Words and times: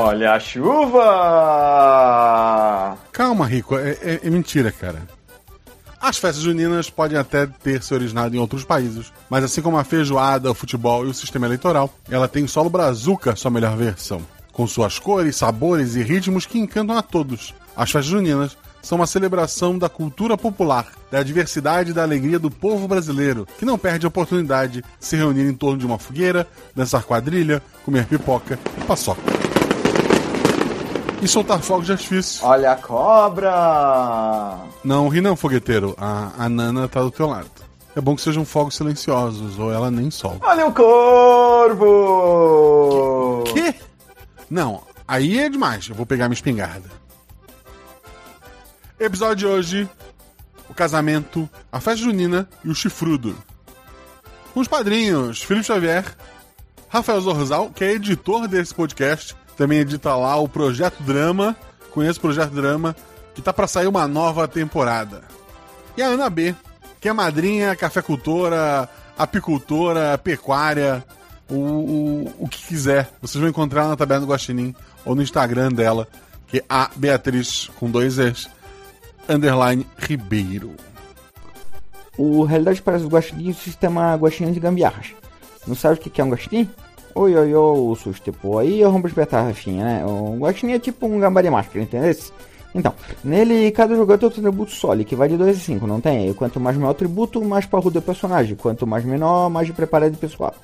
Olha 0.00 0.34
a 0.34 0.38
chuva! 0.38 1.02
Calma, 3.10 3.46
Rico, 3.46 3.76
é, 3.76 3.90
é- 4.00 4.20
é 4.22 4.30
mentira, 4.30 4.70
cara. 4.70 5.02
As 6.00 6.16
festas 6.18 6.44
juninas 6.44 6.88
podem 6.88 7.18
até 7.18 7.46
ter 7.46 7.82
se 7.82 7.92
originado 7.92 8.36
em 8.36 8.38
outros 8.38 8.62
países, 8.62 9.12
mas 9.28 9.42
assim 9.42 9.60
como 9.60 9.76
a 9.76 9.82
feijoada, 9.82 10.48
o 10.48 10.54
futebol 10.54 11.04
e 11.04 11.08
o 11.08 11.14
sistema 11.14 11.46
eleitoral, 11.46 11.92
ela 12.08 12.28
tem 12.28 12.46
solo 12.46 12.70
brazuca 12.70 13.34
sua 13.34 13.50
melhor 13.50 13.76
versão, 13.76 14.22
com 14.52 14.68
suas 14.68 15.00
cores, 15.00 15.34
sabores 15.34 15.96
e 15.96 16.02
ritmos 16.04 16.46
que 16.46 16.60
encantam 16.60 16.96
a 16.96 17.02
todos. 17.02 17.52
As 17.76 17.90
festas 17.90 18.06
juninas 18.12 18.56
são 18.80 18.98
uma 18.98 19.06
celebração 19.08 19.76
da 19.76 19.88
cultura 19.88 20.36
popular, 20.38 20.86
da 21.10 21.24
diversidade 21.24 21.90
e 21.90 21.92
da 21.92 22.04
alegria 22.04 22.38
do 22.38 22.52
povo 22.52 22.86
brasileiro, 22.86 23.48
que 23.58 23.64
não 23.64 23.76
perde 23.76 24.06
a 24.06 24.08
oportunidade 24.08 24.82
de 24.82 24.84
se 25.00 25.16
reunir 25.16 25.48
em 25.50 25.54
torno 25.54 25.78
de 25.78 25.86
uma 25.86 25.98
fogueira, 25.98 26.46
dançar 26.72 27.02
quadrilha, 27.02 27.60
comer 27.84 28.06
pipoca 28.06 28.56
e 28.80 28.84
paçoca. 28.84 29.47
E 31.20 31.26
soltar 31.26 31.60
fogos 31.60 31.86
de 31.86 31.92
artifício. 31.92 32.46
Olha 32.46 32.72
a 32.72 32.76
cobra! 32.76 34.58
Não 34.84 35.08
ri 35.08 35.20
não, 35.20 35.34
fogueteiro. 35.34 35.96
A, 35.98 36.30
a 36.38 36.48
Nana 36.48 36.86
tá 36.88 37.02
do 37.02 37.10
teu 37.10 37.26
lado. 37.26 37.50
É 37.96 38.00
bom 38.00 38.14
que 38.14 38.22
sejam 38.22 38.44
fogos 38.44 38.76
silenciosos, 38.76 39.58
ou 39.58 39.72
ela 39.72 39.90
nem 39.90 40.08
solta. 40.10 40.46
Olha 40.46 40.66
o 40.66 40.72
corvo! 40.72 41.84
Quê? 43.52 43.74
Não, 44.48 44.82
aí 45.06 45.40
é 45.40 45.48
demais. 45.48 45.88
Eu 45.88 45.96
vou 45.96 46.06
pegar 46.06 46.28
minha 46.28 46.36
espingarda. 46.36 46.88
Episódio 49.00 49.36
de 49.36 49.46
hoje: 49.46 49.88
o 50.68 50.74
casamento, 50.74 51.50
a 51.72 51.80
festa 51.80 52.04
junina 52.04 52.48
e 52.64 52.68
o 52.70 52.74
chifrudo. 52.74 53.36
Com 54.54 54.60
os 54.60 54.68
padrinhos 54.68 55.42
Felipe 55.42 55.66
Xavier, 55.66 56.04
Rafael 56.88 57.20
Zorzal, 57.20 57.70
que 57.70 57.82
é 57.84 57.92
editor 57.92 58.46
desse 58.46 58.72
podcast, 58.72 59.34
também 59.58 59.80
edita 59.80 60.14
lá 60.14 60.36
o 60.36 60.48
Projeto 60.48 61.02
Drama. 61.02 61.54
Conheço 61.90 62.20
o 62.20 62.22
Projeto 62.22 62.52
Drama, 62.52 62.94
que 63.34 63.42
tá 63.42 63.52
pra 63.52 63.66
sair 63.66 63.88
uma 63.88 64.06
nova 64.06 64.46
temporada. 64.46 65.22
E 65.96 66.02
a 66.02 66.06
Ana 66.06 66.30
B, 66.30 66.54
que 67.00 67.08
é 67.08 67.12
madrinha, 67.12 67.74
cafeicultora, 67.74 68.88
apicultora, 69.18 70.16
pecuária, 70.16 71.04
o, 71.50 71.56
o, 71.56 72.34
o 72.38 72.48
que 72.48 72.68
quiser. 72.68 73.10
Vocês 73.20 73.40
vão 73.40 73.50
encontrar 73.50 73.88
na 73.88 73.96
Taberna 73.96 74.24
do 74.24 74.30
Guaxinim 74.30 74.74
ou 75.04 75.16
no 75.16 75.22
Instagram 75.22 75.72
dela, 75.72 76.06
que 76.46 76.58
é 76.58 76.64
a 76.68 76.88
Beatriz, 76.94 77.68
com 77.80 77.90
dois 77.90 78.16
Es, 78.16 78.48
underline 79.28 79.84
Ribeiro. 79.98 80.74
O 82.16 82.44
Realidade 82.44 82.80
para 82.80 82.96
os 82.96 83.06
Guaxinim 83.06 83.48
é 83.48 83.50
o 83.50 83.54
sistema 83.54 84.14
Guaxinim 84.14 84.52
de 84.52 84.60
gambiarras. 84.60 85.08
Não 85.66 85.74
sabe 85.74 85.96
o 85.96 85.98
que 85.98 86.10
que 86.10 86.20
é 86.20 86.24
um 86.24 86.30
guaxinim? 86.30 86.70
Oi, 87.14 87.34
oi, 87.34 87.54
oi, 87.54 87.96
susto, 87.96 88.32
pô. 88.32 88.58
Aí 88.58 88.80
eu 88.80 88.90
rompo 88.90 89.08
espetar, 89.08 89.44
Rafinha, 89.44 89.84
né? 89.84 90.06
Um 90.06 90.38
guaxinim 90.38 90.74
é 90.74 90.78
tipo 90.78 91.06
um 91.06 91.18
gambari 91.18 91.50
máscara, 91.50 91.82
entendeu? 91.82 92.14
Então, 92.74 92.94
nele 93.24 93.70
cada 93.72 93.96
jogador 93.96 94.30
tem 94.30 94.44
um 94.44 94.46
atributo 94.46 94.72
solo, 94.72 95.04
que 95.04 95.16
vai 95.16 95.28
de 95.28 95.36
2 95.36 95.56
a 95.56 95.60
5, 95.60 95.86
não 95.86 96.00
tem? 96.00 96.28
E 96.28 96.34
quanto 96.34 96.60
mais 96.60 96.76
maior 96.76 96.88
o 96.88 96.92
atributo, 96.92 97.44
mais 97.44 97.66
parrudo 97.66 97.98
é 97.98 98.00
o 98.00 98.02
personagem. 98.02 98.54
Quanto 98.54 98.86
mais 98.86 99.04
menor, 99.04 99.48
mais 99.50 99.66
de 99.66 99.72
preparado 99.72 100.14
e 100.14 100.16
pessoal. 100.16 100.54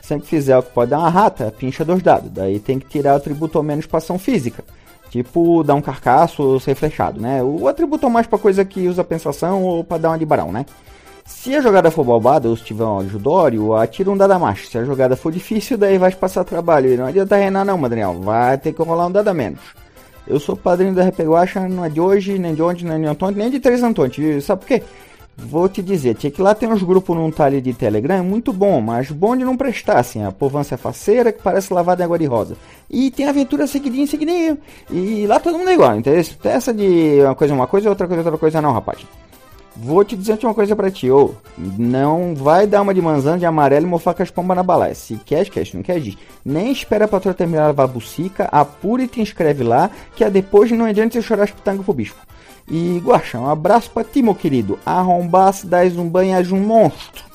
Sempre 0.00 0.26
fizer 0.26 0.58
o 0.58 0.62
que 0.62 0.72
pode 0.72 0.90
dar 0.90 0.98
uma 0.98 1.10
rata, 1.10 1.54
pincha 1.56 1.84
dois 1.84 2.02
dados. 2.02 2.30
Daí 2.30 2.58
tem 2.58 2.78
que 2.78 2.88
tirar 2.88 3.14
o 3.14 3.16
atributo 3.16 3.58
ao 3.58 3.62
menos 3.64 3.86
pra 3.86 3.98
ação 3.98 4.18
física. 4.18 4.64
Tipo, 5.10 5.62
dar 5.62 5.74
um 5.74 5.82
carcaço 5.82 6.42
ou 6.42 6.60
ser 6.60 6.74
flechado, 6.74 7.20
né? 7.20 7.42
O 7.42 7.68
atributo 7.68 8.06
é 8.06 8.08
mais 8.08 8.26
pra 8.26 8.38
coisa 8.38 8.64
que 8.64 8.88
usa 8.88 9.04
pensação 9.04 9.62
ou 9.62 9.84
pra 9.84 9.98
dar 9.98 10.10
uma 10.10 10.26
barão, 10.26 10.50
né? 10.50 10.64
Se 11.30 11.56
a 11.56 11.60
jogada 11.62 11.90
for 11.90 12.04
balbada 12.04 12.50
ou 12.50 12.56
se 12.56 12.64
tiver 12.64 12.84
um 12.84 12.98
ajudório, 12.98 13.74
atira 13.74 14.10
um 14.10 14.16
dado 14.16 14.32
a 14.32 14.38
mais. 14.38 14.68
Se 14.68 14.76
a 14.76 14.84
jogada 14.84 15.16
for 15.16 15.32
difícil, 15.32 15.78
daí 15.78 15.96
vai 15.96 16.12
passar 16.12 16.44
trabalho. 16.44 16.92
E 16.92 16.98
não 16.98 17.06
adianta 17.06 17.34
reinar 17.34 17.64
não, 17.64 17.78
Madrinhal. 17.78 18.20
Vai 18.20 18.58
ter 18.58 18.74
que 18.74 18.82
rolar 18.82 19.06
um 19.06 19.10
dado 19.10 19.28
a 19.28 19.32
menos. 19.32 19.60
Eu 20.26 20.38
sou 20.38 20.54
padrinho 20.54 20.94
da 20.94 21.08
RP 21.08 21.20
Guacha, 21.20 21.66
não 21.66 21.82
é 21.82 21.88
de 21.88 21.98
hoje, 21.98 22.38
nem 22.38 22.54
de 22.54 22.60
ontem, 22.60 22.84
nem 22.84 23.00
de 23.00 23.06
Antônio, 23.06 23.38
nem 23.38 23.50
de 23.50 23.58
Três 23.58 23.82
Antônio. 23.82 24.42
Sabe 24.42 24.60
por 24.60 24.68
quê? 24.68 24.82
Vou 25.34 25.66
te 25.66 25.82
dizer, 25.82 26.14
tinha 26.14 26.30
que 26.30 26.42
lá 26.42 26.54
tem 26.54 26.68
uns 26.68 26.82
grupos 26.82 27.16
num 27.16 27.30
talho 27.30 27.62
de 27.62 27.72
Telegram, 27.72 28.16
é 28.16 28.22
muito 28.22 28.52
bom, 28.52 28.78
mas 28.80 29.10
bom 29.10 29.34
de 29.34 29.42
não 29.42 29.56
prestar, 29.56 29.98
assim, 29.98 30.22
a 30.22 30.30
povança 30.30 30.74
é 30.74 30.78
faceira 30.78 31.32
que 31.32 31.42
parece 31.42 31.72
lavada 31.72 32.02
em 32.02 32.04
água 32.04 32.18
de 32.18 32.26
rosa. 32.26 32.54
E 32.90 33.10
tem 33.10 33.26
aventura 33.26 33.66
seguidinho, 33.66 34.06
seguidinho. 34.06 34.58
E 34.90 35.26
lá 35.26 35.40
todo 35.40 35.56
mundo 35.56 35.70
é 35.70 35.74
igual, 35.74 35.96
entendeu? 35.96 36.22
Essa 36.44 36.74
de 36.74 37.22
uma 37.22 37.34
coisa 37.34 37.54
é 37.54 37.56
uma 37.56 37.66
coisa, 37.66 37.88
outra 37.88 38.06
coisa 38.06 38.22
outra 38.22 38.38
coisa 38.38 38.60
não, 38.60 38.72
rapaz. 38.72 38.98
Vou 39.76 40.04
te 40.04 40.16
dizer 40.16 40.38
uma 40.42 40.54
coisa 40.54 40.74
pra 40.74 40.90
ti, 40.90 41.10
ô. 41.10 41.34
Não 41.56 42.34
vai 42.34 42.66
dar 42.66 42.82
uma 42.82 42.92
de 42.92 43.00
manzana 43.00 43.38
de 43.38 43.46
amarelo 43.46 43.86
e 43.86 43.88
mofar 43.88 44.14
com 44.14 44.22
as 44.22 44.30
pombas 44.30 44.56
na 44.56 44.62
balaia. 44.62 44.94
Se 44.94 45.16
quer, 45.24 45.48
quer, 45.48 45.66
não 45.72 45.82
quer, 45.82 46.00
diz. 46.00 46.16
Nem 46.44 46.72
espera 46.72 47.04
a 47.04 47.08
patroa 47.08 47.34
terminar 47.34 47.64
a 47.64 47.66
lavar 47.68 47.84
a 47.84 47.88
bucica, 47.88 48.48
apura 48.50 49.02
e 49.02 49.08
te 49.08 49.20
inscreve 49.20 49.62
lá, 49.62 49.90
que 50.16 50.24
é 50.24 50.30
depois 50.30 50.70
não 50.72 50.84
adianta 50.84 51.14
você 51.14 51.22
chorar 51.22 51.44
as 51.44 51.50
pitangas 51.50 51.84
pro 51.84 51.94
bispo. 51.94 52.18
E, 52.68 53.00
Guaxa, 53.04 53.38
um 53.38 53.48
abraço 53.48 53.90
pra 53.90 54.04
ti, 54.04 54.22
meu 54.22 54.34
querido. 54.34 54.78
Arrombasse, 54.84 55.66
dás 55.66 55.96
um 55.96 56.08
banho, 56.08 56.36
és 56.36 56.50
um 56.52 56.60
monstro. 56.60 57.29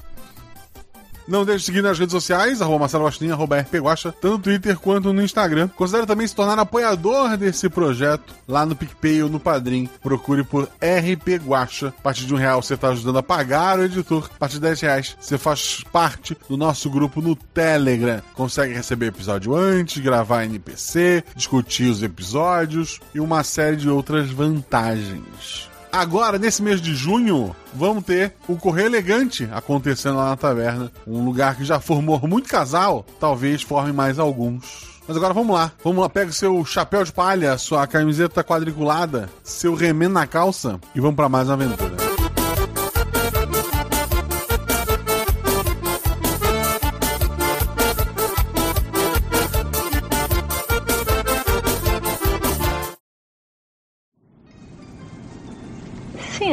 Não 1.27 1.43
deixe 1.43 1.59
de 1.59 1.65
seguir 1.65 1.81
nas 1.81 1.97
redes 1.97 2.11
sociais, 2.11 2.61
arroba 2.61 2.85
arroba 2.85 3.65
tanto 3.95 4.27
no 4.27 4.39
Twitter 4.39 4.77
quanto 4.77 5.13
no 5.13 5.23
Instagram. 5.23 5.67
Considere 5.69 6.05
também 6.05 6.27
se 6.27 6.35
tornar 6.35 6.59
apoiador 6.59 7.35
desse 7.37 7.69
projeto 7.69 8.33
lá 8.47 8.65
no 8.65 8.75
PicPay 8.75 9.23
ou 9.23 9.29
no 9.29 9.39
Padrim. 9.39 9.89
Procure 10.01 10.43
por 10.43 10.63
RP 10.63 11.43
Guaxa. 11.43 11.93
A 11.97 12.01
partir 12.01 12.25
de 12.25 12.33
um 12.33 12.37
real 12.37 12.61
você 12.61 12.75
está 12.75 12.89
ajudando 12.89 13.17
a 13.17 13.23
pagar 13.23 13.79
o 13.79 13.83
editor. 13.83 14.29
A 14.35 14.39
partir 14.39 14.55
de 14.55 14.61
10 14.61 14.81
reais 14.81 15.17
você 15.19 15.37
faz 15.37 15.83
parte 15.91 16.37
do 16.47 16.57
nosso 16.57 16.89
grupo 16.89 17.21
no 17.21 17.35
Telegram. 17.35 18.21
Consegue 18.33 18.73
receber 18.73 19.07
episódio 19.07 19.55
antes, 19.55 20.01
gravar 20.01 20.45
NPC, 20.45 21.23
discutir 21.35 21.89
os 21.89 22.03
episódios 22.03 22.99
e 23.13 23.19
uma 23.19 23.43
série 23.43 23.77
de 23.77 23.89
outras 23.89 24.29
vantagens. 24.29 25.74
Agora, 25.95 26.37
nesse 26.37 26.61
mês 26.61 26.81
de 26.81 26.93
junho, 26.93 27.55
vamos 27.73 28.03
ter 28.03 28.33
o 28.49 28.57
Correio 28.57 28.87
Elegante 28.87 29.47
acontecendo 29.53 30.17
lá 30.17 30.25
na 30.31 30.35
taverna. 30.35 30.91
Um 31.07 31.23
lugar 31.23 31.55
que 31.55 31.63
já 31.63 31.79
formou 31.79 32.19
muito 32.27 32.49
casal, 32.49 33.05
talvez 33.17 33.61
forme 33.61 33.93
mais 33.93 34.19
alguns. 34.19 34.99
Mas 35.07 35.15
agora 35.15 35.33
vamos 35.33 35.55
lá. 35.55 35.71
Vamos 35.81 36.01
lá, 36.01 36.09
pega 36.09 36.31
o 36.31 36.33
seu 36.33 36.65
chapéu 36.65 37.01
de 37.01 37.13
palha, 37.13 37.57
sua 37.57 37.87
camiseta 37.87 38.43
quadriculada, 38.43 39.29
seu 39.41 39.73
remendo 39.73 40.15
na 40.15 40.27
calça 40.27 40.81
e 40.93 40.99
vamos 40.99 41.15
para 41.15 41.29
mais 41.29 41.47
uma 41.47 41.53
aventura. 41.53 42.14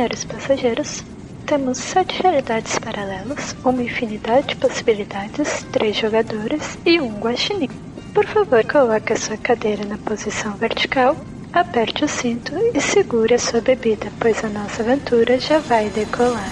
Senhores 0.02 0.24
passageiros, 0.24 1.04
temos 1.46 1.78
sete 1.78 2.20
realidades 2.20 2.76
paralelas, 2.76 3.54
uma 3.64 3.84
infinidade 3.84 4.48
de 4.48 4.56
possibilidades, 4.56 5.64
três 5.70 5.96
jogadores 5.96 6.76
e 6.84 7.00
um 7.00 7.20
guaxinim. 7.20 7.70
Por 8.12 8.26
favor, 8.26 8.64
coloque 8.64 9.12
a 9.12 9.16
sua 9.16 9.36
cadeira 9.36 9.84
na 9.84 9.96
posição 9.98 10.54
vertical, 10.54 11.16
aperte 11.52 12.04
o 12.04 12.08
cinto 12.08 12.52
e 12.74 12.80
segure 12.80 13.34
a 13.34 13.38
sua 13.38 13.60
bebida, 13.60 14.10
pois 14.18 14.44
a 14.44 14.48
nossa 14.48 14.82
aventura 14.82 15.38
já 15.38 15.60
vai 15.60 15.88
decolar. 15.90 16.50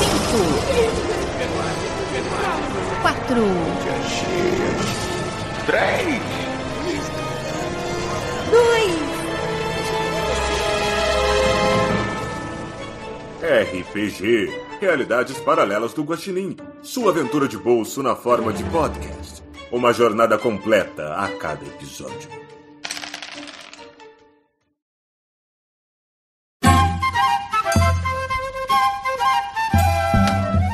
Cinco. 0.00 0.42
Quatro. 3.00 3.44
Três. 5.66 6.20
Dois. 8.50 9.11
RPG 13.42 14.52
Realidades 14.80 15.36
Paralelas 15.40 15.92
do 15.92 16.04
Guaxinim. 16.04 16.56
Sua 16.80 17.10
aventura 17.10 17.48
de 17.48 17.58
bolso 17.58 18.00
na 18.00 18.14
forma 18.14 18.52
de 18.52 18.62
podcast. 18.62 19.42
Uma 19.72 19.92
jornada 19.92 20.38
completa 20.38 21.16
a 21.16 21.26
cada 21.38 21.66
episódio. 21.66 22.30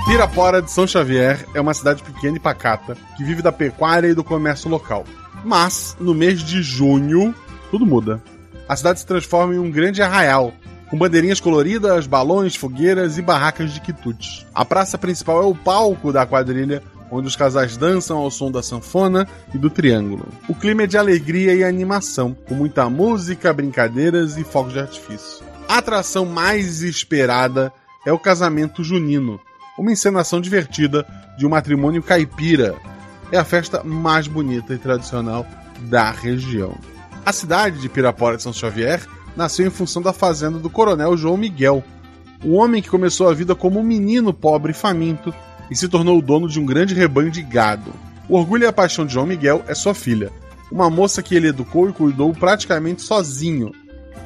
Pirapora 0.06 0.61
de 0.61 0.71
São 0.71 0.87
Xavier 0.87 1.47
é 1.55 1.61
uma 1.62 1.73
cidade 1.73 2.03
pequena 2.03 2.37
e 2.37 2.41
pacata 2.41 2.99
que 3.17 3.25
vive 3.25 3.41
da 3.41 3.50
pecuária 3.50 4.09
e 4.09 4.14
do 4.14 4.23
comércio 4.23 4.69
local. 4.69 5.06
Mas, 5.43 5.97
no 5.99 6.14
mês 6.14 6.43
de 6.43 6.61
junho, 6.62 7.35
tudo 7.71 7.87
muda. 7.87 8.23
A 8.69 8.76
cidade 8.76 9.00
se 9.00 9.06
transforma 9.06 9.55
em 9.55 9.59
um 9.59 9.71
grande 9.71 10.03
arraial, 10.03 10.53
com 10.90 10.96
bandeirinhas 10.96 11.40
coloridas, 11.40 12.06
balões, 12.06 12.56
fogueiras 12.56 13.19
e 13.19 13.23
barracas 13.23 13.73
de 13.73 13.81
quitutes. 13.81 14.46
A 14.55 14.64
praça 14.64 14.96
principal 14.96 15.43
é 15.43 15.46
o 15.46 15.55
palco 15.55 16.12
da 16.12 16.26
quadrilha, 16.26 16.82
onde 17.11 17.26
os 17.26 17.37
casais 17.37 17.76
dançam 17.76 18.19
ao 18.19 18.31
som 18.31 18.50
da 18.50 18.62
sanfona 18.62 19.26
e 19.55 19.58
do 19.58 19.70
triângulo. 19.70 20.26
O 20.49 20.55
clima 20.55 20.82
é 20.82 20.87
de 20.87 20.99
alegria 20.99 21.55
e 21.55 21.64
animação, 21.64 22.37
com 22.46 22.55
muita 22.55 22.88
música, 22.88 23.52
brincadeiras 23.52 24.37
e 24.37 24.44
fogos 24.44 24.73
de 24.73 24.81
artifício. 24.81 25.44
A 25.69 25.79
atração 25.79 26.25
mais 26.25 26.82
esperada 26.82 27.73
é 28.06 28.12
o 28.12 28.19
casamento 28.19 28.82
junino, 28.82 29.40
uma 29.79 29.93
encenação 29.93 30.40
divertida 30.40 31.06
de 31.38 31.46
um 31.46 31.50
matrimônio 31.50 32.02
caipira, 32.02 32.75
é 33.31 33.38
a 33.38 33.44
festa 33.44 33.85
mais 33.85 34.26
bonita 34.26 34.75
e 34.75 34.79
tradicional 34.79 35.46
da 35.82 36.11
região. 36.11 36.76
A 37.25 37.32
cidade 37.32 37.79
de 37.79 37.88
Pirapora 37.88 38.37
de 38.37 38.43
São 38.43 38.52
Xavier 38.52 39.06
nasceu 39.36 39.66
em 39.66 39.70
função 39.70 40.02
da 40.02 40.12
fazenda 40.12 40.58
do 40.58 40.70
coronel 40.70 41.16
João 41.16 41.36
Miguel, 41.36 41.82
um 42.44 42.54
homem 42.54 42.80
que 42.80 42.88
começou 42.88 43.28
a 43.28 43.34
vida 43.34 43.54
como 43.54 43.80
um 43.80 43.84
menino 43.84 44.32
pobre 44.32 44.72
e 44.72 44.75
faminto 44.75 45.34
e 45.70 45.76
se 45.76 45.88
tornou 45.88 46.19
o 46.19 46.22
dono 46.22 46.48
de 46.48 46.60
um 46.60 46.66
grande 46.66 46.94
rebanho 46.94 47.30
de 47.30 47.42
gado. 47.42 47.92
O 48.28 48.36
orgulho 48.36 48.64
e 48.64 48.66
a 48.66 48.72
paixão 48.72 49.06
de 49.06 49.14
João 49.14 49.26
Miguel 49.26 49.64
é 49.66 49.75
sua 49.75 49.94
filha, 49.94 50.30
uma 50.70 50.90
moça 50.90 51.22
que 51.22 51.34
ele 51.34 51.48
educou 51.48 51.88
e 51.88 51.92
cuidou 51.92 52.32
praticamente 52.32 53.02
sozinho, 53.02 53.72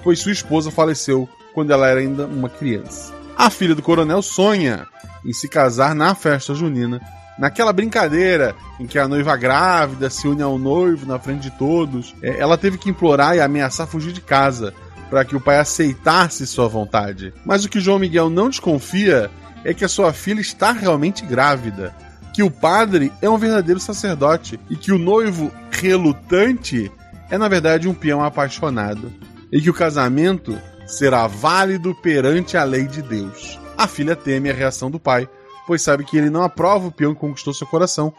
pois 0.02 0.18
sua 0.18 0.32
esposa 0.32 0.70
faleceu 0.70 1.28
quando 1.54 1.72
ela 1.72 1.86
era 1.86 2.00
ainda 2.00 2.26
uma 2.26 2.48
criança. 2.48 3.12
A 3.36 3.50
filha 3.50 3.74
do 3.74 3.82
coronel 3.82 4.22
sonha 4.22 4.86
em 5.24 5.32
se 5.32 5.48
casar 5.48 5.94
na 5.94 6.14
festa 6.14 6.54
junina, 6.54 7.00
naquela 7.38 7.72
brincadeira 7.72 8.54
em 8.78 8.86
que 8.86 8.98
a 8.98 9.08
noiva 9.08 9.36
grávida 9.36 10.10
se 10.10 10.26
une 10.26 10.42
ao 10.42 10.58
noivo 10.58 11.06
na 11.06 11.18
frente 11.18 11.42
de 11.42 11.50
todos. 11.52 12.14
É, 12.22 12.38
ela 12.38 12.58
teve 12.58 12.78
que 12.78 12.90
implorar 12.90 13.36
e 13.36 13.40
ameaçar 13.40 13.86
fugir 13.86 14.12
de 14.12 14.20
casa 14.20 14.74
para 15.12 15.26
que 15.26 15.36
o 15.36 15.40
pai 15.40 15.58
aceitasse 15.58 16.46
sua 16.46 16.66
vontade. 16.66 17.34
Mas 17.44 17.66
o 17.66 17.68
que 17.68 17.78
João 17.78 17.98
Miguel 17.98 18.30
não 18.30 18.48
desconfia 18.48 19.30
é 19.62 19.74
que 19.74 19.84
a 19.84 19.88
sua 19.88 20.10
filha 20.10 20.40
está 20.40 20.72
realmente 20.72 21.22
grávida, 21.22 21.94
que 22.32 22.42
o 22.42 22.50
padre 22.50 23.12
é 23.20 23.28
um 23.28 23.36
verdadeiro 23.36 23.78
sacerdote 23.78 24.58
e 24.70 24.74
que 24.74 24.90
o 24.90 24.96
noivo 24.96 25.52
relutante 25.70 26.90
é 27.28 27.36
na 27.36 27.46
verdade 27.46 27.86
um 27.86 27.92
peão 27.92 28.24
apaixonado 28.24 29.12
e 29.52 29.60
que 29.60 29.68
o 29.68 29.74
casamento 29.74 30.58
será 30.86 31.26
válido 31.26 31.94
perante 31.94 32.56
a 32.56 32.64
lei 32.64 32.86
de 32.86 33.02
Deus. 33.02 33.60
A 33.76 33.86
filha 33.86 34.16
teme 34.16 34.48
a 34.48 34.54
reação 34.54 34.90
do 34.90 34.98
pai, 34.98 35.28
pois 35.66 35.82
sabe 35.82 36.04
que 36.04 36.16
ele 36.16 36.30
não 36.30 36.42
aprova 36.42 36.86
o 36.86 36.92
peão 36.92 37.12
que 37.12 37.20
conquistou 37.20 37.52
seu 37.52 37.66
coração, 37.66 38.14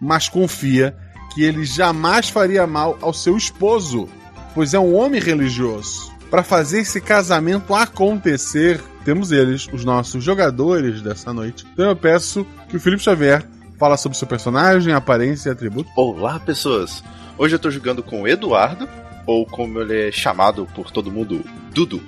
mas 0.00 0.30
confia 0.30 0.96
que 1.34 1.44
ele 1.44 1.66
jamais 1.66 2.30
faria 2.30 2.66
mal 2.66 2.96
ao 3.02 3.12
seu 3.12 3.36
esposo, 3.36 4.08
pois 4.54 4.72
é 4.72 4.78
um 4.78 4.96
homem 4.96 5.20
religioso. 5.20 6.16
Para 6.30 6.42
fazer 6.42 6.80
esse 6.80 7.00
casamento 7.00 7.74
acontecer, 7.74 8.80
temos 9.02 9.32
eles, 9.32 9.66
os 9.72 9.82
nossos 9.82 10.22
jogadores 10.22 11.00
dessa 11.00 11.32
noite. 11.32 11.66
Então 11.72 11.88
eu 11.88 11.96
peço 11.96 12.46
que 12.68 12.76
o 12.76 12.80
Felipe 12.80 13.02
Xavier 13.02 13.46
fala 13.78 13.96
sobre 13.96 14.18
seu 14.18 14.28
personagem, 14.28 14.92
aparência 14.92 15.48
e 15.48 15.52
atributo. 15.52 15.88
Olá, 15.96 16.38
pessoas! 16.38 17.02
Hoje 17.38 17.54
eu 17.54 17.58
tô 17.58 17.70
jogando 17.70 18.02
com 18.02 18.22
o 18.22 18.28
Eduardo, 18.28 18.86
ou 19.24 19.46
como 19.46 19.80
ele 19.80 20.08
é 20.08 20.12
chamado 20.12 20.66
por 20.74 20.90
todo 20.90 21.10
mundo, 21.10 21.42
Dudu. 21.72 22.02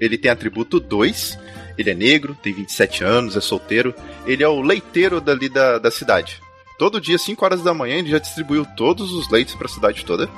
Ele 0.00 0.16
tem 0.16 0.30
atributo 0.30 0.80
2, 0.80 1.38
ele 1.76 1.90
é 1.90 1.94
negro, 1.94 2.34
tem 2.42 2.54
27 2.54 3.04
anos, 3.04 3.36
é 3.36 3.40
solteiro, 3.42 3.94
ele 4.26 4.42
é 4.42 4.48
o 4.48 4.62
leiteiro 4.62 5.20
dali 5.20 5.50
da, 5.50 5.78
da 5.78 5.90
cidade. 5.90 6.40
Todo 6.78 7.00
dia, 7.00 7.18
5 7.18 7.44
horas 7.44 7.62
da 7.62 7.74
manhã, 7.74 7.96
ele 7.96 8.10
já 8.10 8.18
distribuiu 8.18 8.64
todos 8.76 9.12
os 9.12 9.28
leites 9.30 9.54
para 9.54 9.66
a 9.66 9.70
cidade 9.70 10.04
toda. 10.04 10.30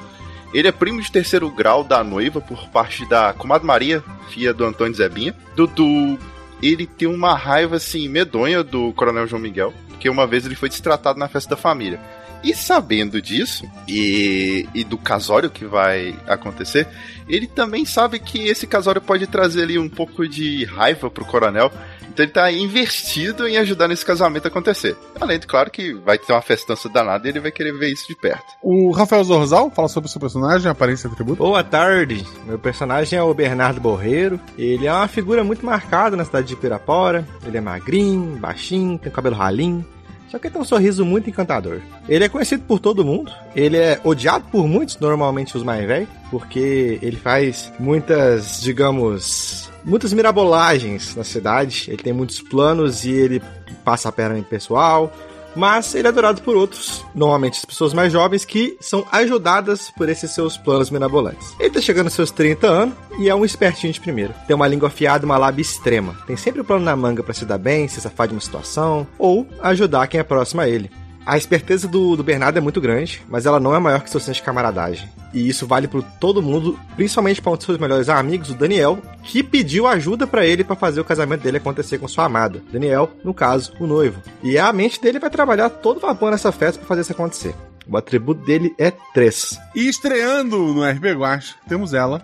Ele 0.52 0.68
é 0.68 0.72
primo 0.72 1.00
de 1.00 1.12
terceiro 1.12 1.50
grau 1.50 1.84
da 1.84 2.02
noiva 2.02 2.40
por 2.40 2.68
parte 2.68 3.06
da 3.06 3.32
comadre 3.32 3.66
Maria, 3.66 4.02
filha 4.30 4.54
do 4.54 4.64
Antônio 4.64 4.94
Zebinha. 4.94 5.34
Dudu, 5.54 6.18
ele 6.62 6.86
tem 6.86 7.06
uma 7.06 7.34
raiva 7.34 7.76
assim 7.76 8.08
medonha 8.08 8.64
do 8.64 8.92
Coronel 8.94 9.26
João 9.26 9.42
Miguel, 9.42 9.74
porque 9.88 10.08
uma 10.08 10.26
vez 10.26 10.46
ele 10.46 10.54
foi 10.54 10.68
destratado 10.68 11.18
na 11.18 11.28
festa 11.28 11.50
da 11.50 11.56
família. 11.56 12.00
E 12.42 12.54
sabendo 12.54 13.20
disso, 13.20 13.68
e, 13.86 14.66
e 14.72 14.84
do 14.84 14.96
casório 14.96 15.50
que 15.50 15.64
vai 15.64 16.16
acontecer, 16.26 16.86
ele 17.28 17.46
também 17.46 17.84
sabe 17.84 18.18
que 18.20 18.46
esse 18.46 18.66
casório 18.66 19.00
pode 19.00 19.26
trazer 19.26 19.62
ali 19.62 19.78
um 19.78 19.88
pouco 19.88 20.26
de 20.26 20.64
raiva 20.64 21.10
pro 21.10 21.24
coronel. 21.24 21.70
Então 22.08 22.24
ele 22.24 22.32
tá 22.32 22.50
investido 22.50 23.46
em 23.46 23.56
ajudar 23.58 23.88
nesse 23.88 24.04
casamento 24.04 24.46
a 24.46 24.48
acontecer. 24.48 24.96
Além 25.20 25.38
de, 25.38 25.46
claro, 25.46 25.70
que 25.70 25.92
vai 25.94 26.18
ter 26.18 26.32
uma 26.32 26.42
festança 26.42 26.88
danada 26.88 27.26
e 27.26 27.30
ele 27.30 27.40
vai 27.40 27.50
querer 27.50 27.72
ver 27.72 27.90
isso 27.90 28.08
de 28.08 28.16
perto. 28.16 28.44
O 28.62 28.90
Rafael 28.90 29.24
Zorzal 29.24 29.70
fala 29.70 29.88
sobre 29.88 30.08
o 30.08 30.10
seu 30.10 30.20
personagem, 30.20 30.70
aparência 30.70 31.08
e 31.08 31.10
atributo. 31.10 31.42
Boa 31.42 31.62
tarde, 31.62 32.24
meu 32.46 32.58
personagem 32.58 33.18
é 33.18 33.22
o 33.22 33.32
Bernardo 33.34 33.80
Borreiro. 33.80 34.40
Ele 34.56 34.86
é 34.86 34.92
uma 34.92 35.08
figura 35.08 35.44
muito 35.44 35.64
marcada 35.64 36.16
na 36.16 36.24
cidade 36.24 36.48
de 36.48 36.56
Pirapora. 36.56 37.26
Ele 37.46 37.56
é 37.56 37.60
magrinho, 37.60 38.36
baixinho, 38.36 38.98
tem 38.98 39.12
cabelo 39.12 39.36
ralinho. 39.36 39.84
Só 40.28 40.38
que 40.38 40.46
ele 40.46 40.52
tem 40.52 40.62
um 40.62 40.64
sorriso 40.64 41.04
muito 41.04 41.30
encantador. 41.30 41.80
Ele 42.08 42.24
é 42.24 42.28
conhecido 42.28 42.62
por 42.64 42.78
todo 42.78 43.04
mundo. 43.04 43.32
Ele 43.56 43.76
é 43.76 43.98
odiado 44.04 44.44
por 44.50 44.68
muitos, 44.68 44.98
normalmente 44.98 45.56
os 45.56 45.62
mais 45.62 45.86
velhos, 45.86 46.08
porque 46.30 46.98
ele 47.00 47.16
faz 47.16 47.72
muitas, 47.78 48.60
digamos, 48.60 49.67
muitas 49.88 50.12
mirabolagens 50.12 51.16
na 51.16 51.24
cidade. 51.24 51.86
Ele 51.88 52.02
tem 52.02 52.12
muitos 52.12 52.40
planos 52.40 53.04
e 53.04 53.10
ele 53.10 53.42
passa 53.84 54.10
a 54.10 54.12
perna 54.12 54.38
em 54.38 54.42
pessoal. 54.42 55.12
Mas 55.56 55.94
ele 55.94 56.06
é 56.06 56.10
adorado 56.10 56.40
por 56.42 56.54
outros, 56.56 57.04
normalmente 57.14 57.58
as 57.58 57.64
pessoas 57.64 57.92
mais 57.92 58.12
jovens, 58.12 58.44
que 58.44 58.76
são 58.80 59.04
ajudadas 59.10 59.90
por 59.96 60.08
esses 60.08 60.30
seus 60.30 60.56
planos 60.56 60.90
mirabolantes. 60.90 61.52
Ele 61.58 61.70
tá 61.70 61.80
chegando 61.80 62.06
aos 62.06 62.14
seus 62.14 62.30
30 62.30 62.66
anos 62.66 62.94
e 63.18 63.28
é 63.28 63.34
um 63.34 63.44
espertinho 63.44 63.92
de 63.92 64.00
primeiro. 64.00 64.32
Tem 64.46 64.54
uma 64.54 64.68
língua 64.68 64.88
afiada 64.88 65.26
uma 65.26 65.38
lábia 65.38 65.62
extrema. 65.62 66.16
Tem 66.26 66.36
sempre 66.36 66.60
o 66.60 66.62
um 66.62 66.66
plano 66.66 66.84
na 66.84 66.94
manga 66.94 67.24
para 67.24 67.34
se 67.34 67.44
dar 67.44 67.58
bem, 67.58 67.88
se 67.88 68.00
safar 68.00 68.28
de 68.28 68.34
uma 68.34 68.40
situação, 68.40 69.06
ou 69.18 69.48
ajudar 69.60 70.06
quem 70.06 70.20
é 70.20 70.22
próximo 70.22 70.60
a 70.60 70.68
ele. 70.68 70.90
A 71.28 71.36
esperteza 71.36 71.86
do, 71.86 72.16
do 72.16 72.24
Bernardo 72.24 72.56
é 72.56 72.60
muito 72.60 72.80
grande, 72.80 73.22
mas 73.28 73.44
ela 73.44 73.60
não 73.60 73.74
é 73.74 73.78
maior 73.78 74.00
que 74.00 74.08
seu 74.08 74.18
senso 74.18 74.36
de 74.36 74.42
camaradagem. 74.42 75.10
E 75.34 75.46
isso 75.46 75.66
vale 75.66 75.86
para 75.86 76.00
todo 76.00 76.40
mundo, 76.40 76.80
principalmente 76.96 77.42
para 77.42 77.52
um 77.52 77.54
dos 77.54 77.66
seus 77.66 77.76
melhores 77.76 78.08
amigos, 78.08 78.48
o 78.48 78.54
Daniel, 78.54 78.98
que 79.24 79.42
pediu 79.42 79.86
ajuda 79.86 80.26
para 80.26 80.46
ele 80.46 80.64
para 80.64 80.74
fazer 80.74 81.02
o 81.02 81.04
casamento 81.04 81.42
dele 81.42 81.58
acontecer 81.58 81.98
com 81.98 82.08
sua 82.08 82.24
amada. 82.24 82.62
Daniel, 82.72 83.10
no 83.22 83.34
caso, 83.34 83.74
o 83.78 83.86
noivo. 83.86 84.22
E 84.42 84.56
a 84.56 84.72
mente 84.72 85.02
dele 85.02 85.18
vai 85.18 85.28
trabalhar 85.28 85.68
todo 85.68 86.00
vapor 86.00 86.30
nessa 86.30 86.50
festa 86.50 86.78
para 86.78 86.88
fazer 86.88 87.02
isso 87.02 87.12
acontecer. 87.12 87.54
O 87.86 87.94
atributo 87.98 88.42
dele 88.46 88.74
é 88.78 88.90
3. 88.90 89.58
E 89.74 89.86
estreando 89.86 90.56
no 90.56 90.82
RP 90.82 91.12
Guacha, 91.14 91.56
temos 91.68 91.92
ela. 91.92 92.22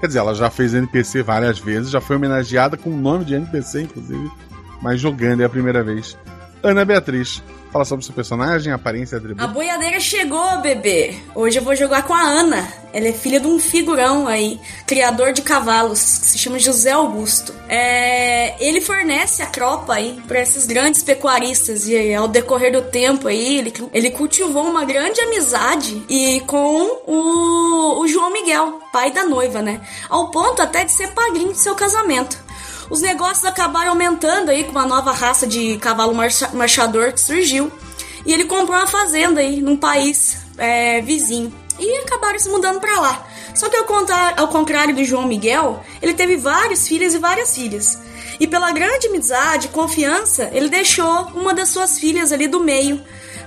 Quer 0.00 0.06
dizer, 0.06 0.20
ela 0.20 0.34
já 0.34 0.48
fez 0.48 0.72
NPC 0.72 1.22
várias 1.22 1.58
vezes, 1.58 1.90
já 1.90 2.00
foi 2.00 2.16
homenageada 2.16 2.78
com 2.78 2.88
o 2.88 2.96
nome 2.96 3.26
de 3.26 3.34
NPC, 3.34 3.82
inclusive, 3.82 4.30
mas 4.80 4.98
jogando 4.98 5.42
é 5.42 5.44
a 5.44 5.50
primeira 5.50 5.84
vez. 5.84 6.16
Ana 6.62 6.86
Beatriz, 6.86 7.42
Fala 7.72 7.84
sobre 7.84 8.04
seu 8.04 8.12
personagem, 8.12 8.72
aparência 8.72 9.14
e 9.14 9.18
atributo. 9.18 9.44
A 9.44 9.46
boiadeira 9.46 10.00
chegou, 10.00 10.60
bebê. 10.60 11.14
Hoje 11.36 11.58
eu 11.58 11.62
vou 11.62 11.76
jogar 11.76 12.02
com 12.02 12.12
a 12.12 12.20
Ana. 12.20 12.66
Ela 12.92 13.06
é 13.08 13.12
filha 13.12 13.38
de 13.38 13.46
um 13.46 13.60
figurão 13.60 14.26
aí, 14.26 14.60
criador 14.84 15.32
de 15.32 15.40
cavalos, 15.40 16.18
que 16.18 16.26
se 16.26 16.38
chama 16.38 16.58
José 16.58 16.90
Augusto. 16.90 17.54
É... 17.68 18.56
Ele 18.58 18.80
fornece 18.80 19.40
a 19.42 19.46
cropa 19.46 19.94
aí 19.94 20.20
para 20.26 20.40
esses 20.40 20.66
grandes 20.66 21.04
pecuaristas 21.04 21.86
e 21.86 22.12
ao 22.12 22.26
decorrer 22.26 22.72
do 22.72 22.82
tempo 22.82 23.28
aí 23.28 23.58
ele, 23.58 23.72
ele 23.92 24.10
cultivou 24.10 24.64
uma 24.64 24.84
grande 24.84 25.20
amizade 25.20 26.02
e 26.08 26.40
com 26.48 27.02
o, 27.06 28.00
o 28.00 28.08
João 28.08 28.32
Miguel, 28.32 28.80
pai 28.92 29.12
da 29.12 29.22
noiva, 29.22 29.62
né? 29.62 29.80
Ao 30.08 30.28
ponto 30.32 30.60
até 30.60 30.84
de 30.84 30.90
ser 30.90 31.12
padrinho 31.12 31.52
de 31.52 31.60
seu 31.60 31.76
casamento 31.76 32.49
os 32.90 33.00
negócios 33.00 33.44
acabaram 33.44 33.90
aumentando 33.90 34.50
aí 34.50 34.64
com 34.64 34.72
uma 34.72 34.84
nova 34.84 35.12
raça 35.12 35.46
de 35.46 35.78
cavalo 35.78 36.12
marchador 36.52 37.12
que 37.12 37.20
surgiu. 37.20 37.70
E 38.26 38.34
ele 38.34 38.44
comprou 38.44 38.76
uma 38.76 38.86
fazenda 38.88 39.40
aí 39.40 39.62
num 39.62 39.76
país 39.76 40.38
é, 40.58 41.00
vizinho. 41.00 41.54
E 41.78 41.98
acabaram 41.98 42.38
se 42.38 42.50
mudando 42.50 42.80
para 42.80 43.00
lá. 43.00 43.26
Só 43.54 43.68
que 43.68 43.76
ao, 43.76 43.86
ao 44.36 44.48
contrário 44.48 44.94
do 44.94 45.04
João 45.04 45.26
Miguel, 45.26 45.82
ele 46.02 46.12
teve 46.12 46.36
vários 46.36 46.86
filhos 46.86 47.14
e 47.14 47.18
várias 47.18 47.54
filhas. 47.54 47.98
E 48.38 48.46
pela 48.46 48.72
grande 48.72 49.06
amizade 49.06 49.66
e 49.66 49.70
confiança, 49.70 50.50
ele 50.52 50.68
deixou 50.68 51.28
uma 51.34 51.54
das 51.54 51.68
suas 51.68 51.98
filhas 51.98 52.32
ali 52.32 52.48
do 52.48 52.60
meio 52.60 53.02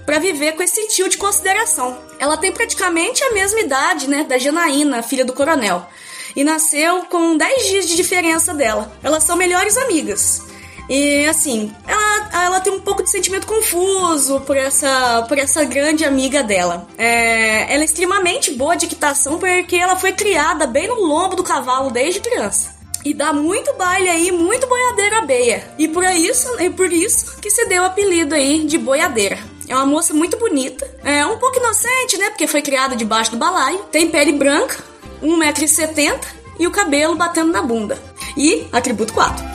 para 0.05 0.19
viver 0.19 0.53
com 0.53 0.63
esse 0.63 0.87
tio 0.87 1.09
de 1.09 1.17
consideração. 1.17 1.97
Ela 2.17 2.37
tem 2.37 2.51
praticamente 2.51 3.23
a 3.23 3.31
mesma 3.31 3.59
idade, 3.59 4.09
né, 4.09 4.23
da 4.23 4.37
Janaína, 4.37 5.03
filha 5.03 5.25
do 5.25 5.33
coronel 5.33 5.87
e 6.35 6.43
nasceu 6.43 7.03
com 7.05 7.37
10 7.37 7.67
dias 7.67 7.87
de 7.87 7.95
diferença 7.95 8.53
dela. 8.53 8.91
Elas 9.03 9.23
são 9.23 9.35
melhores 9.35 9.77
amigas. 9.77 10.43
E 10.89 11.25
assim, 11.27 11.73
ela, 11.87 12.45
ela 12.45 12.59
tem 12.59 12.73
um 12.73 12.79
pouco 12.79 13.03
de 13.03 13.09
sentimento 13.09 13.47
confuso 13.47 14.41
por 14.41 14.57
essa, 14.57 15.25
por 15.27 15.37
essa 15.37 15.63
grande 15.63 16.03
amiga 16.03 16.43
dela. 16.43 16.87
É, 16.97 17.73
ela 17.73 17.83
é 17.83 17.85
extremamente 17.85 18.51
boa 18.51 18.75
de 18.75 18.85
equitação 18.85 19.39
porque 19.39 19.75
ela 19.75 19.95
foi 19.95 20.11
criada 20.11 20.67
bem 20.67 20.87
no 20.87 21.01
lombo 21.01 21.35
do 21.35 21.43
cavalo 21.43 21.89
desde 21.89 22.19
criança. 22.19 22.73
E 23.05 23.13
dá 23.13 23.33
muito 23.33 23.73
baile 23.73 24.09
aí, 24.09 24.31
muito 24.31 24.65
boiadeira 24.67 25.21
beia. 25.21 25.67
E 25.77 25.87
por 25.87 26.03
isso, 26.03 26.47
e 26.59 26.69
por 26.69 26.91
isso 26.91 27.37
que 27.41 27.49
se 27.49 27.65
deu 27.65 27.83
o 27.83 27.85
apelido 27.85 28.33
aí 28.33 28.65
de 28.65 28.77
boiadeira. 28.77 29.37
É 29.67 29.75
uma 29.75 29.85
moça 29.85 30.13
muito 30.13 30.37
bonita, 30.37 30.89
é 31.03 31.25
um 31.25 31.37
pouco 31.37 31.57
inocente, 31.57 32.17
né? 32.17 32.29
Porque 32.29 32.47
foi 32.47 32.61
criada 32.61 32.95
debaixo 32.95 33.31
do 33.31 33.37
balaio. 33.37 33.79
Tem 33.91 34.09
pele 34.09 34.33
branca, 34.33 34.83
1,70m 35.23 36.19
e 36.59 36.67
o 36.67 36.71
cabelo 36.71 37.15
batendo 37.15 37.51
na 37.51 37.61
bunda. 37.61 37.97
E 38.37 38.67
atributo 38.71 39.13
4. 39.13 39.53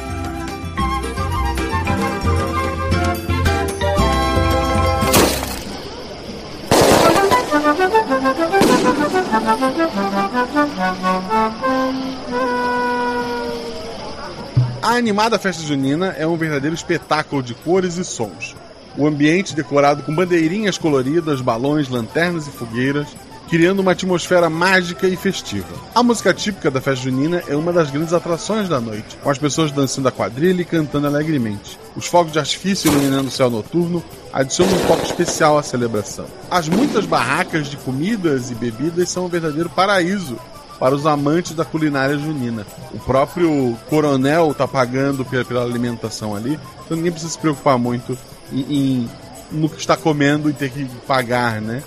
A 14.82 14.92
animada 14.92 15.38
festa 15.38 15.62
junina 15.62 16.14
é 16.18 16.26
um 16.26 16.36
verdadeiro 16.36 16.74
espetáculo 16.74 17.42
de 17.42 17.54
cores 17.54 17.96
e 17.96 18.04
sons. 18.04 18.56
O 18.96 19.06
ambiente 19.06 19.54
decorado 19.54 20.02
com 20.02 20.14
bandeirinhas 20.14 20.78
coloridas, 20.78 21.40
balões, 21.40 21.88
lanternas 21.88 22.46
e 22.46 22.50
fogueiras, 22.50 23.08
criando 23.48 23.80
uma 23.80 23.92
atmosfera 23.92 24.50
mágica 24.50 25.08
e 25.08 25.16
festiva. 25.16 25.74
A 25.94 26.02
música 26.02 26.34
típica 26.34 26.70
da 26.70 26.80
festa 26.80 27.04
junina 27.04 27.42
é 27.48 27.56
uma 27.56 27.72
das 27.72 27.90
grandes 27.90 28.12
atrações 28.12 28.68
da 28.68 28.80
noite, 28.80 29.16
com 29.22 29.30
as 29.30 29.38
pessoas 29.38 29.72
dançando 29.72 30.08
a 30.08 30.12
quadrilha 30.12 30.62
e 30.62 30.66
cantando 30.66 31.06
alegremente. 31.06 31.78
Os 31.96 32.06
fogos 32.06 32.32
de 32.32 32.38
artifício 32.38 32.90
iluminando 32.90 33.28
o 33.28 33.32
céu 33.32 33.48
noturno 33.48 34.04
adicionam 34.32 34.74
um 34.74 34.86
toque 34.86 35.06
especial 35.06 35.56
à 35.56 35.62
celebração. 35.62 36.26
As 36.50 36.68
muitas 36.68 37.06
barracas 37.06 37.68
de 37.68 37.76
comidas 37.78 38.50
e 38.50 38.54
bebidas 38.54 39.08
são 39.08 39.24
um 39.24 39.28
verdadeiro 39.28 39.70
paraíso 39.70 40.38
para 40.78 40.94
os 40.94 41.06
amantes 41.06 41.54
da 41.54 41.64
culinária 41.64 42.16
junina. 42.16 42.66
O 42.92 42.98
próprio 42.98 43.76
coronel 43.88 44.52
está 44.52 44.68
pagando 44.68 45.24
pela, 45.24 45.64
alimentação 45.64 46.36
ali, 46.36 46.58
então 46.84 46.96
ninguém 46.96 47.10
precisa 47.10 47.32
se 47.32 47.38
preocupar 47.38 47.78
muito 47.78 48.16
em, 48.52 48.60
em, 48.60 49.10
no 49.50 49.68
que 49.68 49.80
está 49.80 49.96
comendo 49.96 50.48
e 50.48 50.52
ter 50.52 50.70
que 50.70 50.84
pagar, 51.06 51.60
né? 51.60 51.82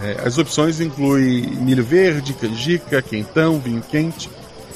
É, 0.00 0.22
as 0.26 0.38
opções 0.38 0.80
incluem 0.80 1.42
milho 1.56 1.84
verde, 1.84 2.32
canjica, 2.32 3.00
quentão, 3.00 3.58
vinho 3.58 3.82
quente, 3.82 4.28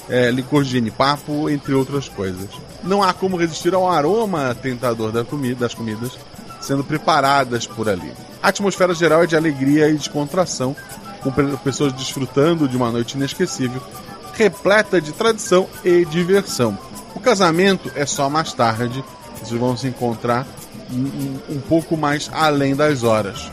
é, 0.08 0.30
licor 0.30 0.64
de 0.64 0.70
genipapo, 0.70 1.50
entre 1.50 1.74
outras 1.74 2.08
coisas. 2.08 2.48
Não 2.82 3.02
há 3.02 3.12
como 3.12 3.36
resistir 3.36 3.74
ao 3.74 3.90
aroma 3.90 4.54
tentador 4.54 5.12
da 5.12 5.24
comida, 5.24 5.60
das 5.60 5.74
comidas 5.74 6.12
sendo 6.60 6.84
preparadas 6.84 7.66
por 7.66 7.88
ali. 7.88 8.12
A 8.42 8.48
atmosfera 8.48 8.94
geral 8.94 9.22
é 9.22 9.26
de 9.26 9.36
alegria 9.36 9.88
e 9.88 9.94
descontração, 9.94 10.74
com 11.22 11.30
pessoas 11.58 11.92
desfrutando 11.92 12.68
de 12.68 12.76
uma 12.76 12.90
noite 12.90 13.16
inesquecível, 13.16 13.82
repleta 14.34 15.00
de 15.00 15.12
tradição 15.12 15.68
e 15.84 16.04
diversão. 16.04 16.78
O 17.14 17.20
casamento 17.20 17.90
é 17.94 18.06
só 18.06 18.30
mais 18.30 18.52
tarde, 18.52 19.04
vocês 19.40 19.58
vão 19.58 19.76
se 19.76 19.88
encontrar 19.88 20.46
um, 20.92 21.54
um 21.56 21.60
pouco 21.60 21.96
mais 21.96 22.30
além 22.32 22.74
das 22.74 23.02
horas. 23.02 23.50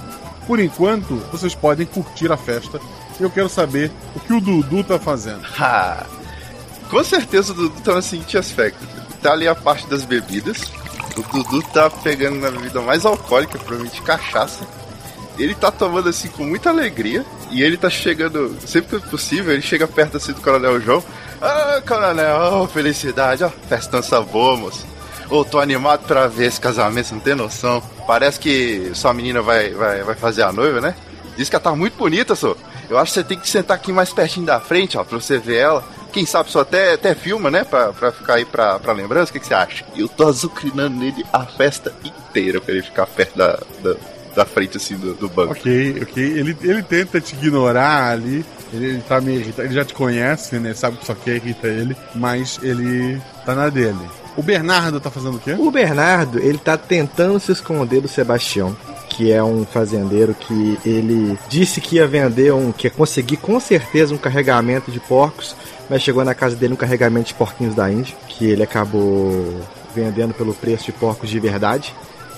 Por 0.47 0.59
enquanto, 0.59 1.15
vocês 1.31 1.55
podem 1.55 1.85
curtir 1.85 2.31
a 2.31 2.37
festa. 2.37 2.79
Eu 3.19 3.29
quero 3.29 3.49
saber 3.49 3.91
o 4.15 4.19
que 4.19 4.33
o 4.33 4.41
Dudu 4.41 4.83
tá 4.83 4.99
fazendo. 4.99 5.41
Com 6.89 7.03
certeza 7.03 7.51
o 7.51 7.55
Dudu 7.55 7.81
tá 7.81 7.95
no 7.95 8.01
seguinte 8.01 8.37
aspecto. 8.37 8.85
Tá 9.21 9.31
ali 9.31 9.47
a 9.47 9.55
parte 9.55 9.87
das 9.87 10.05
bebidas. 10.05 10.71
O 11.17 11.23
Dudu 11.23 11.61
tá 11.73 11.89
pegando 11.89 12.39
na 12.39 12.51
bebida 12.51 12.81
mais 12.81 13.05
alcoólica, 13.05 13.57
provavelmente 13.57 14.01
cachaça. 14.01 14.65
Ele 15.37 15.55
tá 15.55 15.71
tomando 15.71 16.09
assim 16.09 16.27
com 16.27 16.43
muita 16.43 16.69
alegria. 16.69 17.25
E 17.51 17.63
ele 17.63 17.77
tá 17.77 17.89
chegando, 17.89 18.55
sempre 18.65 18.99
que 18.99 19.09
possível, 19.09 19.53
ele 19.53 19.61
chega 19.61 19.87
perto 19.87 20.17
assim 20.17 20.33
do 20.33 20.41
Coronel 20.41 20.81
João. 20.81 21.03
Ah, 21.41 21.81
Coronel, 21.87 22.61
oh, 22.61 22.67
felicidade, 22.67 23.43
ó, 23.43 23.47
oh, 23.47 23.67
festança 23.67 24.19
boa, 24.21 24.57
moço. 24.57 24.85
Ô, 25.29 25.39
oh, 25.39 25.45
tô 25.45 25.59
animado 25.59 26.05
pra 26.05 26.27
ver 26.27 26.45
esse 26.45 26.59
casamento, 26.59 27.13
não 27.13 27.19
tem 27.19 27.35
noção. 27.35 27.81
Parece 28.05 28.39
que 28.39 28.91
sua 28.93 29.13
menina 29.13 29.41
vai, 29.41 29.73
vai, 29.73 30.03
vai 30.03 30.15
fazer 30.15 30.43
a 30.43 30.51
noiva, 30.51 30.79
né? 30.79 30.95
Diz 31.35 31.49
que 31.49 31.55
ela 31.55 31.63
tá 31.63 31.75
muito 31.75 31.97
bonita, 31.97 32.35
só. 32.35 32.55
Eu 32.89 32.97
acho 32.97 33.11
que 33.11 33.19
você 33.19 33.23
tem 33.23 33.39
que 33.39 33.49
sentar 33.49 33.75
aqui 33.75 33.91
mais 33.91 34.13
pertinho 34.13 34.45
da 34.45 34.59
frente, 34.59 34.97
ó, 34.97 35.03
pra 35.03 35.19
você 35.19 35.37
ver 35.37 35.57
ela. 35.57 35.83
Quem 36.11 36.25
sabe 36.25 36.49
só 36.49 36.61
até, 36.61 36.93
até 36.93 37.13
filma, 37.13 37.51
né? 37.51 37.63
Pra, 37.63 37.91
pra 37.91 38.11
ficar 38.11 38.35
aí 38.35 38.45
pra, 38.45 38.79
pra 38.79 38.93
lembrança. 38.93 39.31
O 39.31 39.33
que, 39.33 39.39
que 39.39 39.47
você 39.47 39.53
acha? 39.53 39.83
Eu 39.97 40.07
tô 40.07 40.27
azucrinando 40.27 40.95
nele 40.95 41.25
a 41.33 41.45
festa 41.45 41.93
inteira 42.03 42.61
pra 42.61 42.73
ele 42.73 42.83
ficar 42.83 43.05
perto 43.05 43.37
da, 43.37 43.59
da, 43.83 43.95
da 44.33 44.45
frente, 44.45 44.77
assim, 44.77 44.95
do, 44.95 45.13
do 45.13 45.27
banco. 45.27 45.51
Ok, 45.51 46.03
ok. 46.03 46.23
Ele, 46.23 46.57
ele 46.61 46.83
tenta 46.83 47.19
te 47.19 47.35
ignorar 47.35 48.11
ali. 48.11 48.45
Ele, 48.71 48.85
ele 48.85 49.01
tá 49.01 49.19
meio 49.19 49.41
irritado. 49.41 49.67
Ele 49.67 49.75
já 49.75 49.83
te 49.83 49.93
conhece, 49.93 50.57
né? 50.57 50.73
Sabe 50.73 50.97
que 50.97 51.05
só 51.05 51.15
quer 51.15 51.35
irrita 51.35 51.67
ele. 51.67 51.97
Mas 52.13 52.59
ele 52.63 53.21
tá 53.45 53.53
na 53.53 53.67
dele. 53.67 53.99
O 54.37 54.43
Bernardo 54.43 54.99
tá 54.99 55.09
fazendo 55.09 55.37
o 55.37 55.39
quê? 55.39 55.55
O 55.57 55.71
Bernardo, 55.71 56.39
ele 56.39 56.57
tá 56.57 56.77
tentando 56.77 57.39
se 57.39 57.51
esconder 57.51 58.01
do 58.01 58.07
Sebastião. 58.07 58.75
Que 59.09 59.31
é 59.31 59.41
um 59.41 59.65
fazendeiro 59.65 60.33
que 60.33 60.77
ele 60.85 61.37
disse 61.47 61.79
que 61.79 61.95
ia 61.95 62.07
vender 62.07 62.53
um. 62.53 62.71
que 62.71 62.87
ia 62.87 62.91
conseguir 62.91 63.37
com 63.37 63.57
certeza 63.59 64.13
um 64.13 64.17
carregamento 64.17 64.91
de 64.91 64.99
porcos, 64.99 65.55
mas 65.89 66.01
chegou 66.01 66.25
na 66.25 66.35
casa 66.35 66.55
dele 66.55 66.73
um 66.73 66.77
carregamento 66.77 67.27
de 67.27 67.33
porquinhos 67.33 67.73
da 67.73 67.89
Índia, 67.89 68.15
que 68.27 68.45
ele 68.45 68.63
acabou 68.63 69.61
vendendo 69.95 70.33
pelo 70.33 70.53
preço 70.53 70.85
de 70.85 70.91
porcos 70.91 71.29
de 71.29 71.39
verdade. 71.39 71.93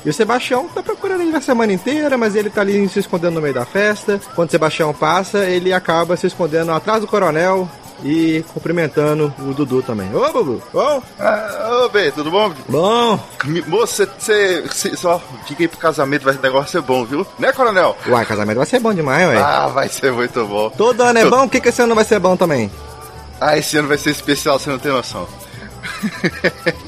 E 0.05 0.09
o 0.09 0.13
Sebastião 0.13 0.67
tá 0.67 0.83
procurando 0.83 1.21
ele 1.21 1.31
na 1.31 1.41
semana 1.41 1.73
inteira, 1.73 2.15
mas 2.17 2.35
ele 2.35 2.49
tá 2.51 2.61
ali 2.61 2.87
se 2.87 2.99
escondendo 2.99 3.33
no 3.33 3.41
meio 3.41 3.55
da 3.55 3.65
festa. 3.65 4.21
Quando 4.35 4.49
o 4.49 4.51
Sebastião 4.51 4.93
passa, 4.93 5.45
ele 5.45 5.73
acaba 5.73 6.15
se 6.15 6.27
escondendo 6.27 6.71
atrás 6.71 7.01
do 7.01 7.07
coronel, 7.07 7.67
e 8.03 8.43
cumprimentando 8.53 9.33
o 9.39 9.53
Dudu 9.53 9.81
também. 9.81 10.13
Ô, 10.13 10.31
Dudu, 10.31 10.61
bom? 10.73 11.01
Ah, 11.19 11.83
ô, 11.85 11.89
B, 11.89 12.11
tudo 12.11 12.29
bom? 12.31 12.53
Bom. 12.67 13.19
Moço, 13.67 14.07
você 14.17 14.63
só 14.95 15.21
fica 15.45 15.63
aí 15.63 15.67
pro 15.67 15.77
casamento, 15.77 16.23
vai, 16.23 16.35
o 16.35 16.41
negócio 16.41 16.71
ser 16.71 16.81
bom, 16.81 17.05
viu? 17.05 17.25
Né, 17.39 17.51
coronel? 17.51 17.95
Uai, 18.07 18.25
casamento 18.25 18.57
vai 18.57 18.65
ser 18.65 18.79
bom 18.79 18.93
demais, 18.93 19.27
ué. 19.27 19.37
Ah, 19.37 19.67
vai 19.67 19.89
ser 19.89 20.11
muito 20.11 20.45
bom. 20.45 20.69
Todo 20.69 21.01
ano 21.01 21.19
é 21.19 21.25
bom, 21.25 21.45
o 21.45 21.49
que, 21.49 21.59
que 21.59 21.69
esse 21.69 21.81
ano 21.81 21.95
vai 21.95 22.05
ser 22.05 22.19
bom 22.19 22.35
também? 22.35 22.71
Ah, 23.39 23.57
esse 23.57 23.77
ano 23.77 23.87
vai 23.87 23.97
ser 23.97 24.11
especial, 24.11 24.59
você 24.59 24.69
não 24.69 24.79
tem 24.79 24.91
noção. 24.91 25.27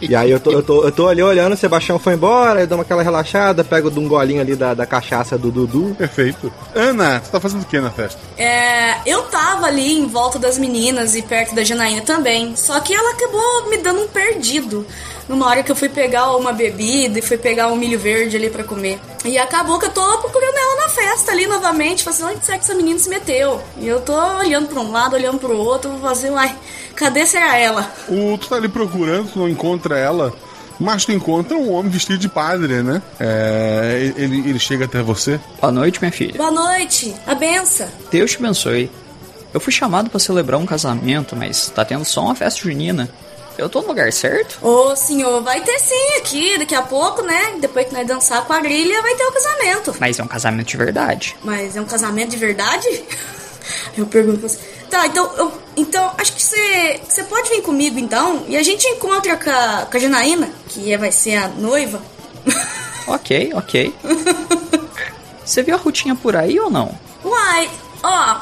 E 0.01 0.15
aí 0.15 0.31
eu 0.31 0.39
tô, 0.39 0.51
eu, 0.51 0.63
tô, 0.63 0.83
eu 0.83 0.91
tô 0.91 1.07
ali 1.07 1.21
olhando, 1.21 1.53
o 1.53 1.57
Sebastião 1.57 1.99
foi 1.99 2.13
embora, 2.13 2.61
eu 2.61 2.67
dou 2.67 2.81
aquela 2.81 3.03
relaxada, 3.03 3.63
pego 3.63 3.89
um 3.99 4.07
golinho 4.07 4.41
ali 4.41 4.55
da, 4.55 4.73
da 4.73 4.85
cachaça 4.85 5.37
do 5.37 5.51
Dudu. 5.51 5.95
Perfeito. 5.97 6.51
Ana, 6.75 7.19
tu 7.19 7.29
tá 7.29 7.39
fazendo 7.39 7.61
o 7.61 7.65
que 7.65 7.79
na 7.79 7.91
festa? 7.91 8.19
É, 8.37 8.97
eu 9.05 9.23
tava 9.23 9.67
ali 9.67 9.99
em 9.99 10.07
volta 10.07 10.39
das 10.39 10.57
meninas 10.57 11.15
e 11.15 11.21
perto 11.21 11.55
da 11.55 11.63
Janaína 11.63 12.01
também, 12.01 12.55
só 12.55 12.79
que 12.79 12.93
ela 12.93 13.11
acabou 13.11 13.69
me 13.69 13.77
dando 13.77 14.01
um 14.01 14.07
perdido 14.07 14.85
numa 15.29 15.47
hora 15.47 15.61
que 15.61 15.71
eu 15.71 15.75
fui 15.75 15.89
pegar 15.89 16.35
uma 16.35 16.51
bebida 16.51 17.19
e 17.19 17.21
fui 17.21 17.37
pegar 17.37 17.67
um 17.67 17.75
milho 17.75 17.99
verde 17.99 18.35
ali 18.35 18.49
para 18.49 18.63
comer. 18.63 18.99
E 19.25 19.37
acabou 19.37 19.77
que 19.77 19.85
eu 19.85 19.91
tô 19.91 20.17
procurando 20.19 20.57
ela 20.57 20.75
na 20.83 20.89
festa 20.89 21.31
ali 21.31 21.45
novamente, 21.45 22.03
fazendo 22.03 22.31
onde 22.31 22.45
será 22.45 22.57
que 22.57 22.63
essa 22.63 22.73
menina 22.73 22.97
se 22.97 23.09
meteu? 23.09 23.61
E 23.77 23.87
eu 23.87 23.99
tô 24.01 24.13
olhando 24.37 24.67
pra 24.67 24.79
um 24.79 24.91
lado, 24.91 25.15
olhando 25.15 25.39
pro 25.39 25.57
outro, 25.57 25.97
fazendo, 26.01 26.37
ai, 26.37 26.55
cadê 26.95 27.25
será 27.25 27.57
ela? 27.57 27.91
O, 28.07 28.37
tu 28.37 28.47
tá 28.47 28.55
ali 28.55 28.69
procurando, 28.69 29.31
tu 29.31 29.39
não 29.39 29.49
encontra 29.49 29.97
ela. 29.97 30.33
Mas 30.79 31.03
tu 31.03 31.11
encontra 31.11 31.57
um 31.57 31.73
homem 31.73 31.91
vestido 31.91 32.17
de 32.17 32.29
padre, 32.29 32.81
né? 32.81 33.01
É, 33.19 34.13
ele, 34.15 34.39
ele 34.49 34.59
chega 34.59 34.85
até 34.85 35.01
você. 35.01 35.37
Boa 35.59 35.73
noite, 35.73 35.99
minha 35.99 36.11
filha. 36.11 36.37
Boa 36.37 36.51
noite. 36.51 37.13
A 37.27 37.35
benção. 37.35 37.87
Deus 38.09 38.31
te 38.31 38.37
abençoe. 38.37 38.89
Eu 39.53 39.59
fui 39.59 39.73
chamado 39.73 40.09
para 40.09 40.19
celebrar 40.19 40.57
um 40.57 40.65
casamento, 40.65 41.35
mas 41.35 41.69
tá 41.69 41.83
tendo 41.83 42.05
só 42.05 42.21
uma 42.21 42.35
festa 42.35 42.61
junina. 42.61 43.09
Eu 43.59 43.69
tô 43.69 43.81
no 43.81 43.89
lugar 43.89 44.11
certo? 44.13 44.57
Ô, 44.65 44.95
senhor, 44.95 45.43
vai 45.43 45.61
ter 45.61 45.77
sim 45.79 46.17
aqui, 46.17 46.57
daqui 46.57 46.73
a 46.73 46.81
pouco, 46.81 47.21
né? 47.21 47.55
Depois 47.59 47.87
que 47.87 47.93
nós 47.93 48.07
dançar 48.07 48.39
a 48.39 48.41
quadrilha, 48.41 49.01
vai 49.01 49.15
ter 49.15 49.25
o 49.25 49.31
casamento. 49.31 49.95
Mas 49.99 50.17
é 50.17 50.23
um 50.23 50.27
casamento 50.27 50.67
de 50.67 50.77
verdade. 50.77 51.35
Mas 51.43 51.75
é 51.75 51.81
um 51.81 51.85
casamento 51.85 52.29
de 52.29 52.37
verdade? 52.37 52.87
Eu 53.97 54.07
pergunto 54.07 54.39
você. 54.39 54.57
Tá, 54.89 55.05
então, 55.05 55.31
eu, 55.37 55.51
então 55.77 56.11
acho 56.17 56.33
que 56.33 56.41
você, 56.41 56.99
você 57.07 57.23
pode 57.25 57.49
vir 57.49 57.61
comigo 57.61 57.99
então 57.99 58.43
e 58.47 58.57
a 58.57 58.63
gente 58.63 58.87
encontra 58.87 59.37
com 59.37 59.49
a, 59.51 59.85
com 59.85 59.97
a 59.97 59.99
Janaína, 59.99 60.49
que 60.67 60.91
é, 60.91 60.97
vai 60.97 61.11
ser 61.11 61.35
a 61.35 61.47
noiva. 61.47 62.01
Ok, 63.07 63.51
ok. 63.55 63.93
Você 65.43 65.63
viu 65.63 65.73
a 65.73 65.79
Rutinha 65.79 66.15
por 66.15 66.35
aí 66.35 66.59
ou 66.59 66.69
não? 66.69 66.95
Uai, 67.25 67.67
ó, 68.03 68.37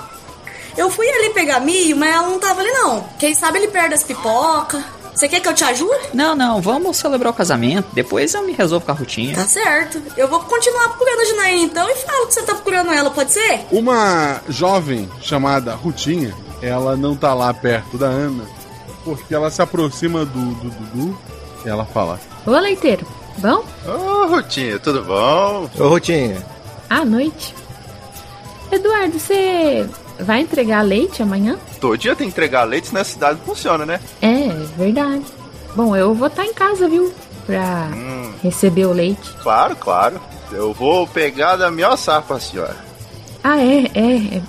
eu 0.78 0.92
fui 0.92 1.10
ali 1.10 1.30
pegar 1.30 1.60
milho, 1.62 1.96
mas 1.98 2.14
ela 2.14 2.28
não 2.28 2.38
tava 2.38 2.60
ali 2.60 2.70
não. 2.72 3.04
Quem 3.18 3.34
sabe 3.34 3.58
ele 3.58 3.70
perde 3.70 3.96
as 3.96 4.04
pipocas. 4.04 4.84
Você 5.18 5.28
quer 5.28 5.40
que 5.40 5.50
eu 5.50 5.54
te 5.56 5.64
ajude? 5.64 6.10
Não, 6.14 6.36
não, 6.36 6.62
vamos 6.62 6.96
celebrar 6.96 7.34
o 7.34 7.36
casamento. 7.36 7.88
Depois 7.92 8.36
eu 8.36 8.44
me 8.44 8.54
resolvo 8.54 8.86
com 8.86 8.92
a 8.92 8.96
Rutinha. 8.96 9.34
Tá 9.34 9.46
certo. 9.46 10.00
Eu 10.16 10.28
vou 10.28 10.40
continuar 10.42 10.90
procurando 10.90 11.22
a 11.22 11.26
Janaína 11.26 11.64
então 11.64 11.90
e 11.90 11.96
falo 11.96 12.28
que 12.28 12.36
você 12.36 12.44
tá 12.44 12.54
procurando 12.54 12.92
ela, 12.92 13.10
pode 13.10 13.32
ser? 13.32 13.66
Uma 13.72 14.40
jovem 14.48 15.10
chamada 15.20 15.74
Rutinha, 15.74 16.36
ela 16.62 16.96
não 16.96 17.16
tá 17.16 17.34
lá 17.34 17.52
perto 17.52 17.98
da 17.98 18.06
Ana, 18.06 18.46
porque 19.04 19.34
ela 19.34 19.50
se 19.50 19.60
aproxima 19.60 20.24
do 20.24 20.54
Dudu 20.54 21.18
e 21.66 21.68
ela 21.68 21.86
fala: 21.86 22.20
Ô 22.46 22.52
leiteiro, 22.52 23.08
bom? 23.40 23.64
Ô 23.88 24.24
oh, 24.24 24.28
Rutinha, 24.28 24.78
tudo 24.78 25.04
bom? 25.04 25.68
Ô 25.80 25.88
Rutinha. 25.88 26.46
À 26.92 27.04
noite. 27.04 27.56
Eduardo, 28.72 29.18
você 29.18 29.90
Vai 30.20 30.42
entregar 30.42 30.82
leite 30.82 31.22
amanhã? 31.22 31.58
Todo 31.80 31.98
dia 31.98 32.16
tem 32.16 32.28
que 32.28 32.34
entregar 32.34 32.64
leite, 32.64 32.88
senão 32.88 33.02
a 33.02 33.06
cidade 33.06 33.40
funciona, 33.46 33.86
né? 33.86 34.00
É, 34.22 34.50
verdade. 34.78 35.26
Bom, 35.76 35.96
eu 35.96 36.14
vou 36.14 36.28
estar 36.28 36.44
tá 36.44 36.48
em 36.48 36.54
casa, 36.54 36.88
viu? 36.88 37.14
Pra 37.46 37.90
hum. 37.94 38.34
receber 38.42 38.86
o 38.86 38.94
leite. 38.94 39.32
Claro, 39.42 39.76
claro. 39.76 40.20
Eu 40.52 40.74
vou 40.74 41.08
pegar 41.08 41.56
da 41.56 41.70
minha 41.70 41.96
safra, 41.96 42.40
senhora. 42.40 42.76
Ah, 43.44 43.62
é, 43.62 43.90
é. 43.94 44.38
é. 44.38 44.42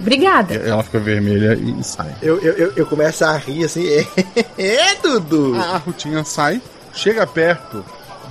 Obrigada. 0.00 0.54
Ela 0.54 0.82
fica 0.82 0.98
vermelha 0.98 1.54
e 1.54 1.82
sai. 1.84 2.14
Eu, 2.22 2.38
eu, 2.40 2.52
eu, 2.54 2.72
eu 2.76 2.86
começo 2.86 3.24
a 3.24 3.36
rir 3.36 3.64
assim. 3.64 3.84
É, 4.56 4.94
Dudu! 4.96 5.56
A 5.56 5.78
Rutinha 5.78 6.24
sai, 6.24 6.60
chega 6.94 7.26
perto 7.26 7.84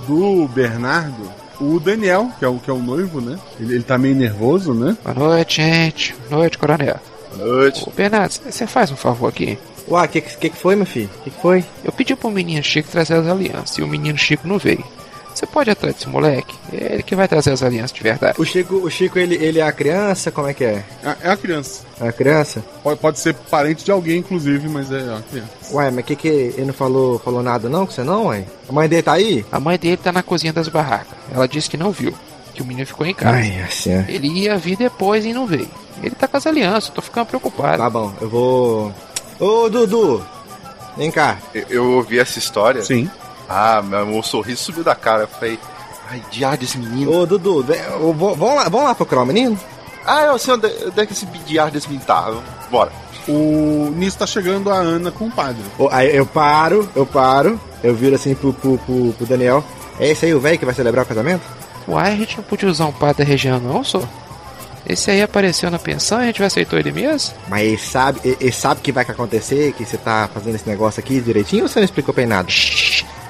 do 0.06 0.48
Bernardo 0.48 1.39
o 1.60 1.78
Daniel, 1.78 2.30
que 2.38 2.44
é 2.44 2.48
o, 2.48 2.58
que 2.58 2.70
é 2.70 2.72
o 2.72 2.78
noivo, 2.78 3.20
né? 3.20 3.38
Ele, 3.58 3.74
ele 3.74 3.84
tá 3.84 3.98
meio 3.98 4.14
nervoso, 4.14 4.72
né? 4.72 4.96
Boa 5.04 5.14
noite, 5.14 5.56
gente. 5.56 6.14
Boa 6.28 6.40
noite, 6.40 6.58
coronel. 6.58 6.96
Boa 7.36 7.46
noite. 7.46 7.84
Ô, 7.86 7.90
Bernardo, 7.90 8.32
você 8.32 8.66
faz 8.66 8.90
um 8.90 8.96
favor 8.96 9.28
aqui? 9.28 9.58
Uai, 9.86 10.06
o 10.06 10.08
que, 10.08 10.20
que, 10.20 10.50
que 10.50 10.56
foi, 10.56 10.76
meu 10.76 10.86
filho? 10.86 11.10
O 11.20 11.22
que, 11.24 11.30
que 11.30 11.40
foi? 11.40 11.64
Eu 11.84 11.92
pedi 11.92 12.14
pro 12.14 12.30
menino 12.30 12.62
Chico 12.62 12.88
trazer 12.88 13.14
as 13.14 13.26
alianças 13.26 13.76
e 13.78 13.82
o 13.82 13.88
menino 13.88 14.16
Chico 14.16 14.46
não 14.46 14.58
veio. 14.58 14.84
Você 15.34 15.46
pode 15.46 15.70
ir 15.70 15.72
atrás 15.72 15.94
desse 15.94 16.08
moleque? 16.08 16.54
É 16.72 16.94
ele 16.94 17.02
que 17.02 17.14
vai 17.16 17.26
trazer 17.26 17.52
as 17.52 17.62
alianças 17.62 17.92
de 17.92 18.02
verdade. 18.02 18.34
O 18.40 18.44
Chico, 18.44 18.74
o 18.76 18.90
Chico 18.90 19.18
ele, 19.18 19.36
ele 19.36 19.58
é 19.58 19.62
a 19.62 19.72
criança? 19.72 20.30
Como 20.30 20.48
é 20.48 20.54
que 20.54 20.64
é? 20.64 20.84
É, 21.02 21.16
é 21.22 21.30
a 21.30 21.36
criança. 21.36 21.82
É 22.00 22.08
a 22.08 22.12
criança? 22.12 22.62
Pode, 22.82 23.00
pode 23.00 23.18
ser 23.18 23.34
parente 23.34 23.84
de 23.84 23.90
alguém, 23.90 24.18
inclusive, 24.18 24.68
mas 24.68 24.90
é 24.92 24.98
a 24.98 25.22
criança. 25.30 25.50
Ué, 25.72 25.90
mas 25.90 26.04
que 26.04 26.16
que 26.16 26.28
ele 26.28 26.66
não 26.66 26.74
falou, 26.74 27.18
falou 27.18 27.42
nada 27.42 27.68
não 27.68 27.86
com 27.86 27.92
você 27.92 28.02
não, 28.02 28.26
ué? 28.26 28.44
A 28.68 28.72
mãe 28.72 28.88
dele 28.88 29.02
tá 29.02 29.12
aí? 29.12 29.44
A 29.50 29.60
mãe 29.60 29.78
dele 29.78 29.96
tá 29.96 30.12
na 30.12 30.22
cozinha 30.22 30.52
das 30.52 30.68
barracas. 30.68 31.16
Ela 31.32 31.46
disse 31.48 31.70
que 31.70 31.76
não 31.76 31.90
viu. 31.90 32.14
Que 32.52 32.62
o 32.62 32.66
menino 32.66 32.86
ficou 32.86 33.06
em 33.06 33.14
casa. 33.14 33.36
Ai, 33.36 33.62
assim. 33.62 33.92
é. 33.92 34.04
Ele 34.08 34.28
ia 34.28 34.56
vir 34.58 34.76
depois 34.76 35.24
e 35.24 35.32
não 35.32 35.46
veio. 35.46 35.70
Ele 36.02 36.14
tá 36.14 36.26
com 36.26 36.36
as 36.36 36.46
alianças, 36.46 36.90
tô 36.90 37.00
ficando 37.00 37.26
preocupado. 37.26 37.78
Tá 37.78 37.88
bom, 37.88 38.12
eu 38.20 38.28
vou. 38.28 38.94
Ô, 39.38 39.68
Dudu! 39.68 40.24
Vem 40.96 41.10
cá. 41.10 41.38
Eu, 41.54 41.64
eu 41.70 41.90
ouvi 41.92 42.18
essa 42.18 42.38
história. 42.38 42.82
Sim. 42.82 43.08
Ah, 43.50 43.82
meu, 43.82 44.06
meu 44.06 44.22
sorriso 44.22 44.62
subiu 44.62 44.84
da 44.84 44.94
cara. 44.94 45.24
Eu 45.24 45.28
falei, 45.28 45.58
ai, 46.08 46.22
diabo 46.30 46.58
desse 46.58 46.78
menino. 46.78 47.12
Ô, 47.12 47.26
Dudu, 47.26 47.64
vamos 47.64 48.54
lá, 48.54 48.68
vamos 48.68 48.84
lá 48.84 48.94
procurar 48.94 49.22
o 49.22 49.26
menino? 49.26 49.58
Ah, 50.06 50.26
eu 50.26 50.38
sei 50.38 50.54
onde, 50.54 50.66
onde 50.86 51.00
é 51.00 51.04
que 51.04 51.12
esse 51.12 51.26
diabo 51.26 51.72
desse 51.72 51.88
menino 51.88 52.06
tá. 52.06 52.32
Bora. 52.70 52.92
O 53.28 53.92
nisso 53.96 54.18
tá 54.18 54.26
chegando 54.26 54.70
a 54.70 54.76
Ana 54.76 55.10
com 55.10 55.26
o 55.26 55.30
padre. 55.30 55.62
Ô, 55.76 55.88
aí 55.90 56.16
eu 56.16 56.24
paro, 56.24 56.88
eu 56.94 57.04
paro, 57.04 57.60
eu 57.82 57.94
viro 57.94 58.14
assim 58.14 58.34
pro, 58.34 58.52
pro, 58.52 58.78
pro, 58.78 59.12
pro 59.12 59.26
Daniel. 59.26 59.64
É 59.98 60.08
esse 60.08 60.26
aí 60.26 60.34
o 60.34 60.40
velho 60.40 60.58
que 60.58 60.64
vai 60.64 60.74
celebrar 60.74 61.04
o 61.04 61.08
casamento? 61.08 61.42
Uai, 61.88 62.12
a 62.12 62.16
gente 62.16 62.36
não 62.36 62.44
podia 62.44 62.68
usar 62.68 62.86
um 62.86 62.92
padre 62.92 63.18
da 63.18 63.24
região, 63.24 63.58
não, 63.58 63.82
só? 63.82 64.00
Esse 64.86 65.10
aí 65.10 65.22
apareceu 65.22 65.70
na 65.70 65.78
pensão 65.78 66.20
e 66.20 66.22
a 66.22 66.26
gente 66.26 66.42
aceitou 66.42 66.78
ele 66.78 66.90
mesmo? 66.92 67.34
Mas 67.48 67.66
ele 67.66 67.78
sabe, 67.78 68.20
ele, 68.24 68.52
sabe 68.52 68.80
que 68.80 68.92
vai 68.92 69.04
que 69.04 69.10
acontecer, 69.10 69.72
que 69.74 69.84
você 69.84 69.98
tá 69.98 70.28
fazendo 70.32 70.54
esse 70.54 70.68
negócio 70.68 71.00
aqui 71.00 71.20
direitinho 71.20 71.64
ou 71.64 71.68
você 71.68 71.80
não 71.80 71.84
explicou 71.84 72.14
pra 72.14 72.22
ele 72.22 72.30
nada? 72.30 72.48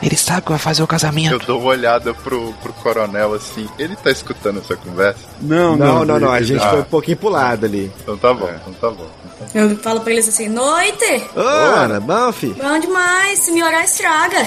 Ele 0.02 0.16
sabe 0.16 0.42
que 0.42 0.48
vai 0.50 0.58
fazer 0.58 0.82
o 0.82 0.86
casamento. 0.86 1.32
Eu 1.34 1.38
dou 1.40 1.60
uma 1.60 1.70
olhada 1.70 2.14
pro, 2.14 2.52
pro 2.62 2.72
coronel 2.74 3.34
assim. 3.34 3.68
Ele 3.78 3.94
tá 3.96 4.10
escutando 4.10 4.58
essa 4.60 4.74
conversa? 4.76 5.20
Não, 5.40 5.76
Não, 5.76 6.04
não, 6.04 6.18
não, 6.18 6.32
a 6.32 6.40
gente 6.42 6.62
Ah. 6.64 6.70
foi 6.70 6.80
um 6.80 6.84
pouquinho 6.84 7.16
pro 7.18 7.28
lado 7.28 7.66
ali. 7.66 7.92
Então 8.00 8.16
tá 8.16 8.32
bom, 8.32 8.48
então 8.50 8.72
tá 8.74 8.90
bom. 8.90 9.06
Eu 9.54 9.76
falo 9.78 10.00
pra 10.00 10.12
eles 10.12 10.28
assim, 10.28 10.48
noite! 10.48 11.24
Ô, 11.36 11.40
Ana, 11.40 12.00
bom, 12.00 12.32
fi? 12.32 12.48
Bom 12.48 12.78
demais, 12.78 13.38
se 13.40 13.50
me 13.52 13.62
orar 13.62 13.84
estraga. 13.84 14.38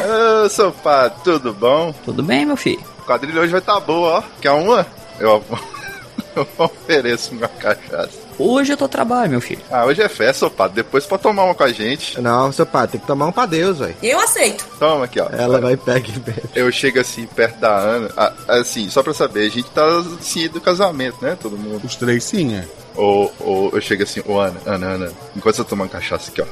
Ô, 0.46 0.50
seu 0.50 0.72
padre, 0.72 1.18
tudo 1.24 1.54
bom? 1.54 1.94
Tudo 2.06 2.24
bem, 2.24 2.46
meu 2.46 2.56
filho? 2.58 2.84
O 3.00 3.06
quadrilho 3.06 3.42
hoje 3.42 3.52
vai 3.52 3.62
tá 3.62 3.80
boa, 3.80 4.20
ó. 4.20 4.24
Quer 4.42 4.52
uma? 4.52 4.86
Eu, 5.20 5.44
eu 6.36 6.48
ofereço 6.58 7.34
uma 7.36 7.48
cachaça. 7.48 8.23
Hoje 8.38 8.74
eu 8.74 8.78
tô 8.78 8.88
trabalho, 8.88 9.32
meu 9.32 9.42
filho. 9.42 9.62
Ah, 9.72 9.86
hoje 9.86 10.02
é 10.02 10.10
festa, 10.10 10.40
seu 10.40 10.50
padre. 10.52 10.76
Depois 10.78 11.06
pode 11.06 11.22
tomar 11.24 11.44
uma 11.46 11.56
com 11.56 11.64
a 11.64 11.72
gente. 11.72 12.20
Não, 12.20 12.52
seu 12.52 12.66
padre, 12.66 12.94
tem 12.94 13.02
que 13.02 13.08
tomar 13.08 13.28
um 13.28 13.32
pra 13.32 13.46
Deus, 13.46 13.80
velho. 13.80 13.96
Eu 14.02 14.20
aceito. 14.20 14.66
Toma 14.80 15.06
aqui, 15.06 15.20
ó. 15.20 15.28
Ela 15.32 15.60
vai 15.62 15.78
pegar 15.78 16.00
e 16.00 16.12
bebe. 16.20 16.44
Eu 16.56 16.72
chego 16.72 17.00
assim, 17.00 17.26
perto 17.28 17.60
da 17.60 17.76
Ana. 17.78 18.10
ah, 18.18 18.34
Assim, 18.48 18.90
só 18.90 19.02
pra 19.04 19.14
saber, 19.14 19.48
a 19.48 19.50
gente 19.50 19.70
tá 19.72 19.84
assim 20.20 20.48
do 20.50 20.60
casamento, 20.62 21.18
né? 21.22 21.38
Todo 21.42 21.58
mundo. 21.58 21.86
Os 21.86 21.96
três 21.96 22.24
sim, 22.24 22.56
é. 22.56 22.66
Ou, 22.96 23.34
ou 23.40 23.70
eu 23.74 23.82
chego 23.82 24.04
assim, 24.04 24.22
ô 24.26 24.40
Ana, 24.40 24.60
Ana, 24.66 24.86
Ana, 24.88 25.12
enquanto 25.36 25.56
você 25.56 25.64
tá 25.64 25.70
tomando 25.70 25.90
cachaça 25.90 26.32
aqui, 26.32 26.42
ó. 26.42 26.46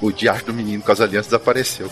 O 0.00 0.12
diacho 0.12 0.44
do 0.46 0.54
menino 0.54 0.82
com 0.82 0.92
as 0.92 1.00
alianças 1.00 1.26
desapareceu. 1.26 1.90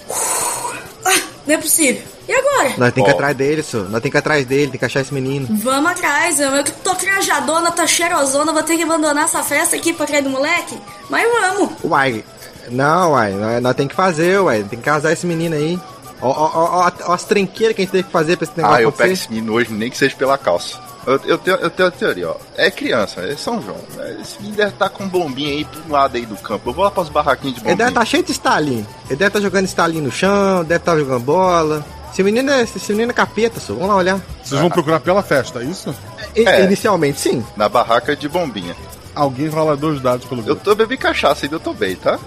Não 1.47 1.55
é 1.55 1.59
possível. 1.59 2.03
E 2.29 2.33
agora? 2.33 2.75
Nós 2.77 2.93
tem 2.93 3.05
que 3.05 3.11
ir 3.11 3.13
Ó. 3.13 3.15
atrás 3.17 3.37
dele, 3.37 3.63
senhor. 3.63 3.89
Nós 3.89 4.03
tem 4.03 4.11
que 4.11 4.17
ir 4.17 4.19
atrás 4.19 4.45
dele, 4.45 4.71
tem 4.73 4.79
que 4.81 4.85
achar 4.85 5.01
esse 5.01 5.15
menino. 5.15 5.47
Vamos 5.63 5.91
atrás, 5.93 6.41
eu, 6.41 6.51
eu 6.51 6.65
que 6.65 6.73
tô 6.73 6.95
trajadona, 6.95 7.71
tá 7.71 7.87
cheirosona, 7.87 8.53
vou 8.53 8.63
ter 8.65 8.77
que 8.77 8.83
abandonar 8.83 9.25
essa 9.25 9.43
festa 9.45 9.77
aqui 9.77 9.93
pra 9.93 10.07
trás 10.07 10.25
do 10.25 10.31
moleque? 10.31 10.77
Mas 11.09 11.25
vamos. 11.31 11.71
Uai, 11.85 12.25
não, 12.69 13.13
uai, 13.13 13.33
nós, 13.33 13.63
nós 13.63 13.75
tem 13.77 13.87
que 13.87 13.95
fazer, 13.95 14.41
uai. 14.41 14.65
Tem 14.65 14.79
que 14.79 14.85
casar 14.85 15.13
esse 15.13 15.25
menino 15.27 15.55
aí. 15.55 15.79
Ó, 16.21 16.29
ó, 16.29 16.51
ó, 16.55 16.65
ó, 16.87 16.93
ó 17.09 17.13
as 17.13 17.25
tranqueiras 17.25 17.77
que 17.77 17.83
a 17.83 17.85
gente 17.85 17.93
tem 17.93 18.03
que 18.03 18.11
fazer 18.11 18.37
pra 18.37 18.45
esse 18.49 18.57
negócio 18.57 18.77
Ah, 18.79 18.83
eu 18.83 18.91
pego 18.91 19.05
acontecer. 19.05 19.25
esse 19.25 19.33
menino 19.33 19.53
hoje, 19.53 19.73
nem 19.73 19.89
que 19.91 19.97
seja 19.97 20.17
pela 20.17 20.37
calça. 20.37 20.81
Eu, 21.07 21.21
eu, 21.25 21.39
tenho, 21.39 21.57
eu 21.59 21.71
tenho 21.71 21.89
a 21.89 21.93
teoria, 21.93 22.31
ó. 22.31 22.37
É 22.57 22.71
criança, 22.71 23.21
é 23.21 23.37
São 23.37 23.63
João. 23.63 23.79
Esse 24.21 24.37
menino 24.39 24.57
deve 24.57 24.71
estar 24.71 24.89
com 24.89 25.09
bombinha 25.09 25.51
aí 25.51 25.65
pro 25.65 25.93
lado 25.93 26.17
aí 26.17 26.27
do 26.27 26.37
campo. 26.37 26.69
Eu 26.71 26.75
vou 26.75 26.85
lá 26.85 26.91
pros 26.91 27.09
barraquinhos 27.09 27.55
de 27.55 27.61
Ele 27.61 27.65
bombinha. 27.71 27.77
deve 27.77 27.91
estar 27.91 28.05
cheio 28.05 28.23
de 28.25 28.33
Stalin. 28.33 28.87
Ele 29.07 29.17
deve 29.17 29.27
estar 29.29 29.41
jogando 29.41 29.65
Stalin 29.67 30.01
no 30.01 30.11
chão, 30.11 30.65
deve 30.65 30.81
estar 30.81 30.97
jogando 30.99 31.21
bola. 31.23 31.85
Esse 32.13 32.23
menino 32.25 32.51
é, 32.51 32.63
esse 32.63 32.93
menino 32.93 33.13
é 33.13 33.15
capeta, 33.15 33.61
senhor. 33.61 33.79
Vamos 33.79 33.95
lá 33.95 34.01
olhar. 34.01 34.21
Vocês 34.43 34.61
vão 34.61 34.69
procurar 34.71 34.99
pela 35.01 35.23
festa, 35.23 35.61
é 35.61 35.65
isso? 35.65 35.95
É. 36.35 36.65
Inicialmente, 36.65 37.21
sim. 37.21 37.45
Na 37.57 37.69
barraca 37.69 38.17
de 38.17 38.29
bombinha. 38.29 38.75
Alguém 39.15 39.49
rola 39.49 39.77
dois 39.77 40.01
dados 40.01 40.27
pelo 40.27 40.43
Eu 40.47 40.57
tô 40.57 40.75
bebi 40.75 40.97
cachaça 40.97 41.47
ainda, 41.47 41.57
eu 41.57 41.61
tô 41.61 41.73
bem, 41.73 41.95
tá? 41.95 42.19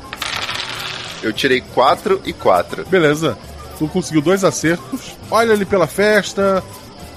Eu 1.22 1.34
tirei 1.34 1.62
4 1.62 2.22
e 2.26 2.32
4. 2.32 2.86
Beleza. 2.86 3.38
Tu 3.78 3.88
conseguiu 3.88 4.22
dois 4.22 4.44
acertos. 4.44 5.16
Olha 5.30 5.54
ali 5.54 5.66
pela 5.66 5.86
festa, 5.88 6.64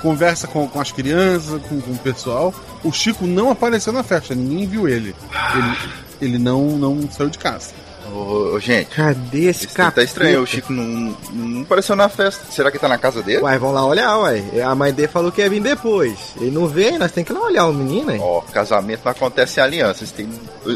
conversa 0.03 0.47
com, 0.49 0.67
com 0.69 0.81
as 0.81 0.91
crianças, 0.91 1.63
com, 1.63 1.81
com 1.81 1.93
o 1.93 1.99
pessoal. 1.99 2.53
O 2.83 2.93
Chico 2.93 3.27
não 3.27 3.51
apareceu 3.51 3.93
na 3.93 4.03
festa, 4.03 4.35
ninguém 4.35 4.67
viu 4.67 4.89
ele. 4.89 5.15
Ele, 5.55 5.79
ele 6.21 6.39
não, 6.39 6.77
não 6.77 7.09
saiu 7.11 7.31
de 7.31 7.39
casa. 7.39 7.71
Ô, 8.13 8.55
ô, 8.55 8.61
gente, 8.61 8.91
Cadê 8.91 9.45
esse 9.45 9.65
esse 9.65 9.75
cara? 9.75 9.91
tá 9.91 10.03
estranho. 10.03 10.43
O 10.43 10.47
Chico 10.47 10.73
não, 10.73 11.17
não 11.33 11.63
apareceu 11.63 11.97
na 11.97 12.09
festa. 12.09 12.45
Será 12.51 12.71
que 12.71 12.79
tá 12.79 12.89
na 12.89 12.99
casa 12.99 13.23
dele? 13.23 13.41
Uai, 13.43 13.59
vamos 13.59 13.75
lá 13.75 13.87
olhar, 13.87 14.19
uai. 14.19 14.45
A 14.61 14.75
mãe 14.75 14.93
dele 14.93 15.09
falou 15.09 15.33
que 15.33 15.41
ia 15.41 15.49
vir 15.49 15.63
depois. 15.63 16.19
Ele 16.37 16.51
não 16.51 16.67
veio, 16.67 16.99
nós 16.99 17.13
tem 17.13 17.25
que 17.25 17.33
ir 17.33 17.35
lá 17.35 17.41
olhar 17.41 17.67
o 17.67 17.73
menino, 17.73 18.11
hein? 18.11 18.21
Ó, 18.21 18.43
casamento 18.53 19.01
não 19.05 19.13
acontece 19.13 19.61
em 19.61 19.63
alianças. 19.63 20.11
Tem... 20.11 20.29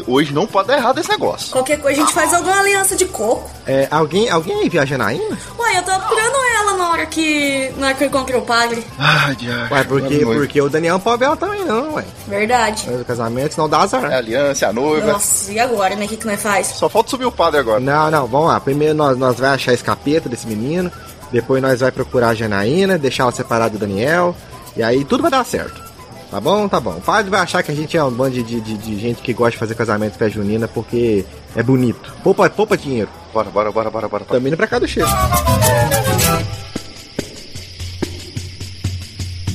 Hoje 0.07 0.33
não 0.33 0.47
pode 0.47 0.69
dar 0.69 0.77
errado 0.77 0.99
esse 0.99 1.09
negócio. 1.09 1.51
Qualquer 1.51 1.79
coisa 1.79 2.01
a 2.01 2.05
gente 2.05 2.13
faz 2.13 2.33
alguma 2.33 2.59
aliança 2.59 2.95
de 2.95 3.05
coco. 3.05 3.49
É, 3.67 3.87
alguém, 3.91 4.29
alguém 4.29 4.61
aí 4.61 4.69
viajando 4.69 5.03
ainda? 5.03 5.37
Ué, 5.59 5.77
eu 5.77 5.83
tava 5.83 5.99
procurando 6.05 6.35
ela 6.57 6.77
na 6.77 6.89
hora 6.89 7.05
que. 7.05 7.69
na 7.77 7.87
hora 7.87 7.95
que 7.95 8.03
eu 8.03 8.07
encontrei 8.07 8.39
o 8.39 8.43
padre. 8.43 8.83
Ah, 8.97 9.33
diacho. 9.37 9.73
Uai, 9.73 9.83
porque, 9.83 10.19
porque 10.25 10.61
o 10.61 10.69
Daniel 10.69 10.93
não 10.93 10.99
pode 11.01 11.19
ver 11.19 11.25
ela 11.25 11.35
também 11.35 11.65
não, 11.65 11.93
uai. 11.95 12.05
Verdade. 12.27 12.89
O 12.89 13.03
casamento, 13.03 13.53
senão 13.53 13.67
dá 13.67 13.79
azar. 13.79 14.05
É 14.05 14.15
a 14.15 14.17
aliança, 14.19 14.65
é 14.65 14.69
a 14.69 14.73
noiva. 14.73 15.11
Nossa, 15.11 15.51
e 15.51 15.59
agora, 15.59 15.95
né? 15.95 16.05
O 16.05 16.07
que, 16.07 16.15
que 16.17 16.25
nós 16.25 16.41
faz? 16.41 16.67
Só 16.67 16.87
falta 16.87 17.09
subir 17.09 17.25
o 17.25 17.31
padre 17.31 17.59
agora. 17.59 17.79
Não, 17.81 18.09
não, 18.09 18.25
vamos 18.25 18.47
lá. 18.47 18.59
Primeiro 18.59 18.93
nós, 18.93 19.17
nós 19.17 19.37
vai 19.37 19.49
achar 19.49 19.73
esse 19.73 19.83
capeta 19.83 20.29
desse 20.29 20.47
menino. 20.47 20.89
Depois 21.31 21.61
nós 21.61 21.81
vai 21.81 21.91
procurar 21.91 22.29
a 22.29 22.33
Janaína, 22.33 22.97
deixar 22.97 23.23
ela 23.23 23.31
separada 23.33 23.71
do 23.71 23.79
Daniel. 23.79 24.33
E 24.77 24.81
aí 24.81 25.03
tudo 25.03 25.21
vai 25.23 25.31
dar 25.31 25.43
certo. 25.45 25.85
Tá 26.31 26.39
bom? 26.41 26.67
Tá 26.67 26.79
bom. 26.79 26.91
O 26.91 27.01
padre 27.01 27.29
vai 27.31 27.39
achar 27.41 27.63
que 27.63 27.71
a 27.71 27.75
gente 27.75 27.95
é 27.97 28.03
um 28.03 28.11
bando 28.11 28.31
de, 28.43 28.59
de, 28.61 28.77
de- 28.77 28.99
gente 28.99 29.21
que 29.21 29.33
gosta 29.33 29.51
de 29.51 29.57
fazer 29.57 29.75
casamento 29.75 30.17
festa 30.17 30.29
junina 30.29 30.67
porque 30.67 31.25
é 31.55 31.63
bonito. 31.63 32.13
Poupa, 32.23 32.49
poupa 32.49 32.77
dinheiro. 32.77 33.09
Bora, 33.37 33.51
bora, 33.51 33.71
bora, 33.71 33.89
bora, 33.91 34.07
bora. 34.09 34.25
Também 34.25 34.47
indo 34.47 34.57
pra 34.57 34.65
cá 34.65 34.79
do 34.79 34.87
Chico. 34.87 35.05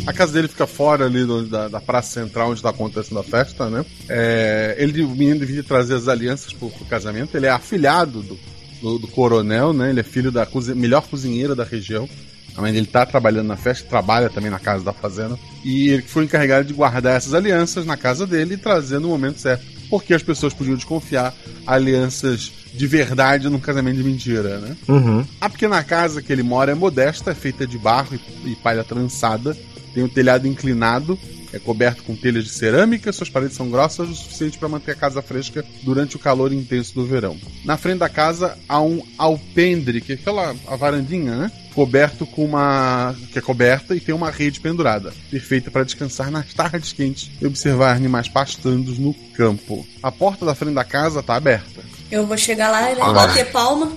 A 0.07 0.13
casa 0.13 0.33
dele 0.33 0.47
fica 0.47 0.69
fora 0.69 1.07
ali 1.07 1.25
do- 1.25 1.47
da, 1.49 1.67
da 1.67 1.81
praça 1.81 2.13
central 2.21 2.51
onde 2.51 2.61
está 2.61 2.71
acontecendo 2.71 3.19
a 3.19 3.25
festa, 3.25 3.69
né? 3.69 3.85
É, 4.09 4.77
ele, 4.79 5.03
o 5.03 5.09
menino 5.09 5.41
devia 5.41 5.65
trazer 5.65 5.95
as 5.97 6.07
alianças 6.07 6.53
pro, 6.53 6.71
pro 6.71 6.85
casamento. 6.85 7.37
Ele 7.37 7.47
é 7.47 7.51
afilhado 7.51 8.23
do, 8.23 8.39
do, 8.81 8.99
do 9.01 9.09
coronel, 9.09 9.73
né? 9.73 9.91
Ele 9.91 9.99
é 9.99 10.05
filho 10.05 10.31
da 10.31 10.47
cozi- 10.47 10.77
melhor 10.77 11.03
cozinheira 11.09 11.57
da 11.57 11.65
região. 11.65 12.09
A 12.57 12.61
mãe 12.61 12.73
dele 12.73 12.87
tá 12.87 13.05
trabalhando 13.05 13.49
na 13.49 13.57
festa, 13.57 13.89
trabalha 13.89 14.31
também 14.31 14.51
na 14.51 14.61
casa 14.61 14.85
da 14.85 14.93
fazenda. 14.93 15.37
E 15.65 15.89
ele 15.89 16.03
foi 16.03 16.23
encarregado 16.23 16.69
de 16.69 16.73
guardar 16.73 17.17
essas 17.17 17.35
alianças 17.35 17.85
na 17.85 17.97
casa 17.97 18.29
dele 18.29 18.55
e 18.55 18.59
trazer 18.59 19.01
no 19.01 19.09
momento 19.09 19.41
certo. 19.41 19.65
Porque 19.91 20.15
as 20.15 20.23
pessoas 20.23 20.55
podiam 20.55 20.77
desconfiar 20.77 21.35
alianças 21.67 22.53
de 22.75 22.87
verdade 22.87 23.49
num 23.49 23.61
casamento 23.61 23.97
de 23.97 24.05
mentira, 24.05 24.59
né? 24.59 24.77
Uhum. 24.89 25.25
A 25.41 25.49
pequena 25.49 25.83
casa 25.83 26.23
que 26.23 26.33
ele 26.33 26.43
mora 26.43 26.73
é 26.73 26.75
modesta, 26.75 27.31
é 27.31 27.35
feita 27.35 27.67
de 27.67 27.79
barro 27.79 28.19
e, 28.45 28.53
e 28.53 28.57
palha 28.57 28.85
trançada. 28.85 29.57
Tem 29.95 30.03
um 30.03 30.09
telhado 30.09 30.49
inclinado, 30.49 31.19
é 31.53 31.59
coberto 31.59 32.03
com 32.03 32.17
telhas 32.17 32.45
de 32.45 32.51
cerâmica, 32.51 33.13
suas 33.13 33.29
paredes 33.29 33.57
são 33.57 33.69
grossas 33.69 34.09
o 34.09 34.15
suficiente 34.15 34.59
para 34.59 34.69
manter 34.69 34.93
a 34.93 34.97
casa 34.97 35.21
fresca 35.21 35.65
durante 35.83 36.17
o 36.17 36.19
calor 36.19 36.53
intenso 36.53 36.95
do 36.95 37.05
verão. 37.05 37.37
Na 37.65 37.77
frente 37.77 37.99
da 37.99 38.09
casa 38.09 38.57
há 38.67 38.81
um 38.81 39.03
alpendre, 39.19 40.01
que 40.01 40.13
é 40.13 40.15
aquela 40.15 40.57
a 40.67 40.77
varandinha, 40.77 41.37
né? 41.37 41.53
Coberto 41.75 42.27
com 42.27 42.45
uma. 42.45 43.15
que 43.33 43.39
é 43.39 43.43
coberta 43.43 43.95
e 43.95 44.01
tem 44.01 44.15
uma 44.15 44.31
rede 44.31 44.61
pendurada, 44.61 45.13
perfeita 45.31 45.71
para 45.71 45.85
descansar 45.85 46.31
nas 46.31 46.53
tardes 46.53 46.93
quentes 46.93 47.31
e 47.41 47.47
observar 47.47 47.97
animais 47.97 48.29
pastando 48.29 48.95
no 48.95 49.15
campo. 49.35 49.87
A 50.03 50.11
porta 50.11 50.45
da 50.47 50.55
frente 50.55 50.75
da 50.75 50.85
casa 50.85 51.21
está 51.21 51.35
aberta. 51.35 51.92
Eu 52.13 52.27
vou 52.27 52.37
chegar 52.37 52.71
lá 52.71 52.93
e 52.93 53.01
Ah. 53.01 53.13
bater 53.13 53.51
palma. 53.51 53.91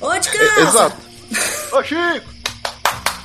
Ô, 0.00 0.12
de 0.18 0.28
casa! 0.28 0.60
Exato. 0.60 0.96
Ô, 1.72 1.82
Chico! 1.82 2.28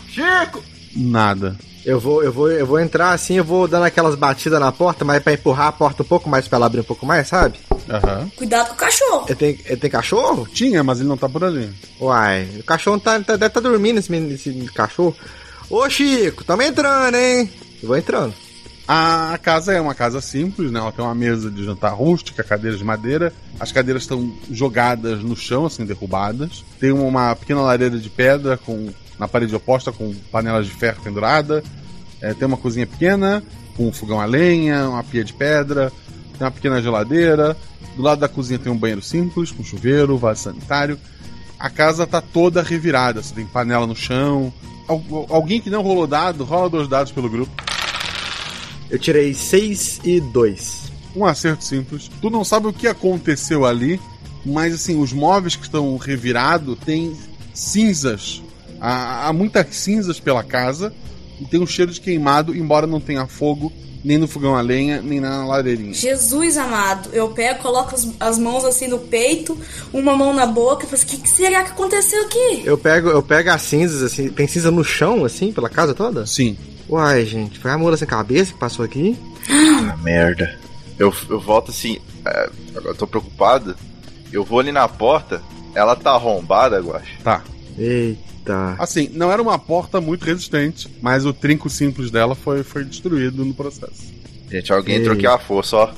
Chico! 0.07 0.63
Nada. 0.95 1.55
Eu 1.85 1.99
vou, 1.99 2.23
eu 2.23 2.31
vou, 2.31 2.51
eu 2.51 2.65
vou 2.67 2.79
entrar 2.79 3.11
assim, 3.13 3.35
eu 3.35 3.43
vou 3.43 3.67
dando 3.67 3.85
aquelas 3.85 4.13
batidas 4.13 4.59
na 4.59 4.71
porta, 4.71 5.03
mas 5.03 5.23
pra 5.23 5.33
empurrar 5.33 5.67
a 5.67 5.71
porta 5.71 6.03
um 6.03 6.05
pouco 6.05 6.29
mais 6.29 6.47
pra 6.47 6.57
ela 6.57 6.65
abrir 6.67 6.81
um 6.81 6.83
pouco 6.83 7.05
mais, 7.05 7.27
sabe? 7.27 7.57
Aham. 7.89 8.29
Cuidado 8.35 8.67
com 8.67 8.73
o 8.73 8.77
cachorro. 8.77 9.25
Eu 9.27 9.35
tenho, 9.35 9.57
eu 9.65 9.77
tenho 9.77 9.91
cachorro? 9.91 10.47
Tinha, 10.53 10.83
mas 10.83 10.99
ele 10.99 11.07
não 11.09 11.17
tá 11.17 11.27
por 11.27 11.43
ali. 11.43 11.71
Uai, 11.99 12.47
o 12.59 12.63
cachorro 12.63 12.99
tá, 12.99 13.13
tá- 13.21 13.37
deve 13.37 13.47
estar 13.47 13.59
dormindo 13.61 13.97
esse, 13.97 14.11
menino- 14.11 14.33
esse 14.33 14.51
cachorro. 14.73 15.15
Ô 15.69 15.89
Chico, 15.89 16.43
tamo 16.43 16.61
entrando, 16.61 17.15
hein? 17.15 17.49
Eu 17.81 17.87
vou 17.87 17.97
entrando. 17.97 18.33
A 18.91 19.37
casa 19.37 19.71
é 19.71 19.79
uma 19.79 19.93
casa 19.93 20.19
simples, 20.19 20.71
né? 20.71 20.79
Ela 20.79 20.91
tem 20.91 21.05
uma 21.05 21.13
mesa 21.13 21.51
de 21.51 21.63
jantar 21.63 21.93
rústica, 21.93 22.43
cadeiras 22.43 22.79
de 22.79 22.83
madeira. 22.83 23.31
As 23.59 23.71
cadeiras 23.71 24.01
estão 24.01 24.33
jogadas 24.49 25.21
no 25.21 25.35
chão, 25.37 25.67
assim, 25.67 25.85
derrubadas. 25.85 26.65
Tem 26.79 26.91
uma 26.91 27.35
pequena 27.35 27.61
lareira 27.61 27.99
de 27.99 28.09
pedra 28.09 28.57
com 28.57 28.89
na 29.19 29.27
parede 29.27 29.53
oposta 29.55 29.91
com 29.91 30.11
panelas 30.31 30.65
de 30.65 30.71
ferro 30.71 31.03
pendurada. 31.03 31.63
É, 32.19 32.33
tem 32.33 32.47
uma 32.47 32.57
cozinha 32.57 32.87
pequena, 32.87 33.43
com 33.77 33.87
um 33.89 33.91
fogão 33.93 34.19
a 34.19 34.25
lenha, 34.25 34.89
uma 34.89 35.03
pia 35.03 35.23
de 35.23 35.33
pedra, 35.33 35.91
tem 36.35 36.45
uma 36.47 36.51
pequena 36.51 36.81
geladeira. 36.81 37.55
Do 37.95 38.01
lado 38.01 38.21
da 38.21 38.27
cozinha 38.27 38.57
tem 38.57 38.71
um 38.71 38.77
banheiro 38.77 39.03
simples, 39.03 39.51
com 39.51 39.63
chuveiro, 39.63 40.17
vaso 40.17 40.41
sanitário. 40.41 40.97
A 41.59 41.69
casa 41.69 42.07
tá 42.07 42.21
toda 42.21 42.63
revirada, 42.63 43.21
você 43.21 43.35
tem 43.35 43.45
panela 43.45 43.85
no 43.85 43.95
chão. 43.95 44.51
Al- 44.87 45.27
alguém 45.29 45.61
que 45.61 45.69
não 45.69 45.83
rolou 45.83 46.07
dado, 46.07 46.43
rola 46.43 46.71
dois 46.71 46.87
dados 46.87 47.11
pelo 47.11 47.29
grupo. 47.29 47.51
Eu 48.89 48.97
tirei 48.97 49.33
6 49.33 50.01
e 50.03 50.19
2. 50.19 50.91
Um 51.15 51.25
acerto 51.25 51.63
simples. 51.63 52.09
Tu 52.21 52.29
não 52.29 52.43
sabe 52.43 52.67
o 52.67 52.73
que 52.73 52.87
aconteceu 52.87 53.65
ali, 53.65 53.99
mas 54.45 54.73
assim, 54.73 54.99
os 54.99 55.13
móveis 55.13 55.55
que 55.55 55.63
estão 55.63 55.95
revirados 55.97 56.77
têm 56.85 57.15
cinzas. 57.53 58.41
Há, 58.79 59.27
há 59.27 59.33
muitas 59.33 59.75
cinzas 59.75 60.19
pela 60.19 60.43
casa 60.43 60.93
e 61.39 61.45
tem 61.45 61.59
um 61.59 61.67
cheiro 61.67 61.91
de 61.91 62.01
queimado, 62.01 62.55
embora 62.55 62.87
não 62.87 62.99
tenha 62.99 63.27
fogo 63.27 63.71
nem 64.03 64.17
no 64.17 64.27
fogão 64.27 64.55
a 64.55 64.61
lenha, 64.61 65.01
nem 65.01 65.19
na 65.19 65.45
lareirinha. 65.45 65.93
Jesus 65.93 66.57
amado, 66.57 67.09
eu 67.11 67.29
pego, 67.29 67.61
coloco 67.61 67.95
as, 67.95 68.07
as 68.19 68.37
mãos 68.37 68.63
assim 68.63 68.87
no 68.87 68.99
peito, 68.99 69.57
uma 69.91 70.15
mão 70.15 70.33
na 70.33 70.45
boca 70.45 70.85
e 70.85 70.89
falo 70.89 71.01
assim: 71.01 71.05
o 71.05 71.09
que, 71.09 71.23
que 71.23 71.29
será 71.29 71.63
que 71.63 71.71
aconteceu 71.71 72.23
aqui? 72.23 72.61
Eu 72.63 72.77
pego, 72.77 73.09
eu 73.09 73.21
pego 73.21 73.49
as 73.49 73.61
cinzas, 73.61 74.01
assim. 74.01 74.29
Tem 74.29 74.47
cinza 74.47 74.71
no 74.71 74.83
chão, 74.83 75.25
assim, 75.25 75.51
pela 75.51 75.69
casa 75.69 75.93
toda? 75.93 76.25
Sim. 76.25 76.57
Uai, 76.89 77.25
gente, 77.25 77.59
foi 77.59 77.71
a 77.71 77.77
mula 77.77 77.95
sem 77.97 78.07
cabeça 78.07 78.53
que 78.53 78.59
passou 78.59 78.83
aqui? 78.83 79.17
Ah, 79.49 79.95
merda. 79.97 80.57
Eu, 80.97 81.13
eu 81.29 81.39
volto 81.39 81.71
assim. 81.71 81.99
é, 82.25 82.49
agora 82.75 82.89
eu 82.89 82.95
tô 82.95 83.05
preocupado. 83.07 83.75
Eu 84.31 84.43
vou 84.43 84.59
ali 84.59 84.71
na 84.71 84.87
porta. 84.87 85.41
Ela 85.75 85.95
tá 85.95 86.11
arrombada, 86.11 86.79
Guache. 86.81 87.17
Tá. 87.23 87.43
Eita. 87.77 88.75
Assim, 88.79 89.09
não 89.13 89.31
era 89.31 89.41
uma 89.41 89.59
porta 89.59 90.01
muito 90.01 90.25
resistente, 90.25 90.89
mas 91.01 91.25
o 91.25 91.31
trinco 91.33 91.69
simples 91.69 92.09
dela 92.09 92.33
foi, 92.35 92.63
foi 92.63 92.83
destruído 92.83 93.45
no 93.45 93.53
processo. 93.53 94.11
Gente, 94.49 94.73
alguém 94.73 94.95
Ei. 94.95 95.01
entrou 95.01 95.15
aqui 95.15 95.27
a 95.27 95.37
força, 95.37 95.75
ó. 95.77 95.89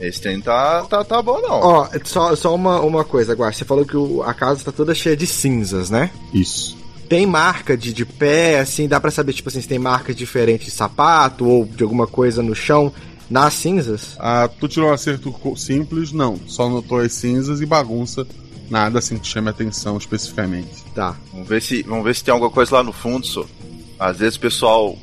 Esse 0.00 0.20
trem 0.20 0.40
tá, 0.40 0.82
tá, 0.86 1.04
tá 1.04 1.20
bom, 1.22 1.40
não. 1.40 1.60
Ó, 1.60 1.88
só, 2.04 2.34
só 2.34 2.54
uma, 2.54 2.80
uma 2.80 3.04
coisa, 3.04 3.32
agora. 3.32 3.52
Você 3.52 3.64
falou 3.64 3.84
que 3.84 3.96
o- 3.96 4.22
a 4.22 4.32
casa 4.34 4.64
tá 4.64 4.72
toda 4.72 4.94
cheia 4.94 5.16
de 5.16 5.26
cinzas, 5.26 5.90
né? 5.90 6.10
Isso. 6.32 6.76
Tem 7.10 7.26
marca 7.26 7.76
de, 7.76 7.92
de 7.92 8.06
pé, 8.06 8.60
assim, 8.60 8.86
dá 8.86 9.00
pra 9.00 9.10
saber, 9.10 9.32
tipo 9.32 9.48
assim, 9.48 9.60
se 9.60 9.66
tem 9.66 9.80
marcas 9.80 10.14
diferentes 10.14 10.66
de 10.66 10.70
sapato 10.70 11.44
ou 11.44 11.64
de 11.66 11.82
alguma 11.82 12.06
coisa 12.06 12.40
no 12.40 12.54
chão 12.54 12.92
nas 13.28 13.54
cinzas? 13.54 14.14
Ah, 14.16 14.48
tu 14.48 14.68
tirou 14.68 14.90
um 14.90 14.92
acerto 14.92 15.34
simples? 15.56 16.12
Não. 16.12 16.38
Só 16.46 16.68
notou 16.68 17.00
as 17.00 17.12
cinzas 17.12 17.60
e 17.60 17.66
bagunça. 17.66 18.24
Nada 18.70 19.00
assim 19.00 19.18
que 19.18 19.26
chame 19.26 19.50
atenção 19.50 19.96
especificamente. 19.96 20.84
Tá. 20.94 21.16
Vamos 21.32 21.48
ver 21.48 21.60
se, 21.60 21.82
vamos 21.82 22.04
ver 22.04 22.14
se 22.14 22.22
tem 22.22 22.30
alguma 22.30 22.48
coisa 22.48 22.76
lá 22.76 22.84
no 22.84 22.92
fundo, 22.92 23.26
só. 23.26 23.44
Às 23.98 24.18
vezes 24.18 24.36
o 24.36 24.40
pessoal 24.40 24.96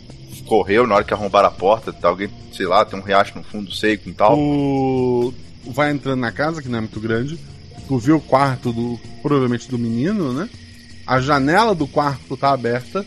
correu 0.45 0.87
na 0.87 0.95
hora 0.95 1.03
que 1.03 1.13
arrombaram 1.13 1.49
a 1.49 1.51
porta, 1.51 1.91
tá 1.91 2.07
alguém, 2.07 2.29
sei 2.53 2.67
lá, 2.67 2.85
tem 2.85 2.97
um 2.97 3.03
riacho 3.03 3.37
no 3.37 3.43
fundo 3.43 3.69
seco 3.69 4.07
e 4.07 4.13
tal. 4.13 4.33
Tu 4.37 5.33
vai 5.73 5.91
entrando 5.91 6.21
na 6.21 6.31
casa, 6.31 6.61
que 6.61 6.69
não 6.69 6.77
é 6.77 6.81
muito 6.81 7.01
grande. 7.01 7.37
Tu 7.85 7.97
vê 7.97 8.13
o 8.13 8.21
quarto 8.21 8.71
do. 8.71 8.97
provavelmente 9.21 9.69
do 9.69 9.77
menino, 9.77 10.31
né? 10.31 10.47
A 11.07 11.21
janela 11.21 11.73
do 11.73 11.87
quarto 11.87 12.35
tá 12.35 12.51
aberta 12.51 13.05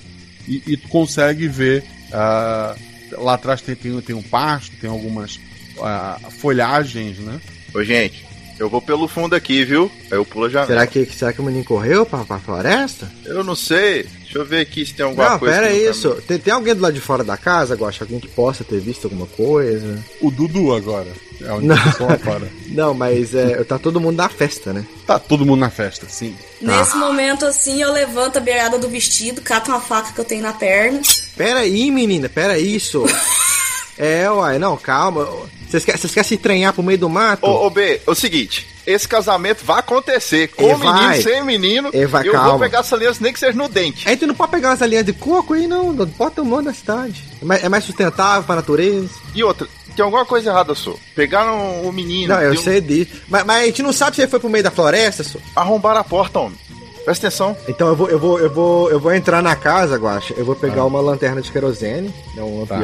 e, 0.49 0.63
e 0.67 0.77
tu 0.77 0.89
consegue 0.89 1.47
ver. 1.47 1.85
ah, 2.13 2.75
lá 3.13 3.35
atrás 3.35 3.61
tem, 3.61 3.75
tem, 3.75 4.01
tem 4.01 4.15
um 4.15 4.23
pasto, 4.23 4.75
tem 4.77 4.89
algumas 4.89 5.39
ah, 5.83 6.19
folhagens, 6.39 7.19
né? 7.19 7.41
Ô, 7.75 7.83
gente, 7.85 8.27
eu 8.61 8.69
vou 8.69 8.83
pelo 8.83 9.09
fundo 9.09 9.35
aqui, 9.35 9.65
viu? 9.65 9.91
Aí 10.11 10.19
eu 10.19 10.25
pulo 10.25 10.45
a 10.45 10.49
janela. 10.51 10.67
Será 10.69 10.87
que, 10.87 11.07
será 11.07 11.33
que 11.33 11.41
o 11.41 11.45
menino 11.45 11.65
correu 11.65 12.05
pra, 12.05 12.25
pra 12.27 12.39
floresta? 12.39 13.11
Eu 13.25 13.43
não 13.43 13.57
sei. 13.57 14.03
Deixa 14.03 14.39
eu 14.39 14.45
ver 14.45 14.61
aqui 14.61 14.85
se 14.85 14.93
tem 14.93 15.05
alguma 15.05 15.31
Não, 15.31 15.39
coisa. 15.39 15.55
pera 15.55 15.67
aqui 15.69 15.85
no 15.85 15.91
isso. 15.91 16.11
Tem, 16.29 16.39
tem 16.39 16.53
alguém 16.53 16.75
do 16.75 16.83
lado 16.83 16.93
de 16.93 17.01
fora 17.01 17.25
da 17.25 17.39
casa, 17.39 17.75
Gosta? 17.75 18.05
Alguém 18.05 18.21
que 18.21 18.29
possa 18.29 18.63
ter 18.63 18.79
visto 18.79 19.07
alguma 19.07 19.27
coisa? 19.27 19.99
O 20.21 20.31
Dudu 20.31 20.75
agora. 20.75 21.09
É 21.41 21.51
o 21.53 21.61
Não. 21.63 21.75
pessoal 21.83 22.11
lá 22.11 22.19
fora. 22.19 22.49
Não, 22.67 22.93
mas 22.93 23.35
é, 23.35 23.65
tá 23.65 23.79
todo 23.79 23.99
mundo 23.99 24.17
na 24.19 24.29
festa, 24.29 24.75
né? 24.75 24.85
Tá 25.07 25.19
todo 25.19 25.47
mundo 25.47 25.61
na 25.61 25.71
festa, 25.71 26.07
sim. 26.07 26.37
Nesse 26.61 26.97
momento, 26.97 27.47
assim, 27.47 27.81
eu 27.81 27.91
levanto 27.93 28.37
a 28.37 28.41
beirada 28.41 28.79
do 28.79 28.91
vestido, 28.91 29.41
cato 29.41 29.71
uma 29.71 29.81
faca 29.81 30.13
que 30.13 30.21
eu 30.21 30.25
tenho 30.25 30.43
na 30.43 30.53
perna. 30.53 31.01
Pera 31.35 31.61
aí, 31.61 31.91
menina, 31.91 32.29
pera 32.29 32.59
isso. 32.59 33.05
é, 33.97 34.31
uai, 34.31 34.59
não, 34.59 34.77
calma. 34.77 35.27
Vocês 35.71 35.85
querem, 35.85 36.01
vocês 36.01 36.13
querem 36.13 36.29
se 36.29 36.37
treinhar 36.37 36.73
pro 36.73 36.83
meio 36.83 36.99
do 36.99 37.09
mato? 37.09 37.47
Ô, 37.47 37.67
ô, 37.67 37.71
B, 37.71 38.01
é 38.05 38.11
o 38.11 38.15
seguinte, 38.15 38.67
esse 38.87 39.07
casamento 39.07 39.65
vai 39.65 39.79
acontecer. 39.79 40.49
Com 40.49 40.63
E 40.69 40.75
o 40.75 40.79
menino, 40.79 40.99
vai. 40.99 41.23
sem 41.23 41.45
menino, 41.45 41.91
E 41.93 42.05
vai, 42.07 42.27
eu 42.27 42.33
calma. 42.33 42.51
vou 42.51 42.59
pegar 42.59 42.81
essa 42.81 42.97
aliança 42.97 43.19
nem 43.23 43.33
que 43.33 43.39
seja 43.39 43.57
no 43.57 43.69
dente. 43.69 44.09
Aí 44.09 44.17
tu 44.17 44.27
não 44.27 44.35
pode 44.35 44.51
pegar 44.51 44.71
umas 44.71 44.81
linhas 44.81 45.05
de 45.07 45.13
coco 45.13 45.55
aí, 45.55 45.67
não. 45.69 45.93
não 45.93 46.07
Bota 46.07 46.43
o 46.43 46.45
mundo 46.45 46.65
da 46.65 46.75
cidade. 46.75 47.25
É 47.41 47.45
mais, 47.45 47.63
é 47.65 47.81
sustentável 47.81 48.43
pra 48.43 48.57
natureza. 48.57 49.09
E 49.35 49.45
outra, 49.45 49.69
tem 49.95 50.05
alguma 50.05 50.25
coisa 50.27 50.51
errada, 50.51 50.75
só. 50.75 50.95
Pegaram 51.15 51.83
o 51.83 51.93
menino. 51.93 52.35
não, 52.35 52.43
eu 52.43 52.53
deu- 52.55 52.61
sei 52.63 52.81
disso. 52.81 53.13
Mas, 53.29 53.45
mas 53.45 53.63
a 53.63 53.67
gente 53.67 53.83
não 53.83 53.93
sabe 53.93 54.17
se 54.17 54.23
ele 54.23 54.31
foi 54.31 54.41
pro 54.41 54.51
meio 54.51 54.65
da 54.65 54.71
floresta, 54.73 55.23
só. 55.23 55.39
Arrombaram 55.55 56.01
a 56.01 56.05
porta, 56.05 56.41
homem. 56.41 56.59
Presta 57.05 57.29
atenção. 57.29 57.57
Então 57.69 57.87
eu 57.89 57.97
vou, 57.97 58.09
eu 58.11 58.19
vou, 58.19 58.39
eu 58.41 58.51
vou, 58.53 58.91
eu 58.91 58.99
vou 59.01 59.15
entrar 59.15 59.41
na 59.43 59.55
casa, 59.57 59.97
Guaxa. 59.97 60.35
Eu 60.37 60.45
vou 60.45 60.55
pegar 60.57 60.85
uma 60.85 61.01
lanterna 61.01 61.41
de 61.41 61.51
querosene, 61.53 62.13
né, 62.35 62.43
um 62.43 62.67
Tá. 62.67 62.77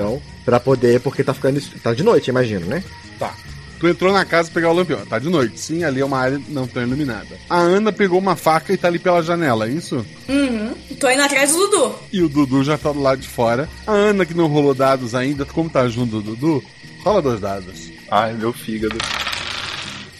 Pra 0.47 0.61
poder, 0.61 1.01
porque 1.01 1.25
tá 1.25 1.35
ficando. 1.35 1.61
Tá 1.83 1.93
de 1.93 2.05
noite, 2.05 2.31
imagino, 2.31 2.65
né? 2.67 2.83
Tá. 3.19 3.35
Tu 3.79 3.89
entrou 3.89 4.11
na 4.11 4.25
casa 4.25 4.51
pegar 4.51 4.71
o 4.71 4.73
lampião. 4.73 5.05
Tá 5.05 5.19
de 5.19 5.29
noite. 5.29 5.61
Sim, 5.61 5.85
ali 5.85 6.01
é 6.01 6.05
uma 6.05 6.19
área 6.19 6.41
não 6.49 6.67
tão 6.67 6.83
iluminada. 6.83 7.37
A 7.51 7.59
Ana 7.59 7.93
pegou 7.93 8.19
uma 8.19 8.35
faca 8.35 8.73
e 8.73 8.77
tá 8.77 8.89
ali 8.89 8.99
pela 8.99 9.23
janela, 9.23 9.67
é 9.67 9.71
isso? 9.71 10.07
Uhum. 10.29 10.73
Tô 10.99 11.11
indo 11.11 11.21
atrás 11.21 11.51
do 11.51 11.59
Dudu. 11.59 11.95
E 12.11 12.23
o 12.23 12.29
Dudu 12.29 12.65
já 12.65 12.79
tá 12.79 12.91
do 12.91 13.03
lado 13.03 13.21
de 13.21 13.29
fora. 13.29 13.69
A 13.87 13.93
Ana, 13.93 14.25
que 14.25 14.33
não 14.33 14.47
rolou 14.47 14.73
dados 14.73 15.15
ainda, 15.15 15.45
como 15.45 15.69
tá 15.69 15.87
junto 15.89 16.23
do 16.23 16.35
Dudu, 16.35 16.65
rola 17.05 17.21
dois 17.21 17.41
dados. 17.41 17.91
Ai, 18.11 18.33
meu 18.33 18.53
fígado. 18.53 18.97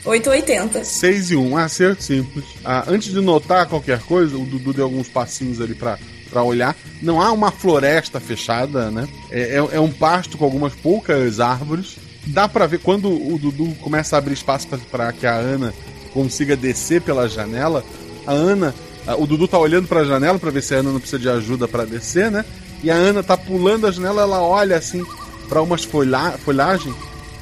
880. 0.05 0.85
6 0.85 1.31
e 1.31 1.37
1, 1.37 1.49
um 1.49 1.57
acerto 1.57 2.03
simples. 2.03 2.45
Ah, 2.65 2.85
antes 2.87 3.11
de 3.11 3.21
notar 3.21 3.67
qualquer 3.67 4.01
coisa, 4.01 4.37
o 4.37 4.45
Dudu 4.45 4.75
deu 4.75 4.85
alguns 4.85 5.09
passinhos 5.09 5.61
ali 5.61 5.75
pra, 5.75 5.99
pra 6.31 6.43
olhar. 6.43 6.77
Não 7.03 7.21
há 7.21 7.33
uma 7.33 7.51
floresta 7.51 8.19
fechada, 8.21 8.91
né? 8.91 9.09
É, 9.31 9.57
é- 9.59 9.77
é 9.77 9.81
um 9.81 9.91
pasto 9.93 10.37
com 10.39 10.45
algumas 10.45 10.75
poucas 10.75 11.41
árvores. 11.41 11.97
Dá 12.27 12.49
pra 12.49 12.67
ver 12.67 12.79
quando 12.81 13.09
o 13.09 13.39
Dudu 13.39 13.75
começa 13.81 14.17
a 14.17 14.19
abrir 14.19 14.35
espaço 14.35 14.67
pra 14.91 15.13
que 15.13 15.27
a 15.27 15.35
Ana 15.35 15.73
consiga 16.13 16.57
descer 16.57 17.01
pela 17.01 17.29
janela. 17.29 17.85
A 18.27 18.33
Ana, 18.33 18.75
o 19.19 19.27
Dudu 19.27 19.47
tá 19.47 19.59
olhando 19.59 19.87
pra 19.87 20.05
janela 20.05 20.39
pra 20.39 20.51
ver 20.51 20.63
se 20.63 20.75
a 20.75 20.79
Ana 20.79 20.91
não 20.91 20.99
precisa 20.99 21.21
de 21.21 21.29
ajuda 21.29 21.69
pra 21.69 21.85
descer, 21.85 22.31
né? 22.31 22.45
E 22.83 22.91
a 22.91 22.95
Ana 22.95 23.23
tá 23.23 23.37
pulando 23.37 23.87
a 23.87 23.91
janela, 23.93 24.23
ela 24.23 24.43
olha 24.43 24.77
assim 24.77 25.05
pra 25.49 25.63
umas 25.63 25.85
folha 25.85 26.33
folhagens 26.45 26.95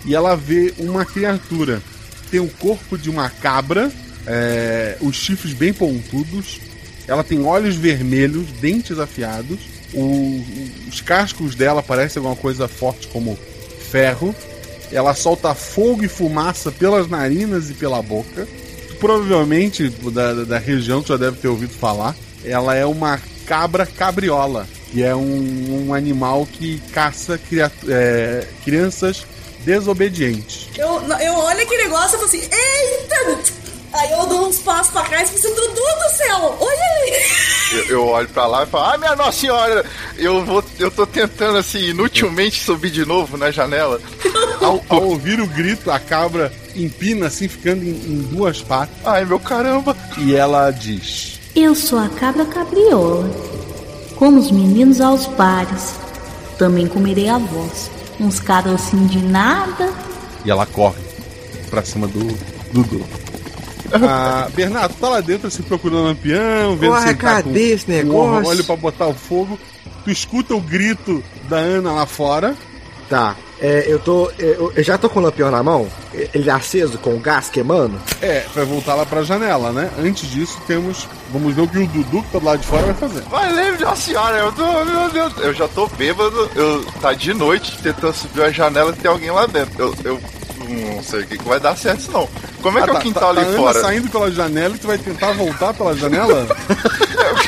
e 0.05 0.15
ela 0.15 0.37
vê 0.37 0.75
uma 0.79 1.05
criatura. 1.07 1.83
Tem 2.31 2.41
o 2.41 2.49
corpo 2.49 2.99
de 2.99 3.09
uma 3.09 3.31
cabra, 3.31 3.91
é, 4.27 4.99
os 5.01 5.17
chifres 5.17 5.55
bem 5.55 5.73
pontudos. 5.73 6.61
Ela 7.07 7.23
tem 7.25 7.45
olhos 7.45 7.75
vermelhos, 7.77 8.47
dentes 8.61 8.99
afiados. 8.99 9.59
o- 9.97 10.45
os 10.89 11.01
cascos 11.01 11.55
dela 11.55 11.81
parecem 11.81 12.19
alguma 12.19 12.35
coisa 12.35 12.67
forte 12.67 13.07
como 13.09 13.39
ferro. 13.91 14.35
Ela 14.91 15.15
solta 15.15 15.55
fogo 15.55 16.05
e 16.05 16.09
fumaça 16.09 16.73
pelas 16.73 17.07
narinas 17.09 17.71
e 17.71 17.75
pela 17.75 18.03
boca. 18.03 18.49
Provavelmente 18.99 19.89
da, 19.89 20.45
da 20.45 20.59
região 20.59 21.01
tu 21.01 21.09
já 21.09 21.17
deve 21.17 21.37
ter 21.37 21.47
ouvido 21.47 21.73
falar. 21.75 22.17
Ela 22.45 22.75
é 22.75 22.85
uma 22.85 23.21
cabra 23.47 23.87
cabriola, 23.87 24.67
que 24.91 25.03
é 25.03 25.15
um, 25.15 25.87
um 25.89 25.95
animal 25.95 26.45
que 26.47 26.81
caça 26.93 27.39
é, 27.89 28.47
crianças 28.65 29.25
desobedientes. 29.65 30.69
Eu, 30.77 31.03
eu 31.21 31.35
olho 31.35 31.61
aquele 31.61 31.85
negócio 31.85 32.17
e 32.17 32.19
falo 32.19 32.25
assim, 32.25 32.41
eita! 32.41 33.64
Aí 33.95 34.11
eu 34.11 34.27
dou 34.27 34.49
uns 34.49 34.59
passos 34.59 34.93
pra 34.93 35.03
trás 35.03 35.31
e 35.31 35.41
falo 35.41 35.55
assim, 35.55 35.55
Dudu 35.55 35.75
do 35.75 36.17
céu, 36.17 36.59
olha 36.61 36.83
aí! 36.83 37.23
Eu, 37.73 37.85
eu 37.87 38.07
olho 38.09 38.29
pra 38.29 38.47
lá 38.47 38.65
e 38.65 38.67
falo, 38.67 38.85
ah, 38.93 38.99
minha 38.99 39.15
Nossa 39.15 39.39
Senhora, 39.39 39.85
eu, 40.17 40.45
vou, 40.45 40.65
eu 40.81 40.91
tô 40.91 41.07
tentando, 41.07 41.59
assim, 41.59 41.91
inutilmente 41.91 42.61
subir 42.61 42.91
de 42.91 43.07
novo 43.07 43.37
na 43.37 43.53
janela. 43.53 44.01
Ao, 44.61 44.83
ao 44.89 45.03
ouvir 45.05 45.41
o 45.41 45.47
grito, 45.47 45.91
a 45.91 45.99
cabra 45.99 46.51
empina 46.75 47.27
assim, 47.27 47.49
ficando 47.49 47.85
em, 47.85 47.91
em 47.91 48.23
duas 48.23 48.63
patas. 48.63 48.97
Ai, 49.05 49.25
meu 49.25 49.39
caramba! 49.39 49.97
E 50.17 50.35
ela 50.35 50.71
diz: 50.71 51.39
Eu 51.55 51.75
sou 51.75 51.99
a 51.99 52.09
cabra 52.09 52.47
cabriola. 52.47 53.29
Como 54.17 54.41
os 54.41 54.51
meninos 54.51 55.01
aos 55.01 55.27
bares. 55.27 55.95
Também 56.57 56.87
comerei 56.87 57.29
a 57.29 57.37
voz. 57.37 57.91
Uns 58.19 58.41
carocinhos 58.41 59.11
de 59.11 59.19
nada. 59.19 59.93
E 60.45 60.51
ela 60.51 60.65
corre 60.65 61.03
pra 61.69 61.85
cima 61.85 62.07
do 62.07 62.27
Dudu. 62.73 63.05
Ah, 64.07 64.49
Bernardo, 64.55 64.95
tá 64.95 65.09
lá 65.09 65.21
dentro 65.21 65.47
assim 65.49 65.63
procurando 65.63 66.01
o 66.01 66.05
lampião, 66.05 66.77
vendo 66.77 66.93
Ué, 66.93 67.01
se 67.01 67.07
tá 67.07 67.15
cadê 67.15 67.43
com 67.43 67.75
esse 67.75 67.91
um 67.91 67.95
negócio? 67.95 68.51
óleo 68.51 68.65
pra 68.65 68.77
botar 68.77 69.07
o 69.07 69.15
fogo. 69.15 69.59
Tu 70.05 70.11
escuta 70.11 70.55
o 70.55 70.61
grito 70.61 71.23
da 71.49 71.57
Ana 71.57 71.93
lá 71.93 72.07
fora. 72.07 72.55
Tá. 73.09 73.37
É, 73.61 73.85
eu 73.87 73.99
tô. 73.99 74.31
Eu, 74.39 74.73
eu 74.75 74.83
já 74.83 74.99
tô 74.99 75.09
com 75.09 75.21
o 75.21 75.23
lampião 75.23 75.51
na 75.51 75.63
mão. 75.63 75.87
Ele 76.13 76.51
é 76.51 76.53
aceso 76.53 76.99
com 76.99 77.15
o 77.15 77.21
gás 77.21 77.49
queimando. 77.49 77.99
É, 78.21 78.45
vai 78.55 78.65
voltar 78.65 78.95
lá 78.95 79.07
pra 79.07 79.23
janela, 79.23 79.73
né? 79.73 79.91
Antes 79.99 80.29
disso, 80.31 80.61
temos. 80.67 81.07
Vamos 81.33 81.55
ver 81.55 81.63
o 81.63 81.69
que 81.69 81.79
o 81.79 81.87
Dudu 81.87 82.23
que 82.23 82.33
tá 82.33 82.39
do 82.39 82.45
lado 82.45 82.61
de 82.61 82.67
fora 82.67 82.83
vai 82.83 82.95
fazer. 82.95 83.23
Vai, 83.23 83.53
leve 83.53 83.85
Nossa 83.85 84.03
senhora, 84.03 84.37
eu 84.39 84.53
tô, 84.53 84.85
meu 84.85 85.11
Deus, 85.11 85.33
eu 85.39 85.55
já 85.55 85.69
tô 85.69 85.87
bêbado, 85.87 86.51
eu 86.55 86.85
tá 87.01 87.13
de 87.13 87.33
noite 87.33 87.79
tentando 87.83 88.13
subir 88.13 88.43
a 88.43 88.51
janela 88.51 88.91
e 88.91 89.01
tem 89.01 89.11
alguém 89.11 89.31
lá 89.31 89.47
dentro. 89.47 89.75
Eu, 89.79 89.95
eu 90.05 90.21
não 90.75 91.03
sei 91.03 91.21
o 91.21 91.27
que, 91.27 91.39
que 91.39 91.45
vai 91.49 91.61
dar 91.61 91.77
certo 91.77 92.01
isso 92.01 92.13
não. 92.13 92.29
Como 92.63 92.79
é 92.79 92.83
que 92.83 92.89
é 92.91 92.93
Ah, 92.93 92.95
o 92.95 92.97
tá- 92.97 93.03
quintal 93.03 93.35
tá, 93.35 93.41
ali 93.41 93.51
tá 93.51 93.57
fora? 93.57 93.81
saindo 93.81 94.09
pela 94.11 94.31
janela 94.31 94.75
e 94.75 94.79
tu 94.79 94.87
vai 94.87 94.99
tentar 94.99 95.33
voltar 95.33 95.73
pela 95.75 95.97
janela? 95.97 96.47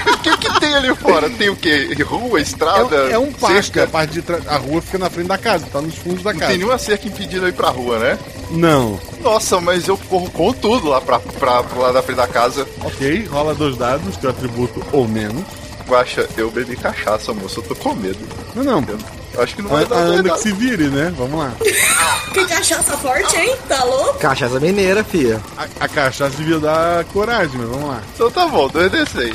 O 0.07 0.19
que, 0.27 0.37
que 0.39 0.61
tem 0.61 0.75
ali 0.75 0.95
fora? 0.97 1.29
Tem 1.31 1.49
o 1.49 1.55
quê? 1.57 1.95
Rua, 2.05 2.41
estrada? 2.41 2.97
É, 3.09 3.13
é 3.13 3.19
um 3.19 3.31
parque, 3.33 3.63
cerca? 3.63 3.85
a 3.85 3.87
parte 3.87 4.13
de 4.15 4.23
tra- 4.23 4.41
a 4.49 4.57
rua 4.57 4.81
fica 4.83 4.99
na 4.99 5.09
frente 5.11 5.29
da 5.29 5.39
casa, 5.39 5.67
tá 5.73 5.81
nos 5.81 5.95
fundos 5.97 6.23
da 6.25 6.33
Não 6.33 6.41
casa. 6.41 6.51
tem 6.51 6.59
nenhuma 6.59 6.79
cerca 6.79 7.07
impedindo 7.07 7.45
eu 7.45 7.49
ir 7.49 7.53
pra 7.53 7.69
rua, 7.69 7.99
né? 7.99 8.19
Não. 8.51 8.99
Nossa, 9.21 9.61
mas 9.61 9.87
eu 9.87 9.97
corro 9.97 10.29
com 10.31 10.53
tudo 10.53 10.89
lá 10.89 11.01
pra, 11.01 11.21
pra, 11.21 11.63
pro 11.63 11.81
lado 11.81 11.95
da 11.95 12.03
frente 12.03 12.17
da 12.17 12.27
casa. 12.27 12.67
Ok, 12.83 13.27
rola 13.31 13.55
dois 13.55 13.77
dados, 13.77 14.17
teu 14.17 14.31
atributo 14.31 14.85
ou 14.93 15.07
menos. 15.07 15.45
Guaxa, 15.89 16.29
eu 16.37 16.51
bebi 16.51 16.75
cachaça, 16.77 17.33
moço, 17.33 17.61
eu 17.61 17.65
tô 17.65 17.75
com 17.77 17.95
medo. 17.95 18.19
Não, 18.55 18.65
não. 18.65 18.85
Eu 18.89 18.99
acho 19.43 19.57
que 19.57 19.63
não 19.63 19.71
vai 19.71 19.85
a 19.85 19.87
dar 19.87 19.97
Ana 19.97 20.17
nada. 20.17 20.31
que 20.31 20.41
se 20.41 20.53
vire, 20.53 20.89
né? 20.89 21.13
Vamos 21.17 21.39
lá. 21.39 21.53
Que 22.33 22.45
cachaça 22.45 22.97
forte, 22.99 23.35
hein? 23.35 23.57
Tá 23.67 23.83
louco? 23.85 24.19
Cachaça 24.19 24.61
mineira, 24.61 25.03
fia. 25.03 25.41
A, 25.57 25.85
a 25.85 25.89
cachaça 25.89 26.37
devia 26.37 26.59
dar 26.59 27.03
coragem, 27.07 27.57
mas 27.57 27.69
vamos 27.69 27.89
lá. 27.89 28.03
Então 28.15 28.31
tá 28.31 28.47
bom, 28.47 28.69
2d6. 28.69 29.35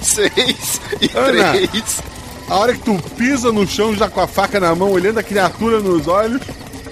6 0.00 0.80
e 1.02 1.10
Ana. 1.14 1.52
3. 1.52 2.02
A 2.48 2.56
hora 2.56 2.72
que 2.72 2.80
tu 2.80 2.96
pisa 3.16 3.52
no 3.52 3.66
chão 3.66 3.94
já 3.94 4.08
com 4.08 4.20
a 4.20 4.26
faca 4.26 4.58
na 4.58 4.74
mão, 4.74 4.90
olhando 4.90 5.18
a 5.18 5.22
criatura 5.22 5.80
nos 5.80 6.08
olhos, 6.08 6.40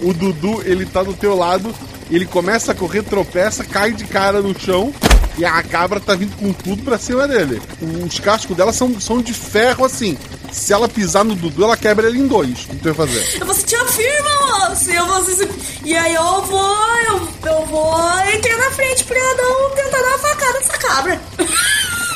o 0.03 0.13
Dudu, 0.13 0.63
ele 0.65 0.85
tá 0.87 1.03
do 1.03 1.15
teu 1.15 1.37
lado, 1.37 1.75
ele 2.11 2.27
começa 2.27 2.73
a 2.73 2.75
correr, 2.75 3.03
tropeça, 3.03 3.65
cai 3.65 3.93
de 3.93 4.05
cara 4.05 4.41
no 4.41 4.59
chão 4.59 4.93
e 5.39 5.45
a 5.45 5.63
cabra 5.63 6.01
tá 6.01 6.15
vindo 6.15 6.37
com 6.37 6.53
tudo 6.53 6.83
pra 6.83 6.99
cima 6.99 7.27
dele. 7.29 7.63
Os 8.05 8.19
cascos 8.21 8.57
dela 8.57 8.73
são, 8.73 9.01
são 9.01 9.23
de 9.23 9.33
ferro 9.33 9.85
assim. 9.85 10.19
Se 10.53 10.73
ela 10.73 10.89
pisar 10.89 11.25
no 11.25 11.35
Dudu, 11.35 11.63
ela 11.65 11.77
quebra 11.77 12.09
ele 12.09 12.19
em 12.19 12.27
dois. 12.27 12.65
O 12.65 12.69
que 12.69 12.77
tu 12.77 12.93
vai 12.93 13.07
fazer? 13.07 13.39
Eu 13.41 13.47
vou 13.47 13.55
sentir 13.55 13.77
a 13.77 13.85
firma, 13.87 14.31
moço. 14.69 14.91
Eu 14.91 15.07
vou 15.07 15.25
se- 15.25 15.49
E 15.85 15.95
aí 15.97 16.15
eu 16.15 16.43
vou. 16.43 16.77
Eu, 17.07 17.29
eu 17.47 17.67
vou 17.67 18.01
entrar 18.35 18.57
na 18.59 18.71
frente 18.73 19.05
pra 19.05 19.17
dar 19.19 19.49
um, 19.49 19.71
tentar 19.75 19.99
dar 19.99 20.09
uma 20.09 20.19
facada 20.19 20.59
nessa 20.59 20.79
cabra. 20.79 21.21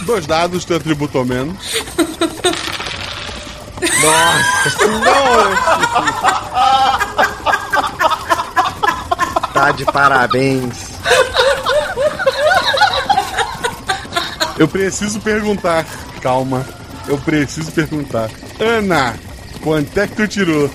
Dois 0.06 0.26
dados, 0.26 0.64
teu 0.64 0.76
atributo 0.78 1.18
ao 1.18 1.24
menos. 1.24 1.56
Nossa 4.02 4.70
senhora! 4.78 5.58
Tá 9.52 9.70
de 9.72 9.84
parabéns. 9.84 10.91
Eu 14.62 14.68
preciso 14.68 15.20
perguntar. 15.20 15.84
Calma. 16.20 16.64
Eu 17.08 17.18
preciso 17.18 17.72
perguntar. 17.72 18.30
Ana, 18.60 19.16
quanto 19.60 19.98
é 19.98 20.06
que 20.06 20.14
tu 20.14 20.28
tirou? 20.28 20.70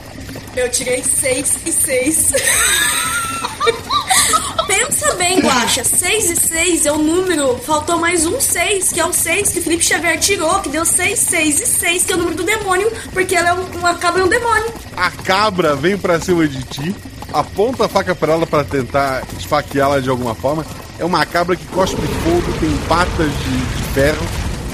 Eu 0.58 0.70
tirei 0.70 1.02
6 1.02 1.60
e 1.66 1.72
6. 1.72 2.32
Pensa 4.68 5.16
bem, 5.16 5.40
Guaxa. 5.40 5.86
6 5.86 6.32
e 6.32 6.36
6 6.36 6.86
é 6.86 6.92
o 6.92 6.98
número. 6.98 7.58
Faltou 7.60 7.98
mais 7.98 8.26
um 8.26 8.42
6, 8.42 8.92
que 8.92 9.00
é 9.00 9.06
o 9.06 9.14
6 9.14 9.52
que 9.52 9.62
Felipe 9.62 9.86
Xavier 9.86 10.20
tirou, 10.20 10.60
que 10.60 10.68
deu 10.68 10.84
6, 10.84 11.18
6 11.18 11.62
e 11.62 11.66
6, 11.66 12.04
que 12.04 12.12
é 12.12 12.16
o 12.16 12.20
número 12.20 12.36
do 12.36 12.44
demônio, 12.44 12.92
porque 13.14 13.38
ela 13.38 13.48
é 13.48 13.54
um, 13.54 13.64
uma 13.80 13.96
cabra 13.96 14.22
é 14.22 14.26
um 14.26 14.28
demônio. 14.28 14.74
A 14.98 15.10
cabra 15.10 15.78
vem 15.78 15.98
pra 15.98 16.20
cima 16.20 16.46
de 16.46 16.62
ti, 16.64 16.94
aponta 17.32 17.86
a 17.86 17.88
faca 17.88 18.14
pra 18.14 18.34
ela 18.34 18.46
pra 18.46 18.66
tentar 18.66 19.24
esfaqueá-la 19.40 20.02
de 20.02 20.10
alguma 20.10 20.36
forma. 20.36 20.66
É 21.00 21.06
uma 21.06 21.26
cabra 21.26 21.56
que 21.56 21.66
cospe 21.68 22.02
fogo, 22.02 22.54
tem 22.60 22.76
patas 22.88 23.30
de, 23.32 23.58
de 23.58 23.84
ferro. 23.94 24.26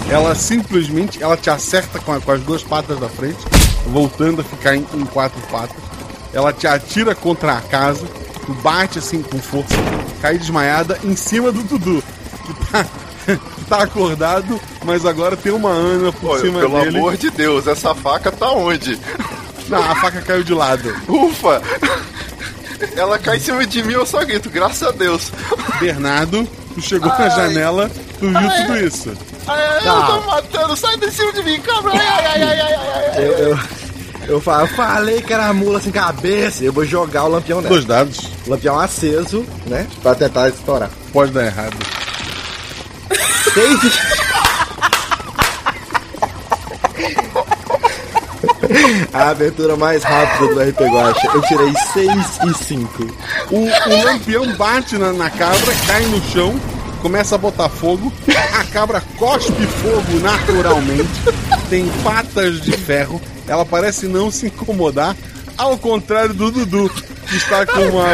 Ela 0.09 0.35
simplesmente 0.35 1.21
ela 1.23 1.35
te 1.37 1.49
acerta 1.49 1.99
com, 1.99 2.13
a- 2.13 2.19
com 2.19 2.31
as 2.31 2.41
duas 2.41 2.61
patas 2.63 2.99
da 2.99 3.09
frente, 3.09 3.39
voltando 3.87 4.41
a 4.41 4.43
ficar 4.43 4.75
em, 4.75 4.85
em 4.93 5.05
quatro 5.05 5.39
patas. 5.51 5.75
Ela 6.33 6.51
te 6.51 6.65
atira 6.67 7.13
contra 7.15 7.53
a 7.57 7.61
casa, 7.61 8.05
tu 8.45 8.53
bate 8.55 8.99
assim 8.99 9.21
com 9.21 9.37
força, 9.39 9.75
cai 10.21 10.37
desmaiada 10.37 10.99
em 11.03 11.15
cima 11.15 11.51
do 11.51 11.61
Dudu, 11.63 12.03
que 12.45 12.53
tá, 12.71 12.85
tá 13.69 13.83
acordado, 13.83 14.59
mas 14.83 15.05
agora 15.05 15.37
tem 15.37 15.51
uma 15.53 15.69
Ana 15.69 16.11
por 16.11 16.31
Olha, 16.31 16.41
cima 16.41 16.59
pelo 16.59 16.79
dele. 16.81 16.97
amor 16.97 17.15
de 17.17 17.29
Deus, 17.29 17.67
essa 17.67 17.93
faca 17.95 18.31
tá 18.31 18.51
onde? 18.51 18.99
Não, 19.69 19.81
a 19.81 19.95
faca 19.95 20.21
caiu 20.21 20.43
de 20.43 20.53
lado. 20.53 20.93
Ufa! 21.07 21.61
Ela 22.95 23.17
cai 23.19 23.37
em 23.37 23.39
cima 23.39 23.65
de 23.65 23.83
mim, 23.83 23.93
eu 23.93 24.05
só 24.05 24.23
grito, 24.23 24.49
graças 24.49 24.87
a 24.87 24.91
Deus. 24.91 25.31
Bernardo, 25.79 26.47
tu 26.75 26.81
chegou 26.81 27.09
na 27.09 27.15
Ai. 27.17 27.29
janela, 27.31 27.89
tu 28.19 28.27
viu 28.29 28.37
Ai. 28.37 28.61
tudo 28.65 28.77
isso. 28.79 29.11
Ai, 29.47 29.61
ai, 29.65 29.83
Tá. 29.83 29.89
eu 29.89 30.05
tô 30.05 30.21
matando, 30.27 30.75
sai 30.77 30.97
de 30.97 31.11
cima 31.11 31.33
de 31.33 31.43
mim, 31.43 31.59
cabra! 31.61 31.91
Ai, 31.93 31.99
ai, 31.99 32.25
ai, 32.25 32.41
ai, 32.43 32.61
ai, 32.61 32.73
ai, 32.73 33.11
ai. 33.17 33.23
Eu, 33.25 33.31
eu, 33.31 33.59
eu 34.27 34.41
falei 34.41 35.21
que 35.21 35.33
era 35.33 35.51
mula 35.53 35.81
sem 35.81 35.91
cabeça. 35.91 36.63
Eu 36.63 36.71
vou 36.71 36.85
jogar 36.85 37.25
o 37.25 37.29
lampião 37.29 37.59
nela. 37.59 37.73
Dois 37.73 37.83
dados. 37.85 38.19
Lampião 38.47 38.79
aceso, 38.79 39.45
né? 39.65 39.85
Pra 40.01 40.15
tentar 40.15 40.47
estourar. 40.49 40.89
Pode 41.11 41.31
dar 41.33 41.45
errado. 41.45 41.75
Seis 43.53 43.79
A 49.13 49.29
abertura 49.29 49.75
mais 49.75 50.03
rápida 50.03 50.53
do 50.53 50.69
RP 50.69 50.79
Guacha. 50.81 51.27
Eu 51.33 51.41
tirei 51.43 51.73
6 51.93 52.39
e 52.47 52.53
5. 52.53 53.17
O, 53.51 53.57
o 53.57 54.03
lampião 54.03 54.55
bate 54.55 54.97
na, 54.97 55.13
na 55.13 55.29
cabra, 55.29 55.73
cai 55.87 56.05
no 56.05 56.21
chão, 56.29 56.59
começa 57.01 57.35
a 57.35 57.37
botar 57.37 57.69
fogo. 57.69 58.11
A 58.59 58.63
cabra 58.65 59.01
cospe 59.17 59.65
fogo 59.67 60.19
naturalmente, 60.21 61.09
tem 61.69 61.87
patas 62.03 62.61
de 62.61 62.71
ferro. 62.73 63.21
Ela 63.47 63.65
parece 63.65 64.07
não 64.07 64.31
se 64.31 64.47
incomodar, 64.47 65.15
ao 65.57 65.77
contrário 65.77 66.33
do 66.33 66.49
Dudu, 66.49 66.89
que 67.27 67.35
está 67.35 67.65
com 67.65 67.81
uma. 67.81 68.07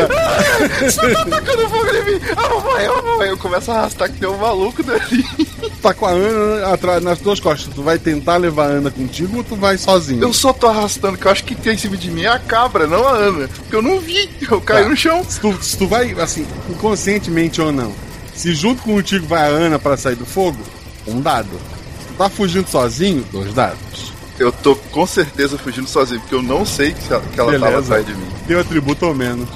Você 0.81 1.13
tá 1.13 1.25
tacando 1.25 1.69
fogo 1.69 1.87
em 1.87 2.05
mim! 2.05 2.21
Ah, 2.35 2.59
vai, 2.59 2.85
ah, 2.85 3.17
vai. 3.17 3.29
Eu 3.29 3.37
começo 3.37 3.71
a 3.71 3.75
arrastar 3.75 4.11
que 4.11 4.19
tem 4.19 4.27
um 4.29 4.37
maluco 4.37 4.81
dali. 4.81 5.48
Tá 5.81 5.93
com 5.93 6.05
a 6.05 6.11
Ana 6.11 6.73
atrás, 6.73 7.03
nas 7.03 7.19
tuas 7.19 7.39
costas. 7.39 7.73
Tu 7.73 7.81
vai 7.81 7.97
tentar 7.97 8.37
levar 8.37 8.65
a 8.65 8.73
Ana 8.73 8.91
contigo 8.91 9.37
ou 9.37 9.43
tu 9.43 9.55
vai 9.55 9.77
sozinho? 9.77 10.21
Eu 10.21 10.31
só 10.33 10.53
tô 10.53 10.67
arrastando, 10.67 11.17
que 11.17 11.25
eu 11.25 11.31
acho 11.31 11.43
que 11.43 11.55
tem 11.55 11.73
em 11.73 11.77
cima 11.77 11.97
de 11.97 12.09
mim 12.11 12.23
é 12.23 12.27
a 12.29 12.39
cabra, 12.39 12.87
não 12.87 13.07
a 13.07 13.11
Ana. 13.13 13.47
Porque 13.47 13.75
eu 13.75 13.81
não 13.81 13.99
vi, 13.99 14.29
eu 14.49 14.61
caí 14.61 14.83
Tá. 14.83 14.89
no 14.89 14.95
chão. 14.95 15.23
Se 15.27 15.39
tu, 15.39 15.57
se 15.61 15.77
tu 15.77 15.87
vai, 15.87 16.11
assim, 16.19 16.45
inconscientemente 16.69 17.61
ou 17.61 17.71
não, 17.71 17.93
se 18.35 18.53
junto 18.53 18.81
contigo 18.83 19.25
vai 19.27 19.41
a 19.41 19.47
Ana 19.47 19.79
pra 19.79 19.97
sair 19.97 20.15
do 20.15 20.25
fogo, 20.25 20.59
um 21.07 21.19
dado. 21.21 21.49
Tu 21.49 22.13
tá 22.17 22.29
fugindo 22.29 22.67
sozinho, 22.69 23.25
dois 23.31 23.53
dados. 23.53 24.13
Eu 24.37 24.51
tô 24.53 24.75
com 24.75 25.05
certeza 25.05 25.57
fugindo 25.57 25.87
sozinho, 25.89 26.21
porque 26.21 26.35
eu 26.35 26.41
não 26.41 26.65
sei 26.65 26.93
que 26.93 27.11
ela, 27.11 27.23
ela 27.37 27.59
tava 27.59 27.79
atrás 27.79 28.05
de 28.05 28.13
mim. 28.13 28.27
Teu 28.47 28.59
atributo 28.59 29.05
ao 29.05 29.13
menos. 29.13 29.47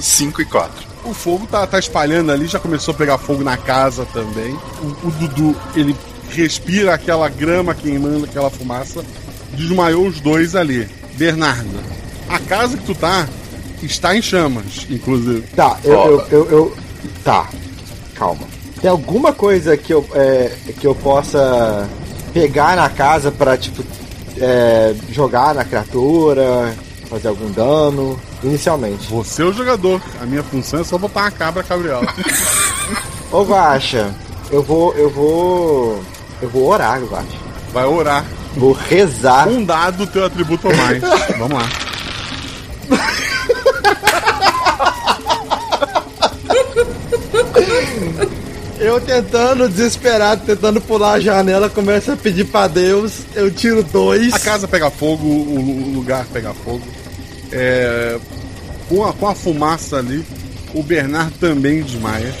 5 0.00 0.42
e 0.42 0.44
4. 0.44 0.83
O 1.04 1.12
fogo 1.12 1.46
tá, 1.46 1.66
tá 1.66 1.78
espalhando 1.78 2.32
ali, 2.32 2.46
já 2.46 2.58
começou 2.58 2.94
a 2.94 2.96
pegar 2.96 3.18
fogo 3.18 3.42
na 3.44 3.56
casa 3.56 4.06
também. 4.12 4.54
O, 4.82 5.08
o 5.08 5.10
Dudu, 5.12 5.54
ele 5.76 5.94
respira 6.30 6.94
aquela 6.94 7.28
grama 7.28 7.74
queimando, 7.74 8.24
aquela 8.24 8.50
fumaça. 8.50 9.04
Desmaiou 9.52 10.06
os 10.06 10.20
dois 10.20 10.54
ali. 10.56 10.88
Bernardo, 11.16 11.78
a 12.28 12.38
casa 12.40 12.76
que 12.76 12.84
tu 12.84 12.94
tá 12.94 13.28
está 13.82 14.16
em 14.16 14.22
chamas, 14.22 14.86
inclusive. 14.90 15.42
Tá, 15.54 15.78
eu, 15.84 15.92
eu, 15.92 16.26
eu, 16.30 16.50
eu- 16.50 16.76
Tá, 17.22 17.48
calma. 18.14 18.42
Tem 18.80 18.90
alguma 18.90 19.32
coisa 19.32 19.76
que 19.76 19.92
eu, 19.92 20.04
é, 20.14 20.50
que 20.80 20.86
eu 20.86 20.94
possa 20.94 21.88
pegar 22.32 22.76
na 22.76 22.88
casa 22.88 23.30
pra, 23.30 23.56
tipo, 23.58 23.84
é, 24.40 24.94
jogar 25.10 25.54
na 25.54 25.64
criatura, 25.64 26.74
fazer 27.08 27.28
algum 27.28 27.50
dano, 27.50 28.18
inicialmente? 28.44 29.08
Você 29.10 29.42
é 29.42 29.44
o 29.44 29.52
jogador. 29.52 30.00
A 30.20 30.26
minha 30.26 30.42
função 30.42 30.80
é 30.80 30.84
só 30.84 30.98
botar 30.98 31.22
uma 31.22 31.30
cabra 31.30 31.62
cabriola. 31.62 32.06
Ô, 33.32 33.42
Guaxa, 33.42 34.14
eu 34.50 34.62
vou, 34.62 34.94
eu 34.94 35.10
vou... 35.10 36.04
Eu 36.42 36.48
vou 36.48 36.68
orar, 36.68 37.00
Guaxa. 37.02 37.38
Vai 37.72 37.84
orar. 37.84 38.24
Vou 38.56 38.72
rezar. 38.72 39.48
Um 39.48 39.64
dado, 39.64 40.06
teu 40.06 40.24
atributo 40.24 40.68
ou 40.68 40.76
mais. 40.76 41.02
Vamos 41.38 41.58
lá. 41.58 41.68
Eu 48.78 49.00
tentando, 49.00 49.68
desesperado, 49.68 50.42
tentando 50.44 50.80
pular 50.80 51.14
a 51.14 51.20
janela, 51.20 51.70
começo 51.70 52.12
a 52.12 52.16
pedir 52.16 52.44
pra 52.44 52.68
Deus, 52.68 53.20
eu 53.34 53.50
tiro 53.50 53.82
dois. 53.82 54.34
A 54.34 54.38
casa 54.38 54.68
pega 54.68 54.90
fogo, 54.90 55.26
o 55.26 55.58
o 55.58 55.94
lugar 55.94 56.26
pega 56.26 56.52
fogo. 56.52 56.82
É, 57.56 58.18
com, 58.88 59.04
a, 59.04 59.12
com 59.12 59.28
a 59.28 59.34
fumaça 59.34 59.98
ali, 59.98 60.26
o 60.74 60.82
Bernardo 60.82 61.38
também 61.38 61.82
desmaia. 61.82 62.34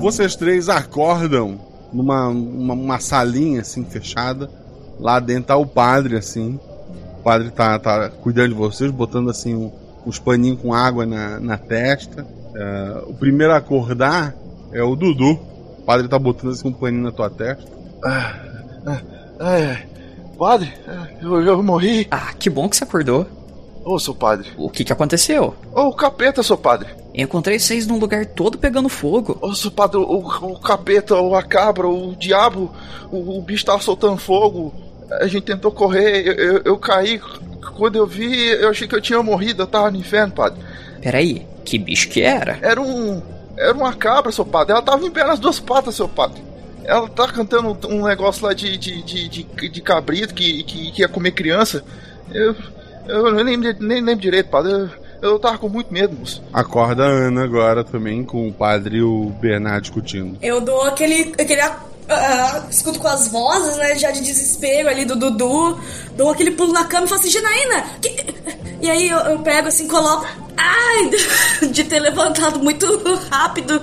Vocês 0.00 0.34
três 0.34 0.70
acordam 0.70 1.60
numa 1.92 2.28
uma, 2.28 2.72
uma 2.74 2.98
salinha 2.98 3.60
assim 3.60 3.84
fechada. 3.84 4.50
Lá 4.98 5.20
dentro 5.20 5.44
tá 5.44 5.56
o 5.56 5.66
padre 5.66 6.16
assim. 6.16 6.58
O 7.20 7.22
padre 7.22 7.50
tá, 7.50 7.78
tá 7.78 8.08
cuidando 8.08 8.48
de 8.48 8.54
vocês, 8.54 8.90
botando 8.90 9.28
assim 9.28 9.54
um, 9.54 9.70
uns 10.06 10.18
paninhos 10.18 10.58
com 10.58 10.72
água 10.72 11.04
na, 11.04 11.38
na 11.38 11.58
testa. 11.58 12.26
É, 12.54 13.02
o 13.06 13.12
primeiro 13.12 13.52
a 13.52 13.58
acordar 13.58 14.34
é 14.72 14.82
o 14.82 14.96
Dudu. 14.96 15.38
O 15.78 15.82
padre 15.82 16.08
tá 16.08 16.18
botando 16.18 16.52
assim 16.52 16.68
um 16.68 16.72
paninho 16.72 17.02
na 17.02 17.12
tua 17.12 17.28
testa. 17.28 17.70
É, 19.38 19.86
padre, 20.38 20.72
eu, 21.20 21.42
eu 21.42 21.62
morri. 21.62 22.08
Ah, 22.10 22.32
que 22.38 22.48
bom 22.48 22.70
que 22.70 22.76
você 22.76 22.84
acordou. 22.84 23.26
Ô, 23.84 23.98
seu 23.98 24.14
padre. 24.14 24.48
O 24.56 24.70
que 24.70 24.82
que 24.82 24.92
aconteceu? 24.92 25.54
Ô, 25.74 25.88
o 25.88 25.94
capeta, 25.94 26.42
seu 26.42 26.56
padre. 26.56 26.88
Encontrei 27.14 27.58
vocês 27.58 27.86
num 27.86 27.98
lugar 27.98 28.24
todo 28.24 28.56
pegando 28.56 28.88
fogo. 28.88 29.36
Ô, 29.42 29.54
seu 29.54 29.70
padre, 29.70 29.98
o, 29.98 30.02
o 30.02 30.58
capeta, 30.58 31.16
o 31.16 31.34
a 31.34 31.42
cabra, 31.42 31.86
o 31.86 32.16
diabo, 32.16 32.70
o, 33.12 33.38
o 33.38 33.42
bicho 33.42 33.66
tava 33.66 33.82
soltando 33.82 34.16
fogo. 34.16 34.72
A 35.12 35.26
gente 35.26 35.42
tentou 35.42 35.72
correr, 35.72 36.26
eu, 36.26 36.34
eu, 36.34 36.62
eu 36.64 36.78
caí. 36.78 37.20
Quando 37.76 37.96
eu 37.96 38.06
vi, 38.06 38.48
eu 38.48 38.70
achei 38.70 38.86
que 38.86 38.94
eu 38.94 39.00
tinha 39.00 39.22
morrido, 39.22 39.62
eu 39.62 39.66
tava 39.66 39.90
no 39.90 39.96
inferno, 39.96 40.32
padre. 40.32 40.60
Peraí, 41.02 41.46
que 41.64 41.78
bicho 41.78 42.08
que 42.08 42.22
era? 42.22 42.58
Era 42.62 42.80
um. 42.80 43.22
Era 43.56 43.72
uma 43.72 43.92
cabra, 43.92 44.32
seu 44.32 44.44
padre. 44.44 44.72
Ela 44.72 44.82
tava 44.82 45.04
em 45.04 45.10
pé 45.10 45.24
nas 45.24 45.38
duas 45.38 45.58
patas, 45.58 45.94
seu 45.94 46.08
padre. 46.08 46.42
Ela 46.84 47.08
tá 47.08 47.28
cantando 47.28 47.76
um 47.88 48.06
negócio 48.06 48.44
lá 48.44 48.52
de, 48.52 48.76
de, 48.76 49.02
de, 49.02 49.28
de, 49.28 49.68
de 49.68 49.80
cabrito 49.80 50.34
que, 50.34 50.62
que, 50.62 50.90
que 50.92 51.02
ia 51.02 51.08
comer 51.08 51.32
criança. 51.32 51.84
Eu. 52.32 52.54
Eu 53.06 53.44
nem, 53.44 53.56
nem, 53.56 53.74
nem 53.80 54.00
lembro 54.00 54.22
direito, 54.22 54.50
padre. 54.50 54.72
Eu, 54.72 54.90
eu 55.22 55.38
tava 55.38 55.58
com 55.58 55.68
muito 55.68 55.92
medo, 55.92 56.16
moço. 56.16 56.42
Acorda 56.52 57.04
a 57.04 57.08
Ana 57.08 57.44
agora 57.44 57.84
também 57.84 58.24
com 58.24 58.48
o 58.48 58.52
padre 58.52 58.98
e 58.98 59.02
o 59.02 59.26
Bernardo 59.40 59.82
discutindo. 59.82 60.38
Eu 60.40 60.60
dou 60.60 60.82
aquele. 60.82 61.32
aquele 61.38 61.60
ah, 62.10 62.66
escuto 62.70 62.98
com 62.98 63.08
as 63.08 63.28
vozes, 63.28 63.76
né? 63.76 63.96
Já 63.96 64.10
de 64.10 64.20
desespero 64.20 64.88
ali 64.88 65.04
do 65.04 65.16
Dudu. 65.16 65.78
Dou 66.16 66.30
aquele 66.30 66.50
pulo 66.50 66.72
na 66.72 66.84
cama 66.84 67.06
e 67.06 67.08
falo 67.08 67.20
assim, 67.20 67.30
Janaína! 67.30 67.84
Que... 68.00 68.34
E 68.80 68.90
aí 68.90 69.08
eu, 69.08 69.18
eu 69.18 69.38
pego 69.40 69.68
assim, 69.68 69.86
coloco. 69.86 70.26
Ai! 70.56 71.10
De 71.70 71.84
ter 71.84 72.00
levantado 72.00 72.58
muito 72.58 72.86
rápido. 73.30 73.80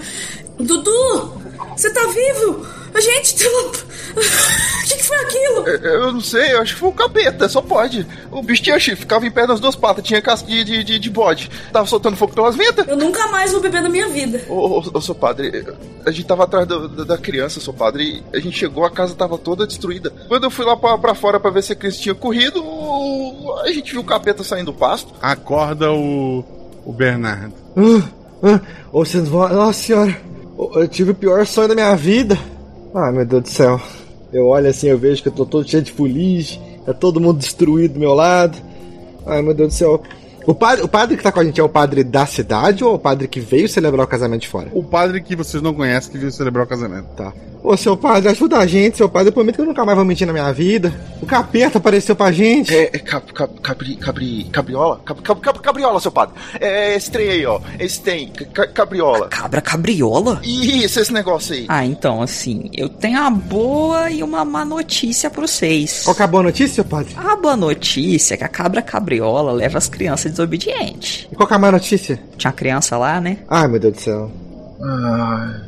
Dudu! 0.59 1.41
Você 1.75 1.91
tá 1.91 2.01
vivo? 2.07 2.65
Gente, 2.99 3.35
tem 3.35 3.47
um... 3.47 3.67
o 4.17 4.87
que, 4.87 4.95
que 4.95 5.03
foi 5.03 5.17
aquilo? 5.17 5.67
Eu, 5.67 6.01
eu 6.01 6.11
não 6.13 6.21
sei, 6.21 6.53
eu 6.53 6.61
acho 6.61 6.73
que 6.73 6.79
foi 6.79 6.89
o 6.89 6.93
capeta, 6.93 7.47
só 7.47 7.61
pode. 7.61 8.05
O 8.31 8.41
bicho 8.41 8.63
tinha 8.63 8.79
chifre, 8.79 9.01
ficava 9.01 9.25
em 9.27 9.31
pé 9.31 9.45
nas 9.45 9.59
duas 9.59 9.75
patas, 9.75 10.03
tinha 10.03 10.21
casca 10.21 10.47
de, 10.47 10.63
de, 10.63 10.83
de, 10.83 10.99
de 10.99 11.09
bode. 11.09 11.49
Tava 11.71 11.85
soltando 11.85 12.17
fogo 12.17 12.33
pelas 12.33 12.55
ventas. 12.55 12.87
Eu 12.87 12.97
nunca 12.97 13.27
mais 13.27 13.51
vou 13.51 13.61
beber 13.61 13.81
na 13.81 13.89
minha 13.89 14.07
vida. 14.09 14.41
Ô, 14.49 14.53
ô, 14.79 14.83
ô, 14.93 15.01
seu 15.01 15.13
padre, 15.13 15.65
a 16.05 16.11
gente 16.11 16.25
tava 16.25 16.45
atrás 16.45 16.65
do- 16.67 16.87
da, 16.87 17.03
da 17.03 17.17
criança, 17.17 17.59
seu 17.59 17.73
padre, 17.73 18.23
e 18.33 18.37
a 18.37 18.39
gente 18.39 18.57
chegou, 18.57 18.83
a 18.85 18.89
casa 18.89 19.13
tava 19.13 19.37
toda 19.37 19.67
destruída. 19.67 20.11
Quando 20.27 20.45
eu 20.45 20.51
fui 20.51 20.65
lá 20.65 20.75
pra, 20.75 20.97
pra 20.97 21.13
fora 21.15 21.39
pra 21.39 21.51
ver 21.51 21.61
se 21.63 21.73
a 21.73 21.75
criança 21.75 21.99
tinha 21.99 22.15
corrido, 22.15 22.63
a 23.63 23.71
gente 23.71 23.91
viu 23.91 24.01
o 24.01 24.05
capeta 24.05 24.43
saindo 24.43 24.71
do 24.71 24.73
pasto. 24.73 25.13
Acorda 25.21 25.91
o, 25.91 26.43
o 26.85 26.91
Bernardo. 26.93 27.53
Ah, 27.77 28.07
ah, 28.43 28.59
Ô, 28.91 29.05
vocês 29.05 29.27
vão. 29.27 29.47
Nossa 29.49 29.73
senhora, 29.83 30.19
eu 30.75 30.87
tive 30.87 31.11
o 31.11 31.15
pior 31.15 31.45
sonho 31.45 31.67
da 31.67 31.75
minha 31.75 31.95
vida. 31.95 32.37
Ai, 32.93 33.11
meu 33.11 33.25
Deus 33.25 33.43
do 33.43 33.49
céu. 33.49 33.81
Eu 34.31 34.47
olho 34.47 34.69
assim, 34.69 34.87
eu 34.87 34.97
vejo 34.97 35.21
que 35.21 35.29
eu 35.29 35.33
tô 35.33 35.45
todo 35.45 35.67
cheio 35.67 35.83
de 35.83 35.91
fuligem, 35.91 36.61
tá 36.85 36.93
todo 36.93 37.19
mundo 37.19 37.39
destruído 37.39 37.93
do 37.93 37.99
meu 37.99 38.13
lado. 38.13 38.57
Ai, 39.25 39.41
meu 39.41 39.53
Deus 39.53 39.73
do 39.73 39.77
céu. 39.77 40.01
O 40.45 40.55
padre, 40.55 40.83
o 40.83 40.87
padre 40.87 41.17
que 41.17 41.23
tá 41.23 41.31
com 41.31 41.41
a 41.41 41.43
gente 41.43 41.59
é 41.59 41.63
o 41.63 41.67
padre 41.67 42.05
da 42.05 42.25
cidade 42.25 42.81
ou 42.83 42.93
é 42.93 42.95
o 42.95 42.99
padre 42.99 43.27
que 43.27 43.39
veio 43.39 43.67
celebrar 43.67 44.05
o 44.05 44.09
casamento 44.09 44.41
de 44.41 44.47
fora? 44.47 44.69
O 44.73 44.81
padre 44.81 45.21
que 45.21 45.35
vocês 45.35 45.61
não 45.61 45.73
conhecem 45.73 46.09
que 46.09 46.17
veio 46.17 46.31
celebrar 46.31 46.65
o 46.65 46.69
casamento. 46.69 47.07
Tá. 47.17 47.33
Ô, 47.67 47.75
seu 47.75 47.97
padre, 47.97 48.29
ajuda 48.29 48.59
a 48.59 48.65
gente, 48.65 48.95
seu 48.95 49.09
padre. 49.09 49.27
Eu 49.27 49.33
prometo 49.33 49.55
que 49.55 49.61
eu 49.61 49.65
nunca 49.65 49.83
mais 49.83 49.97
vou 49.97 50.05
mentir 50.05 50.25
na 50.25 50.31
minha 50.31 50.53
vida. 50.53 50.93
O 51.21 51.25
capeta 51.25 51.79
apareceu 51.79 52.15
pra 52.15 52.31
gente. 52.31 52.73
É, 52.73 52.83
é 52.83 52.99
cap, 52.99 53.33
cap, 53.33 53.59
cabri, 53.59 53.97
cabri, 53.97 54.45
cabriola? 54.45 55.01
Cap, 55.03 55.21
cap, 55.21 55.41
cap, 55.41 55.59
cabriola, 55.59 55.99
seu 55.99 56.09
padre. 56.09 56.33
É 56.61 56.95
esse 56.95 57.11
trem 57.11 57.27
aí, 57.27 57.45
ó. 57.45 57.59
Esse 57.77 57.99
tem, 57.99 58.29
ca, 58.29 58.67
cabriola. 58.67 59.27
Cabra 59.27 59.59
cabriola? 59.59 60.39
Isso, 60.45 60.97
esse 61.01 61.11
negócio 61.11 61.55
aí. 61.55 61.65
Ah, 61.67 61.83
então, 61.85 62.21
assim, 62.21 62.69
eu 62.73 62.87
tenho 62.87 63.19
uma 63.19 63.31
boa 63.31 64.09
e 64.09 64.23
uma 64.23 64.45
má 64.45 64.63
notícia 64.63 65.29
pra 65.29 65.41
vocês. 65.45 66.03
Qual 66.05 66.15
que 66.15 66.21
é 66.21 66.25
a 66.25 66.29
boa 66.29 66.43
notícia, 66.43 66.75
seu 66.75 66.85
padre? 66.85 67.15
A 67.17 67.35
boa 67.35 67.57
notícia 67.57 68.35
é 68.35 68.37
que 68.37 68.45
a 68.45 68.47
cabra 68.47 68.81
cabriola 68.81 69.51
leva 69.51 69.77
as 69.77 69.89
crianças 69.89 70.31
desobedientes. 70.31 71.27
E 71.29 71.35
qual 71.35 71.45
que 71.45 71.53
é 71.53 71.57
a 71.57 71.59
má 71.59 71.69
notícia? 71.69 72.17
Tinha 72.37 72.53
criança 72.53 72.97
lá, 72.97 73.19
né? 73.19 73.39
Ai, 73.49 73.67
meu 73.67 73.77
Deus 73.77 73.93
do 73.93 73.99
céu. 73.99 74.31
Ah, 74.81 75.61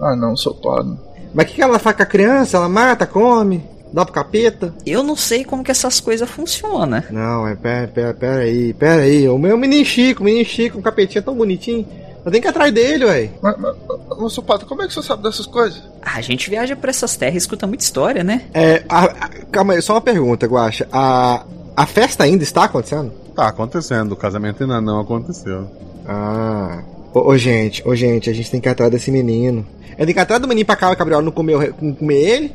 ah 0.00 0.16
não, 0.16 0.36
seu 0.36 0.52
padre. 0.52 1.05
Mas 1.36 1.44
o 1.44 1.48
que, 1.48 1.54
que 1.56 1.62
ela 1.62 1.78
faz 1.78 1.94
com 1.94 2.02
a 2.02 2.06
criança? 2.06 2.56
Ela 2.56 2.68
mata, 2.68 3.06
come, 3.06 3.62
dá 3.92 4.04
pro 4.06 4.14
capeta? 4.14 4.72
Eu 4.86 5.02
não 5.02 5.14
sei 5.14 5.44
como 5.44 5.62
que 5.62 5.70
essas 5.70 6.00
coisas 6.00 6.28
funcionam. 6.30 7.02
Não, 7.10 7.46
é 7.46 7.54
pera, 7.54 7.86
pera, 7.88 8.14
pera 8.14 8.40
aí, 8.40 8.72
pera 8.72 9.02
aí. 9.02 9.28
O 9.28 9.36
meu 9.38 9.58
menino 9.58 9.84
Chico, 9.84 10.22
o 10.22 10.24
menino 10.24 10.46
Chico, 10.46 10.78
um 10.78 10.82
capetinho 10.82 11.22
tão 11.22 11.34
bonitinho. 11.34 11.86
Eu 12.24 12.32
tenho 12.32 12.42
que 12.42 12.48
ir 12.48 12.50
atrás 12.50 12.72
dele, 12.72 13.04
ué. 13.04 13.30
Mas, 13.42 13.54
mas, 13.58 13.76
mas, 14.18 14.32
seu 14.32 14.42
padre, 14.42 14.64
como 14.66 14.82
é 14.82 14.88
que 14.88 14.94
você 14.94 15.02
sabe 15.02 15.22
dessas 15.22 15.46
coisas? 15.46 15.82
A 16.02 16.20
gente 16.22 16.48
viaja 16.50 16.74
por 16.74 16.88
essas 16.88 17.16
terras 17.16 17.34
e 17.34 17.38
escuta 17.38 17.66
muita 17.66 17.84
história, 17.84 18.24
né? 18.24 18.42
É, 18.54 18.82
a- 18.88 19.04
a- 19.04 19.28
calma 19.52 19.74
aí, 19.74 19.82
só 19.82 19.92
uma 19.92 20.00
pergunta, 20.00 20.46
Guaxa. 20.46 20.88
A, 20.90 21.44
a 21.76 21.86
festa 21.86 22.24
ainda 22.24 22.42
está 22.42 22.64
acontecendo? 22.64 23.12
Tá 23.36 23.46
acontecendo, 23.48 24.12
o 24.12 24.16
casamento 24.16 24.62
ainda 24.62 24.80
não 24.80 25.00
aconteceu. 25.00 25.70
Ah. 26.08 26.82
Ô, 27.16 27.30
ô, 27.30 27.38
gente, 27.38 27.82
ô 27.88 27.94
gente, 27.96 28.28
a 28.28 28.32
gente 28.34 28.50
tem 28.50 28.60
que 28.60 28.68
ir 28.68 28.72
atrás 28.72 28.90
desse 28.90 29.10
menino. 29.10 29.66
É 29.96 30.04
tem 30.04 30.12
que 30.12 30.20
ir 30.20 30.22
atrás 30.22 30.38
do 30.42 30.46
menino 30.46 30.66
pra 30.66 30.76
cá, 30.76 30.90
o 30.90 30.96
Gabriel 30.96 31.22
não 31.22 31.32
o 31.34 31.42
não 31.80 31.94
comer 31.94 32.14
ele. 32.14 32.52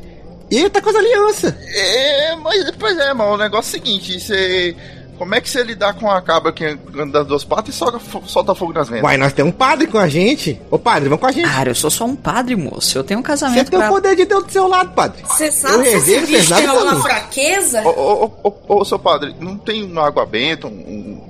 E 0.52 0.58
ele 0.58 0.70
tá 0.70 0.80
com 0.82 0.90
as 0.92 0.96
alianças. 0.96 1.56
É, 1.74 2.36
mas 2.36 2.70
pois 2.78 2.96
é, 2.96 3.12
mano, 3.12 3.32
o 3.34 3.38
negócio 3.38 3.76
é 3.76 3.80
o 3.80 3.84
seguinte, 3.84 4.20
você. 4.20 4.76
Como 5.18 5.34
é 5.36 5.42
que 5.42 5.50
você 5.50 5.64
lidar 5.64 5.94
com 5.96 6.10
a 6.10 6.20
cabra 6.22 6.52
que 6.52 6.66
anda 6.66 7.20
das 7.20 7.28
duas 7.28 7.44
patas 7.44 7.74
e 7.74 7.78
solta, 7.78 8.00
solta 8.26 8.54
fogo 8.56 8.74
nas 8.74 8.88
ventas? 8.90 9.04
Uai, 9.04 9.18
nós 9.18 9.34
temos 9.34 9.54
um 9.54 9.56
padre 9.56 9.88
com 9.88 9.98
a 9.98 10.08
gente. 10.08 10.60
Ô 10.70 10.78
padre, 10.80 11.10
vamos 11.10 11.22
com 11.22 11.28
a 11.28 11.32
gente. 11.32 11.48
Cara, 11.50 11.70
eu 11.70 11.76
sou 11.76 11.90
só 11.92 12.06
um 12.06 12.16
padre, 12.16 12.56
moço. 12.56 12.98
Eu 12.98 13.04
tenho 13.04 13.20
um 13.20 13.24
Você 13.24 13.28
casamento 13.28 13.70
tem 13.70 13.78
o 13.80 13.82
pra... 13.82 13.90
poder 13.90 14.16
de 14.16 14.26
Deus 14.26 14.44
do 14.46 14.52
seu 14.52 14.68
lado, 14.68 14.92
padre. 14.94 15.24
Você 15.24 15.48
Eu 15.48 15.52
sabe 15.52 15.78
nada 15.88 16.56
tem 16.56 16.64
pra 16.64 16.72
alguma 16.72 16.96
mim. 16.96 17.02
fraqueza? 17.02 17.82
Ô, 17.84 17.90
ô, 17.90 18.32
ô, 18.44 18.50
ô, 18.68 18.76
ô, 18.82 18.86
seu 18.86 18.98
padre, 19.00 19.36
não 19.40 19.58
tem 19.58 19.84
uma 19.84 20.08
água 20.08 20.26
benta, 20.26 20.66
um- 20.68 21.22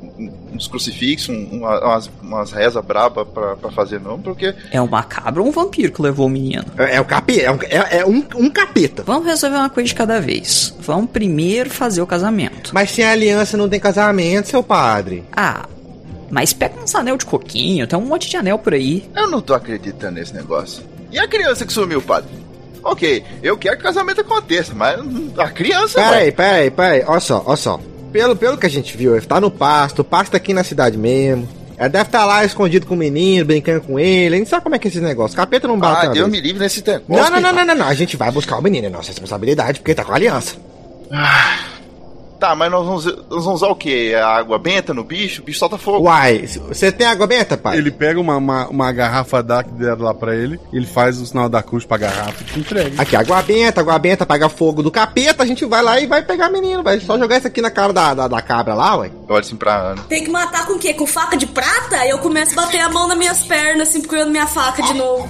uns 0.61 0.67
crucifixos, 0.67 1.29
um- 1.29 1.57
uma- 1.57 1.79
umas, 1.79 2.09
umas 2.21 2.51
rezas 2.51 2.83
braba 2.85 3.25
pra, 3.25 3.55
pra 3.55 3.71
fazer, 3.71 3.99
não? 3.99 4.19
Porque. 4.19 4.53
É 4.71 4.79
uma 4.79 5.03
cabra 5.03 5.41
ou 5.41 5.47
um 5.47 5.51
vampiro 5.51 5.91
que 5.91 6.01
levou 6.01 6.27
o 6.27 6.29
menino? 6.29 6.63
É, 6.77 6.95
é 6.97 7.01
o 7.01 7.05
capeta, 7.05 7.41
é, 7.41 7.51
um, 7.51 7.59
é- 7.63 7.97
é 7.99 8.05
um, 8.05 8.23
um 8.35 8.49
capeta. 8.49 9.03
Vamos 9.03 9.25
resolver 9.25 9.57
uma 9.57 9.69
coisa 9.69 9.87
de 9.87 9.95
cada 9.95 10.19
vez. 10.21 10.73
Vamos 10.79 11.09
primeiro 11.11 11.69
fazer 11.69 12.01
o 12.01 12.07
casamento. 12.07 12.71
Mas 12.73 12.91
sem 12.91 13.03
aliança 13.05 13.57
não 13.57 13.67
tem 13.67 13.79
casamento, 13.79 14.47
seu 14.47 14.61
padre. 14.63 15.23
Ah, 15.35 15.65
mas 16.29 16.53
pega 16.53 16.79
uns 16.81 16.93
anel 16.95 17.17
de 17.17 17.25
coquinho, 17.25 17.87
tem 17.87 17.97
um 17.97 18.05
monte 18.05 18.29
de 18.29 18.37
anel 18.37 18.57
por 18.59 18.73
aí. 18.73 19.09
Eu 19.15 19.29
não 19.29 19.41
tô 19.41 19.53
acreditando 19.53 20.13
nesse 20.19 20.33
negócio. 20.33 20.83
E 21.11 21.19
a 21.19 21.27
criança 21.27 21.65
que 21.65 21.73
sumiu, 21.73 22.01
padre? 22.01 22.29
Ok, 22.83 23.23
eu 23.43 23.57
quero 23.57 23.75
que 23.75 23.81
o 23.81 23.85
casamento 23.85 24.21
aconteça, 24.21 24.73
mas 24.73 24.99
a 25.37 25.49
criança. 25.49 25.99
Pera 25.99 26.11
ué. 26.11 26.21
aí, 26.23 26.31
pera 26.31 26.57
aí, 26.57 26.71
pera 26.71 26.93
aí. 26.93 27.03
Olha 27.05 27.19
só, 27.19 27.43
olha 27.45 27.55
só. 27.57 27.79
Pelo, 28.11 28.35
pelo 28.35 28.57
que 28.57 28.65
a 28.65 28.69
gente 28.69 28.95
viu, 28.97 29.15
ele 29.15 29.25
tá 29.25 29.39
no 29.39 29.49
pasto, 29.49 29.99
o 29.99 30.03
pasto 30.03 30.31
tá 30.31 30.37
aqui 30.37 30.53
na 30.53 30.63
cidade 30.63 30.97
mesmo. 30.97 31.47
Ela 31.77 31.89
deve 31.89 32.05
estar 32.05 32.25
lá 32.25 32.45
escondido 32.45 32.85
com 32.85 32.93
o 32.93 32.97
menino, 32.97 33.45
brincando 33.45 33.81
com 33.81 33.99
ele. 33.99 34.35
A 34.35 34.37
gente 34.37 34.49
sabe 34.49 34.61
como 34.61 34.75
é 34.75 34.79
que 34.79 34.87
é 34.87 34.89
esses 34.89 35.01
negócios. 35.01 35.35
Capeta 35.35 35.67
não 35.67 35.79
bate 35.79 36.07
Ah, 36.07 36.09
Deus 36.09 36.29
me 36.29 36.39
livre 36.39 36.59
nesse 36.59 36.85
negócio. 36.85 37.05
Não, 37.09 37.29
não, 37.31 37.41
não, 37.41 37.53
não, 37.53 37.65
não, 37.65 37.75
não. 37.75 37.87
A 37.87 37.93
gente 37.95 38.15
vai 38.15 38.29
buscar 38.31 38.57
o 38.57 38.61
menino, 38.61 38.85
é 38.85 38.89
nossa 38.89 39.09
responsabilidade, 39.09 39.79
porque 39.79 39.91
ele 39.91 39.95
tá 39.95 40.03
com 40.03 40.11
a 40.11 40.15
aliança. 40.15 40.55
Tá, 42.41 42.55
mas 42.55 42.71
nós 42.71 42.83
vamos, 42.83 43.05
nós 43.05 43.45
vamos 43.45 43.61
usar 43.61 43.67
o 43.67 43.75
quê? 43.75 44.13
A 44.19 44.27
água 44.27 44.57
benta 44.57 44.95
no 44.95 45.03
bicho? 45.03 45.43
O 45.43 45.45
bicho 45.45 45.59
solta 45.59 45.77
fogo. 45.77 46.07
Uai, 46.07 46.47
você 46.67 46.91
tem 46.91 47.05
água 47.05 47.27
benta, 47.27 47.55
pai? 47.55 47.77
Ele 47.77 47.91
pega 47.91 48.19
uma, 48.19 48.35
uma, 48.35 48.67
uma 48.67 48.91
garrafa 48.91 49.43
da 49.43 49.63
que 49.63 49.69
deram 49.73 50.01
lá 50.05 50.11
pra 50.15 50.35
ele, 50.35 50.59
ele 50.73 50.87
faz 50.87 51.21
o 51.21 51.25
sinal 51.27 51.47
da 51.47 51.61
cruz 51.61 51.85
pra 51.85 51.97
garrafa 51.97 52.41
e 52.41 52.45
te 52.45 52.59
entrega. 52.59 52.99
Aqui, 52.99 53.15
água 53.15 53.43
benta, 53.43 53.79
água 53.81 53.99
benta, 53.99 54.23
apaga 54.23 54.49
fogo 54.49 54.81
do 54.81 54.89
capeta, 54.89 55.43
a 55.43 55.45
gente 55.45 55.63
vai 55.65 55.83
lá 55.83 55.99
e 55.99 56.07
vai 56.07 56.23
pegar 56.23 56.49
o 56.49 56.51
menino. 56.51 56.81
Vai 56.81 56.99
só 56.99 57.15
jogar 57.15 57.37
isso 57.37 57.45
aqui 57.45 57.61
na 57.61 57.69
cara 57.69 57.93
da, 57.93 58.15
da, 58.15 58.27
da 58.27 58.41
cabra 58.41 58.73
lá, 58.73 58.95
ué. 58.95 59.11
Eu 59.29 59.35
olho 59.35 59.39
assim 59.45 59.55
pra 59.55 59.75
Ana. 59.91 60.01
Tem 60.09 60.23
que 60.23 60.31
matar 60.31 60.65
com 60.65 60.73
o 60.73 60.79
quê? 60.79 60.95
Com 60.95 61.05
faca 61.05 61.37
de 61.37 61.45
prata? 61.45 61.97
Aí 61.97 62.09
eu 62.09 62.17
começo 62.17 62.59
a 62.59 62.63
bater 62.65 62.79
a 62.79 62.89
mão 62.89 63.07
nas 63.07 63.19
minhas 63.19 63.43
pernas, 63.43 63.89
assim, 63.89 64.01
procurando 64.01 64.31
minha 64.31 64.47
faca 64.47 64.81
de 64.81 64.95
novo. 64.95 65.29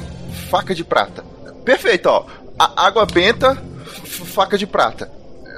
Faca 0.49 0.73
de 0.73 0.85
prata. 0.85 1.25
Perfeito, 1.65 2.05
ó. 2.05 2.23
A- 2.57 2.87
água 2.87 3.05
benta, 3.05 3.61
faca 4.05 4.57
de 4.57 4.65
prata. 4.65 5.11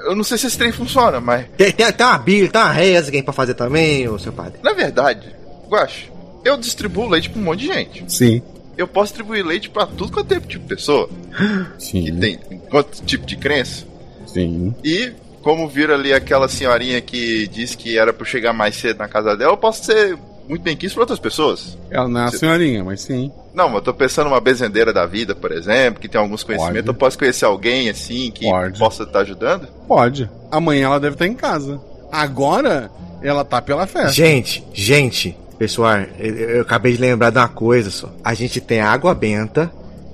Eu 0.04 0.14
não 0.14 0.24
sei 0.24 0.38
se 0.38 0.46
esse 0.46 0.58
trem 0.58 0.72
funciona, 0.72 1.20
mas. 1.20 1.46
Tem, 1.56 1.72
tem, 1.72 1.92
tem 1.92 2.06
uma 2.06 2.18
bíblia, 2.18 2.50
tem 2.50 2.60
uma 2.60 2.72
reza 2.72 3.06
que 3.06 3.12
tem 3.12 3.22
pra 3.22 3.32
fazer 3.32 3.54
também, 3.54 4.08
ô 4.08 4.18
seu 4.18 4.32
padre. 4.32 4.60
Na 4.62 4.72
verdade, 4.72 5.34
Guacho, 5.68 6.12
eu 6.44 6.56
distribuo 6.56 7.08
leite 7.08 7.30
pra 7.30 7.40
um 7.40 7.44
monte 7.44 7.60
de 7.60 7.66
gente. 7.66 8.04
Sim. 8.08 8.42
Eu 8.76 8.86
posso 8.88 9.12
distribuir 9.12 9.44
leite 9.44 9.70
pra 9.70 9.86
tudo 9.86 10.12
quanto 10.12 10.32
é 10.32 10.40
tipo 10.40 10.48
de 10.48 10.58
pessoa. 10.58 11.08
Sim. 11.78 12.04
Que 12.04 12.12
tem 12.12 12.38
quanto 12.70 13.02
tipo 13.02 13.24
de 13.24 13.36
crença. 13.36 13.86
Sim. 14.26 14.74
E, 14.84 15.12
como 15.42 15.68
vira 15.68 15.94
ali 15.94 16.12
aquela 16.12 16.48
senhorinha 16.48 17.00
que 17.00 17.46
disse 17.48 17.76
que 17.76 17.96
era 17.96 18.12
pra 18.12 18.22
eu 18.22 18.26
chegar 18.30 18.52
mais 18.52 18.74
cedo 18.74 18.98
na 18.98 19.08
casa 19.08 19.36
dela, 19.36 19.52
eu 19.52 19.56
posso 19.56 19.84
ser 19.84 20.18
muito 20.48 20.62
bem 20.62 20.76
quis 20.76 20.92
por 20.92 21.00
outras 21.00 21.18
pessoas. 21.18 21.76
Ela 21.90 22.08
não 22.08 22.20
é 22.20 22.24
a 22.24 22.30
Você- 22.30 22.38
senhorinha, 22.38 22.84
mas 22.84 23.00
sim. 23.02 23.30
Não, 23.54 23.66
mas 23.68 23.76
eu 23.76 23.82
tô 23.82 23.94
pensando 23.94 24.28
numa 24.28 24.40
bezendeira 24.40 24.92
da 24.92 25.06
vida, 25.06 25.34
por 25.34 25.52
exemplo, 25.52 26.00
que 26.00 26.08
tem 26.08 26.20
alguns 26.20 26.42
conhecimentos. 26.42 26.76
Pode. 26.82 26.88
Eu 26.88 26.94
posso 26.94 27.18
conhecer 27.18 27.44
alguém 27.44 27.88
assim 27.88 28.30
que 28.30 28.44
Pode. 28.48 28.78
possa 28.78 29.04
estar 29.04 29.20
ajudando? 29.20 29.68
Pode. 29.86 30.28
Amanhã 30.50 30.86
ela 30.86 31.00
deve 31.00 31.14
estar 31.14 31.26
em 31.26 31.34
casa. 31.34 31.80
Agora, 32.10 32.90
ela 33.22 33.44
tá 33.44 33.60
pela 33.62 33.86
festa. 33.86 34.12
Gente, 34.12 34.64
gente, 34.72 35.36
pessoal, 35.58 35.98
eu, 36.18 36.34
eu 36.34 36.62
acabei 36.62 36.92
de 36.92 36.98
lembrar 37.00 37.30
de 37.30 37.38
uma 37.38 37.48
coisa 37.48 37.90
só. 37.90 38.08
A 38.24 38.34
gente 38.34 38.60
tem 38.60 38.80
a 38.80 38.90
água 38.90 39.14
benta, 39.14 39.70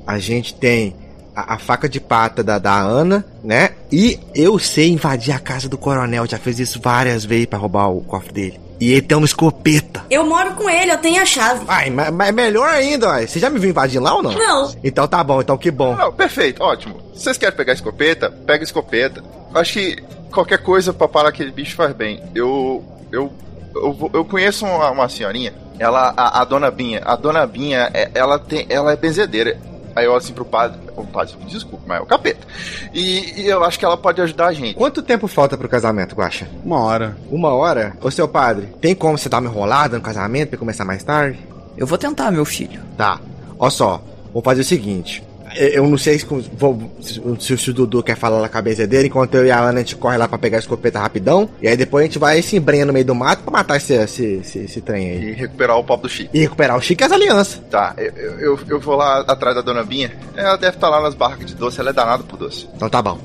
a 0.06 0.18
gente 0.18 0.54
tem 0.54 0.94
a, 1.34 1.54
a 1.54 1.58
faca 1.58 1.88
de 1.88 2.00
pata 2.00 2.42
da, 2.42 2.58
da 2.58 2.78
Ana, 2.78 3.24
né? 3.42 3.70
E 3.90 4.18
eu 4.34 4.58
sei 4.58 4.90
invadir 4.90 5.32
a 5.34 5.38
casa 5.38 5.68
do 5.68 5.76
coronel, 5.78 6.26
já 6.26 6.38
fez 6.38 6.58
isso 6.60 6.80
várias 6.82 7.24
vezes 7.24 7.46
pra 7.46 7.58
roubar 7.58 7.88
o 7.88 8.00
cofre 8.02 8.32
dele. 8.32 8.60
E 8.80 8.92
ele 8.92 9.02
tem 9.02 9.16
uma 9.16 9.26
escopeta. 9.26 10.02
Eu 10.10 10.24
moro 10.24 10.54
com 10.54 10.68
ele, 10.70 10.90
eu 10.90 10.98
tenho 10.98 11.20
a 11.20 11.26
chave. 11.26 11.64
Ai, 11.68 11.90
mas, 11.90 12.10
mas 12.10 12.32
melhor 12.34 12.68
ainda, 12.68 13.08
ó. 13.10 13.20
Você 13.20 13.38
já 13.38 13.50
me 13.50 13.58
viu 13.58 13.68
invadir 13.70 14.00
lá 14.00 14.14
ou 14.14 14.22
não? 14.22 14.32
Não. 14.32 14.74
Então 14.82 15.06
tá 15.06 15.22
bom, 15.22 15.40
então 15.42 15.58
que 15.58 15.70
bom. 15.70 15.94
Não, 15.94 16.10
perfeito, 16.12 16.62
ótimo. 16.62 17.00
Se 17.14 17.24
vocês 17.24 17.36
querem 17.36 17.54
pegar 17.54 17.72
a 17.72 17.74
escopeta, 17.74 18.30
pega 18.30 18.62
a 18.62 18.64
escopeta. 18.64 19.22
Acho 19.54 19.74
que 19.74 20.02
qualquer 20.32 20.58
coisa 20.62 20.92
pra 20.94 21.06
parar 21.06 21.28
aquele 21.28 21.50
bicho 21.50 21.76
faz 21.76 21.92
bem. 21.92 22.22
Eu. 22.34 22.82
Eu. 23.12 23.30
Eu, 23.74 24.10
eu 24.14 24.24
conheço 24.24 24.64
uma, 24.66 24.90
uma 24.90 25.08
senhorinha, 25.08 25.54
ela, 25.78 26.12
a, 26.16 26.40
a 26.40 26.44
dona 26.44 26.70
Binha. 26.72 27.02
A 27.04 27.14
dona 27.14 27.46
Binha, 27.46 27.88
é- 27.94 28.10
ela 28.14 28.36
tem, 28.36 28.66
ela 28.68 28.92
é 28.92 28.96
benzedeira. 28.96 29.56
Aí 29.94 30.04
eu 30.04 30.10
olho 30.10 30.18
assim 30.18 30.32
pro 30.32 30.44
padre, 30.44 30.78
o 30.96 31.04
padre, 31.04 31.34
desculpa, 31.46 31.84
mas 31.86 31.98
é 31.98 32.02
o 32.02 32.06
capeta. 32.06 32.46
E, 32.94 33.42
e 33.42 33.48
eu 33.48 33.64
acho 33.64 33.78
que 33.78 33.84
ela 33.84 33.96
pode 33.96 34.20
ajudar 34.20 34.48
a 34.48 34.52
gente. 34.52 34.74
Quanto 34.74 35.02
tempo 35.02 35.26
falta 35.26 35.56
pro 35.56 35.68
casamento, 35.68 36.14
Guaxa? 36.14 36.48
Uma 36.64 36.80
hora. 36.80 37.16
Uma 37.30 37.54
hora? 37.54 37.96
Ô, 38.00 38.10
seu 38.10 38.28
padre, 38.28 38.68
tem 38.80 38.94
como 38.94 39.18
você 39.18 39.28
dar 39.28 39.38
uma 39.38 39.50
enrolada 39.50 39.96
no 39.96 40.02
casamento 40.02 40.50
pra 40.50 40.58
começar 40.58 40.84
mais 40.84 41.02
tarde? 41.02 41.38
Eu 41.76 41.86
vou 41.86 41.98
tentar, 41.98 42.30
meu 42.30 42.44
filho. 42.44 42.80
Tá. 42.96 43.20
Ó 43.58 43.68
só, 43.70 44.02
vou 44.32 44.42
fazer 44.42 44.60
o 44.60 44.64
seguinte. 44.64 45.22
Eu 45.56 45.68
eu 45.84 45.88
não 45.88 45.98
sei 45.98 46.18
se, 46.18 46.26
vou- 46.26 46.90
se- 47.00 47.56
se 47.58 47.70
o 47.70 47.74
Dudu 47.74 48.02
quer 48.02 48.16
falar 48.16 48.40
na 48.40 48.48
cabeça 48.48 48.86
dele, 48.86 49.08
enquanto 49.08 49.34
eu 49.34 49.46
e 49.46 49.50
a 49.50 49.58
Ana 49.60 49.78
a 49.80 49.82
gente 49.82 49.96
corre 49.96 50.16
lá 50.16 50.28
pra 50.28 50.38
pegar 50.38 50.58
a 50.58 50.60
escopeta 50.60 50.98
rapidão. 50.98 51.48
E 51.60 51.66
aí 51.68 51.76
depois 51.76 52.02
a 52.02 52.06
gente 52.06 52.18
vai 52.18 52.40
se 52.42 52.56
embrenha 52.56 52.84
no 52.86 52.92
meio 52.92 53.04
do 53.04 53.14
mato 53.14 53.42
pra 53.42 53.52
matar 53.52 53.76
esse, 53.76 53.92
esse, 53.94 54.24
esse, 54.42 54.58
esse 54.60 54.80
trem 54.80 55.10
aí. 55.10 55.24
E 55.30 55.32
recuperar 55.32 55.76
o 55.78 55.84
pop 55.84 56.02
do 56.02 56.08
Chico. 56.08 56.30
E 56.34 56.40
recuperar 56.40 56.76
o 56.76 56.80
Chico 56.80 57.02
e 57.02 57.04
as 57.04 57.12
alianças. 57.12 57.60
Tá, 57.70 57.94
eu, 57.98 58.12
eu, 58.38 58.58
eu 58.68 58.80
vou 58.80 58.96
lá 58.96 59.20
atrás 59.20 59.54
da 59.56 59.62
dona 59.62 59.82
Binha. 59.82 60.12
Ela 60.36 60.56
deve 60.56 60.76
estar 60.76 60.88
lá 60.88 61.00
nas 61.00 61.14
barracas 61.14 61.46
de 61.46 61.54
doce, 61.54 61.80
ela 61.80 61.90
é 61.90 61.92
danada 61.92 62.22
por 62.22 62.36
doce. 62.38 62.68
Então 62.74 62.88
tá 62.88 63.00
bom. 63.02 63.18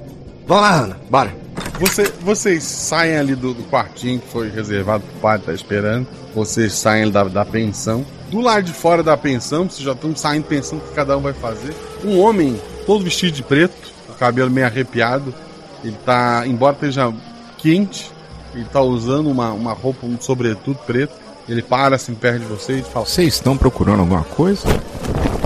Vamos 0.47 0.63
lá, 0.63 0.75
Ana, 0.81 0.97
bora. 1.09 1.33
Você, 1.79 2.11
vocês 2.21 2.63
saem 2.63 3.17
ali 3.17 3.35
do, 3.35 3.53
do 3.53 3.63
quartinho 3.63 4.19
que 4.19 4.27
foi 4.27 4.49
reservado 4.49 5.03
pro 5.03 5.19
padre, 5.21 5.45
tá 5.47 5.53
esperando. 5.53 6.07
Vocês 6.33 6.73
saem 6.73 7.09
da, 7.09 7.23
da 7.23 7.43
pensão. 7.45 8.05
Do 8.35 8.41
lado 8.41 8.63
de 8.63 8.73
fora 8.73 9.01
da 9.01 9.15
pensão, 9.15 9.63
vocês 9.63 9.79
já 9.81 9.93
estão 9.93 10.13
saindo 10.13 10.43
pensando 10.43 10.79
o 10.79 10.81
que 10.89 10.93
cada 10.93 11.17
um 11.17 11.21
vai 11.21 11.31
fazer. 11.31 11.73
Um 12.03 12.19
homem, 12.19 12.59
todo 12.85 13.01
vestido 13.01 13.31
de 13.31 13.41
preto, 13.41 13.73
o 14.09 14.13
cabelo 14.13 14.51
meio 14.51 14.67
arrepiado. 14.67 15.33
Ele 15.81 15.95
tá, 16.05 16.43
embora 16.45 16.73
esteja 16.73 17.13
quente, 17.57 18.11
ele 18.53 18.65
tá 18.65 18.81
usando 18.81 19.31
uma, 19.31 19.53
uma 19.53 19.71
roupa, 19.71 20.05
um 20.05 20.19
sobretudo 20.19 20.77
preto. 20.85 21.13
Ele 21.47 21.61
para 21.61 21.95
assim 21.95 22.13
perto 22.13 22.39
de 22.39 22.45
vocês 22.47 22.85
e 22.85 22.91
fala: 22.91 23.05
Vocês 23.05 23.35
estão 23.35 23.55
procurando 23.55 24.01
alguma 24.01 24.25
coisa? 24.25 24.67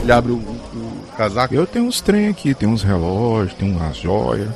Ele 0.02 0.12
abre 0.12 0.32
o, 0.32 0.38
o 0.38 1.04
casaco. 1.16 1.54
Eu 1.54 1.68
tenho 1.68 1.86
uns 1.86 2.02
trem 2.02 2.28
aqui, 2.28 2.56
tem 2.56 2.68
uns 2.68 2.82
relógios, 2.82 3.54
tem 3.54 3.72
umas 3.72 3.98
joias. 3.98 4.50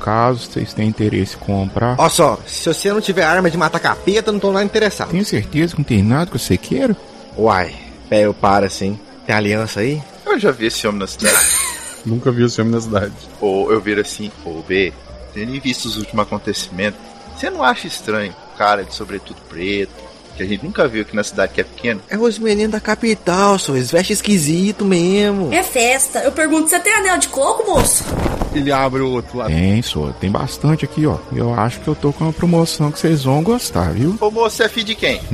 Caso 0.00 0.50
vocês 0.50 0.72
tenham 0.72 0.88
interesse 0.88 1.36
em 1.36 1.40
comprar. 1.40 1.96
Ó 1.98 2.08
só, 2.08 2.38
se 2.46 2.72
você 2.72 2.90
não 2.90 3.02
tiver 3.02 3.24
arma 3.24 3.50
de 3.50 3.58
matar 3.58 3.80
capeta, 3.80 4.30
eu 4.30 4.32
não 4.32 4.40
tô 4.40 4.50
lá 4.50 4.64
interessado. 4.64 5.10
Tenho 5.10 5.26
certeza 5.26 5.74
que 5.74 5.80
não 5.80 5.84
tem 5.84 6.02
nada 6.02 6.30
que 6.30 6.38
você 6.38 6.56
queira? 6.56 6.96
Uai, 7.36 7.74
pé, 8.08 8.24
eu 8.24 8.32
paro 8.32 8.64
assim. 8.64 8.98
Tem 9.26 9.34
aliança 9.34 9.80
aí? 9.80 10.02
Eu 10.24 10.38
já 10.38 10.50
vi 10.50 10.66
esse 10.66 10.86
homem 10.86 11.00
na 11.00 11.06
cidade. 11.06 11.36
Nunca 12.06 12.30
vi 12.30 12.44
esse 12.44 12.60
homem 12.60 12.72
na 12.72 12.80
cidade. 12.80 13.14
Ou 13.40 13.70
eu 13.70 13.80
viro 13.80 14.00
assim, 14.00 14.30
ô 14.44 14.62
B, 14.62 14.92
tendo 15.34 15.60
visto 15.60 15.84
os 15.86 15.96
últimos 15.96 16.24
acontecimentos, 16.24 16.98
você 17.36 17.50
não 17.50 17.62
acha 17.62 17.86
estranho 17.86 18.34
o 18.54 18.56
cara 18.56 18.84
de 18.84 18.94
sobretudo 18.94 19.36
preto, 19.48 19.92
que 20.36 20.42
a 20.42 20.46
gente 20.46 20.64
nunca 20.64 20.86
viu 20.86 21.02
aqui 21.02 21.16
na 21.16 21.24
cidade 21.24 21.52
que 21.54 21.60
é 21.60 21.64
pequena? 21.64 22.00
É 22.08 22.16
os 22.16 22.38
meninos 22.38 22.72
da 22.72 22.80
capital, 22.80 23.58
só 23.58 23.74
eles 23.74 23.90
vestem 23.90 24.14
esquisito 24.14 24.84
mesmo. 24.84 25.52
É 25.52 25.62
festa. 25.62 26.20
Eu 26.20 26.32
pergunto, 26.32 26.68
você 26.68 26.78
tem 26.78 26.94
anel 26.94 27.18
de 27.18 27.28
coco, 27.28 27.70
moço? 27.70 28.04
Ele 28.54 28.72
abre 28.72 29.02
o 29.02 29.10
outro 29.10 29.38
lado. 29.38 29.48
Tem, 29.50 29.82
só. 29.82 30.10
Tem 30.20 30.30
bastante 30.30 30.84
aqui, 30.84 31.06
ó. 31.06 31.18
Eu 31.34 31.52
acho 31.54 31.80
que 31.80 31.88
eu 31.88 31.94
tô 31.94 32.12
com 32.12 32.24
uma 32.24 32.32
promoção 32.32 32.90
que 32.90 32.98
vocês 32.98 33.24
vão 33.24 33.42
gostar, 33.42 33.92
viu? 33.92 34.16
Ô 34.20 34.30
moço, 34.30 34.56
você 34.56 34.64
é 34.64 34.68
filho 34.68 34.86
de 34.86 34.94
quem? 34.94 35.20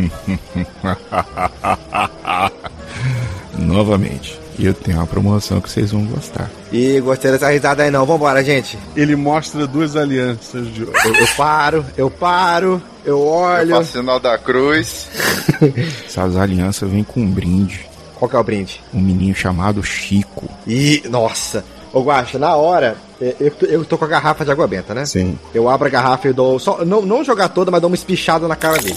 Novamente. 3.59 4.41
Eu 4.59 4.74
tenho 4.74 4.98
uma 4.98 5.07
promoção 5.07 5.61
que 5.61 5.70
vocês 5.70 5.90
vão 5.92 6.05
gostar. 6.07 6.50
Ih, 6.72 7.00
gostei 7.00 7.30
dessa 7.32 7.50
risada 7.50 7.82
aí 7.82 7.90
não. 7.90 8.05
Vambora, 8.07 8.44
gente. 8.44 8.78
Ele 8.94 9.16
mostra 9.16 9.66
duas 9.66 9.96
alianças 9.96 10.66
de 10.72 10.84
ouro. 10.84 10.92
Eu, 11.05 11.14
eu 11.14 11.26
paro, 11.36 11.86
eu 11.96 12.11
paro, 12.11 12.82
eu 13.05 13.20
olho. 13.26 13.70
Eu 13.72 13.76
faço 13.78 13.92
sinal 13.92 14.20
da 14.20 14.36
cruz. 14.38 15.09
Essas 16.07 16.36
alianças 16.36 16.88
vêm 16.90 17.03
com 17.05 17.20
um 17.20 17.30
brinde. 17.30 17.88
Qual 18.14 18.28
que 18.28 18.36
é 18.36 18.38
o 18.38 18.44
brinde? 18.44 18.80
Um 18.94 19.00
menino 19.00 19.34
chamado 19.34 19.82
Chico. 19.82 20.48
Ih, 20.66 21.03
nossa. 21.09 21.64
Ô, 21.92 22.00
Guaxa, 22.03 22.38
na 22.38 22.55
hora, 22.57 22.96
é, 23.20 23.34
eu, 23.40 23.50
tô- 23.50 23.66
eu 23.66 23.84
tô 23.84 23.98
com 23.98 24.05
a 24.05 24.09
garrafa 24.09 24.44
de 24.44 24.50
água 24.50 24.66
benta, 24.66 24.94
né? 24.94 25.05
Sim. 25.05 25.38
Eu 25.53 25.68
abro 25.68 25.88
a 25.88 25.90
garrafa 25.90 26.28
e 26.28 26.32
dou. 26.32 26.59
Só, 26.59 26.84
não, 26.84 27.03
não 27.03 27.24
jogar 27.24 27.48
toda, 27.48 27.70
mas 27.70 27.80
dou 27.80 27.90
uma 27.90 27.96
espichada 27.96 28.46
na 28.48 28.57
cara 28.57 28.78
dele. 28.78 28.96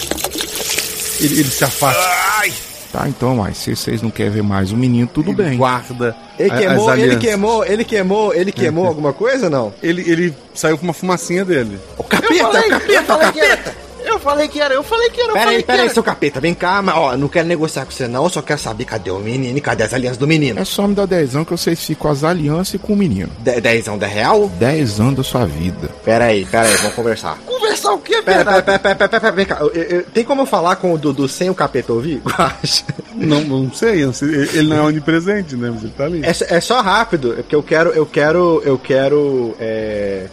Ele, 1.19 1.39
ele 1.39 1.49
se 1.49 1.63
afasta. 1.63 2.01
Tá, 2.95 3.09
então, 3.09 3.35
mas 3.35 3.57
se 3.57 3.75
vocês 3.75 4.01
não 4.01 4.09
querem 4.09 4.31
ver 4.31 4.41
mais 4.43 4.71
o 4.71 4.77
menino, 4.77 5.05
tudo 5.05 5.31
Ele 5.31 5.35
bem. 5.43 5.57
guarda 5.57 6.15
Ele 6.39 6.49
a- 6.49 6.57
queimou, 6.57 6.89
as 6.89 6.99
ele 6.99 7.15
queimou, 7.17 7.65
ele 7.65 7.83
queimou, 7.83 8.33
ele 8.33 8.51
queimou 8.53 8.87
alguma 8.87 9.11
coisa 9.11 9.45
ou 9.47 9.51
não? 9.51 9.73
Ele, 9.83 10.01
ele 10.09 10.33
saiu 10.53 10.77
com 10.77 10.85
uma 10.85 10.93
fumacinha 10.93 11.43
dele. 11.43 11.77
O 11.97 12.03
capeta, 12.05 12.47
o 12.59 12.69
capeta, 12.69 13.15
o 13.15 13.19
capeta! 13.19 13.75
Eu 14.16 14.20
falei 14.20 14.47
que 14.47 14.59
era, 14.59 14.74
eu 14.74 14.84
falei 14.84 15.09
que 15.09 15.20
era, 15.20 15.30
eu 15.30 15.34
Pera 15.34 15.43
falei 15.45 15.57
aí, 15.57 15.61
que 15.63 15.68
pera 15.68 15.80
aí, 15.82 15.86
era. 15.86 15.93
seu 15.93 16.01
capeta, 16.03 16.39
vem 16.39 16.53
cá, 16.53 16.82
mas 16.82 16.95
ó, 16.95 17.18
não 17.18 17.28
quero 17.28 17.47
negociar 17.47 17.86
com 17.86 17.91
você 17.91 18.07
não, 18.07 18.24
eu 18.24 18.30
só 18.30 18.41
quero 18.41 18.59
saber 18.59 18.86
cadê 18.86 19.11
o 19.11 19.20
menino 19.20 19.57
e 19.57 19.61
cadê 19.61 19.84
as 19.84 19.93
alianças 19.93 20.18
do 20.18 20.26
menino. 20.26 20.59
É 20.59 20.66
só 20.66 20.88
me 20.88 20.95
dar 20.95 21.05
dezão 21.05 21.43
que 21.45 21.51
vocês 21.51 21.84
ficam 21.84 22.03
com 22.03 22.07
as 22.09 22.24
alianças 22.24 22.74
e 22.76 22.78
com 22.80 22.93
o 22.93 22.95
menino. 22.95 23.30
De, 23.39 23.59
dezão 23.61 23.97
da 23.97 24.07
real? 24.07 24.47
Dezão 24.57 25.13
da 25.13 25.22
sua 25.24 25.45
vida. 25.45 25.89
Pera 26.03 26.26
aí, 26.26 26.45
pera 26.45 26.68
aí, 26.68 26.76
vamos 26.78 26.93
conversar. 26.95 27.38
Conversar 27.45 27.91
o 27.93 27.97
quê, 27.99 28.22
Pera, 28.22 28.24
pera, 28.24 28.43
verdade? 28.43 28.66
pera, 28.66 28.80
pera, 28.80 28.95
pera, 29.09 29.22
pera, 29.22 29.32
vem 29.34 29.45
cá. 29.45 29.57
Eu- 29.59 29.72
eu- 29.74 29.84
eu- 29.84 30.03
tem 30.03 30.24
como 30.24 30.41
eu 30.43 30.45
falar 30.45 30.78
com 30.78 30.93
o 30.93 30.97
Dudu 30.97 31.28
sem 31.28 31.49
o 31.49 31.55
capeta 31.55 31.91
ouvir? 31.93 32.22
Não, 33.13 33.41
não 33.41 33.72
sei, 33.74 34.01
eu 34.03 34.07
não 34.07 34.13
sei, 34.13 34.30
ele 34.30 34.70
não 34.70 34.78
é 34.78 34.82
onipresente, 34.82 35.55
né? 35.55 35.70
Mas 35.74 35.84
ele 35.84 35.93
tá 35.95 36.05
ali. 36.05 36.22
É, 36.24 36.34
só- 36.34 36.45
é 36.47 36.59
só 36.61 36.82
rápido, 36.82 37.34
é 37.34 37.38
porque 37.38 37.55
eu 37.55 37.63
quero, 37.63 37.89
eu 37.91 38.05
quero, 38.05 38.61
eu 38.66 38.78
quero 38.78 39.55
é, 39.59 40.28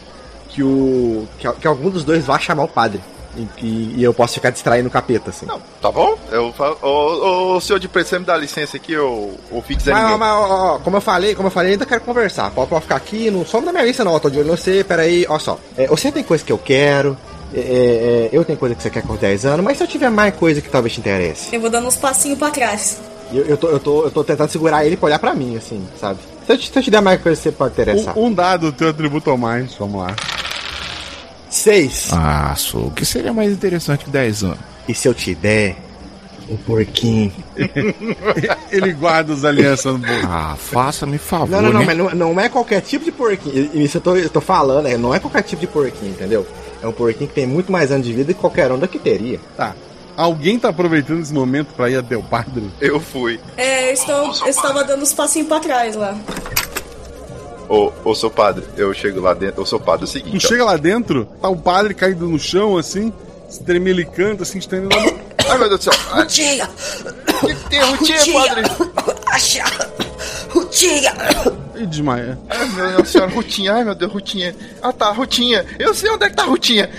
que 0.49 0.62
o 0.62 1.26
que, 1.39 1.51
que 1.53 1.66
algum 1.66 1.91
dos 1.91 2.05
dois 2.05 2.24
vá 2.24 2.39
chamar 2.39 2.64
o 2.64 2.68
padre 2.68 3.01
e, 3.37 3.49
e- 3.64 3.95
e 3.99 4.03
eu 4.05 4.12
posso 4.12 4.35
ficar 4.35 4.51
distraindo 4.51 4.89
o 4.89 4.91
capeta 4.91 5.30
assim. 5.30 5.47
Não, 5.47 5.61
tá 5.80 5.91
bom? 5.91 6.16
Eu 6.30 6.53
falo, 6.53 6.78
ô, 6.83 7.57
ô, 7.57 7.61
senhor 7.61 7.78
de 7.78 7.89
preço, 7.89 8.11
você 8.11 8.18
me 8.18 8.24
dá 8.24 8.37
licença 8.37 8.76
aqui, 8.76 8.93
eu, 8.93 9.39
eu 9.51 9.62
fico 9.62 9.80
Zé 9.80 9.93
Mas, 9.93 10.03
Ninguém. 10.03 10.18
mas, 10.18 10.30
ó, 10.33 10.74
ó, 10.74 10.78
como 10.78 10.97
eu 10.97 11.01
falei, 11.01 11.35
como 11.35 11.47
eu 11.49 11.53
falei, 11.53 11.72
ainda 11.72 11.87
quero 11.87 12.01
conversar. 12.03 12.51
Pode, 12.51 12.68
pode 12.70 12.83
ficar 12.83 12.97
aqui, 12.97 13.30
não 13.30 13.45
some 13.47 13.64
da 13.66 13.72
minha 13.72 13.85
lista 13.85 14.05
não, 14.05 14.14
eu 14.14 14.20
tô 14.20 14.28
de 14.30 14.39
olho 14.39 14.49
em 14.49 14.57
você, 14.57 14.85
peraí, 14.85 15.24
ó 15.28 15.39
só. 15.39 15.59
É, 15.76 15.87
você 15.87 16.11
tem 16.12 16.22
coisa 16.22 16.45
que 16.45 16.53
eu 16.53 16.59
quero, 16.59 17.16
é, 17.55 17.59
é, 17.61 18.28
eu 18.33 18.45
tenho 18.45 18.59
coisa 18.59 18.74
que 18.74 18.83
você 18.83 18.91
quer 18.91 19.03
com 19.03 19.14
10 19.16 19.47
anos, 19.47 19.64
mas 19.64 19.76
se 19.78 19.85
eu 19.85 19.89
tiver 19.89 20.11
mais 20.11 20.35
coisa 20.35 20.61
que 20.61 20.68
talvez 20.68 20.93
te 20.95 21.01
interesse. 21.01 21.55
Eu 21.55 21.61
vou 21.61 21.70
dando 21.70 21.87
uns 21.89 21.97
passinhos 21.97 22.39
pra 22.39 22.51
trás. 22.51 22.99
Eu, 23.33 23.45
eu, 23.47 23.57
tô, 23.57 23.68
eu, 23.68 23.80
tô, 23.80 24.03
eu 24.05 24.11
tô 24.11 24.22
tentando 24.22 24.51
segurar 24.51 24.85
ele 24.85 24.95
pra 24.97 25.07
olhar 25.07 25.18
pra 25.18 25.35
mim, 25.35 25.57
assim, 25.57 25.83
sabe? 25.99 26.18
Se 26.47 26.53
eu, 26.53 26.59
te- 26.59 26.70
se 26.70 26.78
eu 26.78 26.83
te 26.83 26.91
der 26.91 27.01
mais 27.01 27.20
coisa 27.22 27.37
que 27.41 27.43
você 27.45 27.53
pode 27.53 27.72
interessar. 27.72 28.18
Um, 28.18 28.26
um 28.26 28.33
dado 28.35 28.70
do 28.70 28.76
teu 28.76 28.89
atributo 28.91 29.30
ou 29.30 29.39
mais, 29.39 29.74
vamos 29.74 30.03
lá. 30.03 30.14
Seis. 31.53 32.09
Ah, 32.12 32.55
só. 32.57 32.78
O 32.78 32.90
que 32.90 33.05
seria 33.05 33.32
mais 33.32 33.53
interessante 33.53 34.05
que 34.07 34.11
10 34.11 34.42
anos? 34.44 34.59
E 34.88 34.94
se 34.94 35.07
eu 35.07 35.12
te 35.14 35.34
der 35.34 35.76
um 36.48 36.57
porquinho? 36.57 37.30
Ele 38.72 38.92
guarda 38.94 39.32
as 39.34 39.44
alianças 39.44 39.92
no 39.92 39.98
bolso. 39.98 40.26
Ah, 40.26 40.57
faça-me 40.59 41.18
favor, 41.18 41.50
Não, 41.50 41.61
não, 41.62 41.72
não, 41.72 41.80
né? 41.80 41.86
mas 41.86 41.96
não, 41.98 42.11
não 42.32 42.40
é 42.40 42.48
qualquer 42.48 42.80
tipo 42.80 43.05
de 43.05 43.12
porquinho. 43.12 43.70
E- 43.74 43.84
Isso 43.84 43.98
eu 43.98 44.00
tô, 44.00 44.16
eu 44.16 44.30
tô 44.30 44.40
falando, 44.40 44.86
é, 44.88 44.96
não 44.96 45.14
é 45.14 45.20
qualquer 45.20 45.42
tipo 45.42 45.61
de 45.61 45.66
porquinho, 45.66 46.12
entendeu? 46.12 46.46
É 46.82 46.86
um 46.86 46.92
porquinho 46.92 47.28
que 47.28 47.34
tem 47.34 47.46
muito 47.46 47.70
mais 47.70 47.92
anos 47.92 48.07
de 48.07 48.12
vida 48.12 48.32
que 48.32 48.40
qualquer 48.40 48.72
um 48.72 48.78
daqui 48.78 48.98
teria. 48.98 49.38
Tá. 49.57 49.74
Alguém 50.16 50.59
tá 50.59 50.68
aproveitando 50.70 51.20
esse 51.22 51.32
momento 51.32 51.68
pra 51.76 51.88
ir 51.90 51.96
até 51.96 52.16
o 52.16 52.22
padre? 52.22 52.64
Eu 52.80 52.98
fui. 52.98 53.38
É, 53.57 53.90
eu, 53.90 53.94
estou, 53.94 54.14
eu 54.42 54.48
estava 54.48 54.84
dando 54.84 55.03
uns 55.03 55.12
passinhos 55.12 55.48
pra 55.48 55.61
trás 55.61 55.96
lá. 55.96 56.16
Ô, 57.74 57.90
ô, 58.04 58.14
seu 58.14 58.30
padre, 58.30 58.64
eu 58.76 58.92
chego 58.92 59.18
lá 59.20 59.32
dentro, 59.32 59.62
ô, 59.62 59.66
seu 59.66 59.80
padre, 59.80 60.02
é 60.02 60.04
o 60.04 60.08
Tu 60.08 60.12
seguinte, 60.12 60.44
ó. 60.46 60.48
chega 60.48 60.64
lá 60.64 60.76
dentro, 60.76 61.24
tá 61.40 61.48
o 61.48 61.56
padre 61.56 61.94
caído 61.94 62.28
no 62.28 62.38
chão, 62.38 62.76
assim, 62.76 63.10
se 63.48 63.62
tremelicando, 63.62 64.42
assim, 64.42 64.58
estendendo 64.58 64.94
a 64.94 65.00
mão. 65.00 65.18
Ai, 65.48 65.58
meu 65.58 65.68
Deus 65.70 65.80
do 65.84 65.90
céu. 65.92 66.02
Ai, 66.12 66.20
Rutinha! 66.22 66.70
O 67.42 67.46
que 67.46 67.54
tem, 67.70 67.80
Rutinha, 67.80 68.18
padre? 68.34 68.62
Acha! 69.26 69.64
Rutinha! 70.50 71.12
E 71.76 71.86
desmaia. 71.86 72.38
Ai, 72.50 72.68
meu 72.68 72.88
Deus 72.88 73.02
do 73.02 73.08
céu, 73.08 73.28
Rutinha, 73.30 73.72
ai, 73.72 73.84
meu 73.84 73.94
Deus, 73.94 74.12
Rutinha. 74.12 74.54
Ah, 74.82 74.92
tá, 74.92 75.10
Rutinha. 75.10 75.64
Eu 75.78 75.94
sei 75.94 76.10
onde 76.10 76.24
é 76.26 76.28
que 76.30 76.36
tá 76.36 76.42
a 76.42 76.46
Rutinha. 76.46 76.90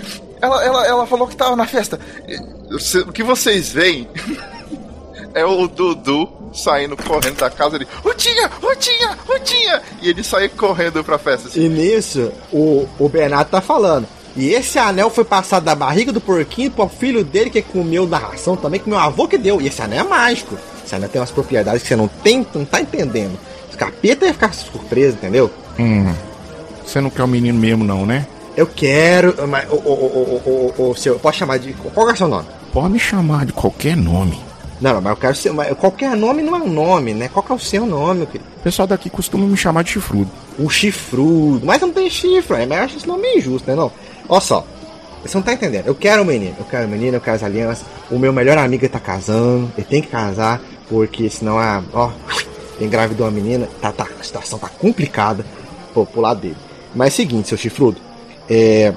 Ela, 0.41 0.63
ela, 0.65 0.87
ela 0.87 1.05
falou 1.05 1.27
que 1.27 1.35
tava 1.35 1.55
na 1.55 1.67
festa. 1.67 1.99
Sei- 2.79 3.01
O 3.01 3.11
que 3.11 3.21
vocês 3.23 3.69
veem 3.71 4.07
é 5.35 5.45
o 5.45 5.67
Dudu 5.67 6.27
saindo 6.53 6.95
correndo 6.95 7.37
da 7.37 7.49
casa 7.49 7.75
ali. 7.75 7.87
Rutinha, 8.03 8.49
Rutinha, 8.61 9.17
Rutinha! 9.27 9.81
E 10.01 10.09
ele 10.09 10.23
sai 10.23 10.49
correndo 10.49 11.03
pra 11.03 11.17
festa 11.17 11.47
assim. 11.47 11.65
E 11.65 11.69
nisso, 11.69 12.31
o, 12.51 12.87
o 12.99 13.09
Bernardo 13.09 13.49
tá 13.49 13.61
falando. 13.61 14.07
E 14.35 14.51
esse 14.53 14.79
anel 14.79 15.09
foi 15.09 15.23
passado 15.23 15.63
da 15.63 15.75
barriga 15.75 16.11
do 16.11 16.19
porquinho 16.19 16.71
pro 16.71 16.87
filho 16.87 17.23
dele 17.23 17.49
que 17.49 17.61
comeu 17.61 18.07
da 18.07 18.17
ração 18.17 18.55
também, 18.55 18.79
que 18.79 18.89
meu 18.89 18.97
avô 18.97 19.27
que 19.27 19.37
deu. 19.37 19.61
E 19.61 19.67
esse 19.67 19.81
anel 19.81 20.05
é 20.05 20.07
mágico. 20.07 20.57
Esse 20.83 20.95
anel 20.95 21.09
tem 21.09 21.21
umas 21.21 21.31
propriedades 21.31 21.83
que 21.83 21.87
você 21.87 21.95
não 21.95 22.07
tem, 22.07 22.45
não 22.53 22.65
tá 22.65 22.81
entendendo. 22.81 23.37
Os 23.69 23.75
capeta 23.75 24.25
ia 24.25 24.33
ficar 24.33 24.53
surpreso, 24.53 25.17
entendeu? 25.17 25.51
Hum. 25.79 26.13
Você 26.83 26.99
não 26.99 27.09
quer 27.09 27.23
o 27.23 27.27
menino 27.27 27.57
mesmo, 27.59 27.83
não, 27.83 28.05
né? 28.05 28.25
Eu 28.55 28.67
quero. 28.67 29.47
Mas, 29.47 29.67
o, 29.69 29.75
o, 29.75 29.77
o, 29.77 30.73
o, 30.77 30.91
o, 30.91 30.95
seu. 30.95 31.17
Posso 31.19 31.39
chamar 31.39 31.57
de. 31.57 31.73
Qual 31.73 32.09
é 32.09 32.13
o 32.13 32.17
seu 32.17 32.27
nome? 32.27 32.47
Pode 32.71 32.93
me 32.93 32.99
chamar 32.99 33.45
de 33.45 33.53
qualquer 33.53 33.95
nome. 33.95 34.39
Não, 34.81 35.01
mas 35.01 35.11
eu 35.11 35.17
quero 35.17 35.35
ser. 35.35 35.53
Qualquer 35.75 36.15
nome 36.15 36.41
não 36.41 36.55
é 36.55 36.59
um 36.59 36.69
nome, 36.69 37.13
né? 37.13 37.29
Qual 37.29 37.43
que 37.43 37.51
é 37.51 37.55
o 37.55 37.59
seu 37.59 37.85
nome, 37.85 38.25
querido? 38.25 38.49
O 38.57 38.63
pessoal 38.63 38.87
daqui 38.87 39.09
costuma 39.09 39.45
me 39.45 39.55
chamar 39.55 39.83
de 39.83 39.91
chifrudo. 39.91 40.29
O 40.57 40.69
chifrudo. 40.69 41.65
Mas 41.65 41.81
não 41.81 41.91
tem 41.91 42.09
chifre, 42.09 42.65
mas 42.65 42.77
eu 42.77 42.83
acho 42.83 42.97
esse 42.97 43.07
nome 43.07 43.27
injusto, 43.37 43.69
né? 43.69 43.75
Não. 43.75 43.91
Olha 44.27 44.41
só. 44.41 44.65
Você 45.23 45.37
não 45.37 45.43
tá 45.43 45.53
entendendo. 45.53 45.87
Eu 45.87 45.95
quero 45.95 46.21
o 46.21 46.25
menino. 46.25 46.55
Eu 46.59 46.65
quero 46.65 46.85
o 46.85 46.89
menino, 46.89 47.17
eu 47.17 47.21
quero 47.21 47.37
as 47.37 47.43
alianças. 47.43 47.85
O 48.11 48.19
meu 48.19 48.33
melhor 48.33 48.57
amigo 48.57 48.87
tá 48.89 48.99
casando. 48.99 49.71
Ele 49.77 49.87
tem 49.87 50.01
que 50.01 50.09
casar. 50.09 50.61
Porque 50.89 51.29
senão 51.29 51.57
a. 51.57 51.81
Ó. 51.93 52.11
Engravidou 52.79 53.25
uma 53.25 53.31
menina. 53.31 53.69
Tá, 53.81 53.91
tá, 53.91 54.07
a 54.19 54.23
situação 54.23 54.59
tá 54.59 54.67
complicada 54.67 55.45
pô, 55.93 56.05
pro 56.05 56.21
lado 56.21 56.41
dele. 56.41 56.57
Mas 56.93 57.07
é 57.07 57.13
o 57.13 57.15
seguinte, 57.15 57.47
seu 57.47 57.57
chifrudo. 57.57 57.97
É. 58.49 58.93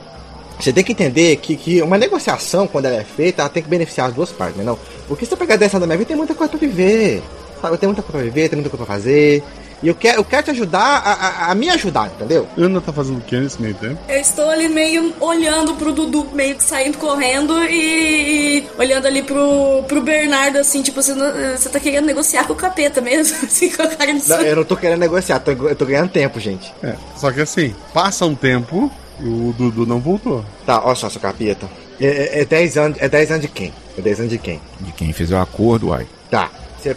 Você 0.59 0.73
tem 0.73 0.83
que 0.83 0.93
entender 0.93 1.37
que, 1.37 1.57
que 1.57 1.83
uma 1.83 1.99
negociação, 1.99 2.67
quando 2.67 2.87
ela 2.87 2.97
é 2.97 3.05
feita, 3.05 3.43
ela 3.43 3.49
tem 3.49 3.63
que 3.63 3.69
beneficiar 3.69 4.09
as 4.09 4.15
duas 4.15 4.33
partes, 4.33 4.57
né? 4.57 4.65
Não? 4.65 4.79
Porque 5.07 5.27
se 5.27 5.33
eu 5.33 5.37
pegar 5.39 5.57
10 5.57 5.75
anos 5.75 5.81
da 5.83 5.87
minha 5.87 5.99
vida, 5.99 6.09
tem 6.09 6.17
muita 6.17 6.35
coisa 6.35 6.51
pra 6.51 6.59
viver. 6.59 7.23
Sabe? 7.61 7.75
Eu 7.75 7.79
tenho 7.79 7.91
muita 7.91 8.03
coisa 8.03 8.19
pra 8.19 8.23
viver, 8.23 8.49
tenho 8.49 8.63
muita 8.63 8.71
coisa 8.71 8.85
pra 8.87 8.95
fazer. 8.95 9.43
E 9.83 9.89
eu 9.89 9.95
quero, 9.95 10.19
eu 10.21 10.25
quero 10.25 10.43
te 10.45 10.51
ajudar 10.53 10.81
a, 10.81 11.13
a, 11.49 11.51
a 11.51 11.55
me 11.55 11.69
ajudar, 11.69 12.07
entendeu? 12.07 12.49
Ana 12.57 12.81
tá 12.81 12.95
fazendo 12.95 13.19
o 13.19 13.21
que 13.21 13.37
nesse 13.39 13.61
meio 13.61 13.75
tempo? 13.75 13.99
Eu 14.09 14.19
estou 14.19 14.49
ali 14.49 14.69
meio 14.71 15.13
olhando 15.21 15.75
pro 15.75 15.93
Dudu, 15.93 16.27
meio 16.33 16.55
que 16.55 16.65
saindo 16.65 16.97
correndo 16.97 17.63
e, 17.65 18.61
e 18.61 18.67
olhando 18.79 19.05
ali 19.07 19.23
pro, 19.23 19.85
pro 19.87 20.01
Bernardo, 20.01 20.57
assim, 20.57 20.81
tipo, 20.81 21.03
você, 21.03 21.13
não- 21.13 21.55
você 21.55 21.69
tá 21.69 21.79
querendo 21.79 22.07
negociar 22.07 22.45
com 22.47 22.55
o 22.55 22.57
capeta 22.57 23.03
mesmo, 23.03 23.37
assim, 23.45 23.69
com 23.71 23.83
a 23.83 23.87
cara 23.89 24.15
de 24.15 24.27
Não, 24.27 24.41
eu 24.41 24.57
não 24.57 24.65
tô 24.65 24.79
querendo 24.79 25.01
negociar, 25.01 25.41
tô, 25.41 25.51
eu 25.53 25.77
tô 25.77 25.85
ganhando 25.85 26.09
tempo, 26.09 26.41
gente. 26.41 26.73
É, 26.83 26.95
só 27.15 27.31
que 27.31 27.43
assim, 27.43 27.75
passa 27.93 28.25
um 28.25 28.35
tempo 28.35 28.91
e 29.21 29.25
o 29.27 29.55
Dudu 29.57 29.87
não 29.87 30.01
voltou. 30.01 30.45
Tá, 30.65 30.83
olha 30.85 30.95
só, 30.95 31.09
seu 31.09 31.21
capeta. 31.21 31.69
É, 32.01 32.07
é, 32.07 32.41
é 32.43 32.45
10 32.45 32.77
anos, 32.77 32.99
é 33.01 33.09
10 33.09 33.31
anos 33.31 33.43
de 33.43 33.49
quem? 33.49 33.73
É 33.97 34.01
10 34.01 34.21
anos 34.21 34.33
de 34.33 34.39
quem? 34.39 34.61
De 34.81 34.93
quem 34.93 35.13
fez 35.13 35.31
o 35.31 35.37
acordo, 35.37 35.89
uai. 35.89 36.07
Tá. 36.31 36.51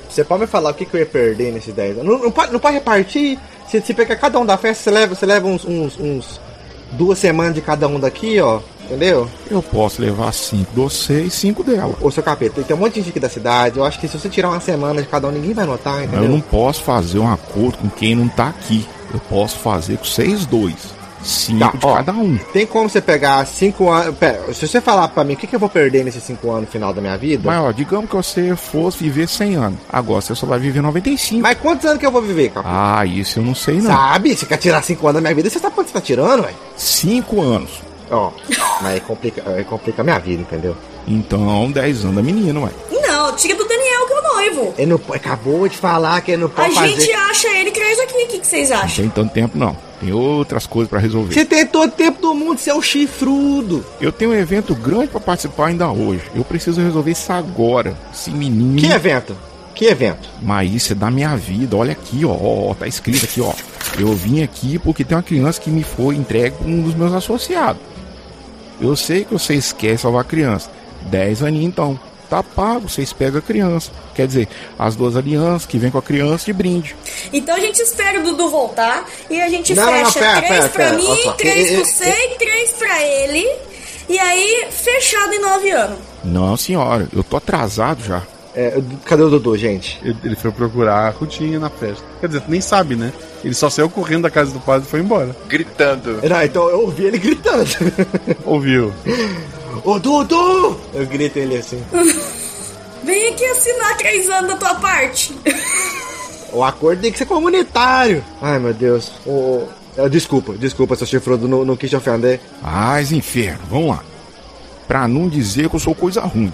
Você 0.07 0.23
pode 0.23 0.41
me 0.41 0.47
falar 0.47 0.69
o 0.69 0.73
que, 0.73 0.85
que 0.85 0.93
eu 0.93 0.99
ia 0.99 1.05
perder 1.05 1.51
nesses 1.51 1.73
10 1.73 1.99
anos? 1.99 2.05
Não, 2.05 2.19
não 2.19 2.31
pode, 2.31 2.51
não 2.51 2.59
pode 2.59 2.75
repartir. 2.75 3.39
Se 3.67 3.81
você 3.81 3.93
pegar 3.93 4.15
cada 4.17 4.39
um 4.39 4.45
da 4.45 4.57
festa, 4.57 4.83
você 4.83 4.91
leva, 4.91 5.15
você 5.15 5.25
leva 5.25 5.47
uns, 5.47 5.65
uns, 5.65 5.99
uns 5.99 6.41
duas 6.91 7.17
semanas 7.17 7.55
de 7.55 7.61
cada 7.61 7.87
um 7.87 7.99
daqui, 7.99 8.39
ó. 8.39 8.59
Entendeu? 8.83 9.29
Eu 9.49 9.61
posso 9.61 10.01
levar 10.01 10.33
cinco 10.33 10.71
de 10.71 10.75
você 10.75 11.21
e 11.21 11.29
cinco 11.29 11.63
dela. 11.63 11.95
Ô, 12.01 12.09
seu 12.09 12.23
capeta, 12.23 12.63
tem 12.63 12.75
um 12.75 12.79
monte 12.79 12.95
de 12.95 13.01
gente 13.01 13.09
aqui 13.11 13.19
da 13.19 13.29
cidade. 13.29 13.77
Eu 13.77 13.85
acho 13.85 13.99
que 13.99 14.07
se 14.07 14.17
você 14.17 14.27
tirar 14.27 14.49
uma 14.49 14.59
semana 14.59 14.99
de 14.99 15.07
cada 15.07 15.27
um, 15.27 15.31
ninguém 15.31 15.53
vai 15.53 15.65
notar, 15.65 16.03
entendeu? 16.03 16.23
Eu 16.23 16.29
não 16.29 16.41
posso 16.41 16.81
fazer 16.81 17.19
um 17.19 17.31
acordo 17.31 17.77
com 17.77 17.89
quem 17.89 18.15
não 18.15 18.27
tá 18.27 18.47
aqui. 18.47 18.87
Eu 19.13 19.19
posso 19.19 19.59
fazer 19.59 19.97
com 19.97 20.05
vocês 20.05 20.45
dois. 20.47 20.98
Cinco 21.21 21.59
Tá, 21.59 21.77
de 21.77 21.85
ó, 21.85 21.95
cada 21.95 22.11
um. 22.13 22.37
Tem 22.53 22.65
como 22.65 22.89
você 22.89 23.01
pegar 23.01 23.45
5 23.45 23.89
anos. 23.89 24.17
Pera, 24.17 24.53
se 24.53 24.67
você 24.67 24.79
falar 24.79 25.07
pra 25.09 25.23
mim 25.23 25.33
o 25.33 25.37
que, 25.37 25.47
que 25.47 25.55
eu 25.55 25.59
vou 25.59 25.69
perder 25.69 26.03
nesses 26.05 26.23
5 26.23 26.49
anos 26.49 26.61
no 26.63 26.67
final 26.67 26.93
da 26.93 27.01
minha 27.01 27.17
vida. 27.17 27.43
Mas 27.45 27.59
ó, 27.61 27.71
digamos 27.71 28.09
que 28.09 28.15
você 28.15 28.55
fosse 28.55 29.03
viver 29.03 29.27
100 29.27 29.55
anos. 29.55 29.79
Agora 29.91 30.21
você 30.21 30.33
só 30.33 30.45
vai 30.45 30.59
viver 30.59 30.81
95. 30.81 31.41
Mas 31.41 31.57
quantos 31.59 31.85
anos 31.85 31.99
que 31.99 32.05
eu 32.05 32.11
vou 32.11 32.21
viver, 32.21 32.49
capeta? 32.49 32.69
Ah, 32.73 33.05
isso 33.05 33.39
eu 33.39 33.43
não 33.43 33.53
sei 33.53 33.75
não. 33.81 33.91
Sabe? 33.91 34.35
Você 34.35 34.45
quer 34.45 34.57
tirar 34.57 34.81
5 34.81 35.05
anos 35.07 35.15
da 35.15 35.21
minha 35.21 35.35
vida, 35.35 35.49
você 35.49 35.59
sabe 35.59 35.75
quanto 35.75 35.87
você 35.87 35.93
tá 35.93 36.01
tirando, 36.01 36.43
velho? 36.43 36.55
Cinco 36.77 37.41
anos. 37.41 37.69
Ó, 38.11 38.31
mas 38.81 38.93
aí 38.93 38.99
complica, 39.01 39.43
aí 39.45 39.63
complica 39.63 40.01
a 40.01 40.03
minha 40.03 40.17
vida, 40.19 40.41
entendeu? 40.41 40.75
Então, 41.07 41.71
10 41.71 42.03
anos 42.05 42.15
da 42.15 42.23
menina, 42.23 42.59
ué. 42.61 42.69
Não, 42.91 43.35
tira 43.35 43.55
do 43.55 43.67
Daniel 43.67 44.05
que 44.07 44.13
é 44.13 44.19
o 44.19 44.33
noivo. 44.33 44.73
Ele 44.77 44.85
não, 44.91 45.01
acabou 45.13 45.67
de 45.67 45.77
falar 45.77 46.21
que 46.21 46.31
ele 46.31 46.41
não 46.41 46.47
A 46.47 46.51
pode 46.51 46.73
fazer. 46.73 46.87
gente 46.99 47.11
acha 47.11 47.47
ele 47.49 47.71
que 47.71 47.79
traz 47.79 47.99
aqui, 47.99 48.13
o 48.23 48.27
que, 48.27 48.39
que 48.39 48.47
vocês 48.47 48.69
Não 48.69 48.77
acham? 48.77 48.95
tem 49.03 49.09
tanto 49.09 49.33
tempo 49.33 49.57
não. 49.57 49.75
Tem 49.99 50.13
outras 50.13 50.65
coisas 50.65 50.89
pra 50.89 50.99
resolver. 50.99 51.33
Você 51.33 51.45
tem 51.45 51.65
todo 51.65 51.89
o 51.89 51.91
tempo 51.91 52.21
do 52.21 52.33
mundo, 52.33 52.57
você 52.57 52.69
é 52.69 52.73
o 52.73 52.81
chifrudo. 52.81 53.85
Eu 53.99 54.11
tenho 54.11 54.31
um 54.31 54.35
evento 54.35 54.73
grande 54.73 55.07
pra 55.07 55.19
participar 55.19 55.67
ainda 55.67 55.89
hoje. 55.91 56.23
Eu 56.33 56.43
preciso 56.45 56.81
resolver 56.81 57.11
isso 57.11 57.31
agora. 57.33 57.97
Esse 58.13 58.31
menino. 58.31 58.79
Que 58.79 58.87
evento? 58.87 59.35
Que 59.75 59.85
evento? 59.85 60.29
Mas 60.41 60.73
isso 60.73 60.93
é 60.93 60.95
da 60.95 61.11
minha 61.11 61.35
vida. 61.35 61.75
Olha 61.75 61.91
aqui, 61.91 62.23
ó, 62.25 62.31
ó. 62.31 62.73
Tá 62.73 62.87
escrito 62.87 63.25
aqui, 63.25 63.41
ó. 63.41 63.53
Eu 63.97 64.13
vim 64.13 64.41
aqui 64.41 64.79
porque 64.79 65.03
tem 65.03 65.17
uma 65.17 65.23
criança 65.23 65.59
que 65.59 65.69
me 65.69 65.83
foi 65.83 66.15
entregue 66.15 66.55
por 66.57 66.67
um 66.67 66.81
dos 66.81 66.95
meus 66.95 67.13
associados. 67.13 67.81
Eu 68.79 68.95
sei 68.95 69.25
que 69.25 69.33
vocês 69.33 69.73
querem 69.73 69.97
salvar 69.97 70.21
a 70.21 70.25
criança. 70.25 70.69
10 71.09 71.43
aninhos 71.43 71.67
então. 71.67 71.99
Tá 72.29 72.43
pago, 72.43 72.87
vocês 72.87 73.11
pegam 73.11 73.39
a 73.39 73.41
criança. 73.41 73.91
Quer 74.13 74.27
dizer, 74.27 74.47
as 74.77 74.95
duas 74.95 75.15
alianças 75.17 75.65
que 75.65 75.79
vem 75.79 75.89
com 75.89 75.97
a 75.97 76.01
criança 76.01 76.45
de 76.45 76.53
brinde. 76.53 76.95
Então 77.33 77.55
a 77.55 77.59
gente 77.59 77.81
espera 77.81 78.19
o 78.19 78.23
Dudu 78.23 78.49
voltar 78.49 79.03
e 79.29 79.41
a 79.41 79.49
gente 79.49 79.73
Não, 79.73 79.85
não, 79.85 80.05
fecha 80.05 80.19
pera, 80.19 80.41
três 80.41 80.49
pera, 80.49 80.69
pra 80.69 80.85
pera, 80.85 80.97
mim, 80.97 81.23
só. 81.23 81.31
três 81.33 81.71
pra 81.71 81.79
você 81.79 82.09
e 82.09 82.37
três 82.37 82.71
pra 82.73 83.03
ele. 83.03 83.47
E 84.07 84.19
aí, 84.19 84.67
fechado 84.71 85.33
em 85.33 85.41
nove 85.41 85.71
anos. 85.71 85.99
Não, 86.23 86.55
senhora, 86.55 87.07
eu 87.15 87.23
tô 87.23 87.37
atrasado 87.37 88.03
já. 88.03 88.21
É, 88.55 88.79
cadê 89.05 89.23
o 89.23 89.29
Dudu, 89.29 89.55
gente? 89.57 89.99
Ele, 90.03 90.35
foi 90.35 90.51
procurar 90.51 91.07
a 91.07 91.09
Rutinha 91.11 91.59
na 91.59 91.69
festa. 91.69 92.03
Quer 92.19 92.27
dizer, 92.27 92.41
tu 92.41 92.49
nem 92.51 92.59
sabe, 92.61 92.95
né? 92.95 93.13
Ele 93.43 93.53
só 93.53 93.69
saiu 93.69 93.89
correndo 93.89 94.23
da 94.23 94.29
casa 94.29 94.51
do 94.51 94.59
padre 94.59 94.87
e 94.87 94.89
foi 94.89 94.99
embora. 94.99 95.35
Gritando. 95.47 96.19
Não, 96.27 96.43
então 96.43 96.67
eu 96.69 96.81
ouvi 96.81 97.05
ele 97.05 97.17
gritando. 97.19 97.65
Ouviu? 98.45 98.91
Ô 99.83 99.99
Dudu! 99.99 100.79
Eu 100.93 101.05
grito 101.07 101.37
ele 101.37 101.57
assim. 101.57 101.83
Vem 103.03 103.33
aqui 103.33 103.45
assinar 103.45 103.97
três 103.97 104.29
anos 104.29 104.51
da 104.51 104.57
tua 104.57 104.75
parte. 104.75 105.35
O 106.51 106.63
acordo 106.63 107.03
tem 107.03 107.11
que 107.11 107.17
ser 107.19 107.27
comunitário. 107.27 108.23
Ai, 108.41 108.57
meu 108.57 108.73
Deus. 108.73 109.11
Ô, 109.23 109.65
é, 109.95 110.09
desculpa, 110.09 110.53
desculpa, 110.53 110.95
seu 110.95 111.05
chifrudo, 111.05 111.47
não, 111.47 111.63
não 111.63 111.75
quis 111.75 111.89
te 111.89 111.95
ofender. 111.95 112.39
Mas 112.61 113.11
inferno, 113.11 113.59
vamos 113.69 113.89
lá. 113.89 114.03
Pra 114.87 115.07
não 115.07 115.29
dizer 115.29 115.69
que 115.69 115.75
eu 115.75 115.79
sou 115.79 115.93
coisa 115.93 116.21
ruim. 116.21 116.51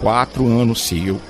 Quatro 0.00 0.46
anos 0.46 0.86
seu, 0.86 1.20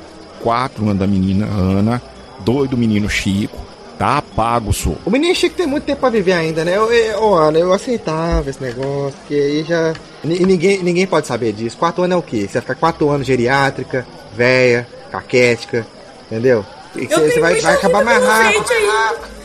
quatro 0.42 0.84
anos 0.84 0.98
da 0.98 1.06
menina 1.06 1.46
Ana, 1.46 2.02
dois 2.40 2.68
do 2.68 2.76
menino 2.76 3.08
Chico. 3.08 3.56
Tá 3.98 4.22
pago, 4.22 4.72
sou. 4.72 4.96
O 5.04 5.10
menino 5.10 5.34
Chico 5.34 5.56
tem 5.56 5.66
muito 5.66 5.82
tempo 5.84 5.98
pra 6.00 6.08
viver 6.10 6.32
ainda, 6.32 6.64
né? 6.64 6.76
Eu, 6.76 6.92
eu, 6.92 7.34
Ana, 7.34 7.58
eu 7.58 7.72
aceitava 7.72 8.48
esse 8.48 8.62
negócio, 8.62 9.12
porque 9.18 9.34
aí 9.34 9.64
já. 9.64 9.92
Ni- 10.22 10.38
ninguém, 10.40 10.82
ninguém 10.84 11.04
pode 11.06 11.26
saber 11.26 11.52
disso. 11.52 11.76
Quatro 11.76 12.04
anos 12.04 12.14
é 12.14 12.18
o 12.18 12.22
quê? 12.22 12.42
Você 12.42 12.52
vai 12.54 12.60
ficar 12.62 12.74
quatro 12.76 13.10
anos 13.10 13.26
geriátrica, 13.26 14.06
véia, 14.36 14.86
caquética, 15.10 15.84
entendeu? 16.30 16.64
E 16.94 17.06
Você, 17.06 17.40
vai, 17.40 17.60
vai 17.60 17.74
acabar 17.74 18.04
mais 18.04 18.22
rápido. 18.24 18.64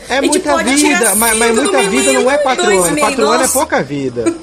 É 0.08 0.20
gente 0.20 0.28
muita 0.28 0.56
vida, 0.62 1.14
mas, 1.16 1.36
mas 1.38 1.54
muita 1.54 1.82
vida 1.88 2.12
não 2.12 2.30
é 2.30 2.38
quatro 2.38 2.64
anos. 2.64 2.90
meio, 2.90 3.06
Quatro 3.06 3.28
anos 3.28 3.50
é 3.50 3.52
pouca 3.52 3.82
vida. 3.82 4.24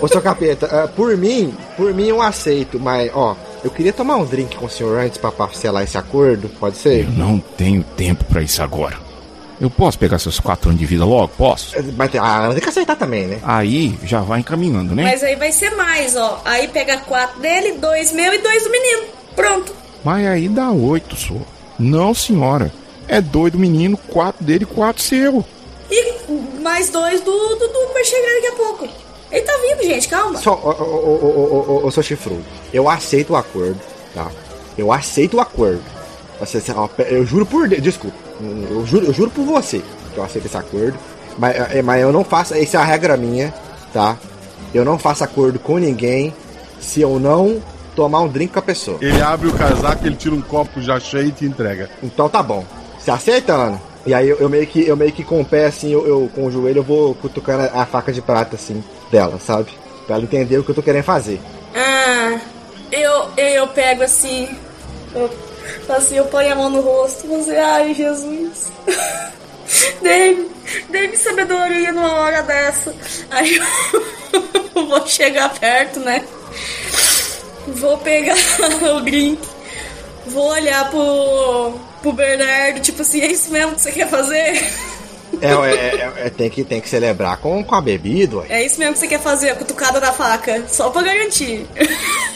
Ô, 0.00 0.08
seu 0.08 0.20
capeta, 0.20 0.66
ah, 0.66 0.88
por 0.88 1.16
mim, 1.16 1.54
por 1.76 1.94
mim 1.94 2.08
eu 2.08 2.20
aceito, 2.20 2.78
mas, 2.80 3.10
ó, 3.14 3.36
eu 3.64 3.70
queria 3.70 3.92
tomar 3.92 4.16
um 4.16 4.24
drink 4.24 4.56
com 4.56 4.66
o 4.66 4.70
senhor 4.70 4.98
antes 4.98 5.18
pra 5.18 5.30
parcelar 5.32 5.82
esse 5.84 5.96
acordo, 5.98 6.48
pode 6.60 6.76
ser? 6.78 7.04
Eu 7.04 7.10
não 7.12 7.38
tenho 7.38 7.82
tempo 7.96 8.24
pra 8.24 8.42
isso 8.42 8.62
agora. 8.62 8.96
Eu 9.60 9.70
posso 9.70 9.96
pegar 9.98 10.18
seus 10.18 10.40
quatro 10.40 10.70
anos 10.70 10.80
de 10.80 10.86
vida 10.86 11.04
logo? 11.04 11.28
Posso? 11.38 11.76
Mas 11.96 12.10
tem- 12.10 12.20
a 12.20 12.38
Ana 12.38 12.52
tem 12.54 12.62
que 12.62 12.68
aceitar 12.68 12.96
também, 12.96 13.26
né? 13.28 13.38
Aí 13.44 13.96
já 14.02 14.20
vai 14.20 14.40
encaminhando, 14.40 14.92
né? 14.94 15.04
Mas 15.04 15.22
aí 15.22 15.36
vai 15.36 15.52
ser 15.52 15.70
mais, 15.76 16.16
ó. 16.16 16.40
Aí 16.44 16.66
pega 16.68 16.96
quatro 16.98 17.40
dele, 17.40 17.72
dois 17.78 18.10
meu 18.10 18.32
e 18.34 18.38
dois 18.38 18.64
do 18.64 18.70
menino. 18.70 19.02
Pronto. 19.36 19.72
Mas 20.04 20.26
aí 20.26 20.48
dá 20.48 20.70
oito, 20.72 21.14
só. 21.14 21.34
Não, 21.78 22.12
senhora. 22.12 22.72
É 23.06 23.20
dois 23.20 23.52
do 23.52 23.58
menino, 23.58 23.96
quatro 23.96 24.44
dele 24.44 24.64
e 24.64 24.74
quatro 24.74 25.00
seu. 25.02 25.44
E 25.90 26.60
mais 26.60 26.88
dois 26.88 27.20
do 27.20 27.30
Dudu 27.30 27.92
vai 27.92 28.04
chegar 28.04 28.34
daqui 28.34 28.46
a 28.48 28.52
pouco. 28.52 28.88
Ele 29.32 29.42
tá 29.42 29.52
vindo, 29.56 29.82
gente, 29.82 30.08
calma. 30.08 30.38
Só, 30.38 30.52
ô, 30.52 30.68
ô, 30.68 30.84
ô, 30.84 31.82
ô, 31.84 31.86
ô, 31.86 32.36
eu 32.72 32.88
aceito 32.90 33.32
o 33.32 33.36
acordo, 33.36 33.80
tá? 34.14 34.30
Eu 34.76 34.92
aceito 34.92 35.38
o 35.38 35.40
acordo. 35.40 35.82
Eu 37.08 37.24
juro 37.24 37.46
por 37.46 37.68
Deus, 37.68 37.82
desculpa, 37.82 38.16
eu 38.70 38.84
juro, 38.84 39.06
eu 39.06 39.12
juro 39.12 39.30
por 39.30 39.44
você 39.44 39.80
que 40.12 40.18
eu 40.18 40.24
aceito 40.24 40.46
esse 40.46 40.56
acordo, 40.56 40.98
mas, 41.38 41.56
é, 41.56 41.80
mas 41.80 42.02
eu 42.02 42.12
não 42.12 42.24
faço, 42.24 42.54
essa 42.54 42.76
é 42.76 42.80
a 42.80 42.84
regra 42.84 43.16
minha, 43.16 43.54
tá? 43.92 44.18
Eu 44.74 44.84
não 44.84 44.98
faço 44.98 45.24
acordo 45.24 45.58
com 45.58 45.78
ninguém 45.78 46.34
se 46.80 47.00
eu 47.00 47.18
não 47.18 47.62
tomar 47.94 48.20
um 48.20 48.28
drink 48.28 48.52
com 48.52 48.58
a 48.58 48.62
pessoa. 48.62 48.98
Ele 49.00 49.22
abre 49.22 49.48
o 49.48 49.52
casaco, 49.54 50.06
ele 50.06 50.16
tira 50.16 50.34
um 50.34 50.42
copo 50.42 50.82
já 50.82 50.98
cheio 50.98 51.28
e 51.28 51.32
te 51.32 51.44
entrega. 51.44 51.88
Então 52.02 52.28
tá 52.28 52.42
bom. 52.42 52.64
Você 52.98 53.10
aceita, 53.10 53.52
Ana? 53.54 53.80
E 54.04 54.12
aí 54.12 54.28
eu, 54.28 54.36
eu 54.38 54.48
meio 54.48 54.66
que 54.66 54.86
eu 54.86 54.96
meio 54.96 55.12
que 55.12 55.22
com 55.22 55.40
o 55.40 55.44
pé 55.44 55.66
assim, 55.66 55.92
eu, 55.92 56.06
eu- 56.06 56.30
com 56.34 56.46
o 56.46 56.50
joelho 56.50 56.78
eu 56.78 56.82
vou 56.82 57.14
cutucando 57.14 57.62
a, 57.72 57.82
a 57.82 57.86
faca 57.86 58.12
de 58.12 58.20
prata 58.20 58.56
assim 58.56 58.82
dela, 59.10 59.38
sabe? 59.38 59.70
Pra 60.06 60.16
ela 60.16 60.24
entender 60.24 60.58
o 60.58 60.64
que 60.64 60.70
eu 60.70 60.74
tô 60.74 60.82
querendo 60.82 61.04
fazer. 61.04 61.40
Ah, 61.74 62.40
eu, 62.90 63.28
eu, 63.36 63.68
pego 63.68 64.02
assim. 64.02 64.48
Eu, 65.14 65.30
assim, 65.88 66.16
eu 66.16 66.24
ponho 66.24 66.52
a 66.52 66.56
mão 66.56 66.68
no 66.70 66.80
rosto. 66.80 67.26
Você, 67.28 67.56
ai, 67.56 67.94
Jesus. 67.94 68.72
Dê-me, 70.02 70.50
dê-me 70.90 71.16
sabedoria 71.16 71.92
numa 71.92 72.12
hora 72.14 72.42
dessa. 72.42 72.92
Aí 73.30 73.56
eu 74.74 74.86
vou 74.88 75.06
chegar 75.06 75.48
perto, 75.54 76.00
né? 76.00 76.24
Vou 77.68 77.96
pegar 77.98 78.34
o 78.96 79.00
drink. 79.00 79.40
Vou 80.26 80.50
olhar 80.50 80.90
pro, 80.90 81.74
pro 82.02 82.12
Bernardo, 82.12 82.80
tipo 82.80 83.00
assim, 83.02 83.20
é 83.20 83.30
isso 83.30 83.50
mesmo 83.50 83.74
que 83.74 83.80
você 83.80 83.92
quer 83.92 84.08
fazer? 84.08 84.60
É, 85.40 85.50
é, 85.50 85.74
é, 85.74 86.26
é, 86.26 86.30
tem, 86.30 86.50
que, 86.50 86.62
tem 86.62 86.80
que 86.80 86.88
celebrar 86.88 87.36
com, 87.38 87.64
com 87.64 87.74
a 87.74 87.80
bebida, 87.80 88.36
ué. 88.36 88.46
É 88.48 88.66
isso 88.66 88.78
mesmo 88.78 88.94
que 88.94 89.00
você 89.00 89.08
quer 89.08 89.20
fazer, 89.20 89.50
a 89.50 89.56
cutucada 89.56 90.00
da 90.00 90.12
faca. 90.12 90.64
Só 90.68 90.90
pra 90.90 91.02
garantir. 91.02 91.66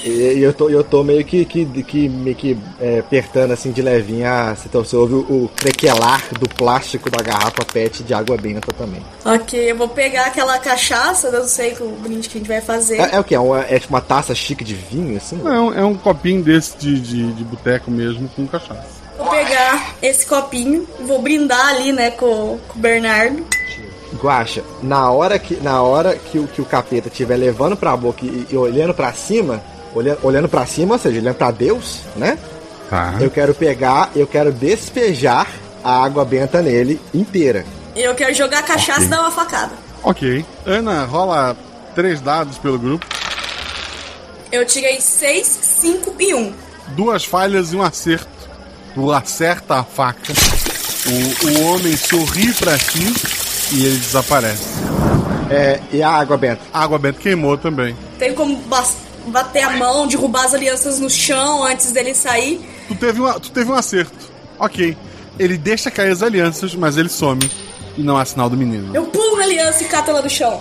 E, 0.04 0.08
e 0.08 0.42
eu, 0.42 0.52
tô, 0.52 0.68
eu 0.68 0.82
tô 0.82 1.02
meio 1.02 1.24
que, 1.24 1.44
que, 1.44 1.64
que, 1.82 2.08
meio 2.08 2.36
que 2.36 2.56
é, 2.80 3.00
apertando 3.00 3.52
assim 3.52 3.70
de 3.70 3.82
levinha. 3.82 4.56
Então 4.64 4.84
você 4.84 4.96
ouve 4.96 5.14
o, 5.14 5.18
o 5.18 5.50
crequelar 5.54 6.22
do 6.38 6.48
plástico 6.48 7.10
da 7.10 7.22
garrafa 7.22 7.64
PET 7.64 8.02
de 8.02 8.14
água 8.14 8.36
benta 8.36 8.72
também. 8.72 9.02
Ok, 9.24 9.70
eu 9.70 9.76
vou 9.76 9.88
pegar 9.88 10.26
aquela 10.26 10.58
cachaça, 10.58 11.28
eu 11.28 11.32
não 11.32 11.48
sei 11.48 11.74
o 11.80 11.90
brinde 12.00 12.28
que 12.28 12.38
a 12.38 12.40
gente 12.40 12.48
vai 12.48 12.60
fazer. 12.60 13.00
É, 13.00 13.16
é 13.16 13.20
o 13.20 13.24
que? 13.24 13.34
É, 13.34 13.40
uma, 13.40 13.60
é 13.60 13.78
tipo 13.78 13.92
uma 13.92 14.00
taça 14.00 14.34
chique 14.34 14.64
de 14.64 14.74
vinho, 14.74 15.16
assim? 15.16 15.36
Não, 15.36 15.72
é 15.72 15.84
um 15.84 15.94
copinho 15.94 16.42
desse 16.42 16.76
de, 16.76 17.00
de, 17.00 17.32
de 17.32 17.44
boteco 17.44 17.90
mesmo 17.90 18.28
com 18.28 18.46
cachaça. 18.46 19.05
Vou 19.18 19.28
pegar 19.28 19.94
esse 20.02 20.26
copinho, 20.26 20.86
vou 21.00 21.20
brindar 21.22 21.68
ali, 21.68 21.92
né, 21.92 22.10
com, 22.10 22.58
com 22.68 22.78
o 22.78 22.80
Bernardo. 22.80 23.44
Guaxa, 24.22 24.62
na 24.82 25.10
hora 25.10 25.38
que 25.38 25.56
na 25.56 25.82
hora 25.82 26.14
que, 26.16 26.38
o- 26.38 26.46
que 26.46 26.60
o 26.60 26.64
capeta 26.64 27.08
estiver 27.08 27.36
levando 27.36 27.76
pra 27.76 27.96
boca 27.96 28.24
e, 28.24 28.46
e 28.50 28.56
olhando 28.56 28.94
pra 28.94 29.12
cima, 29.12 29.62
olhando, 29.94 30.18
olhando 30.22 30.48
para 30.48 30.64
cima, 30.66 30.94
ou 30.94 30.98
seja, 31.00 31.20
olhando 31.20 31.34
pra 31.34 31.50
Deus, 31.50 32.00
né? 32.14 32.38
Tá. 32.88 33.16
Eu 33.20 33.30
quero 33.30 33.52
pegar, 33.54 34.10
eu 34.14 34.26
quero 34.26 34.52
despejar 34.52 35.48
a 35.82 36.04
água 36.04 36.24
benta 36.24 36.62
nele 36.62 37.00
inteira. 37.12 37.64
Eu 37.96 38.14
quero 38.14 38.32
jogar 38.34 38.60
a 38.60 38.62
cachaça 38.62 39.02
e 39.02 39.08
dar 39.08 39.20
uma 39.22 39.30
facada. 39.30 39.72
Ok. 40.02 40.44
Ana, 40.64 41.04
rola 41.04 41.56
três 41.94 42.20
dados 42.20 42.58
pelo 42.58 42.78
grupo. 42.78 43.04
Eu 44.52 44.64
tirei 44.64 45.00
6, 45.00 45.46
5 45.46 46.14
e 46.20 46.32
1. 46.34 46.52
Duas 46.88 47.24
falhas 47.24 47.72
e 47.72 47.76
um 47.76 47.82
acerto. 47.82 48.28
Tu 48.96 49.12
acerta 49.12 49.74
a 49.74 49.84
faca. 49.84 50.32
O, 51.06 51.46
o 51.48 51.66
homem 51.66 51.94
sorri 51.94 52.50
pra 52.54 52.78
ti 52.78 53.12
e 53.72 53.84
ele 53.84 53.98
desaparece. 53.98 54.64
É, 55.50 55.78
e 55.92 56.02
a 56.02 56.08
água 56.08 56.38
benta? 56.38 56.62
A 56.72 56.82
água 56.82 56.98
benta 56.98 57.20
queimou 57.20 57.58
também. 57.58 57.94
Tem 58.18 58.32
como 58.34 58.58
bater 59.26 59.64
a 59.64 59.76
mão, 59.76 60.06
derrubar 60.06 60.46
as 60.46 60.54
alianças 60.54 60.98
no 60.98 61.10
chão 61.10 61.62
antes 61.62 61.92
dele 61.92 62.14
sair. 62.14 62.58
Tu 62.88 62.94
teve, 62.94 63.20
uma, 63.20 63.38
tu 63.38 63.50
teve 63.50 63.70
um 63.70 63.74
acerto. 63.74 64.16
Ok. 64.58 64.96
Ele 65.38 65.58
deixa 65.58 65.90
cair 65.90 66.12
as 66.12 66.22
alianças, 66.22 66.74
mas 66.74 66.96
ele 66.96 67.10
some. 67.10 67.50
E 67.98 68.02
não 68.02 68.16
há 68.16 68.24
sinal 68.24 68.48
do 68.48 68.56
menino. 68.56 68.96
Eu 68.96 69.04
pulo 69.04 69.36
na 69.36 69.44
aliança 69.44 69.84
e 69.84 69.88
cato 69.88 70.08
ela 70.08 70.22
no 70.22 70.30
chão. 70.30 70.58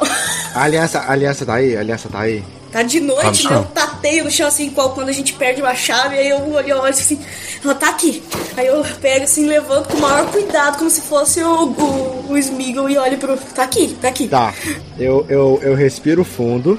A 0.54 0.64
aliança, 0.64 1.00
a 1.00 1.12
aliança 1.14 1.46
tá 1.46 1.54
aí? 1.54 1.78
A 1.78 1.80
aliança 1.80 2.10
tá 2.10 2.20
aí? 2.20 2.44
Tá 2.76 2.84
de 2.84 3.00
Tá 3.00 3.06
no 3.06 3.14
noite, 3.14 3.26
né? 3.46 3.50
chão. 3.50 3.54
Eu 3.54 3.64
tateio 3.74 4.24
no 4.26 4.30
chão 4.32 4.48
assim, 4.50 4.68
igual 4.68 4.90
quando 4.90 5.08
a 5.08 5.14
gente 5.14 5.32
perde 5.32 5.62
uma 5.62 5.74
chave, 5.74 6.18
aí 6.18 6.28
eu 6.28 6.52
olho, 6.52 6.68
eu 6.68 6.78
olho 6.78 6.90
assim, 6.90 7.18
ela 7.64 7.74
tá 7.74 7.88
aqui. 7.88 8.22
Aí 8.58 8.68
eu 8.68 8.84
pego 9.00 9.24
assim, 9.24 9.46
levanto 9.46 9.88
com 9.88 9.98
o 9.98 10.02
maior 10.02 10.30
cuidado, 10.30 10.78
como 10.80 10.90
se 10.90 11.00
fosse 11.00 11.42
o, 11.42 11.68
o, 11.68 12.32
o 12.32 12.38
Smeagol 12.38 12.90
e 12.90 12.98
olho 12.98 13.18
pro. 13.18 13.38
Tá 13.38 13.64
aqui, 13.64 13.96
tá 14.02 14.10
aqui. 14.10 14.28
Tá. 14.28 14.54
Eu, 15.00 15.26
eu, 15.30 15.58
eu 15.64 15.74
respiro 15.74 16.26
fundo, 16.26 16.78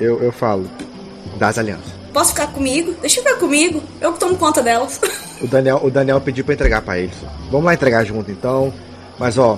eu, 0.00 0.20
eu 0.20 0.32
falo 0.32 0.68
das 1.36 1.56
alianças. 1.56 1.86
Posso 2.12 2.30
ficar 2.30 2.48
comigo? 2.48 2.96
Deixa 3.00 3.20
eu 3.20 3.24
ficar 3.24 3.38
comigo. 3.38 3.80
Eu 4.00 4.14
que 4.14 4.18
tomo 4.18 4.36
conta 4.36 4.60
delas. 4.60 5.00
O 5.40 5.46
Daniel, 5.46 5.80
o 5.84 5.88
Daniel 5.88 6.20
pediu 6.20 6.44
pra 6.44 6.54
entregar 6.54 6.82
pra 6.82 6.98
eles. 6.98 7.14
Vamos 7.48 7.64
lá 7.66 7.74
entregar 7.74 8.04
junto 8.04 8.28
então. 8.28 8.74
Mas 9.16 9.38
ó, 9.38 9.56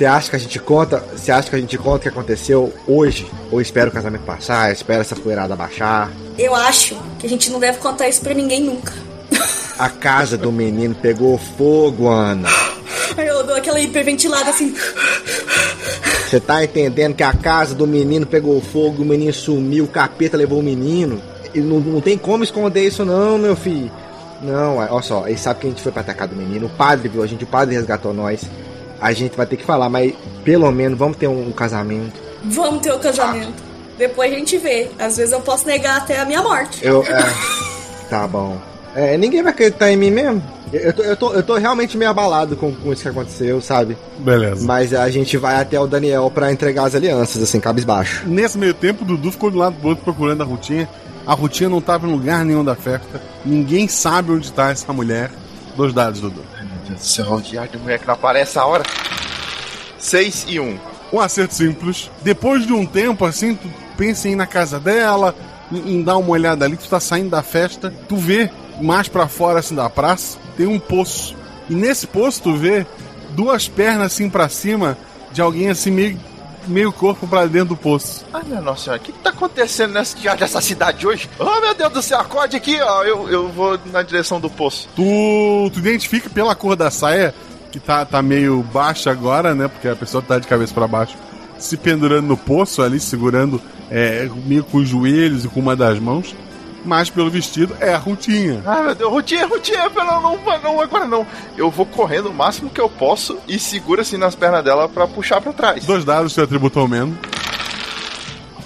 você 0.00 0.06
acha 0.06 0.30
que 0.30 0.36
a 0.36 0.38
gente 0.38 0.58
conta? 0.58 1.04
Você 1.14 1.30
acha 1.30 1.50
que 1.50 1.56
a 1.56 1.58
gente 1.58 1.76
conta 1.76 1.98
o 1.98 2.00
que 2.00 2.08
aconteceu 2.08 2.72
hoje? 2.88 3.30
Ou 3.50 3.60
espera 3.60 3.90
o 3.90 3.92
casamento 3.92 4.22
passar? 4.22 4.72
Espera 4.72 5.02
essa 5.02 5.14
poeirada 5.14 5.54
baixar? 5.54 6.10
Eu 6.38 6.54
acho 6.54 6.96
que 7.18 7.26
a 7.26 7.28
gente 7.28 7.50
não 7.50 7.60
deve 7.60 7.76
contar 7.76 8.08
isso 8.08 8.22
pra 8.22 8.32
ninguém 8.32 8.62
nunca. 8.62 8.94
A 9.78 9.90
casa 9.90 10.38
do 10.38 10.50
menino 10.50 10.94
pegou 10.94 11.36
fogo, 11.36 12.08
Ana. 12.08 12.48
Eu 13.14 13.44
dou 13.44 13.54
aquela 13.54 13.78
hiperventilada 13.78 14.48
assim. 14.48 14.74
Você 16.26 16.40
tá 16.40 16.64
entendendo 16.64 17.14
que 17.14 17.22
a 17.22 17.34
casa 17.34 17.74
do 17.74 17.86
menino 17.86 18.24
pegou 18.24 18.58
fogo, 18.62 19.02
o 19.02 19.06
menino 19.06 19.34
sumiu, 19.34 19.84
o 19.84 19.88
capeta 19.88 20.34
levou 20.34 20.60
o 20.60 20.62
menino? 20.62 21.20
E 21.54 21.60
não, 21.60 21.78
não 21.78 22.00
tem 22.00 22.16
como 22.16 22.42
esconder 22.42 22.86
isso 22.86 23.04
não, 23.04 23.36
meu 23.36 23.54
filho. 23.54 23.92
Não, 24.40 24.78
olha 24.78 25.02
só, 25.02 25.28
ele 25.28 25.36
sabe 25.36 25.60
que 25.60 25.66
a 25.66 25.70
gente 25.70 25.82
foi 25.82 25.92
pra 25.92 26.00
atacar 26.00 26.26
do 26.26 26.34
menino, 26.34 26.68
o 26.68 26.70
padre 26.70 27.06
viu 27.06 27.22
a 27.22 27.26
gente, 27.26 27.44
o 27.44 27.46
padre 27.46 27.74
resgatou 27.74 28.14
nós. 28.14 28.40
A 29.00 29.12
gente 29.12 29.36
vai 29.36 29.46
ter 29.46 29.56
que 29.56 29.64
falar, 29.64 29.88
mas 29.88 30.12
pelo 30.44 30.70
menos 30.70 30.98
vamos 30.98 31.16
ter 31.16 31.28
um, 31.28 31.48
um 31.48 31.52
casamento. 31.52 32.20
Vamos 32.44 32.80
ter 32.82 32.92
o 32.92 32.98
casamento. 32.98 33.62
Depois 33.98 34.32
a 34.32 34.36
gente 34.36 34.56
vê. 34.58 34.90
Às 34.98 35.16
vezes 35.16 35.32
eu 35.32 35.40
posso 35.40 35.66
negar 35.66 35.98
até 35.98 36.20
a 36.20 36.24
minha 36.24 36.42
morte. 36.42 36.84
Eu. 36.84 37.02
é, 37.02 37.34
tá 38.08 38.26
bom. 38.26 38.58
É, 38.94 39.16
ninguém 39.16 39.42
vai 39.42 39.52
acreditar 39.52 39.90
em 39.90 39.96
mim 39.96 40.10
mesmo. 40.10 40.42
Eu, 40.72 40.80
eu 40.80 40.92
tô, 40.92 41.02
eu, 41.02 41.16
tô, 41.16 41.32
eu 41.32 41.42
tô 41.42 41.56
realmente 41.56 41.96
meio 41.96 42.10
abalado 42.10 42.56
com, 42.56 42.72
com 42.72 42.92
isso 42.92 43.02
que 43.02 43.08
aconteceu, 43.08 43.60
sabe? 43.60 43.96
Beleza. 44.18 44.64
Mas 44.66 44.94
a 44.94 45.08
gente 45.10 45.36
vai 45.36 45.56
até 45.56 45.78
o 45.78 45.86
Daniel 45.86 46.30
pra 46.32 46.52
entregar 46.52 46.84
as 46.84 46.94
alianças, 46.94 47.42
assim, 47.42 47.60
cabisbaixo. 47.60 48.26
Nesse 48.26 48.56
meio 48.56 48.74
tempo, 48.74 49.02
o 49.02 49.06
Dudu 49.06 49.32
ficou 49.32 49.50
do 49.50 49.58
lado 49.58 49.76
do 49.76 49.88
outro 49.88 50.04
procurando 50.04 50.42
a 50.42 50.44
Rutinha. 50.44 50.88
A 51.26 51.34
Rutinha 51.34 51.68
não 51.68 51.80
tava 51.80 52.06
em 52.06 52.10
lugar 52.10 52.44
nenhum 52.44 52.64
da 52.64 52.74
festa. 52.74 53.20
Ninguém 53.44 53.86
sabe 53.88 54.32
onde 54.32 54.52
tá 54.52 54.70
essa 54.70 54.92
mulher. 54.92 55.30
Dois 55.76 55.92
dados, 55.92 56.20
Dudu. 56.20 56.42
Deus 56.90 57.00
do 57.00 57.06
céu, 57.06 57.32
o 57.34 57.40
diário 57.40 57.70
de 57.70 57.78
mulher 57.78 57.98
que 57.98 58.06
não 58.06 58.14
aparece 58.14 58.58
a 58.58 58.64
hora. 58.64 58.84
6 59.98 60.46
e 60.48 60.60
1. 60.60 60.78
Um 61.12 61.20
acerto 61.20 61.54
simples. 61.54 62.10
Depois 62.22 62.66
de 62.66 62.72
um 62.72 62.86
tempo, 62.86 63.24
assim, 63.24 63.54
tu 63.54 63.68
pensa 63.96 64.28
em 64.28 64.32
ir 64.32 64.36
na 64.36 64.46
casa 64.46 64.78
dela, 64.78 65.34
em, 65.70 65.96
em 65.96 66.02
dar 66.02 66.16
uma 66.16 66.30
olhada 66.30 66.64
ali, 66.64 66.76
tu 66.76 66.88
tá 66.88 67.00
saindo 67.00 67.30
da 67.30 67.42
festa, 67.42 67.92
tu 68.08 68.16
vê 68.16 68.50
mais 68.80 69.08
pra 69.08 69.28
fora, 69.28 69.60
assim, 69.60 69.74
da 69.74 69.90
praça, 69.90 70.38
tem 70.56 70.66
um 70.66 70.78
poço. 70.78 71.36
E 71.68 71.74
nesse 71.74 72.06
poço 72.06 72.42
tu 72.42 72.56
vê 72.56 72.86
duas 73.30 73.68
pernas, 73.68 74.12
assim, 74.12 74.28
pra 74.28 74.48
cima, 74.48 74.96
de 75.32 75.40
alguém, 75.40 75.68
assim, 75.68 75.90
meio, 75.90 76.18
meio 76.66 76.92
corpo 76.92 77.26
pra 77.26 77.46
dentro 77.46 77.70
do 77.70 77.76
poço. 77.76 78.24
Ai, 78.32 78.42
minha 78.46 78.60
nossa 78.60 78.84
senhora, 78.84 79.00
o 79.00 79.04
que, 79.04 79.12
que 79.12 79.18
tá 79.18 79.30
acontecendo 79.30 79.92
nessa 79.92 80.16
dessa 80.36 80.60
cidade 80.60 81.06
hoje? 81.06 81.28
Oh, 81.38 81.60
meu 81.60 81.74
Deus 81.74 81.92
do 81.92 82.02
céu, 82.02 82.20
acorde 82.20 82.56
aqui, 82.56 82.80
ó. 82.80 83.04
Eu, 83.04 83.28
eu 83.28 83.48
vou 83.48 83.78
na 83.86 84.02
direção 84.02 84.40
do 84.40 84.50
poço. 84.50 84.88
Tu, 84.94 85.70
tu 85.72 85.78
identifica 85.78 86.28
pela 86.30 86.54
cor 86.54 86.76
da 86.76 86.90
saia, 86.90 87.34
que 87.70 87.80
tá, 87.80 88.04
tá 88.04 88.22
meio 88.22 88.62
baixa 88.62 89.10
agora, 89.10 89.54
né? 89.54 89.68
Porque 89.68 89.88
a 89.88 89.96
pessoa 89.96 90.22
tá 90.22 90.38
de 90.38 90.46
cabeça 90.46 90.74
pra 90.74 90.86
baixo, 90.86 91.16
se 91.58 91.76
pendurando 91.76 92.26
no 92.26 92.36
poço 92.36 92.82
ali, 92.82 93.00
segurando 93.00 93.60
é, 93.90 94.28
meio 94.46 94.64
com 94.64 94.78
os 94.78 94.88
joelhos 94.88 95.44
e 95.44 95.48
com 95.48 95.60
uma 95.60 95.76
das 95.76 95.98
mãos. 95.98 96.34
Mas 96.84 97.10
pelo 97.10 97.30
vestido 97.30 97.76
é 97.80 97.92
a 97.92 97.98
Rutinha. 97.98 98.62
Ai, 98.64 98.82
meu 98.82 98.94
Deus, 98.94 99.10
Rutinha, 99.12 99.46
Rutinha, 99.46 99.90
pelo 99.90 100.06
não, 100.06 100.38
não, 100.38 100.58
não, 100.62 100.80
agora 100.80 101.04
não. 101.06 101.26
Eu 101.56 101.70
vou 101.70 101.84
correndo 101.84 102.30
o 102.30 102.34
máximo 102.34 102.70
que 102.70 102.80
eu 102.80 102.88
posso 102.88 103.38
e 103.46 103.58
seguro 103.58 104.00
assim 104.00 104.16
nas 104.16 104.34
pernas 104.34 104.64
dela 104.64 104.88
pra 104.88 105.06
puxar 105.06 105.40
pra 105.40 105.52
trás. 105.52 105.84
Dois 105.84 106.04
dados, 106.04 106.32
seu 106.32 106.44
atributo 106.44 106.78
aumento. 106.80 107.16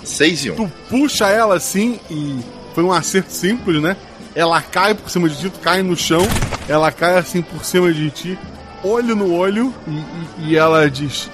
6 0.05 0.45
e 0.45 0.51
1. 0.53 0.55
Tu 0.57 0.73
puxa 0.89 1.29
ela 1.29 1.57
assim 1.57 1.99
e 2.11 2.39
foi 2.75 2.85
um 2.85 2.93
acerto 2.93 3.33
simples, 3.33 3.81
né? 3.83 3.97
Ela 4.35 4.61
cai 4.61 4.95
por 4.95 5.09
cima 5.11 5.29
de 5.29 5.37
ti, 5.39 5.49
tu 5.51 5.59
cai 5.61 5.83
no 5.83 5.97
chão, 5.97 6.21
ela 6.69 6.91
cai 6.93 7.17
assim 7.19 7.41
por 7.41 7.65
cima 7.65 7.93
de 7.93 8.11
ti, 8.11 8.39
olho 8.83 9.15
no 9.17 9.33
olho, 9.35 9.73
e, 9.87 9.91
e- 9.91 10.51
e 10.51 10.57
ela 10.57 10.91
diz: 10.91 11.31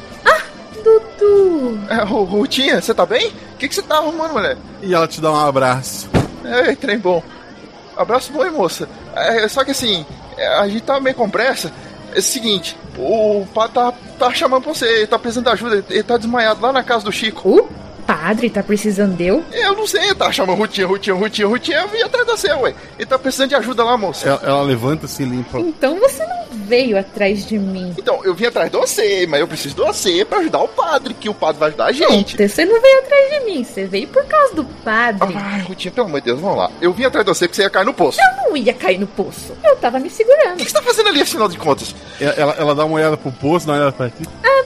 Dudu! 0.85 1.79
É, 1.89 2.03
Ru- 2.05 2.25
Rutinha, 2.25 2.81
você 2.81 2.95
tá 2.95 3.05
bem? 3.07 3.29
O 3.29 3.57
que, 3.59 3.69
que 3.69 3.75
você 3.75 3.83
tá 3.83 3.97
arrumando, 3.97 4.33
mulher? 4.33 4.57
E 4.83 4.95
ela 4.95 5.09
te 5.09 5.21
dá 5.21 5.31
um 5.33 5.37
abraço. 5.49 6.09
Ei, 6.45 6.77
trem 6.77 6.99
bom. 6.99 7.23
Abraço 7.97 8.33
bom, 8.33 8.45
hein, 8.45 8.51
moça. 8.51 8.89
É, 9.15 9.47
só 9.49 9.65
que 9.65 9.73
assim, 9.73 10.07
é, 10.37 10.59
a 10.59 10.69
gente 10.69 10.83
tá 10.83 10.99
meio 11.01 11.17
com 11.17 11.29
pressa. 11.29 11.73
É 12.15 12.19
o 12.19 12.23
seguinte, 12.23 12.77
o 12.99 13.47
padre 13.55 13.75
tá, 13.75 13.93
tá 14.19 14.33
chamando 14.33 14.65
pra 14.65 14.75
você, 14.75 14.87
ele 14.87 15.07
tá 15.07 15.19
precisando 15.19 15.45
de 15.45 15.53
ajuda, 15.53 15.85
ele 15.89 16.03
tá 16.03 16.17
desmaiado 16.17 16.61
lá 16.61 16.73
na 16.73 16.83
casa 16.83 17.05
do 17.05 17.13
Chico. 17.13 17.61
O 17.61 18.03
padre 18.05 18.51
tá 18.51 18.63
precisando 18.63 19.17
de 19.17 19.27
eu? 19.27 19.45
Eu 19.53 19.77
não 19.77 19.87
sei, 19.87 20.07
ele 20.07 20.15
tá 20.17 20.33
chamando 20.33 20.59
Rutinha, 20.59 20.87
Rutinha, 20.87 21.15
Rutinha, 21.15 21.47
Rutinha, 21.47 21.79
eu 21.79 21.89
vim 21.89 22.03
atrás 22.03 22.27
da 22.27 22.37
você, 22.37 22.53
ué. 22.53 22.75
Ele 22.99 23.07
tá 23.07 23.19
precisando 23.19 23.51
de 23.51 23.55
ajuda 23.55 23.85
lá, 23.85 23.97
moça. 23.97 24.29
Ela, 24.29 24.41
ela 24.43 24.63
levanta 24.63 25.07
assim, 25.07 25.25
limpa. 25.25 25.61
Então 25.61 26.01
você 26.01 26.27
não 26.27 26.40
veio 26.51 26.99
atrás 26.99 27.47
de 27.47 27.59
mim. 27.59 27.95
Então, 27.99 28.25
eu 28.25 28.35
vim 28.35 28.47
atrás 28.47 28.71
de 28.71 28.77
você, 28.77 29.27
mas 29.27 29.41
eu 29.41 29.49
preciso 29.49 29.75
de 29.77 29.83
você 29.83 30.25
pra 30.25 30.39
ajudar 30.39 30.61
o 30.63 30.69
padre, 30.69 31.15
que 31.15 31.29
o 31.29 31.35
padre 31.35 31.59
vai 31.59 31.69
ajudar 31.69 31.87
a 31.87 31.93
gente. 31.93 32.39
Não, 32.39 32.49
você 32.49 32.65
não 32.65 32.81
veio 32.81 32.99
atrás 33.01 33.31
de 33.31 33.41
mim, 33.47 33.65
você 33.65 33.85
veio 33.85 34.09
por 34.09 34.25
causa 34.25 34.55
do 34.55 34.65
padre. 34.65 35.35
Ai, 35.37 35.61
Rutinha, 35.63 35.93
pelo 35.93 36.07
amor 36.07 36.21
de 36.21 36.27
Deus, 36.27 36.41
vamos 36.41 36.59
lá. 36.59 36.71
Eu 36.81 36.93
vim 36.93 37.05
atrás 37.05 37.25
de 37.25 37.33
você 37.33 37.47
porque 37.47 37.57
você 37.57 37.63
ia 37.63 37.71
cair 37.71 37.85
no 37.85 37.95
poço. 37.95 38.19
Eu 38.21 38.49
não 38.49 38.57
ia 38.57 38.75
cair 38.75 38.99
no 38.99 39.07
poço. 39.07 39.57
Eu 39.65 39.77
tava 39.77 39.99
me 39.99 40.11
segurando. 40.11 40.55
O 40.55 40.57
que 40.57 40.65
você 40.65 40.73
tá 40.73 40.83
fazendo 40.83 41.09
ali, 41.09 41.23
afinal 41.23 41.49
de 41.49 41.59
contas? 41.59 41.95
Ela, 42.21 42.55
ela 42.59 42.75
dá 42.75 42.85
uma 42.85 42.97
olhada 42.97 43.17
pro 43.17 43.33
poço, 43.33 43.67
dá 43.67 43.73
uma 43.73 43.79
olhada 43.79 43.93
pra 43.93 44.09
ti. 44.11 44.23
Não, 44.43 44.65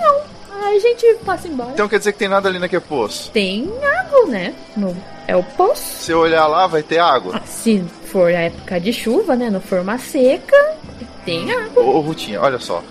não. 0.00 0.20
A 0.68 0.78
gente 0.78 1.14
possa 1.24 1.48
ir 1.48 1.50
embora. 1.50 1.70
Então 1.72 1.88
quer 1.88 1.98
dizer 1.98 2.12
que 2.12 2.18
tem 2.18 2.28
nada 2.28 2.48
ali 2.48 2.58
naquele 2.58 2.82
poço. 2.82 3.30
Tem 3.32 3.68
água, 3.98 4.26
né? 4.26 4.54
No, 4.76 4.96
é 5.26 5.34
o 5.34 5.42
poço. 5.42 5.82
Se 5.98 6.12
eu 6.12 6.20
olhar 6.20 6.46
lá, 6.46 6.66
vai 6.66 6.82
ter 6.82 6.98
água. 6.98 7.40
Se 7.44 7.84
for 8.10 8.28
a 8.28 8.40
época 8.40 8.80
de 8.80 8.92
chuva, 8.92 9.34
né? 9.36 9.50
Não 9.50 9.60
for 9.60 9.80
uma 9.80 9.98
seca, 9.98 10.56
tem 11.24 11.50
água. 11.52 11.82
Ô, 11.82 12.00
Rutinha, 12.00 12.40
olha 12.40 12.58
só. 12.58 12.82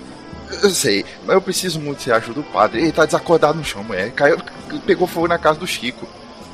Eu 0.64 0.70
sei, 0.72 1.06
mas 1.26 1.36
eu 1.36 1.42
preciso 1.42 1.80
muito 1.80 1.98
que 1.98 2.04
você 2.06 2.12
ajude 2.12 2.40
o 2.40 2.44
padre. 2.44 2.82
Ele 2.82 2.92
tá 2.92 3.06
desacordado 3.06 3.58
no 3.58 3.64
chão, 3.64 3.84
mulher. 3.84 4.12
Caiu, 4.12 4.38
pegou 4.86 5.06
fogo 5.08 5.28
na 5.28 5.38
casa 5.38 5.60
do 5.60 5.68
Chico. 5.68 6.08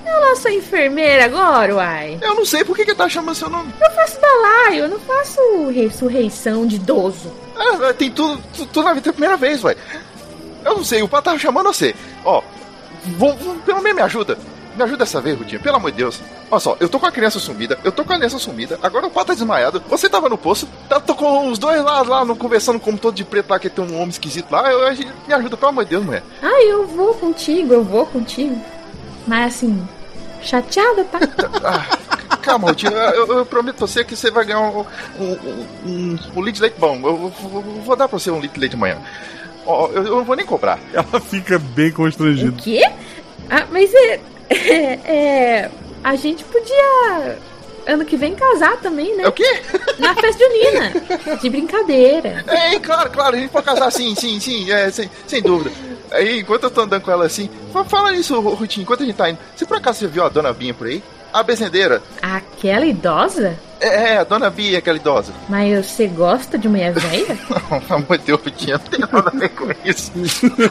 Eu 0.05 0.22
não 0.22 0.36
sou 0.36 0.51
enfermeira 0.51 1.26
agora, 1.26 1.76
uai. 1.76 2.18
Eu 2.22 2.36
não 2.36 2.45
sei 2.45 2.63
por 2.63 2.76
que 2.76 2.86
que 2.86 2.93
tá 2.93 3.07
chamando 3.09 3.36
seu 3.36 3.49
nome. 3.49 3.74
Eu 3.82 3.91
faço 3.91 4.20
balaio, 4.20 4.84
eu 4.84 4.89
não 4.89 4.99
faço 4.99 5.39
ressurreição 5.70 6.68
de 6.68 6.76
idoso. 6.76 7.32
Ah, 7.55 7.93
tem 7.93 8.11
tudo, 8.11 8.41
tu- 8.55 8.66
tudo 8.66 8.84
na 8.86 8.93
vida 8.93 9.09
é 9.09 9.11
a 9.11 9.13
primeira 9.13 9.38
vez, 9.38 9.63
ué. 9.63 9.76
Eu 10.63 10.76
não 10.76 10.84
sei, 10.84 11.01
o 11.01 11.07
padre 11.07 11.26
tava 11.26 11.39
chamando 11.39 11.68
você. 11.68 11.95
Ó, 12.24 12.41
vou, 13.18 13.36
vou- 13.38 13.55
pelo 13.66 13.82
menos 13.82 13.95
me 13.97 14.01
ajuda. 14.03 14.38
Me 14.76 14.84
ajuda 14.84 15.03
essa 15.03 15.21
vez, 15.21 15.38
Rutinha, 15.38 15.59
pelo 15.59 15.78
amor 15.78 15.91
de 15.91 15.97
Deus. 15.97 16.21
Olha 16.51 16.59
só, 16.59 16.76
eu 16.80 16.89
tô 16.89 16.99
com 16.99 17.05
a 17.05 17.11
criança 17.11 17.39
sumida, 17.39 17.80
eu 17.84 17.91
tô 17.91 18.03
com 18.03 18.11
a 18.11 18.15
aliança 18.15 18.38
sumida, 18.38 18.78
agora 18.84 19.07
o 19.07 19.09
padre 19.09 19.28
tá 19.30 19.34
desmaiado, 19.36 19.82
você 19.88 20.09
tava 20.09 20.28
no 20.30 20.38
poço, 20.38 20.67
tá, 20.89 20.99
tô 20.99 21.15
com 21.15 21.49
os 21.49 21.57
dois 21.57 21.82
lá, 21.84 22.01
lá 22.01 22.26
no, 22.26 22.36
conversando 22.36 22.80
como 22.80 22.97
todo 22.97 23.15
de 23.15 23.23
preto 23.23 23.49
lá, 23.49 23.57
que 23.57 23.69
tem 23.69 23.84
um 23.86 23.95
homem 23.95 24.09
esquisito 24.09 24.51
lá. 24.51 24.69
Eu, 24.71 24.80
eu- 24.80 25.07
me 25.28 25.34
ajuda, 25.34 25.55
pelo 25.57 25.69
amor 25.69 25.84
de 25.86 25.91
Deus, 25.91 26.03
mulher. 26.05 26.23
Ah, 26.41 26.61
eu 26.63 26.86
vou 26.88 27.13
contigo, 27.15 27.73
eu 27.73 27.84
vou 27.84 28.05
contigo. 28.05 28.61
Mas 29.26 29.55
assim, 29.55 29.88
chateada, 30.41 31.03
tá? 31.05 31.19
Calma, 32.41 32.67
Rutinha, 32.69 32.91
eu, 32.91 33.28
eu 33.39 33.45
prometo 33.45 33.78
pra 33.78 33.88
você 33.88 34.03
que 34.03 34.15
você 34.15 34.30
vai 34.30 34.45
ganhar 34.45 34.59
um, 34.61 34.86
um, 35.19 35.32
um, 35.86 36.19
um 36.36 36.41
litro 36.41 36.51
de 36.53 36.61
leite 36.61 36.76
bom. 36.78 36.95
Eu, 37.03 37.17
vou- 37.17 37.30
vou- 37.30 37.61
vou 37.61 37.95
dar 37.95 38.07
pra 38.07 38.19
você 38.19 38.30
um 38.30 38.39
litro 38.39 38.53
de 38.55 38.59
leite 38.59 38.76
amanhã. 38.76 38.97
Ó, 39.65 39.88
eu, 39.88 40.03
eu 40.05 40.15
não 40.17 40.23
vou 40.23 40.36
nem 40.36 40.45
cobrar. 40.45 40.78
Ela 40.93 41.19
fica 41.21 41.57
bem 41.57 41.91
constrangida. 41.91 42.51
Quê? 42.61 42.84
Ah, 43.49 43.65
mas 43.71 43.91
é, 43.93 44.19
é, 44.69 44.99
é, 45.63 45.71
A 46.03 46.15
gente 46.15 46.43
podia. 46.43 47.37
Ano 47.87 48.03
que 48.03 48.17
vem 48.17 48.33
casar 48.33 48.77
também, 48.77 49.15
né? 49.15 49.23
É 49.25 49.27
o 49.27 49.31
quê? 49.31 49.61
Na 49.99 50.15
festa 50.15 50.43
junina. 50.43 51.37
De 51.39 51.49
brincadeira. 51.51 52.43
É, 52.47 52.79
claro, 52.79 53.11
claro, 53.11 53.35
a 53.35 53.39
gente 53.39 53.51
pode 53.51 53.65
casar 53.65 53.91
sim, 53.91 54.15
sim, 54.15 54.39
sim, 54.39 54.71
é, 54.71 54.89
sem, 54.89 55.09
sem 55.27 55.39
dúvida. 55.41 55.71
Aí, 56.11 56.39
enquanto 56.39 56.63
eu 56.63 56.71
tô 56.71 56.81
andando 56.81 57.03
com 57.03 57.11
ela 57.11 57.25
assim, 57.27 57.47
fa- 57.71 57.83
fala 57.85 58.11
isso, 58.13 58.39
Rutinho, 58.39 58.81
enquanto 58.83 59.03
a 59.03 59.05
gente 59.05 59.15
tá 59.15 59.29
indo. 59.29 59.37
Se 59.55 59.65
por 59.67 59.77
acaso 59.77 59.99
você 59.99 60.07
viu 60.07 60.23
a 60.23 60.29
dona 60.29 60.51
Binha 60.51 60.73
por 60.73 60.87
aí? 60.87 61.03
A 61.31 61.43
bezendeira. 61.43 62.01
Aquela 62.23 62.85
idosa? 62.87 63.55
É, 63.86 64.13
é, 64.13 64.17
a 64.17 64.23
dona 64.23 64.49
Bia, 64.49 64.79
aquela 64.79 64.97
idosa. 64.97 65.31
Mas 65.47 65.86
você 65.86 66.07
gosta 66.07 66.57
de 66.57 66.67
mulher 66.67 66.91
velha? 66.91 67.38
Não, 67.69 67.79
pelo 67.79 67.99
amor 67.99 68.17
de 68.17 68.25
Deus, 68.25 68.41
Rutinha, 68.41 68.77
não 68.77 68.86
tem 68.86 68.99
nada 68.99 69.31
a 69.33 69.38
ver 69.38 69.49
com 69.49 69.67
isso. 69.83 70.11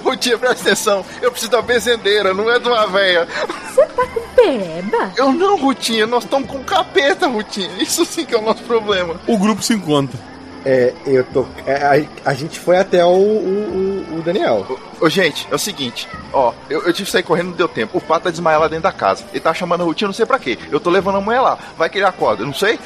Rutinha, 0.02 0.36
presta 0.36 0.62
atenção, 0.62 1.04
eu 1.22 1.30
preciso 1.30 1.52
da 1.52 1.62
bezendeira, 1.62 2.34
não 2.34 2.50
é 2.50 2.58
de 2.58 2.68
uma 2.68 2.86
véia. 2.86 3.28
Você 3.68 3.86
tá 3.86 4.06
com 4.06 4.20
pereba? 4.34 5.12
Eu 5.16 5.32
não, 5.32 5.56
Rutinha, 5.56 6.06
nós 6.06 6.24
estamos 6.24 6.48
com 6.48 6.62
capeta, 6.64 7.28
Rutinha. 7.28 7.70
Isso 7.80 8.04
sim 8.04 8.24
que 8.24 8.34
é 8.34 8.38
o 8.38 8.42
nosso 8.42 8.62
problema. 8.64 9.16
O 9.26 9.38
grupo 9.38 9.62
se 9.62 9.74
encontra. 9.74 10.18
É, 10.66 10.94
eu 11.06 11.22
tô. 11.24 11.44
é, 11.66 12.06
a, 12.24 12.30
a 12.30 12.34
gente 12.34 12.58
foi 12.58 12.78
até 12.78 13.04
o, 13.04 13.08
o, 13.10 14.06
o- 14.18 14.22
Daniel. 14.22 14.66
Ô, 14.98 15.08
gente, 15.10 15.46
é 15.50 15.54
o 15.54 15.58
seguinte, 15.58 16.08
ó, 16.32 16.52
eu, 16.70 16.78
eu 16.86 16.92
tive 16.92 17.04
que 17.04 17.10
sair 17.12 17.22
correndo, 17.22 17.48
não 17.50 17.56
deu 17.56 17.68
tempo. 17.68 17.98
O 17.98 18.00
pato 18.00 18.24
tá 18.24 18.30
desmaiado 18.30 18.62
lá 18.62 18.68
dentro 18.68 18.84
da 18.84 18.92
casa. 18.92 19.24
Ele 19.30 19.40
tá 19.40 19.52
chamando 19.52 19.82
a 19.82 19.84
Rutinha, 19.84 20.08
não 20.08 20.14
sei 20.14 20.24
pra 20.24 20.38
quê. 20.38 20.58
Eu 20.72 20.80
tô 20.80 20.88
levando 20.88 21.16
a 21.18 21.20
mulher 21.20 21.40
lá. 21.40 21.58
Vai 21.76 21.90
que 21.90 21.98
ele 21.98 22.06
acorda, 22.06 22.44
não 22.46 22.54
sei? 22.54 22.78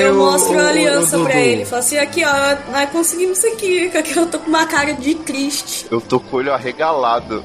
eu 0.00 0.14
mostro 0.14 0.58
a 0.58 0.68
aliança 0.68 1.18
pra 1.18 1.34
ele. 1.38 1.66
Falo 1.66 1.80
assim, 1.80 1.98
aqui 1.98 2.24
ó, 2.24 2.72
nós 2.72 2.88
conseguimos 2.90 3.36
isso 3.38 3.46
aqui. 3.48 3.90
que 3.90 3.98
aqui 3.98 4.16
Eu 4.16 4.26
tô 4.26 4.38
com 4.38 4.48
uma 4.48 4.64
cara 4.66 4.94
de 4.94 5.14
triste. 5.16 5.86
Eu 5.90 6.00
tô 6.00 6.18
com 6.18 6.36
o 6.36 6.38
olho 6.38 6.54
arregalado. 6.54 7.44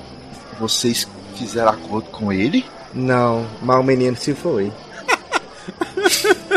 Vocês 0.59 1.05
fizeram 1.35 1.71
acordo 1.71 2.09
com 2.09 2.31
ele? 2.31 2.65
Não, 2.93 3.45
mas 3.61 3.77
o 3.77 3.83
menino 3.83 4.15
se 4.15 4.33
foi. 4.33 4.71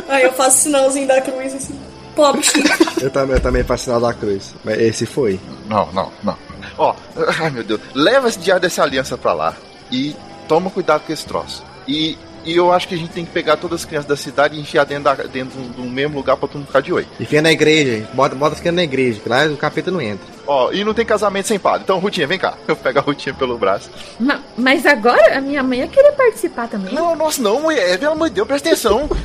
Aí 0.08 0.22
eu 0.24 0.32
faço 0.32 0.58
sinalzinho 0.58 1.08
da 1.08 1.20
cruz 1.20 1.54
assim. 1.54 1.78
Pobre 2.20 2.42
Chico. 2.42 2.68
Eu 3.00 3.10
também, 3.10 3.34
eu 3.36 3.40
também 3.40 3.64
sinal 3.78 3.98
da 3.98 4.12
cruz. 4.12 4.54
Mas 4.62 4.78
esse 4.78 5.06
foi. 5.06 5.40
Não, 5.66 5.90
não, 5.92 6.12
não. 6.22 6.36
Ó, 6.76 6.94
ai 7.40 7.48
meu 7.48 7.64
Deus. 7.64 7.80
Leva 7.94 8.28
esse 8.28 8.38
diário 8.38 8.60
dessa 8.60 8.82
aliança 8.82 9.16
pra 9.16 9.32
lá. 9.32 9.56
E 9.90 10.14
toma 10.46 10.68
cuidado 10.68 11.02
com 11.06 11.12
esse 11.12 11.24
troço. 11.24 11.64
E, 11.88 12.18
e 12.44 12.54
eu 12.54 12.70
acho 12.70 12.86
que 12.86 12.94
a 12.94 12.98
gente 12.98 13.10
tem 13.10 13.24
que 13.24 13.30
pegar 13.32 13.56
todas 13.56 13.80
as 13.80 13.84
crianças 13.86 14.06
da 14.06 14.16
cidade 14.16 14.54
e 14.54 14.60
enfiar 14.60 14.84
dentro, 14.84 15.04
da, 15.04 15.14
dentro 15.14 15.58
do 15.58 15.82
mesmo 15.84 16.18
lugar 16.18 16.36
pra 16.36 16.46
todo 16.46 16.58
mundo 16.58 16.66
ficar 16.66 16.82
de 16.82 16.92
olho. 16.92 17.06
E 17.18 17.24
fica 17.24 17.40
na 17.40 17.50
igreja, 17.50 17.96
hein? 17.96 18.06
bota, 18.12 18.34
bota 18.34 18.54
ficando 18.54 18.76
na 18.76 18.82
igreja, 18.84 19.18
que 19.18 19.28
lá 19.28 19.46
o 19.46 19.56
capeta 19.56 19.90
não 19.90 20.02
entra. 20.02 20.26
Ó, 20.46 20.70
e 20.70 20.84
não 20.84 20.92
tem 20.92 21.06
casamento 21.06 21.48
sem 21.48 21.58
padre. 21.58 21.82
Então, 21.84 21.98
Rutinha, 21.98 22.26
vem 22.26 22.38
cá. 22.38 22.52
Eu 22.68 22.76
pego 22.76 22.98
a 22.98 23.02
Rutinha 23.02 23.34
pelo 23.34 23.56
braço. 23.56 23.88
Ma- 24.18 24.40
mas 24.58 24.84
agora 24.84 25.38
a 25.38 25.40
minha 25.40 25.62
mãe 25.62 25.78
ia 25.78 25.88
querer 25.88 26.12
participar 26.12 26.68
também. 26.68 26.92
Não, 26.92 27.16
nossa, 27.16 27.40
não, 27.40 27.62
mulher. 27.62 27.98
Pelo 27.98 28.12
amor 28.12 28.28
de 28.28 28.34
Deus, 28.34 28.46
presta 28.46 28.68
atenção. 28.68 29.08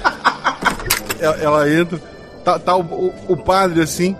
Ela, 1.19 1.35
ela 1.37 1.69
entra, 1.71 1.99
tá, 2.45 2.59
tá 2.59 2.75
o, 2.77 2.81
o- 2.81 3.13
o 3.29 3.35
padre 3.37 3.81
assim, 3.81 4.15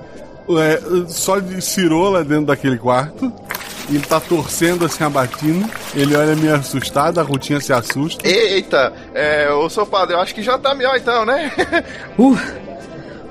é, 0.49 0.79
só 1.07 1.39
de 1.39 1.61
cirola 1.61 2.23
dentro 2.23 2.47
daquele 2.47 2.77
quarto. 2.77 3.31
E 3.87 3.95
ele 3.97 4.05
tá 4.05 4.19
torcendo 4.19 4.83
assim 4.85 5.03
a 5.03 5.09
batina. 5.09 5.69
Ele 5.93 6.15
olha 6.15 6.35
meio 6.35 6.55
assustado, 6.55 7.19
a 7.19 7.23
Rutinha 7.23 7.59
se 7.61 7.71
assusta. 7.71 8.27
Eita, 8.27 8.91
é, 9.13 9.51
ô 9.53 9.69
seu 9.69 9.85
padre, 9.85 10.15
eu 10.15 10.19
acho 10.19 10.33
que 10.33 10.41
já 10.41 10.57
tá 10.57 10.73
melhor 10.73 10.97
então, 10.97 11.23
né? 11.25 11.51
Uh, 12.17 12.35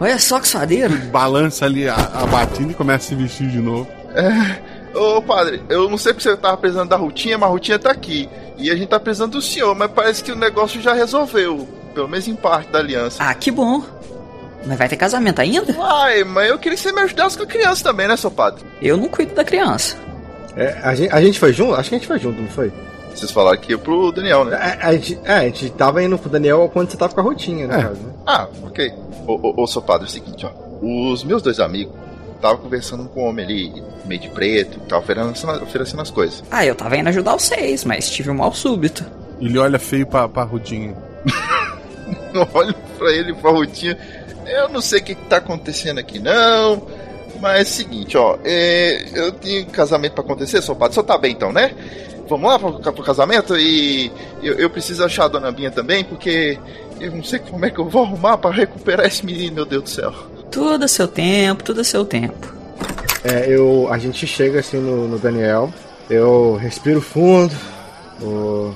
olha 0.01 0.19
só 0.19 0.39
que 0.39 0.47
suadeiro. 0.47 0.95
Balança 1.11 1.65
ali 1.65 1.89
a, 1.89 1.95
a 1.97 2.25
batina 2.27 2.71
e 2.71 2.75
começa 2.75 3.07
a 3.07 3.09
se 3.09 3.15
vestir 3.17 3.49
de 3.49 3.59
novo. 3.59 3.89
É, 4.15 4.97
ô 4.97 5.21
padre, 5.21 5.61
eu 5.69 5.91
não 5.91 5.99
sei 5.99 6.13
porque 6.13 6.29
você 6.29 6.37
tava 6.37 6.57
precisando 6.57 6.89
da 6.89 6.97
Rutinha, 6.97 7.37
mas 7.37 7.49
a 7.49 7.53
Rutinha 7.53 7.79
tá 7.81 7.91
aqui. 7.91 8.29
E 8.57 8.71
a 8.71 8.77
gente 8.77 8.87
tá 8.89 9.01
precisando 9.01 9.33
do 9.33 9.43
senhor, 9.43 9.75
mas 9.75 9.91
parece 9.91 10.23
que 10.23 10.31
o 10.31 10.37
negócio 10.37 10.81
já 10.81 10.93
resolveu. 10.95 11.67
Pelo 11.93 12.09
menos 12.09 12.29
em 12.29 12.37
parte 12.37 12.71
da 12.71 12.79
aliança. 12.79 13.17
Ah, 13.21 13.35
que 13.35 13.51
bom. 13.51 13.83
Mas 14.67 14.79
vai 14.79 14.89
ter 14.89 14.97
casamento 14.97 15.41
ainda? 15.41 15.75
Ai, 15.79 16.25
mas 16.25 16.49
eu 16.49 16.59
queria 16.59 16.77
que 16.77 16.83
você 16.83 16.93
me 16.93 17.01
ajudasse 17.03 17.37
com 17.37 17.45
a 17.45 17.47
criança 17.47 17.85
também, 17.85 18.09
né, 18.09 18.17
seu 18.17 18.31
padre? 18.31 18.65
Eu 18.81 18.97
não 18.97 19.09
cuido 19.09 19.35
da 19.35 19.45
criança. 19.45 19.97
É, 20.57 20.79
a, 20.83 20.95
gente, 20.95 21.13
a 21.13 21.21
gente 21.21 21.39
foi 21.39 21.53
junto? 21.53 21.75
Acho 21.75 21.89
que 21.91 21.97
a 21.97 21.99
gente 21.99 22.07
foi 22.07 22.19
junto, 22.19 22.41
não 22.41 22.49
foi? 22.49 22.73
Vocês 23.15 23.31
falaram 23.31 23.59
que 23.59 23.73
ia 23.73 23.79
pro 23.79 24.11
Daniel, 24.11 24.45
né? 24.45 24.57
A, 24.57 24.89
a 24.89 24.93
gente, 24.95 25.19
é, 25.25 25.35
a 25.35 25.45
gente 25.45 25.71
tava 25.71 26.03
indo 26.03 26.19
pro 26.19 26.31
Daniel 26.31 26.69
quando 26.73 26.91
você 26.91 26.97
tava 26.97 27.15
com 27.15 27.21
a 27.21 27.23
rotinha, 27.23 27.67
né? 27.67 27.79
É. 27.79 27.83
caso, 27.83 28.01
né? 28.01 28.13
Ah, 28.27 28.49
ok. 28.63 28.93
Ô, 29.27 29.33
ô, 29.35 29.63
ô, 29.63 29.67
seu 29.67 29.83
padre, 29.83 30.07
é 30.07 30.09
o 30.09 30.11
seguinte, 30.11 30.47
ó. 30.47 30.51
Os 30.83 31.23
meus 31.25 31.43
dois 31.43 31.61
amigos 31.61 31.95
estavam 32.35 32.59
conversando 32.59 33.09
com 33.09 33.25
um 33.25 33.29
homem 33.29 33.45
ali, 33.45 33.83
meio 34.05 34.21
de 34.21 34.29
preto, 34.29 34.81
tava 34.81 35.03
oferecendo, 35.03 35.63
oferecendo 35.63 36.03
as 36.03 36.11
coisas. 36.11 36.43
Ah, 36.51 36.65
eu 36.67 36.75
tava 36.75 36.97
indo 36.97 37.09
ajudar 37.09 37.33
vocês, 37.33 37.85
mas 37.85 38.11
tive 38.11 38.31
um 38.31 38.35
mal 38.35 38.53
súbito. 38.53 39.05
Ele 39.41 39.59
olha 39.59 39.79
feio 39.79 40.07
pra, 40.07 40.29
pra 40.29 40.43
Rutinha. 40.43 40.95
Olho 42.53 42.75
pra 42.99 43.13
ele 43.13 43.31
e 43.31 43.35
pra 43.35 43.51
Rutinha. 43.51 43.97
Eu 44.47 44.69
não 44.69 44.81
sei 44.81 45.01
o 45.01 45.05
que, 45.05 45.15
que 45.15 45.25
tá 45.27 45.39
acontecendo 45.39 45.99
aqui, 45.99 46.19
não. 46.19 46.87
Mas 47.41 47.59
é 47.59 47.63
o 47.63 47.67
seguinte, 47.67 48.17
ó. 48.17 48.39
é, 48.45 49.07
eu 49.15 49.33
tenho 49.33 49.67
casamento 49.67 50.13
pra 50.13 50.25
acontecer, 50.25 50.63
seu 50.63 50.75
padre. 50.75 50.93
O 50.93 50.95
senhor 50.95 51.07
tá 51.07 51.19
bem 51.19 51.33
então, 51.33 51.53
né? 51.53 51.75
Vamos 52.29 52.49
lá 52.49 52.59
pro, 52.59 52.81
pro 52.81 53.05
casamento 53.05 53.57
e 53.57 54.11
eu, 54.43 54.55
eu 54.55 54.71
preciso 54.71 55.05
achar 55.05 55.25
a 55.25 55.29
dona 55.29 55.53
Binha 55.53 55.71
também, 55.71 56.03
porque 56.03 56.59
eu 56.99 57.13
não 57.13 57.23
sei 57.23 57.39
como 57.39 57.65
é 57.67 57.71
que 57.71 57.79
eu 57.79 57.89
vou 57.89 58.05
arrumar 58.05 58.39
pra 58.39 58.51
recuperar 58.51 59.07
esse 59.07 59.25
menino, 59.27 59.57
meu 59.57 59.67
Deus 59.67 59.83
do 59.83 59.91
céu. 59.91 60.15
Tudo 60.51 60.85
a 60.85 60.89
seu 60.89 61.07
tempo, 61.07 61.63
tudo 61.63 61.83
a 61.83 61.85
seu 61.85 62.05
tempo. 62.05 62.55
É, 63.23 63.47
eu, 63.49 63.89
a 63.91 63.99
gente 63.99 64.27
chega 64.27 64.61
assim 64.61 64.79
no, 64.79 65.09
no 65.09 65.19
Daniel, 65.19 65.73
eu 66.09 66.55
respiro 66.55 67.01
fundo. 67.01 67.55
O, 68.23 68.75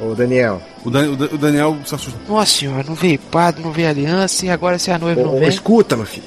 o 0.00 0.14
Daniel. 0.14 0.60
O, 0.84 0.90
Dan- 0.90 1.10
o 1.10 1.16
Dan- 1.16 1.28
o 1.32 1.38
Daniel 1.38 1.76
se 1.84 1.94
assusta. 1.94 2.18
Nossa 2.28 2.58
senhora, 2.58 2.84
não 2.86 2.94
veio 2.94 3.18
padre, 3.18 3.62
não 3.62 3.70
veio 3.72 3.88
aliança, 3.88 4.46
e 4.46 4.50
agora 4.50 4.78
se 4.78 4.90
a 4.90 4.98
noiva 4.98 5.22
não 5.22 5.36
Ô, 5.36 5.38
vem. 5.40 5.48
escuta, 5.48 5.96
meu 5.96 6.06
filho. 6.06 6.26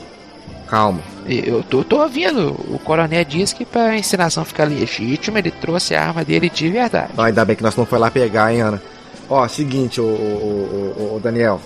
Calma. 0.67 0.99
Eu 1.27 1.63
tô, 1.63 1.83
tô 1.83 2.01
ouvindo. 2.01 2.49
O 2.69 2.79
coronel 2.83 3.23
disse 3.23 3.55
que 3.55 3.65
pra 3.65 3.97
encenação 3.97 4.43
ficar 4.43 4.65
legítima, 4.65 5.39
ele 5.39 5.51
trouxe 5.51 5.95
a 5.95 6.05
arma 6.07 6.23
dele 6.25 6.49
de 6.49 6.69
verdade. 6.69 7.11
Ah, 7.17 7.25
ainda 7.25 7.45
bem 7.45 7.55
que 7.55 7.63
nós 7.63 7.75
não 7.75 7.85
foi 7.85 7.97
lá 7.99 8.09
pegar, 8.11 8.53
hein, 8.53 8.61
Ana. 8.61 8.81
Ó, 9.29 9.47
seguinte, 9.47 10.01
o, 10.01 10.03
o, 10.03 10.95
o, 10.97 11.15
o 11.15 11.19
Daniel. 11.19 11.59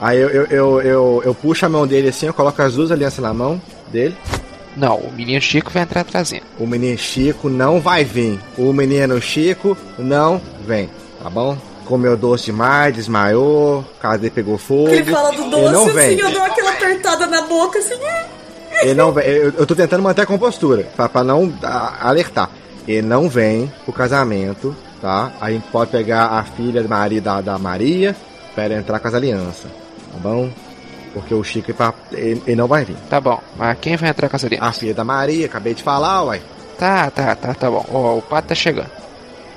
Aí 0.00 0.18
eu, 0.18 0.28
eu, 0.30 0.46
eu, 0.50 0.80
eu, 0.82 1.22
eu 1.26 1.34
puxo 1.34 1.66
a 1.66 1.68
mão 1.68 1.86
dele 1.86 2.08
assim, 2.08 2.26
eu 2.26 2.34
coloco 2.34 2.60
as 2.62 2.74
duas 2.74 2.90
alianças 2.90 3.18
na 3.22 3.34
mão 3.34 3.60
dele. 3.90 4.16
Não, 4.76 4.96
o 4.96 5.12
menino 5.12 5.40
Chico 5.40 5.70
vai 5.70 5.82
entrar 5.82 6.04
trazendo. 6.04 6.42
O 6.58 6.66
menino 6.66 6.96
Chico 6.96 7.48
não 7.50 7.80
vai 7.80 8.04
vir. 8.04 8.38
O 8.56 8.72
menino 8.72 9.20
Chico 9.20 9.76
não 9.98 10.40
vem, 10.66 10.88
tá 11.22 11.28
bom? 11.28 11.58
Comeu 11.90 12.16
doce 12.16 12.44
demais, 12.46 12.94
desmaiou, 12.94 13.84
a 13.98 14.02
casa 14.02 14.18
dele 14.18 14.30
pegou 14.30 14.56
fogo. 14.56 14.88
Ele 14.90 15.10
fala 15.10 15.32
do 15.32 15.44
não 15.46 15.72
doce, 15.84 15.90
vem. 15.90 16.14
assim, 16.14 16.20
eu 16.24 16.30
dou 16.32 16.42
aquela 16.44 16.70
apertada 16.70 17.26
na 17.26 17.42
boca, 17.42 17.80
assim. 17.80 17.94
Ele 18.82 18.94
não 18.94 19.10
vem. 19.10 19.26
Eu, 19.26 19.52
eu 19.58 19.66
tô 19.66 19.74
tentando 19.74 20.00
manter 20.00 20.22
a 20.22 20.26
compostura, 20.26 20.84
pra, 20.94 21.08
pra 21.08 21.24
não 21.24 21.52
a- 21.64 22.08
alertar. 22.08 22.48
Ele 22.86 23.02
não 23.02 23.28
vem 23.28 23.70
pro 23.84 23.92
casamento, 23.92 24.74
tá? 25.02 25.32
A 25.40 25.50
gente 25.50 25.66
pode 25.72 25.90
pegar 25.90 26.26
a 26.26 26.44
filha 26.44 26.80
Maria, 26.86 27.20
da, 27.20 27.40
da 27.40 27.58
Maria 27.58 28.14
pra 28.54 28.64
ela 28.66 28.74
entrar 28.74 29.00
com 29.00 29.08
as 29.08 29.14
alianças, 29.14 29.64
tá 30.12 30.18
bom? 30.22 30.48
Porque 31.12 31.34
o 31.34 31.42
Chico, 31.42 31.72
ele, 31.72 31.78
ele, 32.12 32.42
ele 32.46 32.56
não 32.56 32.68
vai 32.68 32.84
vir. 32.84 32.96
Tá 33.10 33.20
bom, 33.20 33.40
mas 33.56 33.76
quem 33.80 33.96
vai 33.96 34.10
entrar 34.10 34.28
com 34.28 34.36
as 34.36 34.44
alianças? 34.44 34.68
A 34.68 34.72
filha 34.72 34.94
da 34.94 35.02
Maria, 35.02 35.46
acabei 35.46 35.74
de 35.74 35.82
falar, 35.82 36.22
uai. 36.22 36.40
Tá, 36.78 37.10
tá, 37.10 37.34
tá, 37.34 37.52
tá 37.52 37.68
bom. 37.68 37.84
Ó, 37.92 38.18
o 38.18 38.22
pato 38.22 38.46
tá 38.48 38.54
chegando. 38.54 38.99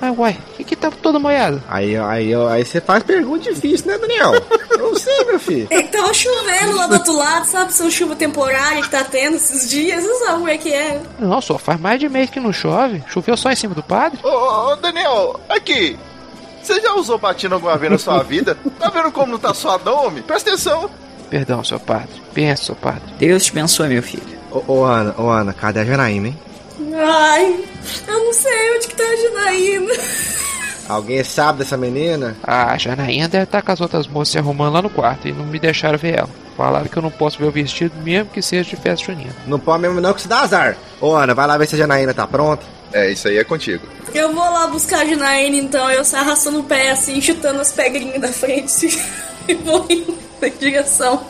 Mas 0.04 0.18
uai, 0.20 0.38
o 0.52 0.56
que 0.58 0.66
que 0.66 0.76
tá 0.76 0.92
todo 0.92 1.18
molhado? 1.18 1.64
Aí, 1.66 1.96
aí, 1.96 2.36
aí 2.36 2.66
você 2.66 2.82
faz 2.82 3.02
pergunta 3.04 3.54
difícil, 3.54 3.88
né, 3.88 3.98
Daniel? 3.98 4.34
Eu 4.70 4.78
não 4.78 4.96
sei, 4.98 5.24
meu 5.24 5.40
filho. 5.40 5.66
É 5.70 5.82
que 5.82 5.98
tava 5.98 6.14
chovendo 6.14 6.76
lá 6.76 6.88
do 6.88 6.96
outro 6.96 7.16
lado, 7.16 7.46
sabe? 7.46 7.74
São 7.74 7.90
chuva 7.90 8.14
temporária 8.14 8.82
que 8.82 8.90
tá 8.90 9.02
tendo 9.06 9.38
esses 9.38 9.70
dias, 9.70 10.04
não 10.04 10.20
sabe 10.20 10.34
como 10.34 10.50
é 10.50 10.58
que 10.58 10.74
é. 10.74 11.02
Não, 11.18 11.40
só 11.40 11.58
faz 11.58 11.80
mais 11.80 12.02
de 12.02 12.10
mês 12.10 12.30
que 12.30 12.42
não 12.42 12.52
chove. 12.52 13.02
Choveu 13.08 13.38
só 13.38 13.50
em 13.50 13.56
cima 13.56 13.74
do 13.74 13.82
padre? 13.82 14.20
Ô, 14.22 14.28
ô, 14.74 14.76
Daniel, 14.76 15.40
aqui. 15.48 15.98
Você 16.62 16.82
já 16.82 16.94
usou 16.96 17.18
batina 17.18 17.56
alguma 17.56 17.78
vez 17.78 17.90
na 17.90 17.98
sua 17.98 18.22
vida? 18.28 18.58
Tá 18.78 18.90
vendo 18.90 19.10
como 19.10 19.32
não 19.32 19.40
tá 19.40 19.54
suadão, 19.54 20.08
homem? 20.08 20.22
Presta 20.22 20.50
atenção. 20.50 20.90
Perdão, 21.30 21.64
seu 21.64 21.80
padre. 21.80 22.22
Pensa, 22.34 22.66
seu 22.66 22.76
padre. 22.76 23.04
Deus 23.18 23.46
te 23.46 23.52
abençoe, 23.52 23.88
meu 23.88 24.04
filho. 24.04 24.38
Ô, 24.52 24.64
ô, 24.68 24.84
Ana, 24.84 25.16
ô, 25.18 25.30
Ana, 25.30 25.54
cadê 25.54 25.80
a 25.80 25.86
Janaína, 25.86 26.28
hein? 26.28 26.40
Ai, 26.96 27.66
eu 28.08 28.24
não 28.26 28.34
sei 28.34 28.76
onde 28.76 28.88
que 28.88 28.96
tá 28.96 29.04
a 29.04 29.16
Janaína. 29.16 29.94
Alguém 30.88 31.24
sabe 31.24 31.60
dessa 31.60 31.78
menina? 31.78 32.36
Ah, 32.44 32.74
a 32.74 32.78
Janaína 32.78 33.28
deve 33.28 33.46
estar 33.46 33.62
com 33.62 33.72
as 33.72 33.82
outras 33.82 34.08
moças 34.08 34.34
se 34.34 34.38
arrumando 34.38 34.74
lá 34.74 34.82
no 34.82 34.90
quarto 34.90 35.28
e 35.28 35.32
não 35.32 35.46
me 35.46 35.58
deixaram 35.58 35.98
ver 35.98 36.20
ela. 36.20 36.30
Falaram 36.56 36.88
que 36.88 36.96
eu 36.96 37.02
não 37.02 37.10
posso 37.10 37.40
ver 37.40 37.46
o 37.46 37.52
vestido 37.52 37.96
mesmo 38.04 38.30
que 38.30 38.42
seja 38.42 38.70
de 38.70 38.76
festa 38.76 39.06
junina. 39.06 39.34
Não 39.48 39.58
pode 39.58 39.82
mesmo 39.82 40.00
não 40.00 40.14
que 40.14 40.22
se 40.22 40.28
dá 40.28 40.42
azar. 40.42 40.78
Ô, 41.02 41.16
Ana, 41.16 41.34
vai 41.34 41.48
lá 41.48 41.58
ver 41.58 41.68
se 41.68 41.76
a 41.76 41.78
Janaína 41.78 42.14
tá 42.14 42.28
pronta. 42.28 42.64
É, 42.92 43.10
isso 43.12 43.28
aí 43.28 43.38
é 43.38 43.44
contigo. 43.44 43.88
Eu 44.14 44.34
vou 44.34 44.44
lá 44.44 44.68
buscar 44.68 45.00
a 45.00 45.06
Janaína 45.06 45.56
então, 45.56 45.90
eu 45.90 46.06
saio 46.06 46.26
arrastando 46.26 46.60
o 46.60 46.64
pé 46.64 46.92
assim, 46.92 47.20
chutando 47.20 47.60
as 47.60 47.72
pedrinhas 47.72 48.22
da 48.22 48.32
frente 48.32 48.88
e 49.48 49.56
vou 49.56 49.86
indo 49.90 50.16
em 50.44 50.52
direção 50.52 51.26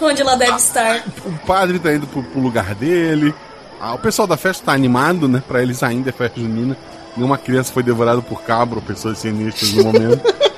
onde 0.00 0.22
ela 0.22 0.36
deve 0.36 0.56
estar. 0.56 1.02
O 1.24 1.32
padre 1.44 1.78
tá 1.80 1.92
indo 1.92 2.06
pro, 2.06 2.22
pro 2.22 2.40
lugar 2.40 2.74
dele. 2.74 3.34
Ah, 3.80 3.94
o 3.94 3.98
pessoal 3.98 4.26
da 4.26 4.36
festa 4.36 4.66
tá 4.66 4.72
animado, 4.72 5.28
né? 5.28 5.42
Pra 5.46 5.62
eles 5.62 5.82
ainda 5.82 6.10
é 6.10 6.12
festa 6.12 6.40
junina. 6.40 6.76
Nenhuma 7.16 7.38
criança 7.38 7.72
foi 7.72 7.82
devorada 7.82 8.20
por 8.22 8.42
cabra 8.42 8.76
ou 8.76 8.82
pessoas 8.82 9.18
sinistras 9.18 9.72
no 9.72 9.84
momento. 9.84 10.22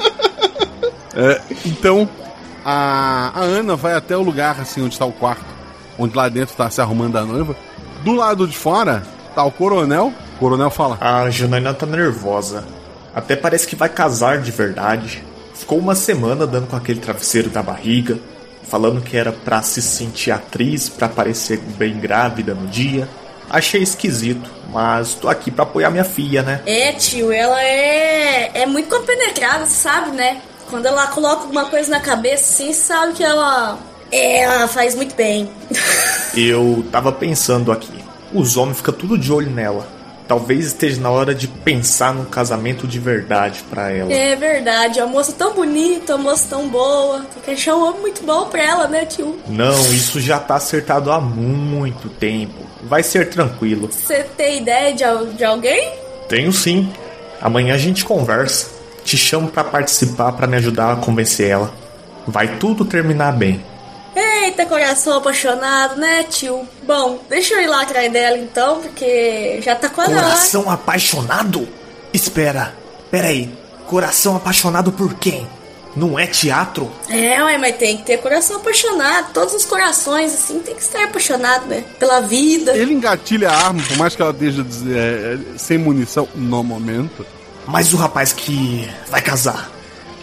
É, 1.12 1.40
então, 1.66 2.08
a, 2.64 3.32
a 3.34 3.40
Ana 3.40 3.74
vai 3.74 3.94
até 3.94 4.16
o 4.16 4.22
lugar 4.22 4.60
assim 4.60 4.80
onde 4.80 4.96
tá 4.96 5.04
o 5.04 5.12
quarto, 5.12 5.44
onde 5.98 6.16
lá 6.16 6.28
dentro 6.28 6.54
tá 6.54 6.70
se 6.70 6.80
arrumando 6.80 7.16
a 7.16 7.24
noiva. 7.24 7.56
Do 8.04 8.14
lado 8.14 8.46
de 8.46 8.56
fora 8.56 9.02
tá 9.34 9.42
o 9.44 9.50
coronel. 9.50 10.12
O 10.36 10.38
coronel 10.38 10.70
fala: 10.70 10.96
A 11.00 11.28
Janaína 11.28 11.74
tá 11.74 11.84
nervosa. 11.84 12.64
Até 13.14 13.34
parece 13.34 13.66
que 13.66 13.74
vai 13.74 13.88
casar 13.88 14.38
de 14.38 14.50
verdade. 14.52 15.24
Ficou 15.54 15.78
uma 15.78 15.94
semana 15.94 16.46
dando 16.46 16.68
com 16.68 16.76
aquele 16.76 17.00
travesseiro 17.00 17.50
da 17.50 17.62
barriga, 17.62 18.18
falando 18.70 19.02
que 19.02 19.16
era 19.16 19.32
pra 19.32 19.60
se 19.62 19.82
sentir 19.82 20.30
atriz, 20.30 20.88
pra 20.88 21.08
parecer 21.08 21.58
bem 21.76 21.98
grávida 21.98 22.54
no 22.54 22.68
dia. 22.68 23.08
Achei 23.50 23.82
esquisito, 23.82 24.48
mas 24.70 25.14
tô 25.14 25.28
aqui 25.28 25.50
pra 25.50 25.64
apoiar 25.64 25.90
minha 25.90 26.04
filha, 26.04 26.42
né? 26.42 26.62
É, 26.64 26.92
tio, 26.92 27.32
ela 27.32 27.60
é, 27.62 28.52
é 28.54 28.66
muito 28.66 28.88
compenetrada, 28.88 29.66
sabe, 29.66 30.12
né? 30.12 30.40
Quando 30.70 30.86
ela 30.86 31.08
coloca 31.08 31.42
alguma 31.42 31.64
coisa 31.64 31.90
na 31.90 31.98
cabeça, 31.98 32.44
assim, 32.44 32.72
sabe 32.72 33.14
que 33.14 33.24
ela. 33.24 33.76
É, 34.12 34.42
ela 34.42 34.68
faz 34.68 34.94
muito 34.94 35.16
bem. 35.16 35.50
Eu 36.36 36.84
tava 36.92 37.10
pensando 37.10 37.72
aqui. 37.72 38.04
Os 38.32 38.56
homens 38.56 38.76
ficam 38.76 38.94
tudo 38.94 39.18
de 39.18 39.32
olho 39.32 39.50
nela. 39.50 39.99
Talvez 40.30 40.66
esteja 40.66 41.00
na 41.00 41.10
hora 41.10 41.34
de 41.34 41.48
pensar 41.48 42.14
num 42.14 42.24
casamento 42.24 42.86
de 42.86 43.00
verdade 43.00 43.64
pra 43.68 43.90
ela. 43.90 44.12
É 44.12 44.36
verdade, 44.36 45.00
a 45.00 45.04
moça 45.04 45.32
tão 45.32 45.54
bonita, 45.54 46.14
a 46.14 46.16
moça 46.16 46.46
tão 46.48 46.68
boa. 46.68 47.22
Tem 47.34 47.42
que 47.42 47.50
achar 47.50 47.74
um 47.74 47.88
homem 47.88 48.02
muito 48.02 48.22
bom 48.22 48.46
pra 48.46 48.62
ela, 48.62 48.86
né, 48.86 49.04
tio? 49.06 49.40
Não, 49.48 49.76
isso 49.92 50.20
já 50.20 50.38
tá 50.38 50.54
acertado 50.54 51.10
há 51.10 51.20
muito 51.20 52.08
tempo. 52.08 52.64
Vai 52.84 53.02
ser 53.02 53.28
tranquilo. 53.28 53.90
Você 53.90 54.22
tem 54.36 54.62
ideia 54.62 54.94
de, 54.94 55.34
de 55.36 55.44
alguém? 55.44 55.94
Tenho 56.28 56.52
sim. 56.52 56.88
Amanhã 57.40 57.74
a 57.74 57.78
gente 57.78 58.04
conversa. 58.04 58.68
Te 59.02 59.16
chamo 59.16 59.48
pra 59.48 59.64
participar 59.64 60.30
pra 60.30 60.46
me 60.46 60.56
ajudar 60.58 60.92
a 60.92 60.96
convencer 60.96 61.50
ela. 61.50 61.74
Vai 62.24 62.56
tudo 62.56 62.84
terminar 62.84 63.32
bem. 63.32 63.60
Eita, 64.42 64.64
coração 64.64 65.18
apaixonado, 65.18 65.96
né, 65.96 66.24
tio? 66.24 66.66
Bom, 66.86 67.22
deixa 67.28 67.54
eu 67.54 67.60
ir 67.60 67.66
lá 67.66 67.82
atrás 67.82 68.10
dela 68.10 68.38
então, 68.38 68.80
porque 68.80 69.60
já 69.62 69.76
tá 69.76 69.88
quase 69.88 70.12
hora. 70.12 70.22
Coração 70.22 70.70
apaixonado? 70.70 71.68
Espera, 72.12 72.74
peraí. 73.10 73.52
Coração 73.86 74.36
apaixonado 74.36 74.92
por 74.92 75.14
quem? 75.14 75.46
Não 75.94 76.18
é 76.18 76.26
teatro? 76.26 76.90
É, 77.08 77.42
ué, 77.42 77.58
mas 77.58 77.76
tem 77.76 77.96
que 77.96 78.04
ter 78.04 78.18
coração 78.18 78.56
apaixonado. 78.56 79.32
Todos 79.32 79.52
os 79.54 79.64
corações, 79.64 80.32
assim, 80.32 80.60
tem 80.60 80.74
que 80.74 80.82
estar 80.82 81.04
apaixonado, 81.04 81.66
né? 81.66 81.84
Pela 81.98 82.20
vida. 82.20 82.76
Ele 82.76 82.94
engatilha 82.94 83.50
a 83.50 83.66
arma, 83.66 83.82
por 83.82 83.96
mais 83.98 84.14
que 84.14 84.22
ela 84.22 84.30
esteja 84.30 84.64
é, 84.94 85.38
sem 85.58 85.76
munição 85.76 86.28
no 86.34 86.62
momento. 86.62 87.26
Mas 87.66 87.92
o 87.92 87.96
rapaz 87.96 88.32
que 88.32 88.88
vai 89.08 89.20
casar, 89.20 89.70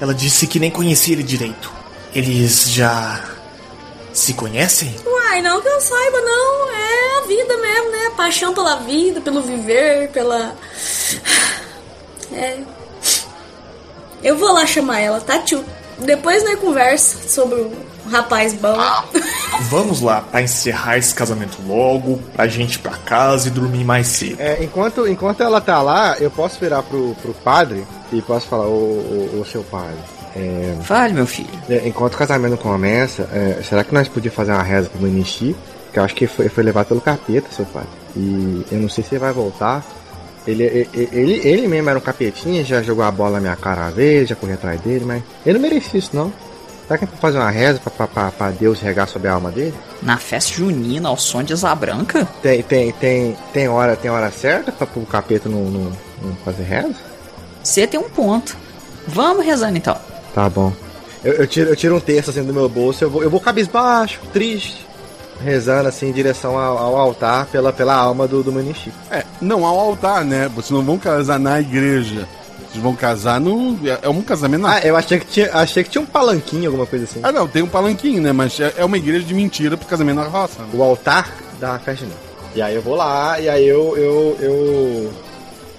ela 0.02 0.14
disse 0.14 0.48
que 0.48 0.60
nem 0.60 0.72
conhecia 0.72 1.14
ele 1.14 1.24
direito. 1.24 1.72
Eles 2.16 2.72
já 2.72 3.22
se 4.18 4.34
conhecem? 4.34 4.96
Uai, 5.06 5.42
não 5.44 5.62
que 5.62 5.68
eu 5.68 5.80
saiba, 5.80 6.20
não. 6.22 6.72
É 6.72 7.18
a 7.18 7.28
vida 7.28 7.58
mesmo, 7.58 7.92
né? 7.92 8.10
Paixão 8.18 8.52
pela 8.52 8.78
vida, 8.78 9.22
pelo 9.22 9.42
viver, 9.44 10.10
pela. 10.10 10.56
É. 12.34 12.58
Eu 14.24 14.36
vou 14.36 14.52
lá 14.52 14.66
chamar 14.66 15.02
ela, 15.02 15.22
tá, 15.22 15.38
tio? 15.40 15.64
Depois 16.00 16.44
nós 16.44 16.60
conversa 16.60 17.30
sobre 17.30 17.62
o 17.62 17.72
rapaz 18.10 18.54
bom. 18.54 18.76
Vamos 19.70 20.02
lá, 20.02 20.22
pra 20.22 20.42
encerrar 20.42 20.98
esse 20.98 21.14
casamento 21.14 21.60
logo, 21.68 22.20
pra 22.34 22.48
gente 22.48 22.76
ir 22.76 22.80
pra 22.80 22.98
casa 22.98 23.48
e 23.48 23.52
dormir 23.52 23.84
mais 23.84 24.08
cedo. 24.08 24.42
É, 24.42 24.64
enquanto, 24.64 25.08
enquanto 25.08 25.42
ela 25.42 25.62
tá 25.62 25.80
lá, 25.82 26.18
eu 26.20 26.32
posso 26.32 26.60
virar 26.60 26.82
pro, 26.82 27.16
pro 27.22 27.36
padre 27.36 27.86
e 28.12 28.20
posso 28.22 28.48
falar, 28.48 28.66
ô, 28.66 29.30
ô, 29.36 29.42
ô 29.42 29.46
seu 29.46 29.64
padre. 29.64 30.17
É, 30.38 30.76
Fale, 30.84 31.14
meu 31.14 31.26
filho. 31.26 31.50
é, 31.70 31.88
enquanto 31.88 32.14
o 32.14 32.18
casamento 32.18 32.58
começa, 32.58 33.24
é, 33.34 33.62
será 33.64 33.84
que 33.84 33.94
nós 33.94 34.08
podíamos 34.08 34.36
fazer 34.36 34.52
uma 34.52 34.64
reza 34.64 34.90
pro 34.90 35.02
menino 35.02 35.26
Chico? 35.26 35.60
Que 35.92 36.00
eu 36.00 36.04
acho 36.04 36.14
que 36.16 36.28
foi, 36.28 36.48
foi 36.50 36.64
levado 36.64 36.88
pelo 36.88 37.02
capeta, 37.02 37.48
seu 37.52 37.66
padre. 37.66 37.90
E 38.16 38.66
eu 38.72 38.80
não 38.80 38.90
sei 38.90 39.04
se 39.04 39.16
ele 39.16 39.20
vai 39.20 39.34
voltar. 39.34 39.84
Ele, 40.46 40.64
ele, 40.64 40.90
ele, 41.12 41.34
ele 41.48 41.68
mesmo 41.68 41.90
era 41.90 41.98
um 42.00 42.02
capetinha, 42.02 42.64
já 42.64 42.82
jogou 42.82 43.04
a 43.04 43.12
bola 43.12 43.32
na 43.34 43.42
minha 43.42 43.56
cara 43.56 43.82
uma 43.82 43.92
vez, 43.92 44.30
já 44.30 44.36
corri 44.36 44.54
atrás 44.54 44.80
dele, 44.80 45.04
mas 45.06 45.22
ele 45.46 45.58
não 45.60 45.68
merecia 45.70 46.00
isso, 46.00 46.12
não. 46.14 46.32
Será 46.88 46.98
que 46.98 47.04
é 47.04 47.08
pra 47.08 47.18
fazer 47.18 47.38
uma 47.38 47.50
reza 47.50 47.80
pra, 47.80 47.92
pra, 47.92 48.08
pra, 48.08 48.32
pra 48.32 48.50
Deus 48.52 48.80
regar 48.80 49.10
sobre 49.10 49.28
a 49.28 49.34
alma 49.34 49.52
dele? 49.52 49.74
Na 50.02 50.18
festa 50.18 50.54
junina, 50.54 51.10
ao 51.10 51.18
som 51.18 51.44
de 51.44 51.52
Asa 51.52 51.76
Branca? 51.76 52.26
Tem, 52.42 52.64
tem, 52.64 52.94
tem, 52.94 53.36
tem 53.52 53.68
hora, 53.68 53.98
tem 53.98 54.10
hora 54.10 54.32
certa 54.32 54.72
pra 54.72 54.88
o 54.96 55.06
capeta 55.06 55.50
não, 55.50 55.66
não, 55.66 55.92
não 56.22 56.36
fazer 56.46 56.64
reza? 56.64 56.96
Você 57.62 57.86
tem 57.86 58.00
um 58.00 58.10
ponto. 58.10 58.56
Vamos 59.06 59.46
rezando 59.46 59.78
então. 59.78 59.98
Tá 60.38 60.48
bom. 60.48 60.72
Eu, 61.24 61.34
eu 61.34 61.48
tiro, 61.48 61.72
eu 61.72 61.76
tiro 61.76 61.96
um 61.96 62.00
texto 62.00 62.30
assim 62.30 62.44
do 62.44 62.54
meu 62.54 62.70
bolso, 62.70 63.04
eu 63.04 63.10
vou, 63.10 63.24
eu 63.24 63.30
vou 63.30 63.40
cabisbaixo, 63.40 64.20
triste, 64.32 64.86
rezando 65.44 65.90
assim 65.90 66.10
em 66.10 66.12
direção 66.12 66.56
ao, 66.60 66.78
ao 66.78 66.96
altar 66.96 67.48
pela, 67.48 67.74
pela 67.74 67.96
alma 67.96 68.28
do, 68.28 68.44
do 68.44 68.52
Menino 68.52 68.76
Chico. 68.76 68.96
É, 69.10 69.24
não 69.42 69.66
ao 69.66 69.80
altar, 69.80 70.24
né? 70.24 70.48
Vocês 70.56 70.70
não 70.70 70.84
vão 70.84 71.00
casar 71.00 71.40
na 71.40 71.60
igreja. 71.60 72.28
Vocês 72.70 72.84
vão 72.84 72.96
casar 72.96 73.40
no. 73.42 73.80
É 73.84 73.98
é 74.04 74.10
um 74.10 74.22
casamento 74.22 74.62
na. 74.62 74.76
Ah, 74.76 74.82
eu 74.82 74.96
achei 74.96 75.18
que 75.20 75.26
tinha, 75.26 75.50
achei 75.56 75.84
que 75.84 75.90
tinha 75.90 76.04
um 76.04 76.06
palanquinho, 76.06 76.68
alguma 76.68 76.86
coisa 76.86 77.06
assim. 77.06 77.20
Ah, 77.24 77.32
não, 77.32 77.48
tem 77.48 77.64
um 77.64 77.68
palanquinho, 77.68 78.22
né? 78.22 78.32
Mas 78.32 78.60
é 78.60 78.76
é 78.78 78.86
uma 78.86 78.98
igreja 78.98 79.26
de 79.26 79.34
mentira 79.34 79.76
pro 79.76 79.88
casamento 79.88 80.18
na 80.18 80.26
roça. 80.28 80.62
né? 80.62 80.68
O 80.72 80.84
altar 80.84 81.34
da 81.60 81.80
festa 81.80 82.06
não. 82.06 82.28
E 82.54 82.62
aí 82.62 82.76
eu 82.76 82.82
vou 82.84 82.94
lá, 82.94 83.40
e 83.40 83.50
aí 83.50 83.68
eu 83.68 83.98
eu 83.98 84.38
eu, 84.40 85.14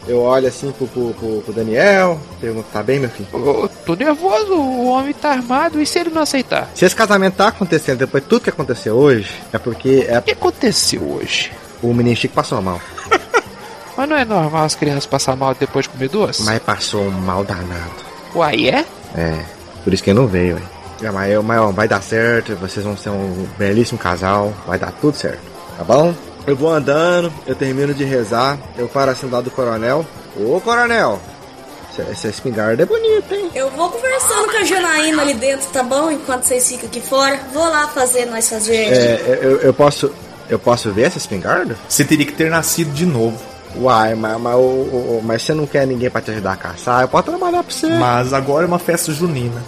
eu 0.09 0.21
olho 0.23 0.49
assim 0.49 0.73
pro, 0.73 0.87
pro, 0.87 1.43
pro, 1.43 1.53
Daniel, 1.53 2.19
pergunto, 2.41 2.67
tá 2.73 2.83
bem, 2.83 2.99
meu 2.99 3.11
filho? 3.11 3.29
Eu 3.33 3.71
tô 3.85 3.95
nervoso, 3.95 4.55
o 4.55 4.89
homem 4.89 5.13
tá 5.13 5.31
armado, 5.31 5.81
e 5.81 5.87
se 5.87 5.99
ele 5.99 6.11
não 6.11 6.23
aceitar? 6.23 6.69
Se 6.75 6.85
esse 6.85 6.97
casamento 6.97 7.37
tá 7.37 7.49
acontecendo 7.49 7.99
depois 7.99 8.23
de 8.23 8.29
tudo 8.29 8.43
que 8.43 8.51
aconteceu 8.51 8.97
hoje, 8.97 9.31
é 9.53 9.59
porque 9.59 10.07
é. 10.09 10.19
O 10.19 10.23
que 10.23 10.33
aconteceu 10.33 11.03
hoje? 11.03 11.53
O 11.83 11.93
menino 11.93 12.17
Chico 12.17 12.35
passou 12.35 12.61
mal. 12.63 12.81
Mas 13.97 14.09
não 14.09 14.17
é 14.17 14.25
normal 14.25 14.65
as 14.65 14.75
crianças 14.75 15.07
passar 15.07 15.37
mal 15.37 15.55
depois 15.55 15.85
de 15.85 15.91
comer 15.91 16.09
doce? 16.09 16.43
Mas 16.43 16.59
passou 16.61 17.03
um 17.03 17.11
mal 17.11 17.45
danado. 17.45 18.09
Uai, 18.35 18.69
é? 18.69 18.85
É, 19.15 19.45
por 19.85 19.93
isso 19.93 20.03
que 20.03 20.11
ele 20.11 20.19
não 20.21 20.27
veio, 20.27 20.57
ué. 20.57 20.63
É, 21.03 21.11
mas, 21.11 21.45
mas 21.45 21.61
ó, 21.61 21.71
vai 21.71 21.87
dar 21.87 22.03
certo, 22.03 22.57
vocês 22.57 22.85
vão 22.85 22.97
ser 22.97 23.11
um 23.11 23.47
belíssimo 23.57 23.99
casal, 23.99 24.53
vai 24.67 24.79
dar 24.79 24.93
tudo 24.93 25.17
certo, 25.17 25.41
tá 25.77 25.85
bom? 25.85 26.13
Eu 26.49 26.57
vou 26.57 26.71
andando, 26.73 27.31
eu 27.47 27.55
termino 27.55 27.93
de 27.93 28.05
rezar, 28.05 28.59
eu 28.79 28.89
paro 28.89 29.11
assim 29.11 29.27
do 29.27 29.33
lado 29.35 29.45
do 29.45 29.51
coronel. 29.51 30.05
Ô 30.35 30.59
coronel, 30.61 31.21
essa- 32.11 32.29
espingarda 32.29 32.83
é 32.83 32.87
bonita, 32.87 33.35
hein? 33.35 33.51
Eu 33.55 33.71
vou 33.71 33.91
conversando 33.91 34.51
com 34.51 34.57
a 34.57 34.65
Janaína 34.65 35.21
ali 35.23 35.35
dentro, 35.35 35.69
tá 35.71 35.83
bom? 35.83 36.11
Enquanto 36.11 36.45
vocês 36.45 36.67
ficam 36.67 36.89
aqui 36.89 37.01
fora. 37.03 37.39
Vou 37.53 37.65
lá 37.69 37.87
fazer 37.89 38.25
nós 38.27 38.49
fazer. 38.49 38.77
É, 38.77 39.39
eu, 39.43 39.59
eu 39.61 39.75
posso. 39.75 40.11
Eu 40.49 40.59
posso 40.59 40.91
ver 40.91 41.03
essa 41.03 41.19
espingarda? 41.19 41.77
Você 41.87 42.03
teria 42.03 42.25
que 42.25 42.33
ter 42.33 42.49
nascido 42.51 42.91
de 42.95 43.05
novo. 43.05 43.37
Uai, 43.77 44.15
mas, 44.15 44.41
mas, 44.41 44.57
mas 45.23 45.43
você 45.43 45.53
não 45.53 45.67
quer 45.67 45.87
ninguém 45.87 46.09
pra 46.09 46.23
te 46.23 46.31
ajudar 46.31 46.53
a 46.53 46.57
caçar? 46.57 47.03
Eu 47.03 47.09
posso 47.09 47.25
trabalhar 47.25 47.63
pra 47.63 47.71
você. 47.75 47.87
Mas 47.87 48.33
agora 48.33 48.65
é 48.65 48.67
uma 48.67 48.79
festa 48.79 49.13
junina. 49.13 49.63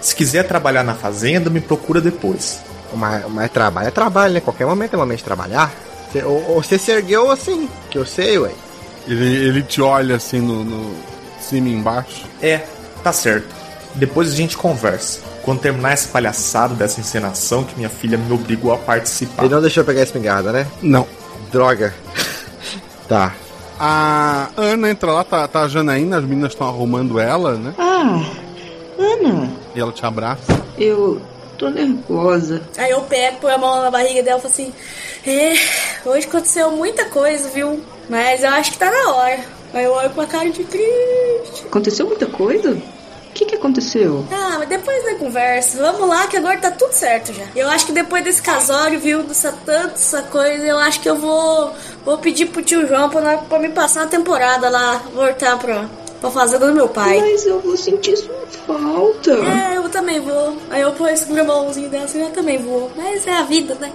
Se 0.00 0.16
quiser 0.16 0.42
trabalhar 0.48 0.82
na 0.82 0.94
fazenda, 0.94 1.48
me 1.48 1.60
procura 1.60 2.00
depois. 2.00 2.58
Mas, 2.92 3.24
mas 3.30 3.48
trabalho 3.52 3.86
é 3.86 3.90
trabalho, 3.92 4.34
né? 4.34 4.40
Qualquer 4.40 4.66
momento 4.66 4.94
é 4.94 4.96
momento 4.96 5.18
de 5.18 5.24
trabalhar. 5.24 5.72
Ou 6.22 6.62
você 6.62 6.78
se 6.78 6.90
ergueu 6.92 7.30
assim, 7.30 7.68
que 7.90 7.98
eu 7.98 8.04
sei, 8.06 8.38
ué. 8.38 8.50
Ele, 9.06 9.24
ele 9.48 9.62
te 9.62 9.80
olha 9.82 10.16
assim 10.16 10.40
no, 10.40 10.64
no 10.64 10.94
cima 11.40 11.68
e 11.68 11.72
embaixo. 11.72 12.24
É, 12.42 12.60
tá 13.02 13.12
certo. 13.12 13.48
Depois 13.94 14.32
a 14.32 14.34
gente 14.36 14.56
conversa. 14.56 15.20
Quando 15.42 15.60
terminar 15.60 15.92
essa 15.92 16.08
palhaçada 16.08 16.74
dessa 16.74 17.00
encenação 17.00 17.64
que 17.64 17.76
minha 17.76 17.88
filha 17.90 18.16
me 18.16 18.32
obrigou 18.32 18.72
a 18.72 18.78
participar. 18.78 19.44
Ele 19.44 19.54
não 19.54 19.60
deixou 19.60 19.82
eu 19.82 19.86
pegar 19.86 20.00
a 20.00 20.04
espingarda, 20.04 20.52
né? 20.52 20.66
Não. 20.82 21.06
Droga. 21.52 21.94
tá. 23.08 23.32
A 23.78 24.48
Ana 24.56 24.90
entra 24.90 25.12
lá, 25.12 25.24
tá, 25.24 25.46
tá 25.46 25.62
a 25.62 25.68
Janaína, 25.68 26.18
as 26.18 26.24
meninas 26.24 26.52
estão 26.52 26.66
arrumando 26.66 27.18
ela, 27.20 27.54
né? 27.54 27.74
Ah, 27.76 28.24
Ana, 28.98 29.50
E 29.74 29.80
ela 29.80 29.92
te 29.92 30.06
abraça. 30.06 30.42
eu 30.78 31.20
tô 31.64 31.70
nervosa. 31.70 32.62
Aí 32.76 32.90
eu 32.90 33.00
pego, 33.02 33.38
põe 33.40 33.52
a 33.52 33.58
mão 33.58 33.82
na 33.82 33.90
barriga 33.90 34.22
dela 34.22 34.38
e 34.38 34.42
falo 34.42 34.52
assim: 34.52 34.72
É, 35.26 35.54
hoje 36.08 36.26
aconteceu 36.26 36.70
muita 36.70 37.06
coisa, 37.06 37.48
viu? 37.48 37.80
Mas 38.08 38.42
eu 38.42 38.50
acho 38.50 38.72
que 38.72 38.78
tá 38.78 38.90
na 38.90 39.12
hora. 39.12 39.40
Aí 39.72 39.84
eu 39.84 39.92
olho 39.92 40.10
com 40.10 40.20
a 40.20 40.26
cara 40.26 40.50
de 40.50 40.64
triste. 40.64 41.66
Aconteceu 41.66 42.06
muita 42.06 42.26
coisa? 42.26 42.70
O 42.72 43.34
que 43.34 43.46
que 43.46 43.56
aconteceu? 43.56 44.24
Ah, 44.30 44.56
mas 44.60 44.68
depois 44.68 45.04
da 45.04 45.16
conversa, 45.16 45.78
vamos 45.78 46.08
lá 46.08 46.28
que 46.28 46.36
agora 46.36 46.56
tá 46.56 46.70
tudo 46.70 46.92
certo 46.92 47.32
já. 47.32 47.42
Eu 47.56 47.68
acho 47.68 47.86
que 47.86 47.92
depois 47.92 48.22
desse 48.22 48.40
casório, 48.40 49.00
viu, 49.00 49.24
dessa 49.24 49.50
tanta 49.50 49.94
essa 49.94 50.22
coisa, 50.22 50.64
eu 50.64 50.78
acho 50.78 51.00
que 51.00 51.10
eu 51.10 51.16
vou 51.16 51.72
vou 52.04 52.18
pedir 52.18 52.46
pro 52.46 52.62
tio 52.62 52.86
João 52.86 53.10
pra, 53.10 53.38
pra 53.38 53.58
me 53.58 53.70
passar 53.70 54.02
uma 54.02 54.06
temporada 54.06 54.68
lá, 54.68 55.02
voltar 55.12 55.58
pra, 55.58 55.84
pra 56.24 56.30
fazenda 56.30 56.66
do 56.66 56.74
meu 56.74 56.88
pai. 56.88 57.20
Mas 57.20 57.44
eu 57.44 57.60
vou 57.60 57.76
sentir 57.76 58.16
sua 58.16 58.34
falta. 58.66 59.32
É, 59.32 59.76
eu 59.76 59.88
também 59.90 60.20
vou. 60.20 60.56
Aí 60.70 60.80
eu 60.80 60.92
pôr 60.92 61.10
esse 61.10 61.30
mãozinho 61.30 61.90
dela 61.90 62.04
assim, 62.04 62.22
eu 62.22 62.30
também 62.30 62.56
vou. 62.58 62.90
Mas 62.96 63.26
é 63.26 63.32
a 63.32 63.42
vida, 63.42 63.74
né? 63.74 63.92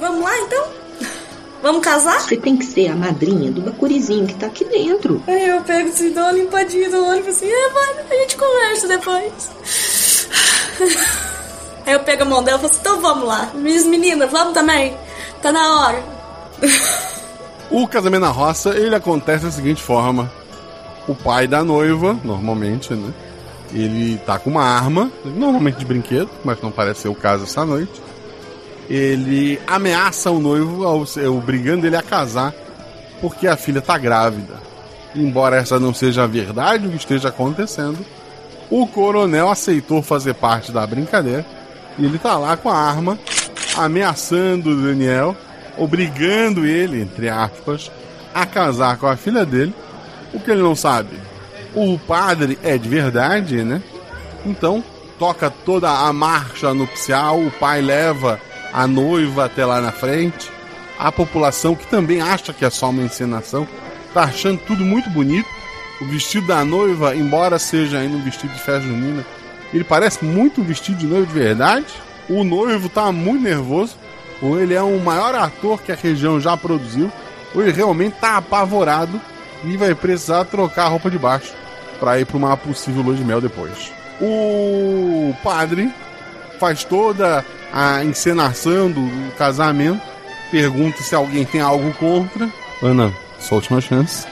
Vamos 0.00 0.22
lá 0.22 0.36
então? 0.40 0.64
Vamos 1.62 1.82
casar? 1.82 2.20
Você 2.20 2.36
tem 2.36 2.56
que 2.56 2.64
ser 2.64 2.88
a 2.88 2.96
madrinha 2.96 3.50
do 3.50 3.60
bacurizinho 3.60 4.26
que 4.26 4.34
tá 4.34 4.46
aqui 4.46 4.64
dentro. 4.64 5.22
Aí 5.26 5.48
eu 5.48 5.60
pego 5.62 5.88
assim, 5.88 6.12
dou 6.12 6.22
uma 6.24 6.32
limpadinha 6.32 6.88
no 6.88 7.08
olho 7.08 7.24
e 7.24 7.28
assim, 7.28 7.48
é, 7.48 7.68
mano, 7.72 8.00
a 8.10 8.14
gente 8.14 8.36
conversa 8.36 8.88
depois. 8.88 9.50
Aí 11.86 11.92
eu 11.92 12.00
pego 12.00 12.22
a 12.22 12.26
mão 12.26 12.42
dela 12.42 12.58
e 12.58 12.60
falo 12.60 12.72
assim, 12.72 12.80
então 12.80 13.00
vamos 13.00 13.26
lá. 13.26 13.50
Minhas 13.54 13.84
meninas, 13.84 14.30
vamos 14.30 14.52
também? 14.52 14.96
Tá 15.40 15.52
na 15.52 15.80
hora. 15.80 16.02
O 17.70 17.86
casamento 17.86 18.22
na 18.22 18.30
roça, 18.30 18.70
ele 18.70 18.94
acontece 18.94 19.44
da 19.44 19.50
seguinte 19.50 19.82
forma. 19.82 20.30
O 21.06 21.14
pai 21.14 21.46
da 21.46 21.62
noiva, 21.62 22.18
normalmente, 22.24 22.92
né? 22.94 23.12
Ele 23.72 24.18
tá 24.18 24.38
com 24.38 24.50
uma 24.50 24.64
arma, 24.64 25.10
normalmente 25.24 25.78
de 25.78 25.84
brinquedo, 25.84 26.30
mas 26.44 26.60
não 26.60 26.70
parece 26.70 27.02
ser 27.02 27.08
o 27.08 27.14
caso 27.14 27.44
essa 27.44 27.64
noite. 27.64 28.00
Ele 28.88 29.60
ameaça 29.66 30.30
o 30.30 30.38
noivo, 30.38 30.84
obrigando 31.36 31.86
ele 31.86 31.96
a 31.96 32.02
casar, 32.02 32.54
porque 33.20 33.46
a 33.46 33.56
filha 33.56 33.80
tá 33.80 33.98
grávida. 33.98 34.54
Embora 35.14 35.56
essa 35.56 35.80
não 35.80 35.92
seja 35.94 36.24
a 36.24 36.26
verdade 36.26 36.86
o 36.86 36.90
que 36.90 36.96
esteja 36.96 37.28
acontecendo, 37.28 37.98
o 38.70 38.86
coronel 38.86 39.48
aceitou 39.48 40.02
fazer 40.02 40.34
parte 40.34 40.70
da 40.70 40.86
brincadeira 40.86 41.44
e 41.98 42.04
ele 42.04 42.18
tá 42.18 42.36
lá 42.36 42.56
com 42.56 42.68
a 42.68 42.76
arma, 42.76 43.18
ameaçando 43.76 44.70
o 44.70 44.82
Daniel, 44.82 45.36
obrigando 45.76 46.66
ele, 46.66 47.00
entre 47.00 47.28
aspas, 47.28 47.90
a 48.34 48.44
casar 48.44 48.96
com 48.98 49.06
a 49.06 49.16
filha 49.16 49.44
dele. 49.46 49.74
O 50.32 50.40
que 50.40 50.50
ele 50.50 50.62
não 50.62 50.74
sabe? 50.74 51.18
O 51.74 51.98
padre 51.98 52.58
é 52.62 52.78
de 52.78 52.88
verdade, 52.88 53.62
né? 53.62 53.82
Então, 54.44 54.82
toca 55.18 55.50
toda 55.50 55.90
a 55.90 56.12
marcha 56.12 56.72
nupcial, 56.72 57.40
o 57.40 57.50
pai 57.50 57.80
leva 57.80 58.40
a 58.72 58.86
noiva 58.86 59.44
até 59.46 59.64
lá 59.64 59.80
na 59.80 59.92
frente. 59.92 60.50
A 60.98 61.12
população, 61.12 61.74
que 61.74 61.86
também 61.86 62.20
acha 62.20 62.52
que 62.52 62.64
é 62.64 62.70
só 62.70 62.90
uma 62.90 63.02
encenação, 63.02 63.66
tá 64.14 64.24
achando 64.24 64.58
tudo 64.66 64.84
muito 64.84 65.10
bonito. 65.10 65.48
O 66.00 66.04
vestido 66.06 66.46
da 66.46 66.64
noiva, 66.64 67.14
embora 67.14 67.58
seja 67.58 67.98
ainda 67.98 68.16
um 68.16 68.22
vestido 68.22 68.52
de 68.52 68.60
festa 68.60 68.86
junina, 68.86 69.24
ele 69.72 69.84
parece 69.84 70.24
muito 70.24 70.60
um 70.60 70.64
vestido 70.64 70.98
de 70.98 71.06
noiva 71.06 71.26
de 71.26 71.32
verdade. 71.32 71.86
O 72.28 72.44
noivo 72.44 72.88
tá 72.88 73.10
muito 73.12 73.42
nervoso, 73.42 73.94
ou 74.42 74.60
ele 74.60 74.74
é 74.74 74.82
o 74.82 74.98
maior 75.00 75.34
ator 75.34 75.80
que 75.80 75.92
a 75.92 75.96
região 75.96 76.40
já 76.40 76.56
produziu, 76.56 77.10
ou 77.54 77.62
ele 77.62 77.72
realmente 77.72 78.16
tá 78.20 78.36
apavorado 78.36 79.20
e 79.66 79.76
vai 79.76 79.94
precisar 79.94 80.44
trocar 80.44 80.84
a 80.84 80.88
roupa 80.88 81.10
de 81.10 81.18
baixo 81.18 81.52
para 81.98 82.18
ir 82.20 82.24
para 82.24 82.36
uma 82.36 82.56
possível 82.56 83.02
lua 83.02 83.14
de 83.14 83.24
mel 83.24 83.40
depois. 83.40 83.92
O 84.20 85.34
padre 85.42 85.92
faz 86.58 86.84
toda 86.84 87.44
a 87.72 88.04
encenação 88.04 88.90
do, 88.90 89.32
casamento, 89.36 90.00
pergunta 90.50 91.02
se 91.02 91.14
alguém 91.14 91.44
tem 91.44 91.60
algo 91.60 91.92
contra. 91.94 92.48
Ana, 92.82 93.12
sua 93.38 93.56
última 93.56 93.80
chance. 93.80 94.26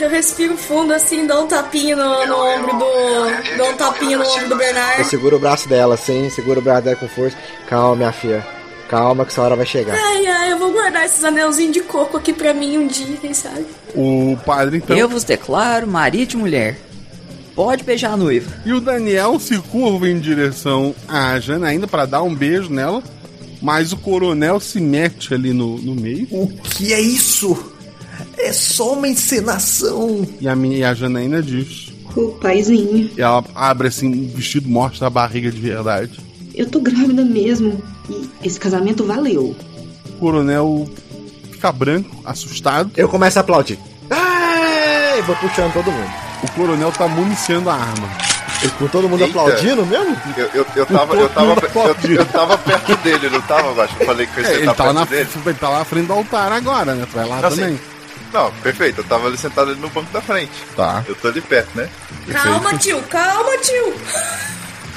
Eu 0.00 0.08
respiro 0.08 0.56
fundo 0.56 0.94
assim, 0.94 1.26
dou 1.26 1.44
um 1.44 1.46
tapinha 1.46 1.94
no, 1.94 2.26
no 2.26 2.36
ombro 2.36 2.72
do. 2.78 3.56
Dou 3.58 3.70
um 3.70 3.76
tapinha 3.76 4.16
no 4.16 4.24
ombro 4.26 4.48
do 4.48 4.54
Eu 4.54 4.58
Bernardo. 4.58 5.04
seguro 5.04 5.36
o 5.36 5.38
braço 5.38 5.68
dela, 5.68 5.94
assim, 5.94 6.30
seguro 6.30 6.60
o 6.60 6.62
braço 6.62 6.82
dela 6.82 6.96
com 6.96 7.06
força. 7.06 7.36
Calma, 7.68 7.96
minha 7.96 8.12
filha. 8.12 8.59
Calma 8.90 9.24
que 9.24 9.30
essa 9.30 9.40
hora 9.40 9.54
vai 9.54 9.64
chegar. 9.64 9.94
Ai, 9.94 10.26
ai, 10.26 10.52
eu 10.52 10.58
vou 10.58 10.72
guardar 10.72 11.06
esses 11.06 11.22
anelzinhos 11.22 11.74
de 11.74 11.80
coco 11.80 12.16
aqui 12.16 12.32
pra 12.32 12.52
mim 12.52 12.76
um 12.76 12.88
dia, 12.88 13.16
quem 13.20 13.32
sabe? 13.32 13.64
O 13.94 14.36
padre 14.44 14.78
então. 14.78 14.96
Eu 14.96 15.08
vos 15.08 15.22
declaro 15.22 15.86
marido 15.86 16.32
e 16.32 16.36
mulher. 16.36 16.76
Pode 17.54 17.84
beijar 17.84 18.14
a 18.14 18.16
noiva. 18.16 18.50
E 18.66 18.72
o 18.72 18.80
Daniel 18.80 19.38
se 19.38 19.56
curva 19.58 20.08
em 20.08 20.18
direção 20.18 20.92
à 21.06 21.38
Janaína 21.38 21.86
para 21.86 22.04
dar 22.04 22.24
um 22.24 22.34
beijo 22.34 22.68
nela, 22.68 23.00
mas 23.62 23.92
o 23.92 23.96
coronel 23.96 24.58
se 24.58 24.80
mete 24.80 25.32
ali 25.34 25.52
no, 25.52 25.78
no 25.78 25.94
meio. 25.94 26.26
O 26.32 26.48
que 26.48 26.92
é 26.92 27.00
isso? 27.00 27.72
É 28.36 28.52
só 28.52 28.94
uma 28.94 29.06
encenação. 29.06 30.26
E 30.40 30.48
a, 30.48 30.56
minha, 30.56 30.78
e 30.78 30.82
a 30.82 30.94
Janaína 30.94 31.40
diz. 31.40 31.92
O 32.16 32.30
paizinho. 32.32 33.08
E 33.16 33.22
ela 33.22 33.44
abre 33.54 33.86
assim, 33.86 34.26
o 34.26 34.36
vestido 34.36 34.68
mostra 34.68 35.06
a 35.06 35.10
barriga 35.10 35.48
de 35.48 35.60
verdade. 35.60 36.18
Eu 36.54 36.68
tô 36.68 36.80
grávida 36.80 37.24
mesmo. 37.24 37.82
E 38.08 38.28
esse 38.42 38.58
casamento 38.58 39.04
valeu. 39.04 39.54
O 40.08 40.12
coronel 40.18 40.88
fica 41.52 41.70
branco, 41.72 42.20
assustado. 42.24 42.90
Eu 42.96 43.08
começo 43.08 43.38
a 43.38 43.42
aplaudir. 43.42 43.78
Ei, 44.10 45.22
vou 45.22 45.36
puxando 45.36 45.72
todo 45.72 45.90
mundo. 45.90 46.10
O 46.42 46.50
coronel 46.52 46.92
tá 46.92 47.06
municiando 47.06 47.68
a 47.70 47.74
arma. 47.74 48.08
E 48.62 48.68
com 48.68 48.88
todo 48.88 49.08
mundo 49.08 49.22
Eita. 49.24 49.38
aplaudindo 49.40 49.86
mesmo? 49.86 50.16
Eu, 50.36 50.46
eu, 50.52 50.66
eu, 50.76 50.86
tava, 50.86 51.14
eu, 51.16 51.28
tava, 51.30 51.50
eu, 51.50 52.10
eu 52.14 52.26
tava 52.26 52.58
perto 52.58 52.94
dele, 52.96 53.30
não 53.30 53.40
tava, 53.42 53.72
Baixo? 53.72 53.94
Eu 53.98 54.06
falei 54.06 54.26
que 54.26 54.38
eu 54.38 54.44
ia 54.44 54.50
É, 54.50 54.54
ele, 54.56 54.66
tá 54.66 54.70
lá 54.70 54.74
perto 54.76 54.94
na, 54.94 55.04
dele. 55.04 55.28
ele 55.46 55.54
tá 55.54 55.68
lá 55.70 55.78
na 55.78 55.84
frente 55.84 56.06
do 56.06 56.12
altar 56.12 56.52
agora, 56.52 56.94
né? 56.94 57.06
Tu 57.10 57.14
vai 57.16 57.26
lá 57.26 57.38
Assim, 57.38 57.56
também. 57.60 57.80
Não, 58.32 58.50
perfeito. 58.62 59.00
Eu 59.00 59.04
tava 59.04 59.26
ali 59.28 59.38
sentado 59.38 59.70
ali 59.70 59.80
no 59.80 59.88
banco 59.88 60.12
da 60.12 60.20
frente. 60.20 60.52
Tá. 60.76 61.02
Eu 61.08 61.14
tô 61.14 61.28
ali 61.28 61.40
perto, 61.40 61.70
né? 61.74 61.88
Calma, 62.30 62.76
tio, 62.76 63.00
calma, 63.04 63.56
tio. 63.58 63.94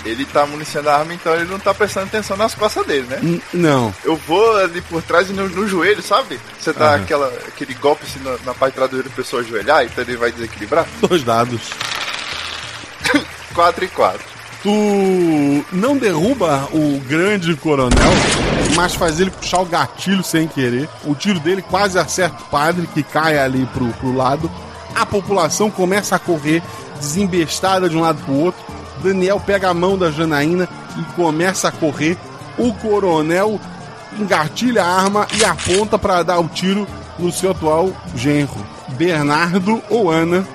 Ele 0.06 0.26
tá 0.26 0.45
municiando 0.45 0.89
a 0.89 0.97
arma, 0.97 1.14
então 1.14 1.34
ele 1.34 1.45
não 1.45 1.58
tá 1.60 1.74
prestando 1.74 2.08
atenção 2.08 2.36
nas 2.36 2.54
costas 2.54 2.86
dele, 2.86 3.08
né? 3.10 3.20
N- 3.24 3.41
Não. 3.54 3.93
Eu 4.04 4.16
vou 4.18 4.58
ali 4.58 4.82
por 4.82 5.01
trás 5.01 5.30
e 5.30 5.34
no, 5.34 5.47
no 5.47 5.68
joelho, 5.68 6.01
sabe? 6.01 6.39
Você 6.60 6.74
dá 6.74 6.89
Aham. 6.93 6.95
aquela, 7.04 7.28
aquele 7.47 7.74
golpe 7.76 8.04
assim 8.06 8.20
na, 8.24 8.36
na 8.45 8.54
parte 8.54 8.76
joelho 8.76 9.10
pra 9.10 9.16
pessoa 9.16 9.41
ajoelhar, 9.41 9.86
então 9.86 10.04
ele 10.04 10.18
vai 10.18 10.32
desequilibrar. 10.32 10.86
Dois 11.08 11.24
dados. 11.24 11.62
4 13.56 13.86
e 13.86 13.88
4. 13.88 14.34
Tu 14.64 15.66
não 15.74 15.97
derruba 15.97 16.68
o 16.72 16.99
grande 17.08 17.54
coronel, 17.56 18.12
mas 18.76 18.95
faz 18.95 19.20
ele 19.20 19.30
puxar 19.30 19.60
o 19.60 19.66
gatilho 19.66 20.24
sem 20.24 20.47
querer. 20.47 20.88
O 21.04 21.14
tiro 21.14 21.39
dele 21.39 21.62
quase 21.62 21.99
acerta 21.99 22.41
o 22.41 22.45
padre, 22.45 22.88
que 22.93 23.04
cai 23.04 23.38
ali 23.38 23.66
pro, 23.74 23.88
pro 23.93 24.16
lado. 24.16 24.49
A 24.95 25.06
população 25.06 25.70
começa 25.70 26.16
a 26.16 26.20
correr, 26.20 26.64
desembestada 26.99 27.89
de 27.89 27.97
um 27.97 28.01
lado 28.01 28.24
pro 28.24 28.34
outro. 28.34 28.62
Daniel 29.04 29.39
pega 29.39 29.70
a 29.70 29.74
mão 29.74 29.97
da 29.97 30.10
Janaína 30.10 30.68
e 30.97 31.04
começa 31.16 31.68
a 31.68 31.72
correr. 31.72 32.18
O 32.58 32.74
coronel 32.74 33.60
engatilha 34.18 34.84
a 34.84 35.01
arma 35.01 35.28
e 35.38 35.43
aponta 35.43 35.97
para 35.99 36.24
dar 36.24 36.39
o 36.39 36.47
tiro 36.47 36.88
no 37.20 37.32
seu 37.32 37.51
atual 37.51 37.91
genro. 38.16 38.66
Bernardo 38.89 39.82
ou 39.89 40.12
Ana, 40.12 40.47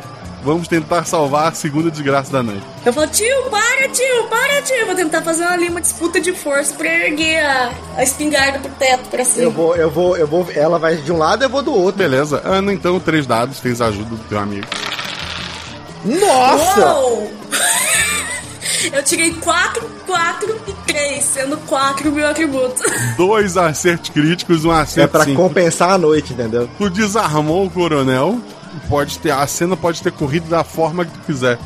vamos 0.44 0.68
tentar 0.68 1.04
salvar 1.04 1.48
a 1.48 1.54
segunda 1.54 1.90
desgraça 1.90 2.30
da 2.32 2.42
noite. 2.42 2.62
Eu 2.86 2.92
falo, 2.92 3.08
tio, 3.08 3.42
para, 3.50 3.88
tio, 3.88 4.24
para, 4.30 4.62
tio. 4.62 4.86
Vou 4.86 4.94
tentar 4.94 5.22
fazer 5.22 5.44
ali 5.44 5.68
uma 5.68 5.80
disputa 5.80 6.20
de 6.20 6.32
força 6.32 6.74
pra 6.74 6.88
erguer 6.88 7.44
a, 7.44 7.72
a 7.96 8.02
espingarda 8.02 8.60
pro 8.60 8.70
teto 8.72 9.08
pra 9.08 9.24
cima. 9.24 9.44
Eu 9.44 9.50
vou, 9.50 9.76
eu 9.76 9.90
vou, 9.90 10.16
eu 10.16 10.26
vou. 10.26 10.46
Ela 10.54 10.78
vai 10.78 10.96
de 10.96 11.12
um 11.12 11.18
lado, 11.18 11.42
eu 11.42 11.48
vou 11.48 11.62
do 11.62 11.74
outro. 11.74 11.98
Beleza. 11.98 12.40
Ana, 12.44 12.72
então, 12.72 13.00
três 13.00 13.26
dados, 13.26 13.58
fez 13.58 13.80
a 13.80 13.86
ajuda 13.86 14.10
do 14.10 14.24
teu 14.28 14.38
amigo. 14.38 14.66
Nossa! 16.04 16.94
Uou! 16.94 17.37
Eu 18.92 19.02
tirei 19.02 19.32
4, 19.34 19.88
4 20.06 20.60
e 20.66 20.72
3, 20.92 21.24
sendo 21.24 21.56
4 21.58 22.08
o 22.08 22.12
meu 22.12 22.26
atributo. 22.28 22.82
Dois 23.16 23.56
acertos 23.56 24.10
críticos, 24.10 24.64
um 24.64 24.72
É 24.72 24.80
acerto 24.80 25.10
pra 25.10 25.20
simples. 25.24 25.36
compensar 25.36 25.90
a 25.92 25.98
noite, 25.98 26.32
entendeu? 26.32 26.68
Tu 26.78 26.90
desarmou 26.90 27.66
o 27.66 27.70
coronel. 27.70 28.40
Pode 28.88 29.18
ter, 29.18 29.30
a 29.30 29.46
cena 29.46 29.76
pode 29.76 30.02
ter 30.02 30.12
corrido 30.12 30.48
da 30.48 30.62
forma 30.62 31.04
que 31.04 31.12
tu 31.12 31.20
quiser. 31.20 31.58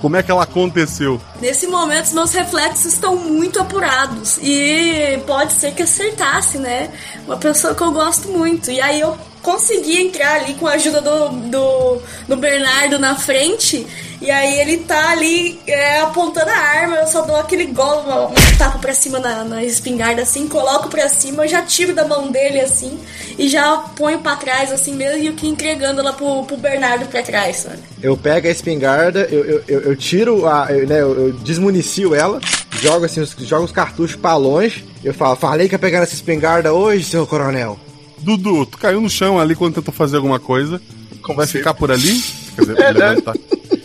Como 0.00 0.14
é 0.16 0.22
que 0.22 0.30
ela 0.30 0.42
aconteceu? 0.42 1.20
Nesse 1.40 1.66
momento, 1.66 2.04
os 2.06 2.12
meus 2.12 2.32
reflexos 2.32 2.92
estão 2.92 3.16
muito 3.16 3.58
apurados. 3.60 4.38
E 4.42 5.18
pode 5.26 5.54
ser 5.54 5.72
que 5.72 5.82
acertasse, 5.82 6.58
né? 6.58 6.90
Uma 7.26 7.36
pessoa 7.36 7.74
que 7.74 7.82
eu 7.82 7.92
gosto 7.92 8.28
muito. 8.28 8.70
E 8.70 8.80
aí 8.80 9.00
eu 9.00 9.16
consegui 9.42 10.02
entrar 10.02 10.40
ali 10.42 10.54
com 10.54 10.66
a 10.66 10.72
ajuda 10.72 11.00
do, 11.00 11.28
do, 11.50 12.02
do 12.28 12.36
Bernardo 12.36 12.98
na 12.98 13.14
frente. 13.14 13.86
E 14.20 14.30
aí 14.30 14.58
ele 14.60 14.78
tá 14.78 15.10
ali 15.10 15.58
é, 15.66 16.00
apontando 16.00 16.48
a 16.50 16.56
arma, 16.56 16.96
eu 16.96 17.06
só 17.06 17.20
dou 17.22 17.36
aquele 17.36 17.66
golo, 17.66 18.28
um 18.28 18.56
tapa 18.56 18.78
pra 18.78 18.94
cima 18.94 19.18
na, 19.18 19.44
na 19.44 19.62
espingarda 19.62 20.22
assim, 20.22 20.48
coloco 20.48 20.88
pra 20.88 21.06
cima, 21.08 21.44
eu 21.44 21.48
já 21.48 21.60
tiro 21.62 21.94
da 21.94 22.06
mão 22.06 22.30
dele 22.30 22.60
assim, 22.60 22.98
e 23.38 23.46
já 23.48 23.76
ponho 23.94 24.18
pra 24.20 24.36
trás 24.36 24.72
assim 24.72 24.94
mesmo, 24.94 25.22
e 25.22 25.28
o 25.28 25.34
que 25.34 25.46
entregando 25.46 26.00
ela 26.00 26.14
pro, 26.14 26.44
pro 26.44 26.56
Bernardo 26.56 27.06
pra 27.06 27.22
trás, 27.22 27.56
sabe? 27.58 27.78
Eu 28.02 28.16
pego 28.16 28.46
a 28.48 28.50
espingarda, 28.50 29.20
eu, 29.30 29.44
eu, 29.44 29.64
eu, 29.68 29.80
eu 29.82 29.96
tiro 29.96 30.46
a. 30.48 30.66
Eu, 30.70 30.86
né, 30.86 31.00
eu, 31.02 31.26
eu 31.26 31.32
desmunicio 31.32 32.14
ela, 32.14 32.40
jogo 32.80 33.04
assim, 33.04 33.20
os, 33.20 33.36
jogo 33.40 33.64
os 33.64 33.72
cartuchos 33.72 34.16
pra 34.16 34.34
longe. 34.36 34.84
Eu 35.04 35.12
falo, 35.12 35.36
falei 35.36 35.68
que 35.68 35.74
ia 35.74 35.78
pegar 35.78 35.98
essa 36.00 36.14
espingarda 36.14 36.72
hoje, 36.72 37.04
seu 37.04 37.26
coronel. 37.26 37.78
Dudu, 38.18 38.64
tu 38.66 38.78
caiu 38.78 39.00
no 39.00 39.10
chão 39.10 39.38
ali 39.38 39.54
quando 39.54 39.74
tentou 39.74 39.92
fazer 39.92 40.16
alguma 40.16 40.40
coisa. 40.40 40.80
Como 41.22 41.36
Vai 41.36 41.46
sempre. 41.46 41.58
ficar 41.58 41.74
por 41.74 41.90
ali? 41.92 42.22
Quer 42.56 42.60
dizer, 42.62 42.78
É, 42.80 42.92
né? 42.94 43.08
levantar. 43.10 43.34
Eu 43.70 43.75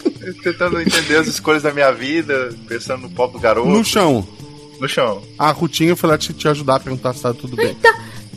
Tentando 0.44 0.82
entender 0.82 1.18
as 1.18 1.28
escolhas 1.28 1.64
da 1.64 1.74
minha 1.74 1.92
vida, 1.92 2.54
pensando 2.68 3.04
no 3.04 3.10
pobre 3.10 3.38
do 3.38 3.42
garoto. 3.42 3.68
No 3.68 3.84
chão. 3.84 4.28
No 4.80 4.88
chão. 4.88 5.24
A 5.38 5.52
Rutinha 5.52 5.96
foi 5.96 6.10
lá 6.10 6.18
te, 6.18 6.34
te 6.34 6.48
ajudar 6.48 6.76
a 6.76 6.80
perguntar 6.80 7.14
se 7.14 7.22
tá 7.22 7.34
tudo 7.34 7.56
bem. 7.56 7.76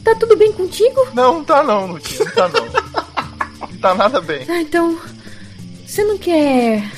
Tá 0.05 0.15
tudo 0.15 0.37
bem 0.37 0.53
contigo? 0.53 1.09
Não, 1.15 1.35
não 1.35 1.45
tá 1.45 1.63
não, 1.63 1.89
Nutinha, 1.89 2.25
não 2.25 2.33
tá 2.33 2.49
não. 2.49 3.69
não 3.69 3.79
tá 3.79 3.95
nada 3.95 4.21
bem. 4.21 4.45
Ah, 4.49 4.61
então. 4.61 4.99
Você 5.87 6.05
não 6.05 6.19
quer 6.19 6.91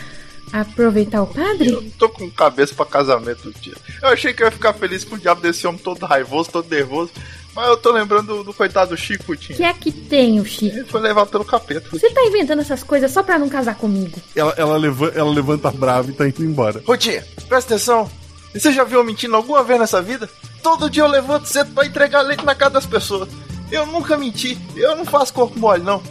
aproveitar 0.52 1.22
o 1.22 1.26
padre? 1.26 1.70
Eu 1.70 1.82
não 1.82 1.90
tô 1.90 2.08
com 2.08 2.30
cabeça 2.30 2.74
pra 2.74 2.86
casamento, 2.86 3.52
tia. 3.60 3.74
Eu 4.02 4.08
achei 4.08 4.32
que 4.32 4.42
eu 4.42 4.46
ia 4.46 4.50
ficar 4.50 4.72
feliz 4.72 5.04
com 5.04 5.16
o 5.16 5.18
diabo 5.18 5.40
desse 5.40 5.66
homem 5.66 5.80
todo 5.80 6.04
raivoso, 6.06 6.50
todo 6.50 6.68
nervoso. 6.68 7.10
Mas 7.56 7.68
eu 7.68 7.76
tô 7.78 7.90
lembrando 7.90 8.26
do, 8.36 8.44
do 8.44 8.52
coitado 8.54 8.90
do 8.90 8.96
Chico, 8.98 9.32
O 9.32 9.36
que 9.36 9.64
é 9.64 9.72
que 9.72 9.90
tem, 9.90 10.38
o 10.38 10.44
Chico? 10.44 10.76
Ele 10.76 10.84
foi 10.84 11.00
levado 11.00 11.28
pelo 11.30 11.42
capeta. 11.44 11.88
Você 11.90 12.10
tá 12.10 12.22
inventando 12.22 12.60
essas 12.60 12.82
coisas 12.82 13.10
só 13.10 13.22
pra 13.22 13.38
não 13.38 13.48
casar 13.48 13.74
comigo. 13.76 14.20
Ela, 14.36 14.52
ela, 14.58 14.76
leva- 14.76 15.10
ela 15.14 15.30
levanta 15.30 15.70
brava 15.70 16.10
e 16.10 16.12
tá 16.12 16.28
indo 16.28 16.44
embora. 16.44 16.82
Tia, 16.98 17.26
presta 17.48 17.74
atenção. 17.74 18.10
Você 18.54 18.70
já 18.72 18.84
viu 18.84 18.98
eu 19.00 19.04
mentindo 19.04 19.34
alguma 19.34 19.64
vez 19.64 19.80
nessa 19.80 20.02
vida? 20.02 20.28
Todo 20.62 20.90
dia 20.90 21.02
eu 21.02 21.08
levanto 21.08 21.46
cedo 21.46 21.72
pra 21.72 21.86
entregar 21.86 22.20
leite 22.20 22.44
na 22.44 22.54
casa 22.54 22.72
das 22.74 22.86
pessoas. 22.86 23.28
Eu 23.72 23.86
nunca 23.86 24.16
menti. 24.18 24.58
Eu 24.76 24.94
não 24.94 25.04
faço 25.06 25.32
corpo 25.32 25.58
mole, 25.58 25.82
não. 25.82 26.02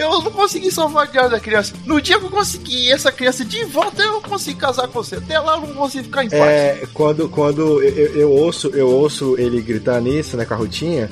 Eu 0.00 0.22
não 0.22 0.30
consegui 0.30 0.70
salvar 0.70 1.06
a 1.06 1.10
diário 1.10 1.30
da 1.30 1.40
criança. 1.40 1.74
No 1.84 2.00
dia 2.00 2.18
que 2.18 2.24
eu 2.24 2.30
consegui 2.30 2.90
essa 2.90 3.10
criança 3.12 3.44
de 3.44 3.64
volta, 3.64 4.02
eu 4.02 4.20
consigo 4.20 4.58
casar 4.58 4.88
com 4.88 5.02
você. 5.02 5.16
Até 5.16 5.38
lá 5.38 5.56
eu 5.56 5.60
não 5.66 5.74
consigo 5.74 6.04
ficar 6.04 6.24
em 6.24 6.30
paz. 6.30 6.40
É, 6.42 6.82
quando, 6.94 7.28
quando 7.28 7.60
eu, 7.60 7.82
eu- 7.82 8.14
eu 8.16 8.30
ouço, 8.32 8.68
eu 8.68 8.88
ouço 8.88 9.36
ele 9.38 9.60
gritando 9.60 10.08
isso, 10.08 10.36
né, 10.36 10.44
com 10.44 10.54
a 10.54 10.56
Rutinha, 10.56 11.08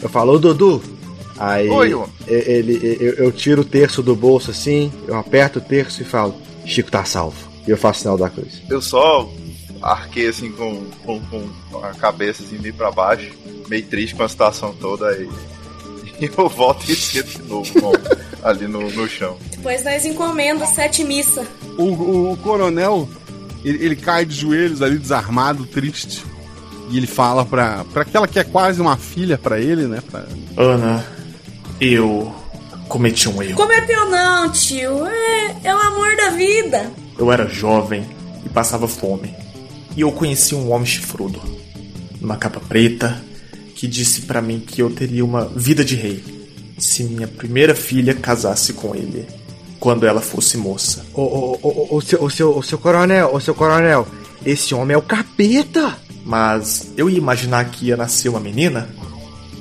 eu 0.00 0.08
falo, 0.08 0.32
ô 0.34 0.38
Dudu. 0.38 0.82
Aí 1.38 1.68
Oi, 1.68 1.94
ele, 2.26 2.96
eu, 3.00 3.14
eu 3.14 3.32
tiro 3.32 3.62
o 3.62 3.64
terço 3.64 4.02
do 4.02 4.14
bolso 4.16 4.50
assim, 4.50 4.92
eu 5.06 5.16
aperto 5.16 5.58
o 5.60 5.62
terço 5.62 6.02
e 6.02 6.04
falo, 6.04 6.34
Chico 6.64 6.90
tá 6.90 7.04
salvo. 7.04 7.36
E 7.66 7.70
eu 7.70 7.76
faço 7.76 8.00
sinal 8.00 8.16
da 8.18 8.28
cruz. 8.28 8.60
Eu 8.68 8.80
só 8.82 9.28
arquei 9.80 10.28
assim 10.28 10.50
com, 10.50 10.84
com, 11.04 11.20
com 11.20 11.78
a 11.84 11.90
cabeça 11.94 12.42
assim 12.42 12.58
meio 12.58 12.74
pra 12.74 12.90
baixo, 12.90 13.30
meio 13.68 13.84
triste 13.86 14.14
com 14.16 14.22
a 14.24 14.28
situação 14.28 14.74
toda 14.80 15.06
aí. 15.08 15.28
E 15.28 15.57
eu 16.36 16.48
volto 16.48 16.90
e 16.90 16.94
sento 16.96 17.42
de 17.42 17.48
novo 17.48 17.72
com- 17.80 17.92
ali 18.42 18.66
no, 18.66 18.90
no 18.90 19.08
chão. 19.08 19.36
Depois 19.50 19.84
nós 19.84 20.04
encomenda 20.04 20.66
sete 20.66 21.04
missa. 21.04 21.46
O, 21.76 21.82
o- 21.84 22.32
o 22.32 22.36
coronel, 22.38 23.08
ele, 23.64 23.84
ele 23.84 23.96
cai 23.96 24.24
de 24.24 24.34
joelhos 24.34 24.82
ali, 24.82 24.98
desarmado, 24.98 25.66
triste. 25.66 26.24
E 26.90 26.96
ele 26.96 27.06
fala 27.06 27.44
pra, 27.44 27.84
pra 27.92 28.02
aquela 28.02 28.26
que 28.26 28.38
é 28.38 28.44
quase 28.44 28.80
uma 28.80 28.96
filha 28.96 29.36
pra 29.36 29.60
ele, 29.60 29.86
né? 29.86 30.02
Pra... 30.10 30.24
Ana, 30.56 31.04
eu 31.80 32.34
cometi 32.88 33.28
um 33.28 33.42
erro. 33.42 33.56
Cometeu 33.56 34.08
não, 34.10 34.50
tio. 34.50 35.06
É, 35.06 35.56
é 35.64 35.74
o 35.74 35.78
amor 35.78 36.16
da 36.16 36.30
vida. 36.30 36.90
Eu 37.18 37.30
era 37.30 37.46
jovem 37.46 38.06
e 38.44 38.48
passava 38.48 38.88
fome. 38.88 39.34
E 39.96 40.00
eu 40.00 40.10
conheci 40.12 40.54
um 40.54 40.70
homem 40.72 40.86
chifrudo, 40.86 41.42
numa 42.20 42.36
capa 42.36 42.60
preta, 42.60 43.20
que 43.78 43.86
disse 43.86 44.22
pra 44.22 44.42
mim 44.42 44.58
que 44.58 44.82
eu 44.82 44.90
teria 44.90 45.24
uma 45.24 45.44
vida 45.44 45.84
de 45.84 45.94
rei 45.94 46.20
se 46.76 47.04
minha 47.04 47.28
primeira 47.28 47.76
filha 47.76 48.12
casasse 48.12 48.72
com 48.72 48.92
ele 48.92 49.24
quando 49.78 50.04
ela 50.04 50.20
fosse 50.20 50.56
moça. 50.56 51.06
Ô, 51.14 51.22
ô, 51.22 51.58
ô, 51.62 51.68
ô, 51.68 51.96
ô, 51.96 52.00
seu, 52.00 52.20
ô, 52.20 52.28
seu, 52.28 52.56
ô, 52.58 52.60
seu 52.60 52.76
coronel, 52.76 53.30
ô 53.32 53.38
seu 53.38 53.54
coronel, 53.54 54.04
esse 54.44 54.74
homem 54.74 54.96
é 54.96 54.98
o 54.98 55.02
capeta! 55.02 55.96
Mas 56.24 56.88
eu 56.96 57.08
ia 57.08 57.18
imaginar 57.18 57.70
que 57.70 57.86
ia 57.86 57.96
nascer 57.96 58.28
uma 58.28 58.40
menina. 58.40 58.88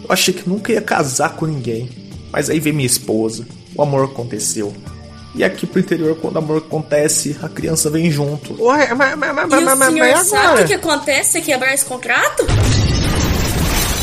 Eu 0.03 0.11
achei 0.11 0.33
que 0.33 0.49
nunca 0.49 0.71
ia 0.73 0.81
casar 0.81 1.35
com 1.35 1.45
ninguém. 1.45 1.87
Mas 2.31 2.49
aí 2.49 2.59
veio 2.59 2.75
minha 2.75 2.87
esposa, 2.87 3.45
o 3.75 3.83
amor 3.83 4.05
aconteceu. 4.05 4.73
E 5.35 5.43
aqui 5.43 5.67
pro 5.67 5.79
interior, 5.79 6.17
quando 6.19 6.37
o 6.37 6.39
amor 6.39 6.57
acontece, 6.57 7.37
a 7.43 7.47
criança 7.47 7.87
vem 7.91 8.09
junto. 8.09 8.59
Ué, 8.63 8.91
mas, 8.95 9.15
mas, 9.15 9.35
mas, 9.35 9.51
E 9.51 9.63
o 9.63 9.77
mas, 9.77 9.89
senhor 9.89 10.11
mas 10.11 10.27
sabe 10.27 10.41
o 10.41 10.47
agora? 10.47 10.61
que, 10.63 10.67
que 10.69 10.73
acontece 10.73 11.31
se 11.33 11.41
quebrar 11.41 11.71
esse 11.75 11.85
contrato? 11.85 12.47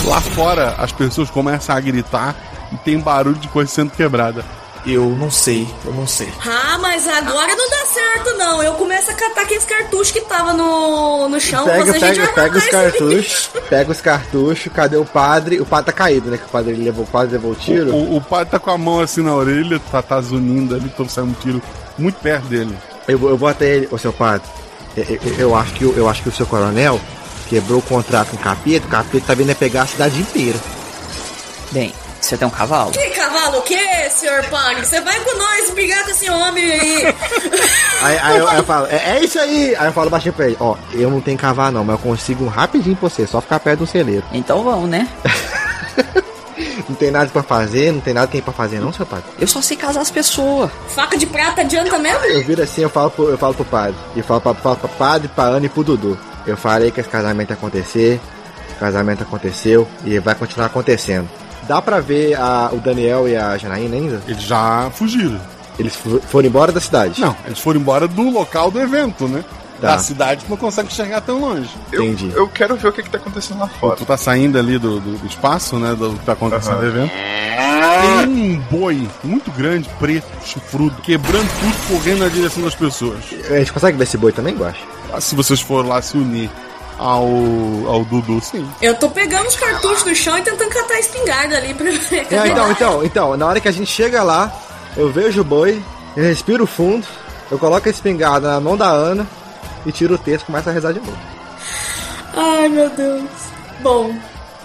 Lá 0.05 0.21
fora, 0.21 0.75
as 0.79 0.93
pessoas 0.93 1.31
começam 1.31 1.75
a 1.75 1.81
gritar 1.81 2.35
e 2.73 2.77
tem 2.77 2.99
barulho 2.99 3.37
de 3.37 3.49
coisa 3.49 3.71
sendo 3.71 3.91
quebrada. 3.91 4.45
Eu 4.87 5.07
não 5.19 5.31
sei, 5.31 5.67
eu 5.83 5.95
não 5.95 6.07
sei. 6.07 6.29
Ah, 6.47 6.77
mas 6.79 7.09
agora 7.09 7.57
não 7.57 7.71
dá 7.71 7.87
certo, 7.87 8.37
não. 8.37 8.63
Eu 8.63 8.75
começo 8.75 9.11
a 9.11 9.15
catar 9.15 9.41
aqueles 9.43 9.65
cartuchos 9.65 10.11
que 10.11 10.21
tava 10.21 10.53
no, 10.53 11.27
no 11.27 11.41
chão. 11.41 11.65
Pega, 11.65 11.87
você, 11.87 12.05
a 12.05 12.13
gente 12.13 12.33
pega, 12.35 12.59
os 12.59 12.67
cartuchos, 12.67 13.51
pega 13.71 13.91
os 13.93 14.01
cartuchos, 14.03 14.73
cadê 14.75 14.97
o 14.99 15.07
padre? 15.07 15.59
O 15.59 15.65
padre 15.65 15.87
tá 15.87 15.93
caído, 15.93 16.31
né? 16.31 16.37
Que 16.37 16.45
o 16.45 16.49
padre 16.49 16.73
ele 16.73 16.85
levou, 16.85 17.07
quase 17.07 17.33
levou 17.33 17.53
o 17.53 17.55
tiro. 17.55 17.95
O, 17.95 18.17
o 18.17 18.21
pai 18.21 18.45
tá 18.45 18.59
com 18.59 18.71
a 18.71 18.77
mão 18.77 19.01
assim 19.01 19.23
na 19.23 19.35
orelha, 19.35 19.81
tá, 19.91 20.03
tá 20.03 20.21
zunindo 20.21 20.75
ali, 20.75 20.91
tô 20.91 21.09
saindo 21.09 21.31
um 21.31 21.35
tiro 21.35 21.63
muito 21.97 22.17
perto 22.21 22.45
dele. 22.49 22.77
Eu, 23.09 23.19
vou- 23.19 23.31
eu 23.31 23.39
vou 23.39 23.49
até 23.49 23.77
ele, 23.77 23.89
ô 23.91 23.97
seu 23.97 24.13
padre. 24.13 24.47
Eu, 24.95 25.05
eu- 25.09 25.35
eu 25.39 25.57
acho 25.57 25.73
que, 25.73 25.85
o- 25.87 25.95
eu 25.97 26.07
acho 26.11 26.23
que 26.23 26.29
o 26.29 26.33
seu 26.33 26.45
coronel 26.45 27.01
quebrou 27.49 27.79
o 27.79 27.83
contrato 27.83 28.31
com 28.31 28.37
o 28.37 28.41
capeta, 28.41 28.87
o 28.87 28.91
capeta 28.91 29.27
tá 29.27 29.35
vindo 29.35 29.51
é 29.51 29.55
pegar 29.55 29.83
a 29.83 29.87
cidade 29.87 30.21
inteira. 30.21 30.59
Bem, 31.73 31.93
você 32.21 32.37
tem 32.37 32.47
um 32.49 32.51
cavalo? 32.51 32.93
Que 32.93 33.11
cavalo 33.11 33.59
o 33.59 33.63
quê, 33.63 34.09
senhor 34.11 34.43
Pag? 34.45 34.85
Você 34.85 35.01
vai 35.01 35.19
com 35.21 35.37
nós 35.37 35.71
brigar 35.71 36.05
com 36.05 36.11
esse 36.11 36.31
homem 36.31 36.65
aí. 36.65 37.15
Aí, 38.03 38.19
aí 38.19 38.39
eu, 38.39 38.49
aí 38.49 38.59
eu 38.59 38.65
falo, 38.65 38.87
é, 38.87 39.17
é 39.17 39.25
isso 39.25 39.39
aí! 39.39 39.75
Aí 39.77 39.87
eu 39.87 39.93
falo 39.93 40.11
baixinho 40.11 40.35
pra 40.35 40.45
ele, 40.45 40.57
ó, 40.61 40.77
eu 40.93 41.11
não 41.11 41.23
tenho 41.23 41.39
cavalo 41.39 41.73
não, 41.73 41.85
mas 41.85 41.95
eu 41.95 42.03
consigo 42.03 42.45
um 42.45 42.49
rapidinho 42.49 42.95
pra 42.97 43.09
você, 43.09 43.27
só 43.27 43.41
ficar 43.41 43.59
perto 43.61 43.79
do 43.79 43.87
celeiro. 43.87 44.25
Então 44.31 44.63
vamos, 44.63 44.91
né? 44.91 45.09
Não 46.89 46.95
tem 46.95 47.11
nada 47.11 47.31
pra 47.31 47.43
fazer, 47.43 47.93
não 47.93 48.01
tem 48.01 48.13
nada 48.15 48.27
que 48.27 48.35
tem 48.35 48.43
pra 48.43 48.53
fazer 48.53 48.79
não, 48.79 48.93
seu 48.93 49.07
padre. 49.07 49.25
Eu 49.39 49.47
só 49.47 49.61
sei 49.63 49.77
casar 49.77 50.03
as 50.03 50.11
pessoas. 50.11 50.71
Faca 50.89 51.17
de 51.17 51.27
prata 51.27 51.63
adianta 51.63 51.99
mesmo? 51.99 52.25
Eu 52.27 52.45
viro 52.45 52.63
assim, 52.63 52.83
eu 52.83 52.91
falo 52.91 53.11
pro, 53.11 53.31
eu 53.31 53.39
falo 53.39 53.55
pro 53.55 53.65
padre. 53.65 53.97
E 54.15 54.23
falo 54.23 54.41
pra, 54.41 54.55
falo 54.55 54.77
pro 54.77 54.89
padre, 54.91 55.29
pra 55.29 55.45
Ana 55.45 55.67
e 55.67 55.69
pro 55.69 55.83
Dudu. 55.83 56.19
Eu 56.47 56.57
falei 56.57 56.91
que 56.91 57.01
esse 57.01 57.09
casamento 57.09 57.51
ia 57.51 57.55
acontecer. 57.57 58.21
O 58.77 58.81
casamento 58.81 59.23
aconteceu 59.23 59.87
e 60.05 60.19
vai 60.19 60.35
continuar 60.35 60.67
acontecendo. 60.67 61.29
Dá 61.69 61.81
pra 61.81 62.01
ver 62.01 62.35
a- 62.35 62.71
o 62.73 62.77
Daniel 62.79 63.29
e 63.29 63.37
a 63.37 63.57
Janaína 63.57 63.97
ainda? 63.97 64.21
Eles 64.27 64.43
já 64.43 64.91
fugiram. 64.95 65.41
Eles 65.79 65.97
foram 66.29 66.47
embora 66.49 66.71
da 66.73 66.81
cidade? 66.81 67.21
Não, 67.21 67.35
eles 67.47 67.59
foram 67.59 67.81
embora 67.81 68.07
do 68.07 68.29
local 68.31 68.71
do 68.71 68.81
evento, 68.81 69.27
né? 69.27 69.45
Tá. 69.81 69.89
Da 69.93 69.99
cidade 69.99 70.45
não 70.49 70.57
consegue 70.57 70.89
enxergar 70.89 71.21
tão 71.21 71.41
longe. 71.41 71.69
Entendi. 71.93 72.31
Eu 72.35 72.47
quero 72.49 72.77
ver 72.77 72.89
o 72.89 72.93
que, 72.93 73.03
que 73.03 73.11
tá 73.11 73.19
acontecendo 73.19 73.59
lá 73.61 73.67
fora. 73.69 73.97
Tu 73.97 74.05
tá 74.05 74.17
saindo 74.17 74.57
ali 74.59 74.79
do, 74.79 75.01
do- 75.01 75.27
espaço, 75.27 75.77
né? 75.77 75.95
Do 75.95 76.11
que 76.15 76.25
tá 76.25 76.33
acontecendo 76.33 76.75
Aham. 76.75 76.83
no 76.83 76.89
evento. 76.89 77.13
Tem 77.13 78.29
um 78.29 78.61
boi 78.71 79.09
muito 79.23 79.51
grande, 79.51 79.89
preto, 79.99 80.27
chifrudo, 80.45 80.95
quebrando 81.03 81.49
tudo, 81.61 81.89
correndo 81.99 82.21
na 82.21 82.29
direção 82.29 82.63
das 82.63 82.75
pessoas. 82.75 83.19
A 83.51 83.59
gente 83.59 83.73
consegue 83.73 83.97
ver 83.99 84.05
esse 84.05 84.17
boi 84.17 84.33
também, 84.33 84.55
Guacha? 84.57 84.79
Ah, 85.15 85.21
Se 85.21 85.35
vocês 85.35 85.61
forem 85.61 85.89
lá 85.89 86.01
se 86.03 86.17
unir 86.17 86.51
ao, 86.99 87.25
ao 87.87 88.05
Dudu, 88.05 88.41
sim. 88.41 88.69
Eu 88.81 88.95
tô 88.95 89.09
pegando 89.11 89.47
os 89.47 89.57
cartuchos 89.57 90.03
do 90.05 90.15
chão 90.15 90.37
e 90.39 90.43
tentando 90.43 90.71
catar 90.71 90.95
a 90.95 91.01
espingarda 91.01 91.57
ali 91.57 91.75
pra 91.75 91.91
ver. 91.91 92.27
É, 92.33 92.49
então, 92.49 92.71
então, 92.71 93.05
então, 93.05 93.37
na 93.37 93.47
hora 93.47 93.61
que 93.61 93.69
a 93.69 93.73
gente 93.73 93.91
chega 93.91 94.23
lá, 94.23 94.53
eu 94.97 95.11
vejo 95.11 95.41
o 95.41 95.45
boi, 95.45 95.83
eu 96.17 96.23
respiro 96.25 96.67
fundo, 96.67 97.07
eu 97.51 97.59
coloco 97.59 97.89
a 97.89 97.91
espingarda 97.91 98.53
na 98.53 98.61
mão 98.61 98.77
da 98.77 98.89
Ana 98.89 99.27
e 99.85 99.93
tiro 99.93 100.15
o 100.15 100.19
texto 100.19 100.45
e 100.45 100.47
começo 100.47 100.69
a 100.69 100.73
rezar 100.73 100.93
de 100.93 101.01
novo. 101.01 101.19
Ai, 102.37 102.69
meu 102.69 102.89
Deus. 102.91 103.31
Bom, 103.81 104.15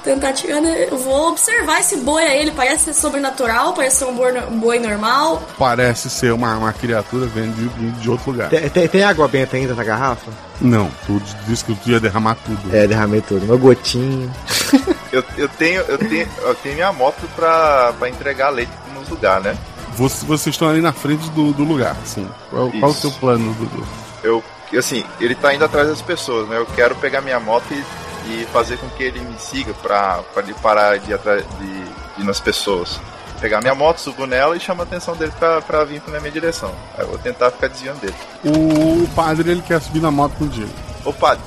tentar 0.04 0.34
tirar. 0.34 0.62
né? 0.62 0.88
Eu 0.90 0.98
vou 0.98 1.30
observar 1.30 1.80
esse 1.80 1.98
boi 1.98 2.24
aí. 2.24 2.40
Ele 2.42 2.52
parece 2.52 2.86
ser 2.86 2.94
sobrenatural, 2.94 3.74
parece 3.74 3.98
ser 3.98 4.06
um 4.06 4.14
boi, 4.14 4.32
um 4.50 4.60
boi 4.60 4.80
normal. 4.80 5.42
Parece 5.58 6.10
ser 6.10 6.34
uma, 6.34 6.56
uma 6.58 6.74
criatura 6.74 7.26
vindo 7.28 7.54
de, 7.56 7.92
de 8.02 8.10
outro 8.10 8.32
lugar. 8.32 8.50
Tem, 8.50 8.70
tem- 8.70 8.88
tem 8.88 9.04
água 9.04 9.28
benta 9.28 9.56
ainda 9.58 9.74
na 9.76 9.84
garrafa? 9.84 10.32
Não, 10.62 10.90
tu 11.06 11.22
disse 11.48 11.64
que 11.64 11.74
tu 11.76 11.90
ia 11.90 12.00
derramar 12.00 12.36
tudo. 12.46 12.76
É, 12.76 12.86
derramei 12.88 13.22
tudo, 13.22 13.46
uma 13.46 13.56
gotinha. 13.56 14.30
Eu, 15.12 15.24
eu, 15.38 15.50
tenho, 15.50 15.82
eu, 15.88 15.98
tenho, 15.98 16.28
eu 16.44 16.54
tenho 16.54 16.76
minha 16.76 16.94
moto 16.94 17.28
pra, 17.36 17.92
pra 17.98 18.08
entregar 18.10 18.50
leite 18.52 18.72
nos 18.94 19.10
lugares, 19.10 19.44
né? 19.44 19.58
Vocês, 19.96 20.22
vocês 20.22 20.54
estão 20.54 20.70
ali 20.70 20.82
na 20.82 20.94
frente 20.94 21.28
do, 21.32 21.52
do 21.52 21.64
lugar, 21.64 21.96
assim. 22.04 22.30
Qual, 22.52 22.70
qual 22.80 22.92
o 22.92 22.94
teu 22.94 23.10
plano, 23.14 23.52
Dudu? 23.56 23.84
Eu, 24.24 24.44
assim, 24.78 25.04
ele 25.20 25.34
tá 25.34 25.52
indo 25.52 25.66
atrás 25.66 25.88
das 25.88 26.00
pessoas, 26.00 26.48
né? 26.48 26.60
Eu 26.60 26.66
quero 26.76 26.94
pegar 26.98 27.22
minha 27.22 27.40
moto 27.40 27.66
e, 27.72 27.84
e 28.30 28.46
fazer 28.54 28.78
com 28.78 28.88
que 28.90 29.04
ele 29.04 29.20
me 29.20 29.40
siga 29.40 29.74
pra, 29.74 30.22
pra 30.34 30.44
ele 30.44 30.54
parar 30.56 30.98
de 31.00 31.12
ir 31.12 31.14
atrás 31.14 31.44
de, 31.60 31.68
de 31.68 32.22
ir 32.22 32.24
nas 32.24 32.40
pessoas. 32.40 33.00
pegar 33.40 33.62
minha 33.62 33.74
moto, 33.74 34.00
subo 34.00 34.26
nela 34.26 34.56
e 34.56 34.60
chamo 34.60 34.82
a 34.82 34.86
atenção 34.86 35.16
dele 35.16 35.32
pra, 35.38 35.62
pra 35.62 35.84
vir 35.84 36.02
na 36.08 36.20
minha 36.20 36.32
direção. 36.32 36.72
Aí 36.98 37.04
eu 37.04 37.10
vou 37.10 37.18
tentar 37.18 37.52
ficar 37.52 37.68
desviando 37.68 38.00
dele. 38.00 38.16
O 38.44 39.08
padre 39.16 39.52
ele 39.52 39.62
quer 39.62 39.82
subir 39.82 40.02
na 40.02 40.12
moto 40.12 40.34
contigo. 40.36 40.70
Ô 41.04 41.14
padre, 41.14 41.44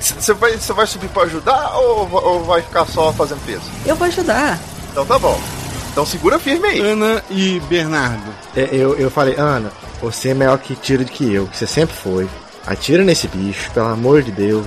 você 0.00 0.32
vai, 0.34 0.56
você 0.56 0.72
vai 0.72 0.86
subir 0.86 1.08
pra 1.08 1.22
ajudar 1.22 1.76
ou, 1.76 2.10
ou 2.12 2.44
vai 2.44 2.62
ficar 2.62 2.86
só 2.86 3.12
fazendo 3.12 3.44
peso? 3.44 3.62
Eu 3.86 3.96
vou 3.96 4.06
ajudar. 4.06 4.58
Então 4.90 5.06
tá 5.06 5.18
bom. 5.18 5.40
Então 5.92 6.06
segura 6.06 6.38
firme 6.38 6.68
aí. 6.68 6.80
Ana 6.80 7.22
e 7.30 7.60
Bernardo. 7.60 8.32
É, 8.56 8.68
eu, 8.72 8.96
eu 8.96 9.10
falei, 9.10 9.34
Ana, 9.36 9.72
você 10.00 10.30
é 10.30 10.34
melhor 10.34 10.58
que 10.58 10.74
tiro 10.74 11.04
do 11.04 11.10
que 11.10 11.32
eu, 11.32 11.46
que 11.46 11.56
você 11.56 11.66
sempre 11.66 11.94
foi. 11.94 12.28
Atira 12.70 13.02
nesse 13.02 13.26
bicho, 13.26 13.68
pelo 13.72 13.88
amor 13.88 14.22
de 14.22 14.30
Deus. 14.30 14.64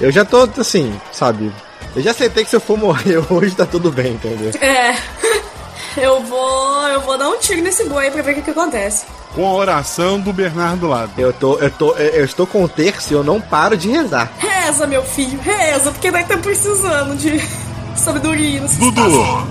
Eu 0.00 0.10
já 0.10 0.24
tô 0.24 0.48
assim, 0.58 0.92
sabe? 1.12 1.52
Eu 1.94 2.02
já 2.02 2.10
aceitei 2.10 2.42
que 2.42 2.50
se 2.50 2.56
eu 2.56 2.60
for 2.60 2.76
morrer 2.76 3.22
hoje 3.32 3.54
tá 3.54 3.64
tudo 3.64 3.92
bem, 3.92 4.14
entendeu? 4.14 4.50
É. 4.60 4.96
Eu 5.96 6.20
vou. 6.24 6.88
Eu 6.88 7.00
vou 7.02 7.16
dar 7.16 7.28
um 7.28 7.38
tiro 7.38 7.62
nesse 7.62 7.84
boi 7.84 8.10
pra 8.10 8.20
ver 8.20 8.32
o 8.32 8.34
que, 8.34 8.42
que 8.42 8.50
acontece. 8.50 9.06
Com 9.32 9.46
a 9.46 9.52
oração 9.52 10.18
do 10.18 10.32
Bernardo 10.32 10.80
do 10.80 10.88
lado. 10.88 11.12
Eu 11.16 11.32
tô, 11.32 11.56
eu 11.58 11.70
tô, 11.70 11.92
eu 11.92 12.24
estou 12.24 12.48
com 12.48 12.64
o 12.64 12.68
terço 12.68 13.12
e 13.12 13.16
eu 13.16 13.22
não 13.22 13.40
paro 13.40 13.76
de 13.76 13.88
rezar. 13.88 14.32
Reza, 14.38 14.88
meu 14.88 15.04
filho, 15.04 15.38
reza, 15.40 15.92
porque 15.92 16.10
nós 16.10 16.22
estamos 16.22 16.44
precisando 16.44 17.16
de 17.16 17.40
sabedoria 17.94 18.60
Dudu! 18.62 19.46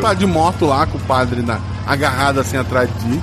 Tá 0.00 0.14
de 0.14 0.24
moto 0.24 0.64
lá 0.64 0.86
com 0.86 0.96
o 0.96 1.00
padre 1.02 1.42
na, 1.42 1.60
agarrado 1.86 2.40
assim 2.40 2.56
atrás 2.56 2.88
de 2.88 2.98
ti. 2.98 3.22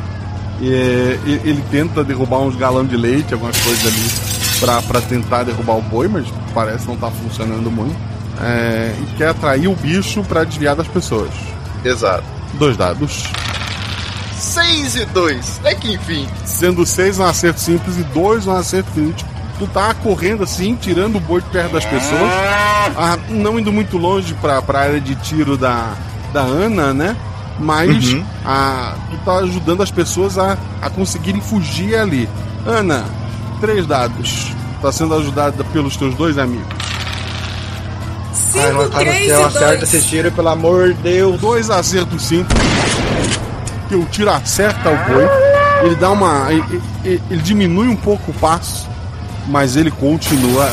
E- 0.61 1.41
ele 1.43 1.63
tenta 1.69 2.03
derrubar 2.03 2.39
uns 2.39 2.55
galão 2.55 2.85
de 2.85 2.95
leite, 2.95 3.33
algumas 3.33 3.57
coisas 3.59 3.85
ali, 3.85 4.59
pra, 4.59 4.81
pra 4.81 5.01
tentar 5.01 5.43
derrubar 5.43 5.73
o 5.77 5.81
boi, 5.81 6.07
mas 6.07 6.25
parece 6.53 6.87
não 6.87 6.95
tá 6.95 7.11
funcionando 7.11 7.69
muito. 7.71 7.95
É, 8.41 8.93
e 9.01 9.17
quer 9.17 9.29
atrair 9.29 9.67
o 9.67 9.75
bicho 9.75 10.23
pra 10.23 10.43
desviar 10.43 10.75
das 10.75 10.87
pessoas. 10.87 11.29
Exato. 11.83 12.23
Dois 12.55 12.75
dados. 12.77 13.23
6 14.37 14.95
e 14.95 15.05
2. 15.05 15.61
É 15.63 15.75
que 15.75 15.93
enfim. 15.93 16.27
Sendo 16.45 16.85
seis 16.85 17.19
um 17.19 17.23
acerto 17.25 17.59
simples 17.59 17.97
e 17.97 18.03
dois 18.03 18.45
um 18.47 18.51
acerto 18.53 18.91
crítico. 18.91 19.29
Tu 19.57 19.67
tá 19.67 19.93
correndo 19.93 20.43
assim, 20.43 20.75
tirando 20.75 21.15
o 21.15 21.19
boi 21.19 21.41
de 21.41 21.47
perto 21.49 21.73
das 21.73 21.85
pessoas. 21.85 22.31
ah, 22.97 23.17
não 23.29 23.57
indo 23.57 23.71
muito 23.71 23.97
longe 23.97 24.33
pra, 24.35 24.61
pra 24.61 24.79
área 24.81 24.99
de 25.01 25.15
tiro 25.15 25.57
da, 25.57 25.93
da 26.33 26.41
Ana, 26.41 26.93
né? 26.93 27.15
Mas 27.59 28.11
Uhum. 28.13 28.25
ah, 28.45 28.95
tu 29.09 29.17
tá 29.23 29.37
ajudando 29.37 29.81
as 29.81 29.89
pessoas 29.91 30.37
a, 30.37 30.57
a 30.81 30.89
conseguirem 30.89 31.39
fugir 31.41 31.95
ali. 31.95 32.27
Ana, 32.65 33.05
três 33.61 33.85
dados. 33.87 34.51
Tá 34.81 34.91
sendo 34.91 35.15
ajudada 35.15 35.63
pelos 35.65 35.95
teus 35.95 36.13
dois 36.15 36.37
amigos. 36.37 36.67
Ai, 38.57 38.71
não, 38.71 38.89
cara, 38.89 39.11
se 39.13 39.27
eu 39.27 39.45
acerto 39.45 39.83
esse 39.83 40.01
tiro, 40.03 40.31
pelo 40.31 40.49
amor 40.49 40.89
de 40.89 40.93
Deus. 40.95 41.39
Dois 41.39 41.69
acertos 41.69 42.23
simples. 42.23 42.57
Que 43.87 43.95
o 43.95 44.05
tiro 44.05 44.29
acerta 44.29 44.89
o 44.89 44.97
boi. 45.13 45.27
Ele 45.83 45.95
dá 45.95 46.11
uma. 46.11 46.51
Ele, 46.51 46.81
ele- 47.03 47.21
ele 47.29 47.41
diminui 47.41 47.87
um 47.87 47.95
pouco 47.95 48.31
o 48.31 48.33
passo, 48.33 48.87
mas 49.47 49.75
ele 49.75 49.91
continua 49.91 50.69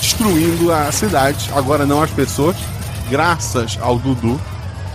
destruindo 0.00 0.72
a 0.72 0.90
cidade. 0.92 1.50
Agora 1.54 1.86
não 1.86 2.02
as 2.02 2.10
pessoas, 2.10 2.56
graças 3.10 3.78
ao 3.80 3.98
Dudu. 3.98 4.40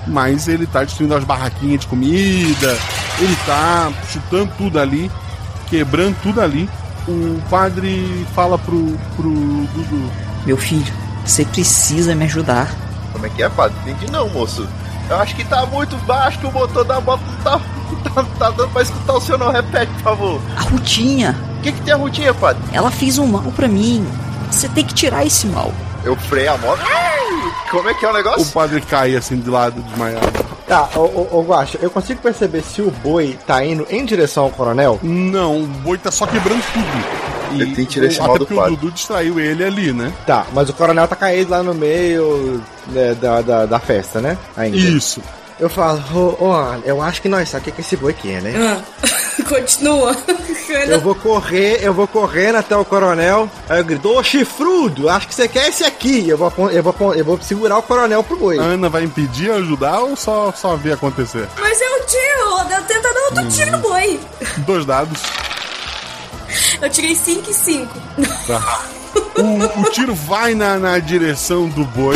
Mas 0.10 0.48
ele 0.48 0.66
tá 0.66 0.84
destruindo 0.84 1.16
as 1.16 1.24
barraquinhas 1.24 1.82
de 1.82 1.88
comida. 1.88 2.78
Ele 3.20 3.36
tá 3.46 3.92
chutando 4.12 4.52
tudo 4.58 4.80
ali, 4.80 5.10
quebrando 5.70 6.16
tudo 6.24 6.42
ali. 6.42 6.70
O 7.08 7.40
padre 7.50 8.26
fala 8.36 8.58
pro, 8.58 8.98
pro 9.16 9.30
Dudu. 9.32 10.12
Meu 10.46 10.58
filho, 10.58 10.92
você 11.26 11.46
precisa 11.46 12.16
me 12.16 12.26
ajudar. 12.26 12.70
Como 13.12 13.26
é 13.26 13.30
que 13.30 13.44
é, 13.44 13.50
padre? 13.50 13.76
Entendi 13.86 14.12
não, 14.12 14.28
moço. 14.30 14.68
Eu 15.10 15.18
acho 15.20 15.36
que 15.36 15.44
tá 15.44 15.66
muito 15.66 15.96
baixo 16.06 16.40
que 16.40 16.46
o 16.46 16.52
motor 16.52 16.84
da 16.86 17.00
moto 17.02 17.22
não 17.26 17.36
tá, 17.44 17.60
tá, 18.04 18.24
tá 18.38 18.50
dando 18.52 18.70
pra 18.70 18.82
escutar 18.84 19.14
o 19.14 19.22
seu 19.22 19.38
não. 19.38 19.52
Repete, 19.52 19.92
por 19.94 20.02
favor. 20.02 20.42
A 20.56 20.62
Rutinha, 20.62 21.36
O 21.58 21.62
que, 21.62 21.72
que 21.72 21.82
tem 21.82 21.94
a 21.94 21.98
rotinha, 21.98 22.34
padre? 22.34 22.62
ela 22.72 22.90
fez 22.92 23.18
um 23.18 23.26
mal 23.28 23.52
pra 23.56 23.68
mim. 23.68 24.08
Você 24.52 24.68
tem 24.70 24.86
que 24.86 24.94
tirar 24.94 25.26
esse 25.26 25.48
mal. 25.48 25.74
Eu 26.04 26.16
freio 26.16 26.54
a 26.54 26.58
moto. 26.58 26.80
Como 27.72 27.88
é 27.90 27.94
que 27.94 28.06
é 28.06 28.10
o 28.10 28.14
negócio? 28.14 28.42
O 28.42 28.52
padre 28.52 28.82
cai 28.82 29.16
assim 29.16 29.38
de 29.38 29.50
lado, 29.50 29.82
desmaiado. 29.82 30.28
Tá, 30.68 30.90
ô, 30.96 31.00
ô, 31.02 31.40
ô 31.40 31.44
Guaxa, 31.44 31.78
eu 31.82 31.90
consigo 31.90 32.22
perceber 32.22 32.62
se 32.64 32.82
o 32.82 32.90
boi 32.92 33.38
tá 33.46 33.64
indo 33.64 33.86
em 33.90 34.04
direção 34.06 34.46
ao 34.46 34.50
coronel? 34.52 35.00
Não, 35.04 35.64
o 35.64 35.68
boi 35.68 35.98
tá 35.98 36.10
só 36.12 36.26
quebrando 36.26 36.64
tudo. 36.74 37.30
E 37.56 37.62
Ele 37.62 37.76
tem 37.76 37.86
que 37.86 37.92
tirar 37.94 38.06
esse 38.08 38.20
o- 38.20 38.24
mal 38.24 38.32
até 38.32 38.40
do 38.40 38.46
porque 38.46 38.62
o. 38.62 38.70
Dudu 38.76 38.92
distraiu 38.92 39.40
ele 39.40 39.64
ali, 39.64 39.92
né? 39.92 40.14
Tá, 40.26 40.46
mas 40.54 40.70
o 40.70 40.74
coronel 40.74 41.08
tá 41.08 41.16
caído 41.16 41.50
lá 41.52 41.64
no 41.64 41.74
meio 41.74 42.62
né, 42.88 43.16
da, 43.16 43.42
da, 43.42 43.66
da 43.66 43.80
festa, 43.80 44.20
né? 44.22 44.38
Ainda. 44.56 44.78
Isso. 44.78 45.22
Eu 45.60 45.70
falo, 45.70 46.02
ô, 46.40 46.46
ô, 46.46 46.54
Ana, 46.54 46.82
eu 46.86 47.02
acho 47.02 47.22
que 47.22 47.28
nós 47.28 47.50
sabemos 47.50 47.68
o 47.68 47.72
que 47.72 47.76
que 47.76 47.82
esse 47.82 47.98
boi 47.98 48.14
quer, 48.14 48.42
né? 48.42 48.54
Ah, 48.56 49.44
continua. 49.44 50.16
Eu 50.88 51.02
vou 51.02 51.14
correr, 51.14 51.80
eu 51.84 51.94
vou 51.94 52.08
correndo 52.08 52.56
até 52.56 52.78
o 52.78 52.86
coronel. 52.86 53.50
Aí 53.68 53.80
eu 53.80 53.84
grito, 53.84 54.10
ô 54.10 54.24
chifrudo, 54.24 55.10
acho 55.10 55.28
que 55.28 55.36
você 55.36 55.50
quer 55.50 55.68
esse 55.68 55.84
aqui. 55.84 56.30
Eu 56.30 56.38
vou, 56.38 56.72
eu 56.72 56.82
vou, 56.82 57.14
eu 57.14 57.26
vou 57.26 57.42
segurar 57.42 57.78
o 57.78 57.84
coronel 57.84 58.24
pro 58.24 58.38
boi. 58.38 58.58
A 58.58 58.62
Ana 58.62 58.88
vai 58.88 59.04
impedir 59.04 59.52
ajudar 59.52 60.00
ou 60.00 60.16
só, 60.16 60.54
só 60.54 60.78
ver 60.78 60.94
acontecer? 60.94 61.46
Mas 61.60 61.82
eu 61.82 62.06
tiro, 62.06 62.76
eu 62.78 62.84
tento 62.84 63.14
dar 63.14 63.22
outro 63.26 63.50
tiro 63.50 63.72
no 63.72 63.80
boi. 63.80 64.20
Dois 64.60 64.86
dados. 64.86 65.20
Eu 66.82 66.90
tirei 66.90 67.16
5 67.16 67.50
e 67.50 67.54
5. 67.54 67.94
Tá. 68.48 68.82
O, 69.38 69.82
o 69.82 69.92
tiro 69.92 70.16
vai 70.16 70.56
na, 70.56 70.78
na 70.78 71.00
direção 71.00 71.68
do 71.68 71.84
boi, 71.84 72.16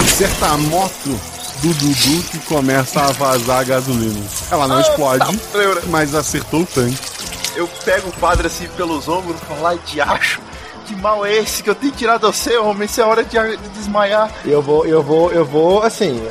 acerta 0.00 0.46
a 0.46 0.56
moto 0.56 1.37
do 1.60 1.74
Dudu 1.74 2.22
que 2.30 2.38
começa 2.40 3.00
a 3.00 3.12
vazar 3.12 3.64
gasolina. 3.64 4.24
Ela 4.50 4.68
não 4.68 4.76
Ah, 4.78 4.80
explode, 4.80 5.18
tá 5.18 5.80
mas 5.88 6.14
acertou 6.14 6.62
o 6.62 6.66
tanque. 6.66 6.98
Eu 7.56 7.66
pego 7.84 8.08
o 8.08 8.12
padre 8.12 8.46
assim 8.46 8.68
pelos 8.76 9.08
ombros 9.08 9.36
e 9.40 9.44
falo, 9.44 9.66
ai, 9.66 9.78
diacho, 9.84 10.40
que 10.86 10.94
mal 10.94 11.26
é 11.26 11.34
esse 11.36 11.62
que 11.62 11.68
eu 11.70 11.74
tenho 11.74 11.92
que 11.92 11.98
tirar 11.98 12.16
de 12.16 12.22
você, 12.22 12.56
homem? 12.56 12.86
Isso 12.86 13.00
é 13.00 13.04
hora 13.04 13.24
de, 13.24 13.30
de 13.36 13.68
desmaiar. 13.70 14.30
Eu 14.44 14.62
vou, 14.62 14.86
eu 14.86 15.02
vou, 15.02 15.32
eu 15.32 15.44
vou, 15.44 15.82
assim, 15.82 16.22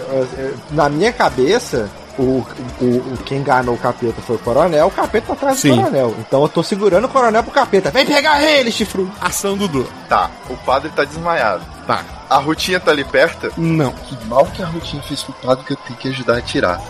na 0.72 0.88
minha 0.88 1.12
cabeça, 1.12 1.90
o, 2.18 2.46
o, 2.82 2.86
o 2.86 3.18
quem 3.26 3.40
enganou 3.40 3.76
o 3.76 3.78
capeta 3.78 4.22
foi 4.26 4.38
o 4.38 4.40
coronel, 4.40 4.88
o 4.88 4.92
capeta 4.92 5.28
tá 5.28 5.34
atrás 5.34 5.60
Sim. 5.60 5.72
do 5.72 5.78
coronel. 5.82 6.16
Então 6.20 6.42
eu 6.42 6.50
tô 6.50 6.64
segurando 6.64 7.06
o 7.06 7.10
coronel 7.10 7.44
pro 7.44 7.52
capeta. 7.52 7.92
Vem 7.92 8.06
pegar 8.06 8.42
ele, 8.42 8.72
chifrudo. 8.72 9.12
Ação 9.22 9.58
Dudu. 9.58 9.88
Tá, 10.08 10.32
o 10.50 10.56
padre 10.58 10.90
tá 10.96 11.04
desmaiado. 11.04 11.64
Tá. 11.88 12.04
A 12.30 12.38
Rutinha 12.38 12.80
tá 12.80 12.92
ali 12.92 13.04
perto? 13.06 13.52
Não. 13.58 13.92
Que 13.94 14.26
mal 14.26 14.46
que 14.46 14.62
a 14.62 14.66
Rutinha 14.66 15.02
fez 15.04 15.24
pro 15.24 15.34
padre 15.34 15.64
que 15.66 15.74
eu 15.74 15.78
tenho 15.78 15.98
que 16.00 16.10
ajudar 16.10 16.38
a 16.38 16.42
tirar. 16.42 16.82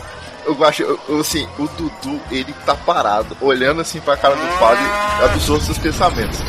Eu 0.45 0.63
acho, 0.65 0.81
eu- 0.81 0.99
eu, 1.07 1.19
assim, 1.19 1.47
o 1.59 1.67
Dudu, 1.67 2.19
ele 2.31 2.53
tá 2.65 2.73
parado, 2.73 3.35
olhando 3.41 3.81
assim 3.81 3.99
pra 3.99 4.17
cara 4.17 4.35
do 4.35 4.59
padre, 4.59 4.83
absorve 5.23 5.65
seus 5.65 5.77
pensamentos. 5.77 6.39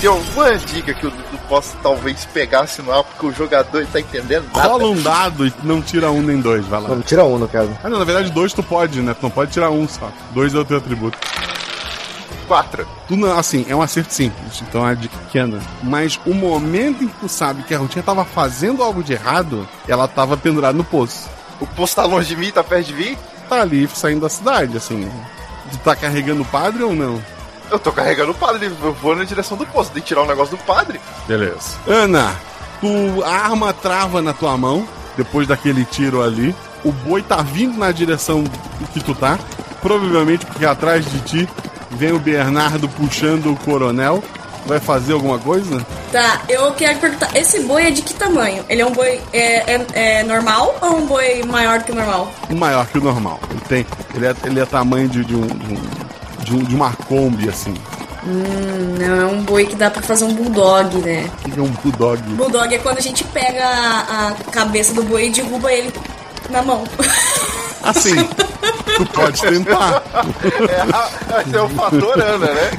Tem 0.00 0.08
alguma 0.08 0.56
dica 0.56 0.94
que 0.94 1.06
o 1.06 1.10
Dudu 1.10 1.38
possa 1.48 1.76
talvez 1.82 2.24
pegar 2.26 2.66
se 2.68 2.80
não 2.82 2.94
é 2.96 3.02
porque 3.02 3.26
o 3.26 3.32
jogador 3.32 3.78
ele 3.78 3.88
tá 3.92 3.98
entendendo 4.00 4.46
nada? 4.54 4.68
Rola 4.68 4.84
um 4.86 5.02
dado 5.02 5.44
e 5.46 5.52
não 5.64 5.82
tira 5.82 6.08
um 6.10 6.22
nem 6.22 6.40
dois, 6.40 6.64
vai 6.66 6.80
lá. 6.80 6.88
Não, 6.90 7.02
tira 7.02 7.24
um, 7.24 7.36
no 7.36 7.48
caso. 7.48 7.76
Ah, 7.82 7.88
não, 7.90 7.98
na 7.98 8.04
verdade, 8.04 8.30
dois 8.30 8.52
tu 8.52 8.62
pode, 8.62 9.02
né? 9.02 9.12
Tu 9.12 9.22
não 9.24 9.30
pode 9.30 9.50
tirar 9.50 9.70
um 9.70 9.88
só. 9.88 10.08
Dois 10.30 10.54
é 10.54 10.58
o 10.58 10.64
teu 10.64 10.78
atributo. 10.78 11.18
Quatro. 12.48 12.88
Tu 13.06 13.14
não, 13.14 13.38
assim, 13.38 13.66
é 13.68 13.76
um 13.76 13.82
acerto 13.82 14.12
simples, 14.12 14.62
então 14.66 14.88
é 14.88 14.94
dica 14.94 15.16
pequena. 15.18 15.60
Mas 15.82 16.18
o 16.24 16.32
momento 16.32 17.04
em 17.04 17.08
que 17.08 17.20
tu 17.20 17.28
sabe 17.28 17.62
que 17.62 17.74
a 17.74 17.78
Rutinha 17.78 18.02
tava 18.02 18.24
fazendo 18.24 18.82
algo 18.82 19.02
de 19.02 19.12
errado, 19.12 19.68
ela 19.86 20.08
tava 20.08 20.34
pendurada 20.34 20.76
no 20.76 20.82
poço. 20.82 21.28
O 21.60 21.66
poço 21.66 21.94
tá 21.94 22.06
longe 22.06 22.28
de 22.28 22.36
mim, 22.36 22.50
tá 22.50 22.64
perto 22.64 22.86
de 22.86 22.94
mim? 22.94 23.16
Tá 23.48 23.60
ali 23.60 23.86
saindo 23.88 24.22
da 24.22 24.30
cidade, 24.30 24.76
assim. 24.78 25.10
Tu 25.70 25.78
tá 25.78 25.94
carregando 25.94 26.40
o 26.40 26.46
padre 26.46 26.82
ou 26.82 26.94
não? 26.94 27.22
Eu 27.70 27.78
tô 27.78 27.92
carregando 27.92 28.32
o 28.32 28.34
padre, 28.34 28.72
eu 28.82 28.94
vou 28.94 29.14
na 29.14 29.24
direção 29.24 29.58
do 29.58 29.66
poço, 29.66 29.90
tem 29.90 30.00
que 30.00 30.08
tirar 30.08 30.22
o 30.22 30.26
negócio 30.26 30.56
do 30.56 30.62
padre. 30.64 30.98
Beleza. 31.26 31.76
Ana, 31.86 32.34
tu, 32.80 33.22
a 33.24 33.30
arma 33.30 33.74
trava 33.74 34.22
na 34.22 34.32
tua 34.32 34.56
mão, 34.56 34.88
depois 35.18 35.46
daquele 35.46 35.84
tiro 35.84 36.22
ali. 36.22 36.56
O 36.82 36.92
boi 36.92 37.20
tá 37.20 37.42
vindo 37.42 37.76
na 37.76 37.92
direção 37.92 38.42
que 38.94 39.00
tu 39.00 39.14
tá. 39.14 39.38
Provavelmente 39.82 40.46
porque 40.46 40.64
atrás 40.64 41.04
de 41.04 41.20
ti 41.20 41.48
vem 41.90 42.12
o 42.12 42.18
Bernardo 42.18 42.88
puxando 42.88 43.52
o 43.52 43.56
coronel. 43.56 44.22
Vai 44.66 44.78
fazer 44.80 45.14
alguma 45.14 45.38
coisa? 45.38 45.84
Tá, 46.12 46.42
eu 46.46 46.70
quero 46.74 46.98
perguntar, 46.98 47.34
esse 47.34 47.60
boi 47.60 47.86
é 47.86 47.90
de 47.90 48.02
que 48.02 48.12
tamanho? 48.12 48.62
Ele 48.68 48.82
é 48.82 48.86
um 48.86 48.92
boi 48.92 49.18
é, 49.32 49.74
é, 49.76 49.86
é 49.94 50.22
normal 50.24 50.76
ou 50.82 50.96
um 50.98 51.06
boi 51.06 51.42
maior 51.44 51.82
que 51.82 51.92
o 51.92 51.94
normal? 51.94 52.30
Maior 52.50 52.86
que 52.86 52.98
o 52.98 53.00
normal. 53.02 53.40
Ele, 53.50 53.60
tem, 53.66 53.86
ele, 54.14 54.26
é, 54.26 54.34
ele 54.44 54.60
é 54.60 54.66
tamanho 54.66 55.08
de, 55.08 55.24
de 55.24 55.34
um, 55.34 55.46
de, 55.46 55.72
um, 55.74 55.80
de, 56.44 56.54
um- 56.56 56.64
de 56.64 56.74
uma 56.74 56.92
Kombi, 56.92 57.48
assim. 57.48 57.72
Hum, 58.26 58.96
não, 58.98 59.20
é 59.22 59.24
um 59.26 59.42
boi 59.42 59.64
que 59.64 59.76
dá 59.76 59.90
pra 59.90 60.02
fazer 60.02 60.24
um 60.24 60.34
bulldog, 60.34 60.98
né? 60.98 61.30
O 61.46 61.50
que 61.50 61.58
é 61.58 61.62
um 61.62 61.68
bulldog? 61.70 62.20
Bulldog 62.34 62.74
é 62.74 62.78
quando 62.78 62.98
a 62.98 63.02
gente 63.02 63.24
pega 63.24 63.64
a, 63.64 64.28
a 64.28 64.32
cabeça 64.50 64.92
do 64.92 65.02
boi 65.04 65.28
e 65.28 65.30
derruba 65.30 65.72
ele 65.72 65.90
na 66.50 66.60
mão. 66.62 66.84
Assim, 67.82 68.14
Tu 68.96 69.06
pode 69.06 69.40
tentar. 69.40 70.02
É, 70.68 71.40
esse 71.42 71.56
é 71.56 71.60
o 71.62 71.68
fator 71.68 72.20
Ana, 72.20 72.46
né? 72.46 72.70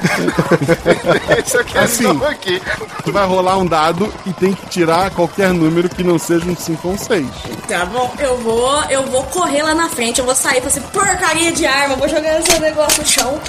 Esse 1.38 1.56
é 1.56 1.78
Assim. 1.80 2.24
aqui. 2.26 2.60
Tu 3.04 3.12
vai 3.12 3.26
rolar 3.26 3.56
um 3.56 3.64
dado 3.66 4.12
e 4.26 4.32
tem 4.34 4.52
que 4.52 4.66
tirar 4.66 5.10
qualquer 5.12 5.52
número 5.54 5.88
que 5.88 6.04
não 6.04 6.18
seja 6.18 6.44
um 6.46 6.54
5 6.56 6.88
ou 6.88 6.94
um 6.94 6.98
6. 6.98 7.26
Tá 7.68 7.86
bom, 7.86 8.12
eu 8.18 8.36
vou, 8.38 8.82
eu 8.90 9.02
vou 9.06 9.22
correr 9.24 9.62
lá 9.62 9.74
na 9.74 9.88
frente, 9.88 10.18
eu 10.20 10.26
vou 10.26 10.34
sair 10.34 10.58
e 10.58 10.60
falar 10.60 10.68
assim, 10.68 10.80
porcaria 10.92 11.52
de 11.52 11.64
arma, 11.66 11.94
eu 11.94 11.98
vou 11.98 12.08
jogar 12.08 12.38
esse 12.38 12.58
negócio 12.60 13.02
no 13.02 13.08
chão. 13.08 13.40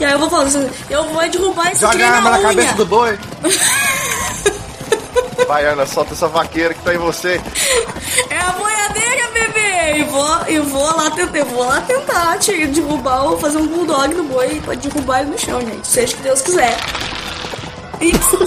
E 0.00 0.04
aí 0.04 0.12
eu 0.12 0.18
vou 0.18 0.28
falar 0.28 0.44
assim, 0.44 0.68
eu 0.90 1.04
vou 1.04 1.28
derrubar 1.28 1.70
esse 1.70 1.80
Joga 1.80 2.06
a 2.06 2.10
arma 2.10 2.30
na 2.30 2.38
unha. 2.38 2.48
cabeça 2.48 2.74
do 2.74 2.86
boi. 2.86 3.16
Vai, 5.46 5.64
Ana, 5.64 5.86
solta 5.86 6.12
essa 6.12 6.26
vaqueira 6.26 6.74
que 6.74 6.82
tá 6.82 6.92
em 6.94 6.98
você. 6.98 7.40
É 8.30 8.38
a 8.38 8.50
boiadeira, 8.52 9.28
bebê! 9.86 9.98
E 9.98 10.04
vou, 10.04 10.48
e 10.48 10.58
vou 10.58 10.96
lá 10.96 11.10
tentar, 11.10 11.38
eu 11.38 11.46
vou 11.46 11.64
lá 11.64 11.80
tentar 11.80 12.38
te 12.38 12.66
derrubar 12.66 13.24
ou 13.24 13.38
fazer 13.38 13.58
um 13.58 13.66
bulldog 13.66 14.14
no 14.14 14.24
boi 14.24 14.60
pra 14.64 14.74
derrubar 14.74 15.20
ele 15.20 15.30
no 15.30 15.38
chão, 15.38 15.60
gente. 15.60 15.86
Seja 15.86 16.16
que 16.16 16.22
Deus 16.22 16.42
quiser. 16.42 16.76
Isso! 18.00 18.38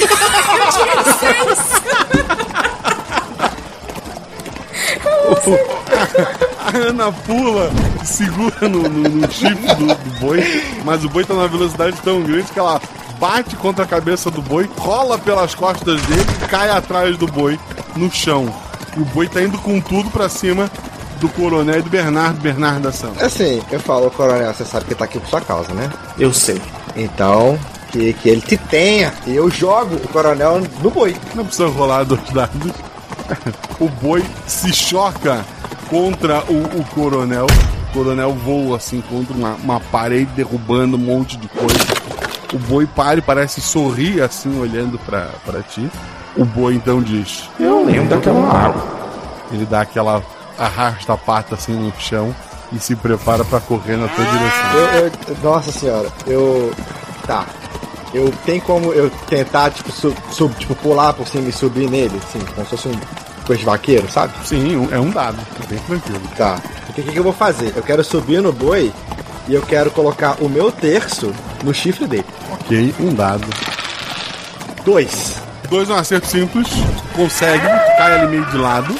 eu! 5.45 5.79
A 6.59 6.77
Ana 6.77 7.11
pula, 7.11 7.71
segura 8.03 8.69
no, 8.69 8.83
no, 8.83 9.09
no 9.09 9.31
chifre 9.31 9.73
do, 9.75 9.87
do 9.87 10.19
boi, 10.19 10.43
mas 10.83 11.03
o 11.03 11.09
boi 11.09 11.25
tá 11.25 11.33
numa 11.33 11.47
velocidade 11.47 11.97
tão 12.03 12.21
grande 12.21 12.51
que 12.51 12.59
ela 12.59 12.79
bate 13.19 13.55
contra 13.55 13.85
a 13.85 13.87
cabeça 13.87 14.29
do 14.29 14.41
boi, 14.41 14.69
rola 14.77 15.17
pelas 15.17 15.55
costas 15.55 15.99
dele 16.03 16.21
e 16.21 16.47
cai 16.47 16.69
atrás 16.69 17.17
do 17.17 17.25
boi 17.25 17.59
no 17.95 18.11
chão. 18.11 18.53
O 18.95 19.05
boi 19.05 19.27
tá 19.27 19.41
indo 19.41 19.57
com 19.57 19.81
tudo 19.81 20.11
pra 20.11 20.29
cima 20.29 20.69
do 21.19 21.29
coronel 21.29 21.79
e 21.79 21.81
do 21.81 21.89
Bernardo, 21.89 22.39
Bernardo 22.39 22.83
da 22.83 22.91
Santa. 22.91 23.25
Assim, 23.25 23.61
eu 23.71 23.79
falo, 23.79 24.09
coronel, 24.11 24.53
você 24.53 24.65
sabe 24.65 24.85
que 24.85 24.95
tá 24.95 25.05
aqui 25.05 25.19
por 25.19 25.29
sua 25.29 25.41
causa, 25.41 25.73
né? 25.73 25.89
Eu 26.17 26.33
sei. 26.33 26.61
Então, 26.95 27.57
que, 27.91 28.13
que 28.13 28.29
ele 28.29 28.41
te 28.41 28.57
tenha. 28.57 29.13
E 29.25 29.35
eu 29.35 29.49
jogo 29.49 29.95
o 29.95 30.07
coronel 30.07 30.61
no 30.81 30.89
boi. 30.89 31.15
Não 31.35 31.45
precisa 31.45 31.67
rolar 31.67 32.03
dois 32.03 32.21
dados. 32.29 32.71
O 33.79 33.87
boi 33.87 34.25
se 34.47 34.73
choca 34.73 35.45
contra 35.89 36.43
o, 36.49 36.79
o 36.79 36.85
coronel. 36.93 37.47
O 37.89 37.93
coronel 37.93 38.33
voa 38.33 38.77
assim 38.77 39.01
contra 39.01 39.33
uma, 39.33 39.53
uma 39.55 39.79
parede, 39.79 40.31
derrubando 40.35 40.97
um 40.97 40.99
monte 40.99 41.37
de 41.37 41.47
coisa. 41.47 41.75
O 42.53 42.57
boi 42.57 42.87
para 42.87 43.19
e 43.19 43.21
parece 43.21 43.61
sorrir 43.61 44.21
assim, 44.21 44.59
olhando 44.59 44.97
pra, 44.99 45.29
pra 45.45 45.61
ti. 45.61 45.89
O 46.35 46.45
boi 46.45 46.75
então 46.75 47.01
diz: 47.01 47.49
Eu 47.59 47.85
lembro 47.85 48.09
daquela 48.09 48.51
água. 48.51 48.99
Ele 49.51 49.65
dá 49.65 49.81
aquela 49.81 50.21
arrasta 50.59 51.13
a 51.13 51.17
pata 51.17 51.55
assim 51.55 51.73
no 51.73 51.91
chão 51.99 52.35
e 52.71 52.79
se 52.79 52.95
prepara 52.95 53.43
pra 53.45 53.59
correr 53.59 53.95
na 53.97 54.07
tua 54.07 54.25
direção. 54.25 54.73
Eu, 54.93 55.05
eu- 55.05 55.11
nossa 55.41 55.71
senhora, 55.71 56.07
eu. 56.27 56.71
Tá. 57.25 57.45
Eu 58.13 58.33
tenho 58.45 58.61
como 58.61 58.91
eu 58.91 59.09
tentar, 59.29 59.69
tipo, 59.69 59.91
sub, 59.91 60.15
sub- 60.31 60.55
tipo, 60.57 60.73
pular 60.75 61.13
por 61.13 61.27
cima 61.27 61.47
e 61.47 61.51
subir 61.51 61.87
nele, 61.89 62.19
assim, 62.23 62.39
como 62.39 62.65
se 62.65 62.69
fosse 62.71 62.87
um 62.87 62.99
coisa 63.45 63.59
de 63.59 63.65
vaqueiro, 63.65 64.09
sabe? 64.11 64.33
Sim, 64.45 64.87
é 64.91 64.99
um 64.99 65.09
dado, 65.11 65.37
bem 65.67 65.77
tranquilo. 65.79 66.21
Tá. 66.35 66.59
O 66.89 66.93
que, 66.93 67.03
que 67.03 67.15
eu 67.17 67.23
vou 67.23 67.33
fazer? 67.33 67.71
Eu 67.75 67.83
quero 67.83 68.03
subir 68.03 68.41
no 68.41 68.51
boi 68.51 68.91
e 69.47 69.53
eu 69.53 69.61
quero 69.61 69.89
colocar 69.91 70.37
o 70.39 70.49
meu 70.49 70.71
terço 70.71 71.31
no 71.63 71.71
chifre 71.73 72.07
dele. 72.07 72.25
Ok, 72.51 72.93
um 72.99 73.13
dado. 73.13 73.45
Dois. 74.83 75.35
Dois 75.69 75.89
é 75.89 75.93
um 75.93 75.97
acerto 75.97 76.27
simples, 76.27 76.67
consegue, 77.15 77.61
cai 77.97 78.19
ali 78.21 78.27
meio 78.27 78.45
de 78.47 78.57
lado, 78.57 78.95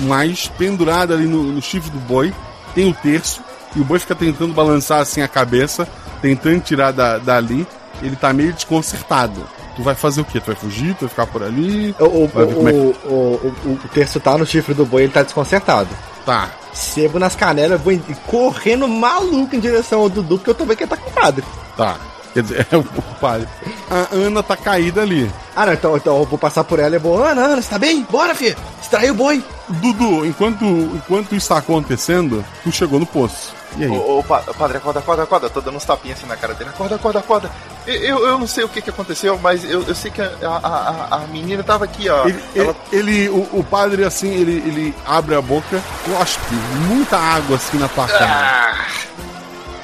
mas 0.00 0.48
pendurado 0.58 1.12
ali 1.14 1.26
no, 1.26 1.42
no 1.44 1.62
chifre 1.62 1.90
do 1.90 1.98
boi, 1.98 2.32
tem 2.74 2.88
o 2.88 2.94
terço, 2.94 3.40
e 3.76 3.80
o 3.80 3.84
boi 3.84 3.98
fica 3.98 4.14
tentando 4.14 4.52
balançar 4.52 5.00
assim 5.00 5.22
a 5.22 5.28
cabeça, 5.28 5.86
tentando 6.20 6.60
tirar 6.60 6.92
da, 6.92 7.18
dali, 7.18 7.66
ele 8.02 8.16
tá 8.16 8.32
meio 8.32 8.52
desconcertado. 8.52 9.42
Tu 9.76 9.82
vai 9.82 9.94
fazer 9.94 10.20
o 10.20 10.24
quê? 10.24 10.40
Tu 10.40 10.46
vai 10.46 10.54
fugir? 10.54 10.94
Tu 10.94 11.00
vai 11.00 11.08
ficar 11.08 11.26
por 11.26 11.42
ali? 11.42 11.94
O, 11.98 12.04
o, 12.24 12.28
como 12.28 12.68
é 12.68 12.72
que- 12.72 12.78
o, 12.78 12.94
o, 13.08 13.52
o- 13.64 13.80
o 13.84 13.88
terço 13.92 14.20
tá 14.20 14.38
no 14.38 14.46
chifre 14.46 14.72
do 14.74 14.86
boi, 14.86 15.02
ele 15.02 15.12
tá 15.12 15.22
desconcertado. 15.22 15.88
Tá. 16.24 16.50
Sebo 16.72 17.18
nas 17.18 17.34
canelas, 17.36 17.72
eu 17.72 17.78
vou 17.78 18.16
correndo 18.26 18.86
maluco 18.88 19.54
em 19.54 19.60
direção 19.60 20.00
ao 20.00 20.08
Dudu, 20.08 20.38
porque 20.38 20.50
eu 20.50 20.54
tô 20.54 20.64
vendo 20.64 20.76
que 20.76 20.84
ele 20.84 20.90
tá 20.90 20.96
com 20.96 21.10
o 21.10 21.12
padre. 21.12 21.44
Tá. 21.76 21.96
Quer 22.34 22.42
dizer, 22.44 22.66
é 22.70 22.76
o 22.76 22.82
padre. 23.20 23.48
A 23.90 24.14
Ana 24.14 24.42
tá 24.42 24.56
caída 24.56 25.00
ali. 25.02 25.30
Ah, 25.56 25.64
não, 25.66 25.72
então, 25.72 25.96
então 25.96 26.18
eu 26.18 26.24
vou 26.24 26.38
passar 26.38 26.64
por 26.64 26.78
ela 26.78 26.96
e 26.96 26.98
vou. 26.98 27.22
Ana, 27.24 27.42
Ana, 27.46 27.62
você 27.62 27.70
tá 27.70 27.78
bem? 27.78 28.02
Bora, 28.10 28.34
filho! 28.34 28.56
Extraiu 28.82 29.12
o 29.14 29.16
boi! 29.16 29.42
Dudu, 29.68 30.26
enquanto, 30.26 30.64
enquanto 30.64 31.34
isso 31.34 31.48
tá 31.48 31.56
acontecendo, 31.58 32.44
tu 32.62 32.70
chegou 32.70 32.98
no 33.00 33.06
poço. 33.06 33.54
E 33.76 33.84
aí? 33.84 33.90
Ô, 33.90 34.18
ô, 34.18 34.22
pa- 34.22 34.42
padre, 34.58 34.76
acorda, 34.76 34.98
acorda, 35.00 35.22
acorda. 35.22 35.48
Tô 35.50 35.60
dando 35.60 35.76
uns 35.76 35.84
tapinhas 35.84 36.18
assim 36.18 36.26
na 36.28 36.36
cara 36.36 36.54
dele. 36.54 36.70
Acorda, 36.70 36.96
acorda, 36.96 37.18
acorda. 37.20 37.50
Eu, 37.86 37.94
eu, 37.94 38.26
eu 38.26 38.38
não 38.38 38.46
sei 38.46 38.62
o 38.64 38.68
que, 38.68 38.82
que 38.82 38.90
aconteceu, 38.90 39.38
mas 39.42 39.64
eu, 39.64 39.82
eu 39.84 39.94
sei 39.94 40.10
que 40.10 40.20
a, 40.20 40.30
a, 40.42 41.16
a, 41.16 41.18
menina 41.28 41.62
tava 41.62 41.84
aqui, 41.84 42.08
ó. 42.08 42.26
Ele, 42.26 42.40
ele- 42.54 42.74
ele- 42.92 43.28
o, 43.30 43.48
o 43.60 43.64
padre, 43.68 44.04
assim, 44.04 44.28
ele, 44.32 44.52
ele 44.66 44.94
abre 45.06 45.34
a 45.34 45.40
boca, 45.40 45.82
cospe 46.04 46.54
muita 46.88 47.16
água 47.16 47.56
assim 47.56 47.78
na 47.78 47.88
tua 47.88 48.06
cara. 48.06 48.26
Ah, 48.26 48.86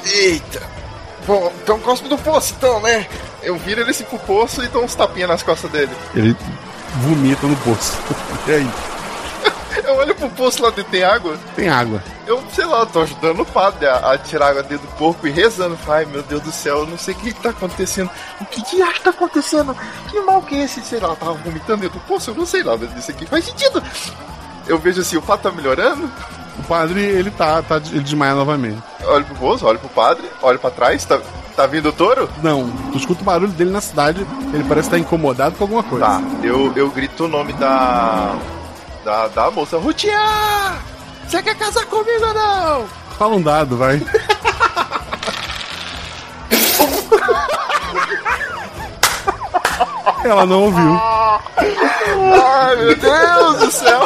eita. 0.05 0.63
Bom, 1.27 1.53
então 1.63 1.79
cospe 1.81 2.09
do 2.09 2.19
poço, 2.19 2.55
então, 2.57 2.81
né? 2.81 3.07
Eu 3.43 3.57
viro 3.57 3.81
ele 3.81 3.91
assim 3.91 4.05
pro 4.05 4.19
poço 4.19 4.63
e 4.63 4.69
dou 4.69 4.85
uns 4.85 4.95
tapinhas 4.95 5.29
nas 5.29 5.43
costas 5.43 5.71
dele. 5.71 5.93
Ele 6.15 6.37
vomita 7.03 7.47
no 7.47 7.57
poço. 7.57 7.97
E 8.49 8.53
aí? 8.53 8.71
Eu 9.85 9.97
olho 9.97 10.15
pro 10.15 10.31
poço 10.31 10.63
lá 10.63 10.71
dentro, 10.71 10.91
tem 10.91 11.05
água? 11.05 11.39
Tem 11.55 11.69
água. 11.69 12.03
Eu, 12.27 12.43
sei 12.53 12.65
lá, 12.65 12.87
tô 12.87 13.01
ajudando 13.01 13.41
o 13.41 13.47
padre 13.47 13.87
a, 13.87 14.13
a 14.13 14.19
tirar 14.19 14.49
água 14.49 14.63
dentro 14.63 14.87
do 14.87 14.95
corpo 14.95 15.27
e 15.27 15.31
rezando. 15.31 15.79
Ai, 15.87 16.05
meu 16.07 16.23
Deus 16.23 16.43
do 16.43 16.51
céu, 16.51 16.79
eu 16.79 16.87
não 16.87 16.97
sei 16.97 17.15
o 17.15 17.19
que, 17.19 17.33
que 17.33 17.41
tá 17.41 17.51
acontecendo. 17.51 18.11
O 18.41 18.45
que 18.47 18.63
diacho 18.75 19.03
tá 19.03 19.11
acontecendo? 19.11 19.77
Que 20.09 20.21
mal 20.21 20.43
que 20.43 20.57
é 20.57 20.65
esse? 20.65 20.81
Sei 20.81 20.99
lá, 20.99 21.15
tava 21.15 21.35
vomitando 21.35 21.83
dentro 21.83 21.99
do 21.99 22.07
poço? 22.07 22.31
Eu 22.31 22.35
não 22.35 22.47
sei 22.47 22.65
nada 22.65 22.87
disso 22.87 23.11
aqui. 23.11 23.27
Faz 23.27 23.45
sentido. 23.45 23.83
Eu 24.67 24.79
vejo 24.79 25.01
assim, 25.01 25.17
o 25.17 25.23
padre 25.23 25.43
tá 25.43 25.53
melhorando. 25.53 26.11
O 26.59 26.63
padre, 26.65 27.01
ele 27.01 27.31
tá, 27.31 27.63
tá 27.63 27.77
ele 27.77 28.01
desmaia 28.01 28.35
novamente. 28.35 28.83
Olho 29.05 29.25
pro 29.25 29.35
poço, 29.37 29.67
olho 29.67 29.79
pro 29.79 29.89
padre, 29.89 30.25
olho 30.43 30.59
pra 30.59 30.71
trás. 30.71 31.05
Tá, 31.05 31.19
tá 31.57 31.67
vindo 31.67 31.89
o 31.89 31.93
touro? 31.93 32.29
Não, 32.43 32.69
tu 32.93 32.99
escuta 32.99 33.23
o 33.23 33.25
barulho 33.25 33.53
dele 33.53 33.71
na 33.71 33.81
cidade, 33.81 34.27
ele 34.53 34.65
parece 34.65 34.89
estar 34.89 34.99
incomodado 34.99 35.57
com 35.57 35.65
alguma 35.65 35.83
coisa. 35.83 36.05
Tá, 36.05 36.23
eu, 36.43 36.73
eu 36.77 36.91
grito 36.91 37.25
o 37.25 37.29
nome 37.29 37.53
da. 37.55 38.35
da, 39.05 39.29
da 39.29 39.51
moça. 39.51 39.79
Rutia! 39.79 40.19
Você 41.27 41.43
quer 41.43 41.57
casar 41.57 41.87
comigo 41.87 42.27
ou 42.27 42.35
não? 42.35 42.85
Fala 43.17 43.37
um 43.37 43.43
dado, 43.43 43.77
vai. 43.77 44.03
Ela 50.25 50.45
não 50.45 50.65
ouviu. 50.65 51.01
Ai, 51.57 52.77
meu 52.77 52.97
Deus 52.97 53.59
do 53.59 53.71
céu! 53.71 54.01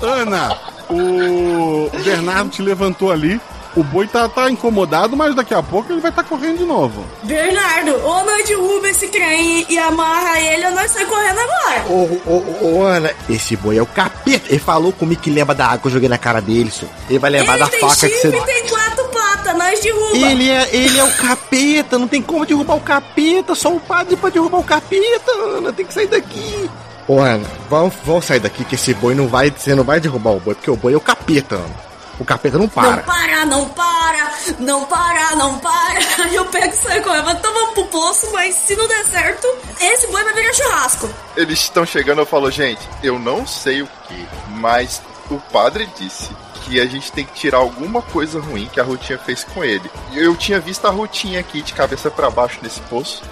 Ana, 0.00 0.56
o 0.90 1.90
Bernardo 2.04 2.50
te 2.50 2.62
levantou 2.62 3.10
ali. 3.10 3.40
O 3.76 3.82
boi 3.84 4.08
tá, 4.08 4.28
tá 4.28 4.50
incomodado, 4.50 5.16
mas 5.16 5.34
daqui 5.36 5.54
a 5.54 5.62
pouco 5.62 5.92
ele 5.92 6.00
vai 6.00 6.10
estar 6.10 6.24
correndo 6.24 6.58
de 6.58 6.64
novo. 6.64 7.04
Bernardo, 7.22 7.94
ou 8.02 8.24
nós 8.24 8.48
derruba 8.48 8.88
esse 8.88 9.06
trem 9.08 9.66
e 9.68 9.78
amarra 9.78 10.40
ele 10.40 10.66
ou 10.66 10.72
nós 10.72 10.90
saímos 10.90 11.14
correndo 11.14 11.38
agora. 11.38 11.84
Ô, 11.88 11.92
ô, 12.26 12.32
ô, 12.34 12.78
ô, 12.78 12.82
Ana, 12.82 13.12
esse 13.28 13.54
boi 13.56 13.76
é 13.76 13.82
o 13.82 13.86
capeta. 13.86 14.48
Ele 14.48 14.58
falou 14.58 14.90
comigo 14.90 15.20
que 15.20 15.30
lembra 15.30 15.54
da 15.54 15.66
água 15.66 15.78
que 15.78 15.86
eu 15.86 15.92
joguei 15.92 16.08
na 16.08 16.18
cara 16.18 16.40
dele, 16.40 16.70
senhor. 16.70 16.90
Ele 17.08 17.18
vai 17.18 17.30
lembrar 17.30 17.56
ele 17.56 17.64
da 17.64 17.66
faca 17.66 18.08
que 18.08 18.20
você. 18.20 18.28
e 18.28 18.40
tem 18.44 18.66
quatro 18.66 19.04
patas, 19.10 19.56
nós 19.56 19.80
derruba. 19.80 20.16
Ele 20.16 20.50
é, 20.50 20.68
ele 20.74 20.98
é 20.98 21.04
o 21.04 21.16
capeta, 21.16 21.98
não 21.98 22.08
tem 22.08 22.22
como 22.22 22.46
derrubar 22.46 22.74
o 22.74 22.80
capeta, 22.80 23.54
só 23.54 23.72
o 23.72 23.78
padre 23.78 24.16
pode 24.16 24.34
derrubar 24.34 24.58
o 24.58 24.64
capeta, 24.64 25.30
Ana, 25.30 25.72
tem 25.72 25.86
que 25.86 25.94
sair 25.94 26.08
daqui. 26.08 26.68
Ô, 27.08 27.20
Ana, 27.20 27.48
vamos, 27.70 27.94
vamos 28.04 28.26
sair 28.26 28.38
daqui 28.38 28.64
que 28.64 28.74
esse 28.74 28.92
boi 28.94 29.14
não 29.14 29.26
vai, 29.28 29.50
você 29.50 29.74
não 29.74 29.82
vai 29.82 29.98
derrubar 29.98 30.32
o 30.32 30.40
boi, 30.40 30.54
porque 30.54 30.70
o 30.70 30.76
boi 30.76 30.92
é 30.92 30.96
o 30.96 31.00
capeta, 31.00 31.54
Ana. 31.54 31.88
O 32.20 32.24
capeta 32.24 32.58
não 32.58 32.64
Não 32.64 32.68
para. 32.68 33.02
para, 33.02 33.46
não 33.46 33.68
para, 33.68 34.30
não 34.58 34.84
para, 34.84 35.36
não 35.36 35.58
para. 35.58 35.98
Aí 36.24 36.34
eu 36.34 36.44
pego 36.46 36.74
e 36.74 36.76
saio 36.76 37.02
correndo. 37.02 37.30
Então 37.30 37.54
vamos 37.54 37.74
pro 37.74 37.86
poço, 37.86 38.28
mas 38.32 38.54
se 38.56 38.74
não 38.76 38.86
der 38.88 39.04
certo, 39.06 39.46
esse 39.80 40.06
boi 40.08 40.22
vai 40.24 40.34
virar 40.34 40.52
churrasco. 40.52 41.08
Eles 41.36 41.60
estão 41.60 41.86
chegando, 41.86 42.20
eu 42.20 42.26
falo, 42.26 42.50
gente, 42.50 42.80
eu 43.02 43.18
não 43.18 43.46
sei 43.46 43.82
o 43.82 43.88
que, 44.08 44.28
mas 44.50 45.00
o 45.30 45.38
padre 45.52 45.88
disse 45.96 46.28
que 46.64 46.80
a 46.80 46.86
gente 46.86 47.10
tem 47.12 47.24
que 47.24 47.32
tirar 47.32 47.58
alguma 47.58 48.02
coisa 48.02 48.40
ruim 48.40 48.68
que 48.70 48.80
a 48.80 48.84
Rutinha 48.84 49.18
fez 49.18 49.44
com 49.44 49.64
ele. 49.64 49.88
Eu 50.12 50.36
tinha 50.36 50.58
visto 50.60 50.84
a 50.86 50.90
Rutinha 50.90 51.40
aqui 51.40 51.62
de 51.62 51.72
cabeça 51.72 52.10
pra 52.10 52.28
baixo 52.30 52.58
nesse 52.62 52.80
poço. 52.82 53.22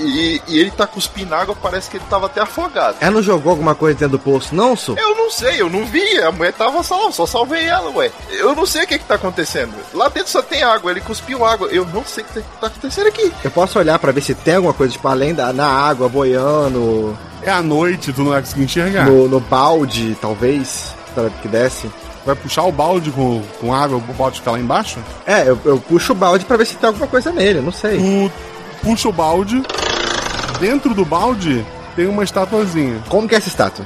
E, 0.00 0.42
e 0.48 0.58
ele 0.58 0.70
tá 0.72 0.86
cuspindo 0.88 1.34
água, 1.34 1.56
parece 1.60 1.88
que 1.88 1.96
ele 1.98 2.04
tava 2.10 2.26
até 2.26 2.40
afogado. 2.40 2.96
Ela 3.00 3.12
não 3.12 3.22
jogou 3.22 3.50
alguma 3.50 3.74
coisa 3.76 3.96
dentro 3.98 4.18
do 4.18 4.18
poço, 4.18 4.54
não, 4.54 4.74
senhor? 4.76 4.98
Eu 4.98 5.14
não 5.14 5.30
sei, 5.30 5.60
eu 5.62 5.70
não 5.70 5.84
vi. 5.86 6.18
A 6.18 6.32
mulher 6.32 6.52
tava 6.52 6.82
salva, 6.82 7.12
só 7.12 7.26
salvei 7.26 7.64
ela, 7.64 7.90
ué. 7.90 8.10
Eu 8.30 8.56
não 8.56 8.66
sei 8.66 8.82
o 8.82 8.86
que 8.88 8.98
que 8.98 9.04
tá 9.04 9.14
acontecendo. 9.14 9.72
Lá 9.92 10.08
dentro 10.08 10.30
só 10.30 10.42
tem 10.42 10.62
água, 10.64 10.90
ele 10.90 11.00
cuspiu 11.00 11.44
água. 11.44 11.68
Eu 11.68 11.86
não 11.86 12.04
sei 12.04 12.24
o 12.24 12.26
que 12.26 12.40
tá 12.60 12.66
acontecendo 12.66 13.06
aqui. 13.06 13.32
Eu 13.44 13.50
posso 13.52 13.78
olhar 13.78 13.98
pra 14.00 14.10
ver 14.10 14.20
se 14.22 14.34
tem 14.34 14.56
alguma 14.56 14.74
coisa, 14.74 14.92
tipo, 14.92 15.06
além 15.06 15.32
da 15.32 15.52
na 15.52 15.66
água, 15.68 16.08
boiando, 16.08 17.16
É 17.42 17.50
a 17.50 17.62
noite, 17.62 18.12
tu 18.12 18.22
não 18.22 18.30
vai 18.32 18.40
conseguir 18.40 18.64
enxergar. 18.64 19.06
no, 19.06 19.28
no 19.28 19.38
balde, 19.40 20.16
talvez, 20.20 20.92
para 21.14 21.30
que 21.30 21.46
desce. 21.48 21.88
Vai 22.26 22.34
puxar 22.34 22.62
o 22.64 22.72
balde 22.72 23.10
com, 23.10 23.42
com 23.60 23.72
água, 23.74 23.98
o 23.98 24.00
balde 24.14 24.38
fica 24.38 24.50
lá 24.50 24.58
embaixo? 24.58 24.98
É, 25.26 25.42
eu, 25.48 25.58
eu 25.64 25.78
puxo 25.78 26.12
o 26.12 26.14
balde 26.16 26.44
pra 26.46 26.56
ver 26.56 26.64
se 26.66 26.74
tem 26.74 26.88
alguma 26.88 27.06
coisa 27.06 27.30
nele, 27.30 27.58
eu 27.58 27.62
não 27.62 27.70
sei. 27.72 27.98
Tu 27.98 28.32
puxa 28.84 29.08
o 29.08 29.12
balde, 29.12 29.62
dentro 30.60 30.94
do 30.94 31.04
balde 31.04 31.66
tem 31.96 32.06
uma 32.06 32.22
estatuazinha. 32.22 33.02
Como 33.08 33.26
que 33.26 33.34
é 33.34 33.38
essa 33.38 33.48
estátua? 33.48 33.84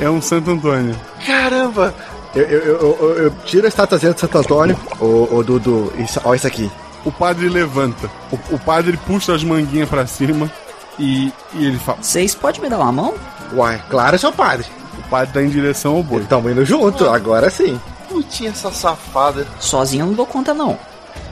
É 0.00 0.10
um 0.10 0.20
Santo 0.20 0.50
Antônio. 0.50 0.94
Caramba! 1.24 1.94
Eu, 2.34 2.42
eu, 2.42 2.60
eu, 2.60 2.98
eu, 3.00 3.18
eu 3.24 3.30
tiro 3.44 3.64
a 3.64 3.68
estatuazinha 3.68 4.12
do 4.12 4.18
Santo 4.18 4.38
Antônio. 4.38 4.76
Ô, 5.00 5.36
ô 5.36 5.42
Dudu, 5.42 5.92
isso, 5.96 6.20
ó 6.24 6.34
isso 6.34 6.46
aqui. 6.46 6.70
O 7.04 7.12
padre 7.12 7.48
levanta. 7.48 8.10
O, 8.32 8.56
o 8.56 8.58
padre 8.58 8.96
puxa 8.96 9.32
as 9.32 9.44
manguinhas 9.44 9.88
pra 9.88 10.06
cima 10.06 10.50
e, 10.98 11.32
e 11.52 11.66
ele 11.66 11.78
fala: 11.78 11.98
Vocês 12.02 12.34
podem 12.34 12.60
me 12.60 12.68
dar 12.68 12.78
uma 12.78 12.90
mão? 12.90 13.14
Uai, 13.52 13.80
claro, 13.88 14.18
seu 14.18 14.32
padre. 14.32 14.66
O 14.98 15.08
padre 15.08 15.32
tá 15.32 15.42
em 15.42 15.48
direção 15.48 15.94
ao 15.96 16.02
boi. 16.02 16.22
Estamos 16.22 16.50
indo 16.50 16.64
junto, 16.64 17.08
agora 17.08 17.48
sim. 17.50 17.80
Putinha 18.08 18.50
essa 18.50 18.72
safada. 18.72 19.46
Sozinho 19.60 20.02
eu 20.02 20.06
não 20.08 20.14
dou 20.14 20.26
conta, 20.26 20.52
não. 20.52 20.76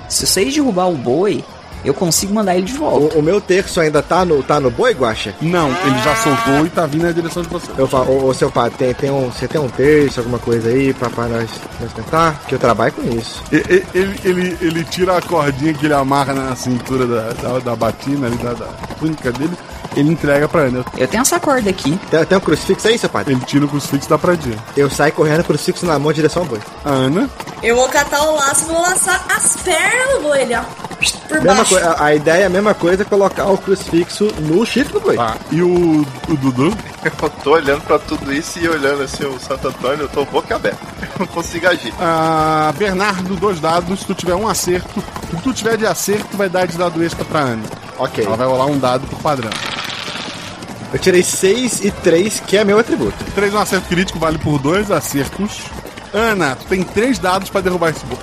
Se 0.09 0.27
vocês 0.27 0.55
derrubar 0.55 0.89
o 0.89 0.95
boi, 0.97 1.45
eu 1.85 1.95
consigo 1.95 2.35
mandar 2.35 2.57
ele 2.57 2.67
de 2.67 2.73
volta. 2.75 3.17
O, 3.17 3.21
o 3.21 3.23
meu 3.23 3.41
terço 3.41 3.81
ainda 3.81 4.03
tá 4.03 4.25
no, 4.25 4.43
tá 4.43 4.61
no 4.61 4.71
boi, 4.71 4.93
Guaxa? 4.95 5.35
Não, 5.41 5.69
ele 5.69 5.99
já 6.05 6.15
soltou 6.17 6.67
e 6.67 6.71
tá 6.71 6.87
vindo 6.87 7.03
na 7.05 7.13
direção 7.13 7.43
de 7.43 7.49
você. 7.49 7.71
Eu 7.77 7.87
falo, 7.89 8.11
ô, 8.13 8.27
ô, 8.29 8.35
seu 8.35 8.51
padre, 8.51 8.77
tem, 8.79 8.95
tem 8.95 9.11
um, 9.11 9.31
você 9.31 9.47
tem 9.49 9.61
um 9.61 9.69
terço, 9.69 10.21
alguma 10.21 10.39
coisa 10.39 10.69
aí 10.69 10.93
pra, 10.95 11.11
pra 11.11 11.27
nós, 11.29 11.51
nós 11.81 11.93
tentar? 11.93 12.41
Que 12.47 12.55
eu 12.55 12.59
trabalho 12.59 12.93
com 12.93 13.03
isso. 13.17 13.43
E- 13.53 13.57
e- 13.57 13.83
Ele, 13.95 14.21
ele, 14.25 14.59
ele 14.61 14.85
tira 14.85 15.17
a 15.19 15.23
cordinha 15.23 15.73
que 15.75 15.87
ele 15.87 15.95
amarra 15.95 16.33
na 16.33 16.55
cintura 16.57 17.07
da, 17.07 17.33
da, 17.33 17.59
da 17.59 17.77
batina 17.77 18.27
ali, 18.27 18.37
da, 18.39 18.53
da 18.55 18.67
túnica 18.99 19.31
dele, 19.33 19.53
ele 19.97 20.11
entrega 20.11 20.49
pra 20.49 20.63
Ana. 20.63 20.85
Eu 20.97 21.09
tenho 21.09 21.21
essa 21.23 21.39
corda 21.41 21.69
aqui. 21.71 21.99
Tem, 22.11 22.25
tem 22.25 22.39
um 22.39 22.41
crucifixo 22.41 22.89
aí, 22.89 22.99
seu 22.99 23.09
padre? 23.09 23.35
Ele 23.35 23.45
tira 23.45 23.65
o 23.65 23.69
crucifixo 23.69 24.09
da 24.09 24.19
pradinha. 24.19 24.57
Eu 24.77 24.91
saio 24.91 25.13
correndo, 25.13 25.45
crucifixo 25.45 25.87
na 25.87 25.99
mão, 25.99 26.11
em 26.11 26.15
direção 26.15 26.43
ao 26.43 26.49
boi. 26.49 26.61
A 26.85 26.91
Ana, 26.91 27.29
Eu 27.63 27.77
vou 27.77 27.89
catar 27.89 28.23
o 28.23 28.35
laço 28.35 28.65
e 28.65 28.67
vou 28.73 28.81
laçar 28.83 29.25
as 29.35 29.57
pernas 29.57 30.15
do 30.17 30.23
boi 30.23 30.43
ali, 30.43 30.55
ó. 30.55 30.63
Por 31.29 31.41
Mesma 31.41 31.55
baixo. 31.57 31.71
coisa, 31.71 31.91
a, 31.91 32.05
a 32.05 32.15
ideia 32.15 32.43
é 32.45 32.47
a 32.47 32.51
mesma 32.51 32.75
coisa, 32.75 33.05
colocar 33.05 33.47
o 33.47 33.59
crucifixo 33.59 34.29
no 34.39 34.65
chifre 34.65 34.93
do 34.93 35.01
boi. 35.01 35.17
Tá. 35.17 35.37
E 35.51 35.61
o, 35.63 36.07
o 36.29 36.37
Dudu? 36.37 36.73
Eu 37.05 37.31
tô 37.43 37.53
olhando 37.55 37.81
pra 37.83 37.99
tudo 37.99 38.33
isso 38.33 38.61
e 38.61 38.69
olhando 38.69 39.03
assim 39.03 39.25
o 39.25 39.37
Santo 39.41 39.67
Antônio, 39.67 40.03
eu 40.03 40.09
tô 40.09 40.25
boca 40.25 40.55
aberta. 40.55 40.79
Eu 41.03 41.09
não 41.21 41.27
consigo 41.27 41.67
agir. 41.67 41.93
Ah, 42.01 42.73
Bernardo, 42.79 43.35
dois 43.35 43.59
dados. 43.59 43.99
Se 44.01 44.07
tu 44.07 44.15
tiver 44.15 44.37
um 44.37 44.47
acerto, 44.47 45.03
se 45.29 45.37
tu 45.43 45.53
tiver 45.53 45.77
de 45.77 45.85
acerto, 45.85 46.37
vai 46.37 46.49
dar 46.49 46.65
de 46.67 46.77
dado 46.79 47.03
extra 47.03 47.25
pra 47.25 47.41
Ana. 47.41 47.65
Ok. 47.99 48.25
Ela 48.25 48.37
vai 48.37 48.47
rolar 48.47 48.67
um 48.67 48.79
dado 48.79 49.05
pro 49.09 49.17
padrão. 49.17 49.51
Eu 50.93 50.99
tirei 50.99 51.23
6 51.23 51.85
e 51.85 51.91
3, 51.91 52.41
que 52.41 52.57
é 52.57 52.65
meu 52.65 52.79
atributo. 52.79 53.25
Três 53.35 53.55
um 53.55 53.59
acerto 53.59 53.89
crítico 53.89 54.19
vale 54.19 54.39
por 54.39 54.59
dois 54.59 54.91
acertos. 54.91 55.63
Ana, 56.13 56.55
tu 56.55 56.67
tem 56.67 56.83
três 56.83 57.19
dados 57.19 57.49
pra 57.49 57.63
derrubar 57.63 57.91
esse 57.91 58.05
boi. 58.05 58.19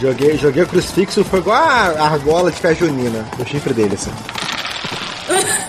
Joguei, 0.00 0.36
joguei 0.36 0.62
o 0.62 0.66
crucifixo, 0.66 1.24
foi 1.24 1.40
igual 1.40 1.58
a 1.58 2.04
argola 2.04 2.50
de 2.50 2.58
fé 2.58 2.74
junina, 2.74 3.24
o 3.38 3.44
chifre 3.44 3.72
dele, 3.72 3.94
assim. 3.94 4.10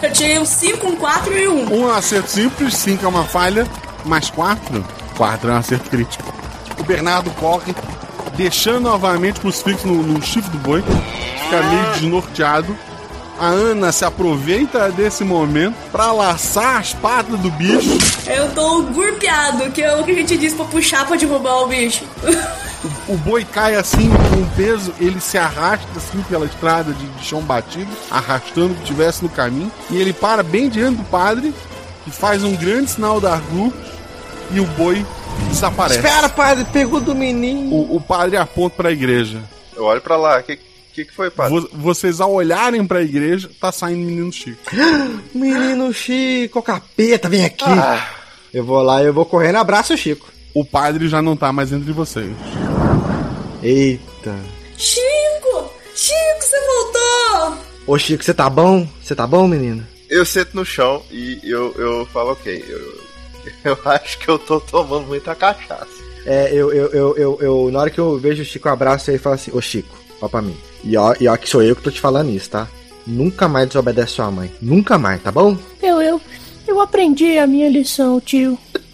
Eu 0.02 0.12
tirei 0.12 0.38
um 0.38 0.46
5, 0.46 0.88
um 0.88 0.96
4 0.96 1.38
e 1.38 1.48
um. 1.48 1.74
Um 1.74 1.84
é 1.84 1.94
um 1.94 1.94
acerto 1.94 2.30
simples, 2.30 2.76
cinco 2.76 3.06
é 3.06 3.08
uma 3.08 3.24
falha, 3.24 3.66
mais 4.04 4.30
quatro, 4.30 4.86
quatro 5.16 5.50
é 5.50 5.54
um 5.54 5.58
acerto 5.58 5.90
crítico. 5.90 6.34
O 6.80 6.84
Bernardo 6.84 7.32
corre, 7.32 7.74
deixando 8.36 8.82
novamente 8.82 9.38
o 9.38 9.42
crucifixo 9.42 9.88
no, 9.88 10.04
no 10.04 10.22
chifre 10.22 10.52
do 10.52 10.58
boi, 10.58 10.84
fica 10.84 11.64
meio 11.64 11.92
desnorteado. 11.94 12.78
A 13.44 13.48
Ana 13.48 13.92
se 13.92 14.06
aproveita 14.06 14.90
desse 14.90 15.22
momento 15.22 15.76
pra 15.92 16.14
laçar 16.14 16.78
as 16.78 16.94
patas 16.94 17.38
do 17.42 17.52
bicho. 17.52 17.90
Eu 18.26 18.50
tô 18.54 18.84
gurpeado, 18.84 19.70
que 19.70 19.82
é 19.82 19.94
o 19.98 20.04
que 20.06 20.12
a 20.12 20.16
gente 20.16 20.38
diz 20.38 20.54
pra 20.54 20.64
puxar 20.64 21.06
pra 21.06 21.18
derrubar 21.18 21.64
o 21.64 21.68
bicho. 21.68 22.06
O 23.06 23.18
boi 23.18 23.44
cai 23.44 23.76
assim 23.76 24.10
com 24.10 24.46
peso, 24.56 24.94
ele 24.98 25.20
se 25.20 25.38
arrasta 25.38 25.86
assim 25.98 26.22
pela 26.30 26.46
estrada 26.46 26.94
de, 26.94 27.06
de 27.06 27.26
chão 27.26 27.42
batido, 27.42 27.92
arrastando 28.10 28.72
o 28.72 28.76
que 28.78 28.84
tivesse 28.84 29.22
no 29.22 29.28
caminho, 29.28 29.70
e 29.90 30.00
ele 30.00 30.14
para 30.14 30.42
bem 30.42 30.70
diante 30.70 31.00
do 31.00 31.04
padre, 31.04 31.54
que 32.06 32.12
faz 32.12 32.46
um 32.46 32.56
grande 32.56 32.92
sinal 32.92 33.20
da 33.20 33.34
argu, 33.34 33.74
e 34.52 34.62
o 34.62 34.66
boi 34.66 35.06
desaparece. 35.50 36.00
Espera, 36.00 36.30
padre, 36.30 36.64
pegou 36.72 37.02
do 37.02 37.14
menino. 37.14 37.76
O, 37.76 37.98
o 37.98 38.00
padre 38.00 38.38
aponta 38.38 38.78
pra 38.78 38.90
igreja. 38.90 39.42
Eu 39.76 39.84
olho 39.84 40.00
pra 40.00 40.16
lá, 40.16 40.40
o 40.40 40.44
que, 40.44 40.58
que, 40.94 41.06
que 41.06 41.14
foi, 41.14 41.30
padre? 41.30 41.60
Vo- 41.60 41.70
vocês, 41.74 42.22
ao 42.22 42.32
olharem 42.34 42.86
pra 42.86 43.02
igreja, 43.02 43.50
tá 43.60 43.72
saindo 43.72 44.02
o 44.04 44.06
menino 44.06 44.32
Chico. 44.32 44.60
Menino 45.34 45.92
Chico, 45.94 46.62
capeta, 46.62 47.28
vem 47.30 47.46
aqui. 47.46 47.66
Ah. 47.68 48.08
Eu 48.54 48.64
vou 48.64 48.82
lá, 48.84 49.04
eu 49.04 49.14
vou 49.14 49.26
correndo, 49.26 49.56
abraço 49.58 49.94
o 49.94 49.98
Chico. 49.98 50.32
O 50.54 50.64
padre 50.64 51.08
já 51.10 51.22
não 51.22 51.36
tá 51.36 51.52
mais 51.52 51.72
entre 51.74 51.92
vocês. 51.92 52.30
Eita. 53.62 54.36
Chico! 54.78 55.72
Chico, 55.96 56.40
você 56.42 56.58
voltou! 56.66 57.58
Ô 57.88 57.98
Chico, 57.98 58.24
você 58.24 58.34
tá 58.34 58.50
bom? 58.50 58.88
Você 59.02 59.16
tá 59.16 59.26
bom, 59.26 59.48
menino? 59.48 59.86
Eu 60.10 60.26
sento 60.26 60.56
no 60.56 60.66
chão 60.66 61.02
e 61.12 61.40
eu, 61.44 61.74
eu 61.78 62.06
falo, 62.08 62.32
ok, 62.34 62.64
eu, 62.68 63.02
eu 63.72 63.78
acho 63.86 64.20
que 64.20 64.30
eu 64.30 64.38
tô 64.38 64.60
tomando 64.60 65.08
muita 65.08 65.34
cachaça. 65.34 65.88
É, 66.26 66.50
eu, 66.54 66.72
eu, 66.72 66.88
eu, 66.92 67.18
eu, 67.18 67.38
eu- 67.42 67.72
na 67.72 67.80
hora 67.80 67.90
que 67.90 68.00
eu 68.00 68.18
vejo 68.18 68.42
o 68.42 68.46
Chico, 68.46 68.68
eu 68.68 68.74
abraço 68.74 69.10
ele 69.10 69.18
e 69.18 69.20
falo 69.20 69.36
assim, 69.36 69.52
ô 69.54 69.60
Chico, 69.62 69.98
ó 70.24 70.28
pra 70.28 70.42
mim. 70.42 70.56
E 70.84 70.96
ó, 70.98 71.14
e 71.20 71.28
ó 71.28 71.36
que 71.38 71.50
sou 71.50 71.62
eu 71.62 71.76
que 71.76 71.82
tô 71.82 71.92
te 71.92 72.00
falando 72.00 72.30
isso, 72.30 72.50
tá? 72.50 72.68
Nunca 73.06 73.48
mais 73.48 73.68
desobedece 73.68 74.14
sua 74.14 74.32
mãe. 74.32 74.52
Nunca 74.62 74.98
mais, 74.98 75.22
tá 75.22 75.32
bom? 75.32 75.58
Eu, 75.82 76.02
eu, 76.02 76.22
eu 76.68 76.82
aprendi 76.82 77.38
a 77.38 77.46
minha 77.46 77.70
lição, 77.70 78.20
tio. 78.20 78.58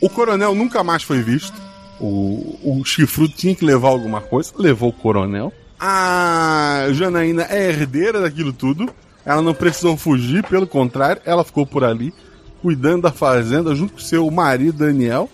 O 0.00 0.08
coronel 0.08 0.54
nunca 0.54 0.84
mais 0.84 1.02
foi 1.02 1.20
visto. 1.20 1.60
O, 2.00 2.56
o 2.62 2.84
chifrudo 2.84 3.34
tinha 3.34 3.52
que 3.52 3.64
levar 3.64 3.88
alguma 3.88 4.20
coisa, 4.20 4.52
levou 4.56 4.90
o 4.90 4.92
coronel. 4.92 5.52
A 5.80 6.86
Janaína 6.92 7.48
é 7.50 7.68
herdeira 7.68 8.20
daquilo 8.20 8.52
tudo. 8.52 8.88
Ela 9.26 9.42
não 9.42 9.52
precisou 9.52 9.96
fugir, 9.96 10.44
pelo 10.44 10.68
contrário, 10.68 11.20
ela 11.24 11.42
ficou 11.42 11.66
por 11.66 11.82
ali, 11.82 12.14
cuidando 12.62 13.02
da 13.02 13.10
fazenda, 13.10 13.74
junto 13.74 13.94
com 13.94 13.98
seu 13.98 14.30
marido 14.30 14.78
Daniel 14.78 15.28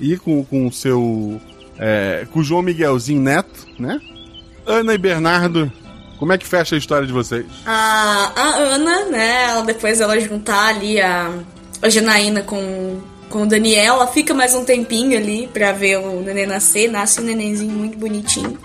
e 0.00 0.16
com 0.16 0.44
com 0.44 0.66
o 0.66 0.72
seu. 0.72 1.40
É, 1.78 2.26
com 2.32 2.40
o 2.40 2.44
João 2.44 2.60
Miguelzinho 2.60 3.22
Neto, 3.22 3.68
né? 3.78 4.00
Ana 4.72 4.94
e 4.94 4.98
Bernardo, 4.98 5.70
como 6.18 6.32
é 6.32 6.38
que 6.38 6.46
fecha 6.46 6.74
a 6.74 6.78
história 6.78 7.06
de 7.06 7.12
vocês? 7.12 7.44
A, 7.66 8.32
a 8.34 8.56
Ana, 8.56 9.04
né, 9.04 9.44
ela, 9.50 9.62
depois 9.62 10.00
ela 10.00 10.18
juntar 10.18 10.68
ali 10.68 10.98
a, 10.98 11.30
a 11.82 11.90
Janaína 11.90 12.42
com, 12.42 12.98
com 13.28 13.42
o 13.42 13.46
Daniel, 13.46 13.96
ela 13.96 14.06
fica 14.06 14.32
mais 14.32 14.54
um 14.54 14.64
tempinho 14.64 15.18
ali 15.18 15.46
pra 15.46 15.72
ver 15.72 15.98
o 15.98 16.22
neném 16.22 16.46
nascer, 16.46 16.90
nasce 16.90 17.20
um 17.20 17.24
nenenzinho 17.24 17.70
muito 17.70 17.98
bonitinho. 17.98 18.58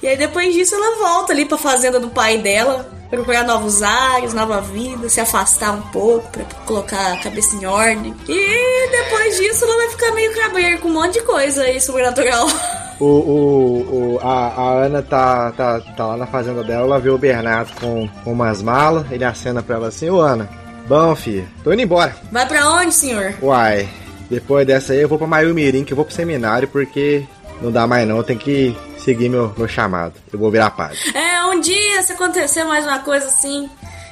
E 0.00 0.06
aí 0.06 0.16
depois 0.16 0.54
disso 0.54 0.76
ela 0.76 0.98
volta 0.98 1.32
ali 1.32 1.44
pra 1.44 1.58
fazenda 1.58 1.98
do 1.98 2.10
pai 2.10 2.38
dela, 2.38 2.88
procurar 3.10 3.42
novos 3.42 3.82
ares, 3.82 4.32
nova 4.32 4.60
vida, 4.60 5.08
se 5.08 5.20
afastar 5.20 5.72
um 5.72 5.82
pouco 5.90 6.30
pra 6.30 6.44
colocar 6.64 7.14
a 7.14 7.16
cabeça 7.16 7.56
em 7.56 7.66
ordem. 7.66 8.14
E 8.28 8.88
depois 8.88 9.36
disso 9.36 9.64
ela 9.64 9.76
vai 9.78 9.88
ficar 9.88 10.12
meio 10.12 10.32
cabreira 10.32 10.78
com 10.78 10.86
um 10.86 10.92
monte 10.92 11.14
de 11.14 11.22
coisa 11.22 11.64
aí 11.64 11.80
sobrenatural. 11.80 12.46
O, 13.00 13.06
o, 13.06 14.16
o, 14.16 14.20
a, 14.22 14.48
a 14.48 14.72
Ana 14.84 15.00
tá, 15.00 15.50
tá, 15.52 15.80
tá 15.80 16.06
lá 16.06 16.16
na 16.18 16.26
fazenda 16.26 16.62
dela, 16.62 16.84
ela 16.84 17.00
vê 17.00 17.08
o 17.08 17.16
Bernardo 17.16 17.72
com, 17.80 18.06
com 18.22 18.32
umas 18.32 18.60
malas, 18.60 19.10
ele 19.10 19.24
acena 19.24 19.62
pra 19.62 19.76
ela 19.76 19.88
assim, 19.88 20.10
ô 20.10 20.20
Ana, 20.20 20.46
bom 20.86 21.16
filho, 21.16 21.48
tô 21.64 21.72
indo 21.72 21.80
embora. 21.80 22.14
Vai 22.30 22.46
pra 22.46 22.70
onde, 22.70 22.92
senhor? 22.92 23.34
Uai, 23.40 23.88
depois 24.28 24.66
dessa 24.66 24.92
aí 24.92 25.00
eu 25.00 25.08
vou 25.08 25.16
pra 25.16 25.26
Mayumirim, 25.26 25.82
que 25.82 25.94
eu 25.94 25.96
vou 25.96 26.04
pro 26.04 26.14
seminário, 26.14 26.68
porque 26.68 27.24
não 27.62 27.72
dá 27.72 27.86
mais 27.86 28.06
não, 28.06 28.18
eu 28.18 28.22
tenho 28.22 28.38
que 28.38 28.76
seguir 28.98 29.30
meu, 29.30 29.52
meu 29.56 29.66
chamado. 29.66 30.14
Eu 30.30 30.38
vou 30.38 30.50
virar 30.50 30.70
padre. 30.70 30.98
É, 31.14 31.42
um 31.46 31.58
dia 31.58 32.02
se 32.02 32.12
acontecer 32.12 32.64
mais 32.64 32.84
uma 32.84 32.98
coisa 32.98 33.26
assim, 33.26 33.68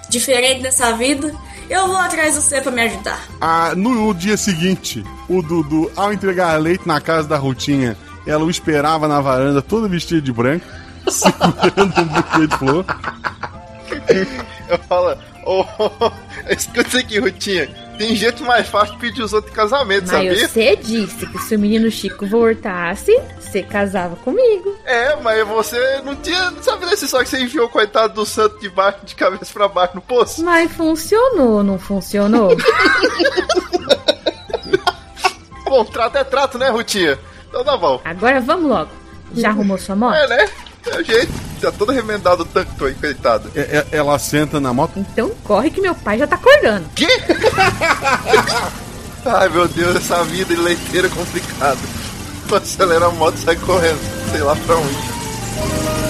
diferente 0.08 0.62
dessa 0.62 0.92
vida, 0.92 1.30
eu 1.68 1.86
vou 1.86 1.96
atrás 1.96 2.34
de 2.34 2.40
você 2.40 2.60
pra 2.60 2.72
me 2.72 2.82
ajudar. 2.82 3.22
Ah, 3.40 3.74
no 3.76 4.14
dia 4.14 4.36
seguinte, 4.36 5.04
o 5.28 5.42
Dudu, 5.42 5.90
ao 5.94 6.12
entregar 6.12 6.56
leite 6.56 6.88
na 6.88 7.00
casa 7.00 7.28
da 7.28 7.36
Rutinha, 7.36 7.96
ela 8.28 8.44
o 8.44 8.50
esperava 8.50 9.08
na 9.08 9.20
varanda, 9.20 9.62
todo 9.62 9.88
vestido 9.88 10.20
de 10.20 10.32
branco, 10.32 10.66
segurando 11.10 12.00
um 12.00 12.04
buquê 12.04 12.46
de 12.46 12.58
flor. 12.58 12.84
Eu 14.68 14.78
falo, 14.80 15.16
ô, 15.44 15.64
escuta 16.52 16.88
isso 16.88 16.98
aqui, 16.98 17.18
Rutinha. 17.18 17.68
Tem 17.98 18.14
jeito 18.14 18.44
mais 18.44 18.68
fácil 18.68 18.94
de 18.94 19.00
pedir 19.00 19.22
os 19.22 19.32
outros 19.32 19.52
em 19.52 19.56
casamento, 19.56 20.06
Mas 20.06 20.10
sabia? 20.12 20.48
você 20.48 20.76
disse 20.76 21.26
que 21.26 21.38
se 21.38 21.56
o 21.56 21.58
menino 21.58 21.90
Chico 21.90 22.24
voltasse, 22.28 23.10
você 23.40 23.60
casava 23.60 24.14
comigo. 24.16 24.72
É, 24.84 25.16
mas 25.16 25.44
você 25.48 26.00
não 26.04 26.14
tinha. 26.14 26.52
Não 26.52 26.62
sabe 26.62 26.86
desse 26.86 27.08
só 27.08 27.24
que 27.24 27.28
você 27.28 27.42
enfiou 27.42 27.66
o 27.66 27.68
coitado 27.68 28.14
do 28.14 28.24
santo 28.24 28.60
de 28.60 28.68
baixo, 28.68 28.98
de 29.04 29.16
cabeça 29.16 29.46
pra 29.52 29.66
baixo 29.66 29.96
no 29.96 30.00
poço? 30.00 30.44
Mas 30.44 30.70
funcionou, 30.70 31.64
não 31.64 31.76
funcionou? 31.76 32.56
Bom, 35.64 35.84
trato 35.84 36.18
é 36.18 36.24
trato, 36.24 36.56
né, 36.56 36.68
Rutinha? 36.70 37.18
Então 37.48 37.64
tá 37.64 37.76
bom. 37.76 38.00
Agora 38.04 38.40
vamos 38.40 38.68
logo. 38.70 38.90
Já 39.34 39.50
arrumou 39.50 39.78
sua 39.78 39.94
moto? 39.96 40.14
É, 40.14 40.26
né? 40.28 40.48
É 40.86 40.96
o 41.00 41.04
jeito. 41.04 41.32
Já 41.60 41.72
todo 41.72 41.92
remendado 41.92 42.42
o 42.42 42.46
tanque, 42.46 42.74
tô 42.78 42.84
aí, 42.86 42.94
coitado. 42.94 43.50
É- 43.54 43.78
é- 43.78 43.96
Ela 43.96 44.18
senta 44.18 44.58
na 44.60 44.72
moto. 44.72 44.92
Então 44.96 45.30
corre 45.44 45.70
que 45.70 45.80
meu 45.80 45.94
pai 45.94 46.18
já 46.18 46.26
tá 46.26 46.36
acordando. 46.36 46.86
Ai, 49.26 49.48
meu 49.48 49.66
Deus, 49.68 49.96
essa 49.96 50.22
vida 50.24 50.54
de 50.54 50.60
leiteiro 50.60 51.08
é 51.08 51.10
complicada. 51.10 51.78
Tu 52.48 52.54
acelera 52.56 53.06
a 53.06 53.10
moto 53.10 53.34
e 53.36 53.40
sai 53.40 53.56
correndo, 53.56 53.98
sei 54.30 54.40
lá 54.40 54.56
pra 54.56 54.76
onde. 54.76 56.07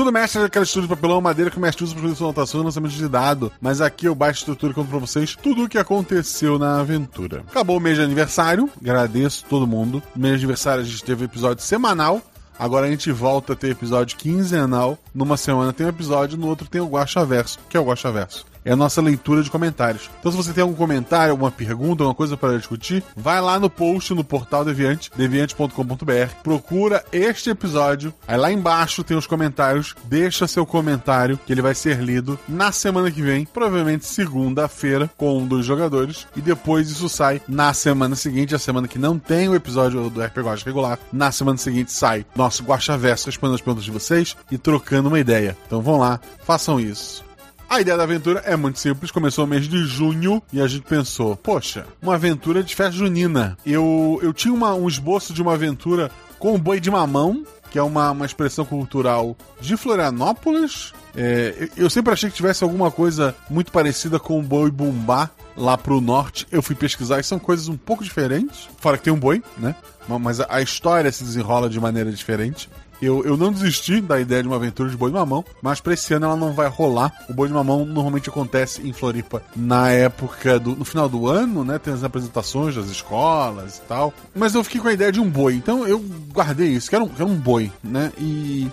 Escudo 0.00 0.12
mestre 0.12 0.40
é 0.40 0.44
aquela 0.46 0.62
estrutura 0.62 0.88
de 0.88 0.98
papelão 0.98 1.20
madeira 1.20 1.50
que 1.50 1.58
o 1.58 1.60
mestre 1.60 1.84
usa 1.84 1.92
para 1.92 2.04
fazer 2.04 2.14
sua 2.14 2.28
anotação 2.28 2.62
e 2.62 2.64
lançamento 2.64 2.92
de 2.92 3.06
dado. 3.06 3.52
Mas 3.60 3.82
aqui 3.82 4.06
eu 4.06 4.14
baixo 4.14 4.38
a 4.38 4.40
estrutura 4.40 4.72
e 4.72 4.74
conto 4.74 4.88
pra 4.88 4.98
vocês 4.98 5.36
tudo 5.36 5.64
o 5.64 5.68
que 5.68 5.76
aconteceu 5.76 6.58
na 6.58 6.80
aventura. 6.80 7.44
Acabou 7.46 7.76
o 7.76 7.80
mês 7.80 7.98
de 7.98 8.02
aniversário, 8.02 8.70
agradeço 8.80 9.44
todo 9.44 9.66
mundo. 9.66 10.02
No 10.16 10.22
mês 10.22 10.38
de 10.38 10.46
aniversário 10.46 10.82
a 10.82 10.86
gente 10.86 11.04
teve 11.04 11.26
episódio 11.26 11.62
semanal. 11.62 12.22
Agora 12.58 12.86
a 12.86 12.90
gente 12.90 13.12
volta 13.12 13.52
a 13.52 13.56
ter 13.56 13.72
episódio 13.72 14.16
quinzenal. 14.16 14.96
Numa 15.14 15.36
semana 15.36 15.70
tem 15.70 15.84
um 15.84 15.90
episódio, 15.90 16.38
no 16.38 16.46
outro 16.46 16.66
tem 16.66 16.80
o 16.80 16.88
Guacha 16.88 17.22
Verso. 17.26 17.58
que 17.68 17.76
é 17.76 17.80
o 17.80 17.84
Guacha 17.84 18.10
Verso? 18.10 18.46
É 18.64 18.72
a 18.72 18.76
nossa 18.76 19.00
leitura 19.00 19.42
de 19.42 19.50
comentários. 19.50 20.10
Então, 20.18 20.30
se 20.30 20.36
você 20.36 20.52
tem 20.52 20.62
algum 20.62 20.74
comentário, 20.74 21.32
alguma 21.32 21.50
pergunta, 21.50 22.02
alguma 22.02 22.14
coisa 22.14 22.36
para 22.36 22.56
discutir, 22.56 23.02
vai 23.16 23.40
lá 23.40 23.58
no 23.58 23.70
post 23.70 24.14
no 24.14 24.24
portal 24.24 24.64
Deviante, 24.64 25.10
deviante.com.br, 25.16 26.34
procura 26.42 27.04
este 27.12 27.50
episódio. 27.50 28.12
Aí 28.26 28.36
lá 28.36 28.52
embaixo 28.52 29.02
tem 29.02 29.16
os 29.16 29.26
comentários. 29.26 29.94
Deixa 30.04 30.46
seu 30.46 30.66
comentário, 30.66 31.38
que 31.46 31.52
ele 31.52 31.62
vai 31.62 31.74
ser 31.74 32.00
lido 32.00 32.38
na 32.48 32.72
semana 32.72 33.10
que 33.10 33.22
vem, 33.22 33.44
provavelmente 33.44 34.06
segunda-feira, 34.06 35.10
com 35.16 35.38
um 35.38 35.46
dos 35.46 35.64
jogadores. 35.64 36.26
E 36.36 36.40
depois 36.40 36.90
isso 36.90 37.08
sai 37.08 37.40
na 37.48 37.72
semana 37.72 38.14
seguinte, 38.14 38.54
a 38.54 38.58
semana 38.58 38.88
que 38.88 38.98
não 38.98 39.18
tem 39.18 39.48
o 39.48 39.54
episódio 39.54 40.10
do 40.10 40.22
RPG 40.22 40.64
regular. 40.64 40.98
Na 41.12 41.32
semana 41.32 41.58
seguinte 41.58 41.92
sai 41.92 42.24
nosso 42.34 42.62
Guacha 42.62 42.96
Verso 42.96 43.26
respondendo 43.26 43.54
as 43.56 43.60
perguntas 43.60 43.84
de 43.84 43.90
vocês 43.90 44.36
e 44.50 44.58
trocando 44.58 45.08
uma 45.08 45.18
ideia. 45.18 45.56
Então 45.66 45.80
vão 45.80 45.98
lá, 45.98 46.20
façam 46.44 46.78
isso. 46.78 47.29
A 47.70 47.80
ideia 47.80 47.96
da 47.96 48.02
aventura 48.02 48.40
é 48.44 48.56
muito 48.56 48.80
simples. 48.80 49.12
Começou 49.12 49.46
no 49.46 49.50
mês 49.50 49.68
de 49.68 49.84
junho 49.84 50.42
e 50.52 50.60
a 50.60 50.66
gente 50.66 50.82
pensou: 50.82 51.36
poxa, 51.36 51.86
uma 52.02 52.16
aventura 52.16 52.64
de 52.64 52.74
festa 52.74 52.92
junina. 52.96 53.56
Eu, 53.64 54.18
eu 54.22 54.32
tinha 54.32 54.52
uma- 54.52 54.74
um 54.74 54.88
esboço 54.88 55.32
de 55.32 55.40
uma 55.40 55.54
aventura 55.54 56.10
com 56.38 56.52
o 56.54 56.58
boi 56.58 56.80
de 56.80 56.90
mamão, 56.90 57.44
que 57.70 57.78
é 57.78 57.82
uma, 57.82 58.10
uma 58.10 58.26
expressão 58.26 58.64
cultural 58.64 59.36
de 59.60 59.76
Florianópolis. 59.76 60.92
É, 61.16 61.68
eu, 61.76 61.88
sempre 61.88 62.12
achei 62.12 62.28
que 62.28 62.36
tivesse 62.36 62.64
alguma 62.64 62.90
coisa 62.90 63.34
muito 63.48 63.70
parecida 63.70 64.18
com 64.18 64.38
o 64.38 64.42
boi 64.42 64.70
bumbá 64.70 65.30
lá 65.56 65.78
pro 65.78 66.00
norte. 66.00 66.46
Eu 66.50 66.62
fui 66.62 66.74
pesquisar 66.74 67.20
e 67.20 67.24
são 67.24 67.38
coisas 67.38 67.68
um 67.68 67.76
pouco 67.76 68.02
diferentes. 68.02 68.68
Fora 68.78 68.96
que 68.98 69.04
tem 69.04 69.12
um 69.12 69.18
boi, 69.18 69.42
né? 69.58 69.76
Ma- 70.08 70.18
Mas 70.18 70.40
a 70.40 70.60
história 70.60 71.10
se 71.12 71.22
desenrola 71.22 71.68
de 71.70 71.78
maneira 71.78 72.10
diferente. 72.10 72.68
Eu, 73.02 73.24
eu 73.24 73.36
não 73.36 73.50
desisti 73.50 74.00
da 74.00 74.20
ideia 74.20 74.42
de 74.42 74.48
uma 74.48 74.56
aventura 74.56 74.90
de 74.90 74.96
boi 74.96 75.10
de 75.10 75.16
mamão, 75.16 75.44
mas 75.62 75.80
pra 75.80 75.94
esse 75.94 76.12
ano 76.12 76.26
ela 76.26 76.36
não 76.36 76.52
vai 76.52 76.68
rolar. 76.68 77.12
O 77.28 77.32
boi 77.32 77.48
de 77.48 77.54
mamão 77.54 77.84
normalmente 77.84 78.28
acontece 78.28 78.86
em 78.86 78.92
Floripa 78.92 79.42
na 79.56 79.90
época 79.90 80.58
do. 80.58 80.76
no 80.76 80.84
final 80.84 81.08
do 81.08 81.26
ano, 81.26 81.64
né? 81.64 81.78
Tem 81.78 81.94
as 81.94 82.04
apresentações 82.04 82.74
das 82.74 82.86
escolas 82.86 83.78
e 83.78 83.80
tal. 83.82 84.12
Mas 84.34 84.54
eu 84.54 84.62
fiquei 84.62 84.80
com 84.80 84.88
a 84.88 84.92
ideia 84.92 85.10
de 85.10 85.20
um 85.20 85.28
boi, 85.28 85.54
então 85.54 85.86
eu 85.86 85.98
guardei 86.30 86.68
isso, 86.68 86.94
era 86.94 87.02
um, 87.02 87.10
um 87.20 87.36
boi, 87.36 87.72
né? 87.82 88.12
E. 88.18 88.68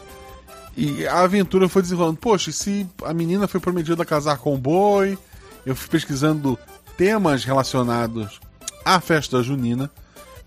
E 0.79 1.07
a 1.07 1.21
aventura 1.21 1.67
foi 1.67 1.81
desenrolando. 1.81 2.17
Poxa, 2.17 2.51
se 2.51 2.85
a 3.03 3.11
menina 3.11 3.47
foi 3.47 3.59
prometida 3.59 4.03
a 4.03 4.05
casar 4.05 4.37
com 4.37 4.53
o 4.53 4.59
boi? 4.59 5.17
Eu 5.65 5.75
fui 5.75 5.89
pesquisando 5.89 6.57
temas 6.95 7.43
relacionados 7.43 8.39
à 8.85 8.99
festa 8.99 9.41
junina. 9.41 9.89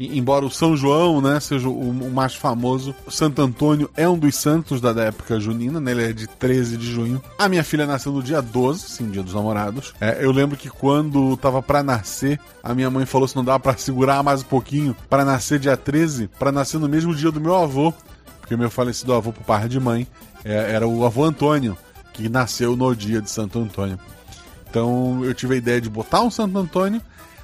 Embora 0.02 0.46
o 0.46 0.50
São 0.50 0.74
João 0.74 1.20
né, 1.20 1.38
seja 1.40 1.68
o, 1.68 1.90
o 1.90 2.10
mais 2.10 2.34
famoso, 2.34 2.94
o 3.06 3.10
Santo 3.10 3.42
Antônio 3.42 3.90
é 3.94 4.08
um 4.08 4.18
dos 4.18 4.34
santos 4.34 4.80
da, 4.80 4.94
da 4.94 5.04
época 5.04 5.38
junina, 5.38 5.78
né, 5.78 5.90
ele 5.90 6.04
é 6.04 6.12
de 6.14 6.26
13 6.26 6.78
de 6.78 6.90
junho. 6.90 7.22
A 7.38 7.50
minha 7.50 7.62
filha 7.62 7.86
nasceu 7.86 8.10
no 8.10 8.22
dia 8.22 8.40
12, 8.40 8.80
sim, 8.88 9.10
dia 9.10 9.22
dos 9.22 9.34
namorados. 9.34 9.92
É, 10.00 10.24
eu 10.24 10.32
lembro 10.32 10.56
que 10.56 10.70
quando 10.70 11.36
tava 11.36 11.60
pra 11.60 11.82
nascer, 11.82 12.40
a 12.62 12.74
minha 12.74 12.88
mãe 12.88 13.04
falou 13.04 13.28
se 13.28 13.36
não 13.36 13.44
dava 13.44 13.60
pra 13.60 13.76
segurar 13.76 14.22
mais 14.22 14.40
um 14.40 14.46
pouquinho 14.46 14.96
para 15.10 15.22
nascer 15.22 15.58
dia 15.58 15.76
13, 15.76 16.28
para 16.38 16.50
nascer 16.50 16.78
no 16.78 16.88
mesmo 16.88 17.14
dia 17.14 17.30
do 17.30 17.40
meu 17.40 17.54
avô, 17.54 17.92
porque 18.40 18.56
meu 18.56 18.70
falecido 18.70 19.12
avô 19.12 19.34
por 19.34 19.44
parte 19.44 19.68
de 19.68 19.78
mãe 19.78 20.06
é, 20.42 20.72
era 20.72 20.88
o 20.88 21.04
avô 21.04 21.24
Antônio, 21.24 21.76
que 22.14 22.26
nasceu 22.26 22.74
no 22.74 22.96
dia 22.96 23.20
de 23.20 23.28
Santo 23.28 23.58
Antônio. 23.58 24.00
Então 24.70 25.22
eu 25.26 25.34
tive 25.34 25.56
a 25.56 25.58
ideia 25.58 25.78
de 25.78 25.90
botar 25.90 26.22
um 26.22 26.30
Santo 26.30 26.56
Antônio, 26.56 27.02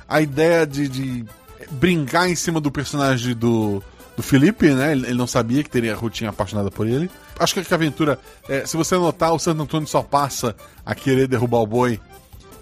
a 0.08 0.22
ideia 0.22 0.66
de, 0.66 0.88
de 0.88 1.26
brincar 1.70 2.28
em 2.28 2.34
cima 2.34 2.60
do 2.60 2.70
personagem 2.70 3.34
do, 3.34 3.82
do 4.16 4.22
Felipe, 4.22 4.70
né? 4.70 4.92
Ele, 4.92 5.14
não 5.14 5.26
sabia 5.26 5.62
que 5.62 5.70
teria 5.70 5.92
a 5.92 5.96
Rutinha 5.96 6.30
apaixonada 6.30 6.70
por 6.70 6.86
ele. 6.86 7.10
Acho 7.38 7.54
que 7.54 7.60
a 7.72 7.74
aventura, 7.74 8.18
é, 8.48 8.64
se 8.64 8.76
você 8.76 8.96
notar, 8.96 9.32
o 9.32 9.38
Santo 9.38 9.62
Antônio 9.62 9.86
só 9.86 10.02
passa 10.02 10.56
a 10.84 10.94
querer 10.94 11.28
derrubar 11.28 11.58
o 11.58 11.66
boi 11.66 12.00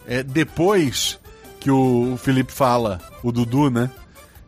é, 0.07 0.23
depois 0.23 1.19
que 1.61 1.71
o 1.71 2.16
Felipe 2.19 2.53
fala, 2.53 3.01
o 3.23 3.33
Dudu, 3.33 3.71
né? 3.71 3.91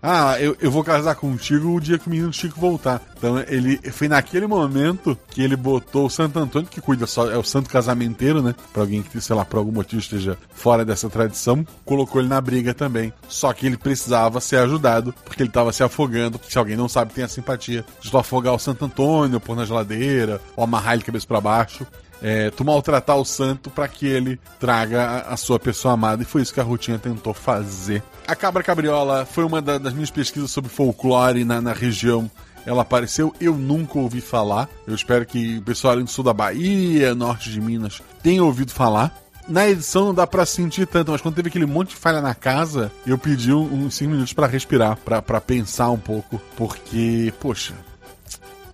Ah, 0.03 0.41
eu, 0.41 0.57
eu 0.61 0.71
vou 0.71 0.85
casar 0.85 1.15
contigo 1.15 1.75
o 1.75 1.81
dia 1.81 1.99
que 1.99 2.07
o 2.07 2.11
menino 2.11 2.33
Chico 2.33 2.61
voltar. 2.61 3.03
Então 3.17 3.39
ele 3.49 3.79
foi 3.91 4.09
naquele 4.09 4.47
momento 4.47 5.19
que 5.29 5.43
ele 5.43 5.57
botou 5.57 6.07
o 6.07 6.11
Santo 6.11 6.39
Antônio, 6.39 6.69
que 6.69 6.81
cuida 6.81 7.07
só, 7.07 7.31
é 7.31 7.37
o 7.37 7.43
santo 7.43 7.71
casamenteiro, 7.71 8.43
né? 8.43 8.55
Pra 8.73 8.83
alguém 8.83 9.03
que, 9.03 9.21
sei 9.21 9.35
lá, 9.35 9.45
por 9.45 9.59
algum 9.59 9.73
motivo 9.73 10.01
esteja 10.01 10.39
fora 10.55 10.85
dessa 10.85 11.09
tradição, 11.09 11.67
colocou 11.85 12.21
ele 12.21 12.29
na 12.29 12.41
briga 12.41 12.75
também. 12.75 13.13
Só 13.29 13.53
que 13.53 13.67
ele 13.67 13.77
precisava 13.77 14.41
ser 14.41 14.57
ajudado, 14.57 15.15
porque 15.25 15.43
ele 15.43 15.51
tava 15.51 15.73
se 15.73 15.83
afogando. 15.83 16.41
Se 16.49 16.59
alguém 16.59 16.77
não 16.77 16.89
sabe, 16.89 17.13
tem 17.13 17.25
a 17.25 17.29
simpatia 17.29 17.85
de 18.01 18.11
tu 18.11 18.19
afogar 18.19 18.55
o 18.55 18.59
Santo 18.59 18.85
Antônio, 18.85 19.41
pôr 19.41 19.57
na 19.57 19.65
geladeira, 19.65 20.41
ou 20.55 20.65
amarrar 20.65 20.95
ele 20.95 21.03
cabeça 21.03 21.27
para 21.27 21.41
baixo 21.41 21.87
é, 22.29 22.51
tu 22.51 22.65
maltratar 22.65 23.17
o 23.17 23.25
santo 23.25 23.71
para 23.71 23.87
que 23.87 24.05
ele 24.05 24.41
traga 24.59 25.01
a, 25.29 25.35
a 25.35 25.37
sua 25.37 25.61
pessoa 25.61 25.95
amada. 25.95 26.23
E 26.23 26.27
foi 26.27 26.43
isso 26.43 26.53
que 26.53 26.59
a 26.59 26.65
Rutinha 26.65 26.99
tentou 26.99 27.33
fazer. 27.33 28.03
A 28.27 28.35
Cabra 28.35 28.65
Cabriola 28.65 29.25
foi 29.25 29.45
uma 29.45 29.63
da- 29.63 29.79
das 29.79 29.93
minhas 29.93 30.11
pesquisas 30.11 30.51
sobre 30.51 30.69
folclore 30.69 31.45
na, 31.45 31.61
na 31.61 31.73
região. 31.73 32.29
Ela 32.67 32.83
apareceu, 32.83 33.33
eu 33.41 33.55
nunca 33.55 33.97
ouvi 33.97 34.21
falar. 34.21 34.69
Eu 34.89 34.95
espero 34.97 35.25
que 35.25 35.59
o 35.59 35.63
pessoal 35.63 35.93
ali 35.93 36.03
no 36.03 36.09
sul 36.09 36.25
da 36.25 36.33
Bahia, 36.35 37.15
norte 37.15 37.49
de 37.49 37.61
Minas, 37.61 38.03
tenha 38.25 38.43
ouvido 38.43 38.73
falar. 38.73 39.15
Na 39.49 39.69
edição 39.69 40.07
não 40.07 40.13
dá 40.15 40.27
pra 40.27 40.45
sentir 40.45 40.89
tanto, 40.89 41.13
mas 41.13 41.21
quando 41.21 41.37
teve 41.37 41.49
aquele 41.49 41.67
monte 41.67 41.91
de 41.91 41.95
falha 41.95 42.21
na 42.21 42.35
casa, 42.35 42.91
eu 43.07 43.17
pedi 43.17 43.53
uns 43.53 43.95
5 43.95 44.11
minutos 44.11 44.33
pra 44.33 44.49
respirar, 44.49 44.97
pra 44.97 45.41
pensar 45.41 45.91
um 45.91 45.99
pouco. 45.99 46.43
Porque, 46.57 47.33
poxa, 47.39 47.73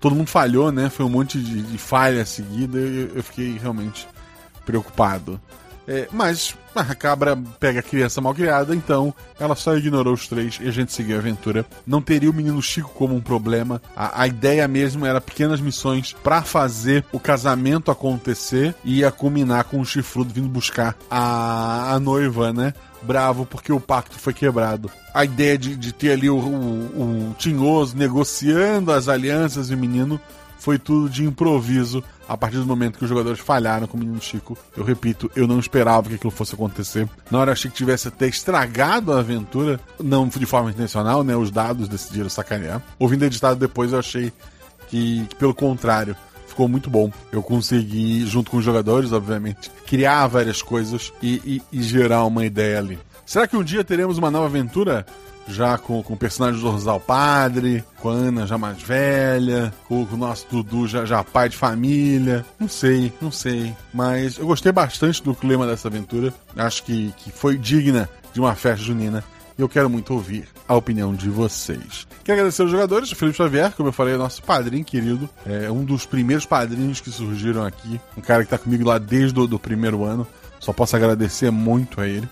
todo 0.03 0.16
mundo 0.16 0.27
falhou, 0.27 0.73
né? 0.73 0.91
Foi 0.91 1.07
um 1.07 1.09
monte 1.09 1.39
de, 1.39 1.62
de 1.62 1.79
falha 1.79 2.27
seguida 2.27 2.79
e 2.79 3.11
eu, 3.15 3.23
fiquei 3.23 3.57
realmente 3.57 4.07
preocupado. 4.66 5.41
É, 5.87 6.09
mas 6.12 6.57
a 6.74 6.95
cabra 6.95 7.39
pega 7.59 7.81
a 7.81 7.83
criança 7.83 8.20
mal 8.20 8.35
criada, 8.35 8.74
então 8.74 9.15
ela 9.39 9.55
só 9.55 9.77
ignorou 9.77 10.15
os 10.15 10.29
três 10.29 10.59
e 10.61 10.69
a 10.69 10.70
gente 10.73 10.93
seguiu 10.93 11.16
a 11.16 11.19
aventura. 11.20 11.65
Não 11.87 12.03
teria 12.03 12.31
o 12.31 12.35
menino 12.35 12.61
Chico 12.61 12.91
como 12.91 13.15
um 13.15 13.20
problema. 13.20 13.81
A, 13.97 14.23
a 14.23 14.27
ideia 14.27 14.66
mesmo 14.66 15.07
era 15.07 15.20
pequenas 15.20 15.61
missões 15.61 16.12
pra 16.12 16.43
fazer 16.43 17.05
o 17.12 17.20
casamento 17.20 17.91
acontecer 17.91 18.74
e 18.85 18.99
ia 18.99 19.11
culminar 19.12 19.65
com 19.65 19.81
o 19.81 19.87
chifrudo 19.87 20.35
vindo 20.35 20.49
buscar 20.49 20.97
a, 21.09 21.95
a 21.95 22.01
noiva, 22.01 22.53
né? 22.53 22.74
Bravo 23.03 23.45
porque 23.45 23.73
o 23.73 23.81
pacto 23.81 24.19
foi 24.19 24.33
quebrado. 24.33 24.91
A 25.12 25.24
ideia 25.24 25.59
de, 25.59 25.77
de 25.77 25.93
ter 25.93 26.12
ali 26.12 26.31
o, 26.31 26.37
o, 26.37 27.31
o 27.31 27.35
Tinhoso 27.39 27.97
negociando 27.97 28.93
as 28.93 29.09
alianças 29.09 29.70
e 29.70 29.74
o 29.74 29.79
menino 29.79 30.20
foi 30.62 30.79
tudo 30.79 31.11
de 31.11 31.24
improviso 31.24 32.05
a 32.29 32.37
partir 32.37 32.59
do 32.59 32.65
momento 32.65 32.97
que 32.97 33.05
os 33.05 33.09
jogadores 33.09 33.41
falharam 33.41 33.89
com 33.89 33.97
o 33.97 34.01
menino 34.01 34.20
Chico. 34.23 34.57
Eu 34.77 34.85
repito, 34.85 35.29
eu 35.35 35.47
não 35.49 35.59
esperava 35.59 36.09
que 36.09 36.15
aquilo 36.15 36.31
fosse 36.31 36.55
acontecer. 36.55 37.09
Na 37.29 37.41
hora 37.41 37.51
eu 37.51 37.53
achei 37.53 37.69
que 37.69 37.77
tivesse 37.77 38.07
até 38.07 38.29
estragado 38.29 39.12
a 39.12 39.19
aventura, 39.19 39.81
não 40.01 40.29
de 40.29 40.47
forma 40.47 40.70
intencional, 40.70 41.24
né? 41.24 41.35
Os 41.35 41.51
dados 41.51 41.89
decidiram 41.89 42.29
sacanear. 42.29 42.81
Ouvindo 42.97 43.24
editado 43.24 43.59
depois, 43.59 43.93
eu 43.93 43.99
achei 43.99 44.33
que, 44.89 45.27
que 45.29 45.35
pelo 45.35 45.53
contrário, 45.53 46.16
ficou 46.53 46.69
muito 46.69 46.89
bom. 46.89 47.11
Eu 47.33 47.43
consegui, 47.43 48.24
junto 48.27 48.51
com 48.51 48.59
os 48.59 48.65
jogadores, 48.65 49.12
obviamente, 49.12 49.70
criar 49.87 50.27
várias 50.29 50.62
coisas 50.62 51.12
e, 51.23 51.41
e- 51.45 51.62
e 51.79 51.83
gerar 51.83 52.24
uma 52.24 52.45
ideia 52.45 52.79
ali. 52.79 52.99
Será 53.27 53.47
que 53.47 53.57
um 53.57 53.62
dia 53.65 53.83
teremos 53.83 54.19
uma 54.19 54.31
nova 54.31 54.47
aventura 54.47 55.05
já 55.49 55.77
com, 55.77 56.01
com 56.03 56.15
o 56.15 56.16
personagem 56.16 56.61
do 56.61 56.70
Zorzal 56.70 57.01
padre, 57.01 57.83
com 58.01 58.11
a 58.11 58.12
Ana 58.12 58.47
já 58.47 58.57
mais 58.57 58.81
velha, 58.81 59.73
com, 59.89 60.07
com 60.07 60.15
o 60.15 60.19
nosso 60.19 60.47
Dudu 60.51 60.87
já, 60.87 61.05
já 61.05 61.24
pai 61.24 61.49
de 61.49 61.57
família. 61.57 62.45
Não 62.61 62.69
sei, 62.69 63.12
não 63.20 63.31
sei. 63.33 63.74
Mas 63.93 64.39
eu 64.39 64.47
gostei 64.47 64.70
bastante 64.70 65.23
do 65.23 65.35
clima 65.35 65.66
dessa 65.66 65.89
aventura. 65.89 66.33
Acho 66.57 66.85
que, 66.85 67.12
que 67.16 67.31
foi 67.33 67.57
digna 67.59 68.09
de 68.33 68.41
uma 68.41 68.55
festa 68.55 68.85
junina. 68.85 69.24
E 69.59 69.62
eu 69.62 69.69
quero 69.69 69.89
muito 69.91 70.12
ouvir 70.15 70.49
a 70.66 70.74
opinião 70.74 71.15
de 71.15 71.29
vocês. 71.29 72.07
Quero 72.24 72.39
agradecer 72.39 72.62
aos 72.62 72.70
jogadores, 72.70 73.11
Felipe 73.12 73.37
Xavier, 73.37 73.73
como 73.73 73.89
eu 73.89 73.93
falei, 73.93 74.15
é 74.15 74.16
nosso 74.16 74.43
padrinho 74.43 74.85
querido. 74.85 75.29
É 75.45 75.70
um 75.70 75.85
dos 75.85 76.07
primeiros 76.07 76.47
padrinhos 76.47 77.01
que 77.01 77.11
surgiram 77.11 77.65
aqui. 77.65 78.01
Um 78.16 78.20
cara 78.20 78.45
que 78.45 78.51
tá 78.51 78.59
comigo 78.59 78.85
lá 78.85 78.99
desde 78.99 79.39
o 79.39 79.47
do 79.47 79.59
primeiro 79.59 80.05
ano. 80.05 80.27
Só 80.59 80.73
posso 80.73 80.95
agradecer 80.95 81.51
muito 81.51 82.01
a 82.01 82.07
ele. 82.07 82.29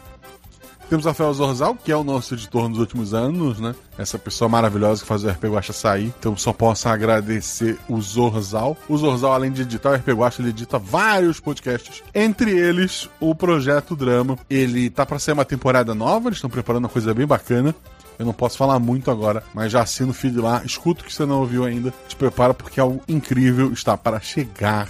Temos 0.91 1.07
Rafael 1.07 1.33
Zorzal, 1.33 1.77
que 1.77 1.93
é 1.93 1.97
o 1.97 2.03
nosso 2.03 2.35
editor 2.35 2.69
nos 2.69 2.81
últimos 2.81 3.15
anos, 3.15 3.61
né? 3.61 3.77
Essa 3.97 4.19
pessoa 4.19 4.49
maravilhosa 4.49 5.03
que 5.03 5.07
faz 5.07 5.23
o 5.23 5.29
RP 5.29 5.45
Guacha 5.45 5.73
sair. 5.73 6.13
Então 6.19 6.37
só 6.37 6.53
posso 6.53 6.89
agradecer 6.89 7.79
o 7.89 8.01
Zorzal. 8.01 8.77
O 8.89 8.99
Zorzal, 8.99 9.33
além 9.33 9.53
de 9.53 9.63
editar 9.63 9.91
o 9.91 9.95
RP 9.95 10.09
Guacha, 10.09 10.43
ele 10.43 10.49
edita 10.49 10.81
vários 10.81 11.39
podcasts. 11.39 12.03
Entre 12.13 12.59
eles, 12.59 13.09
o 13.21 13.37
Projeto 13.37 13.95
Drama. 13.95 14.37
Ele 14.51 14.91
tá 14.91 15.07
para 15.07 15.21
ser 15.21 15.31
uma 15.31 15.45
temporada 15.45 15.95
nova, 15.95 16.29
eles 16.29 16.39
estão 16.39 16.51
preparando 16.51 16.87
uma 16.87 16.91
coisa 16.91 17.15
bem 17.15 17.25
bacana. 17.25 17.73
Eu 18.19 18.27
não 18.27 18.33
posso 18.33 18.59
falar 18.59 18.81
muito 18.81 19.13
agora, 19.13 19.45
mas 19.55 19.71
já 19.71 19.83
assina 19.83 20.11
o 20.11 20.13
feed 20.13 20.41
lá, 20.41 20.61
escuta 20.65 21.03
o 21.03 21.05
que 21.05 21.15
você 21.15 21.25
não 21.25 21.39
ouviu 21.39 21.65
ainda, 21.65 21.95
te 22.09 22.17
prepara 22.17 22.53
porque 22.53 22.81
algo 22.81 23.01
incrível 23.07 23.73
está 23.73 23.97
para 23.97 24.19
chegar. 24.19 24.89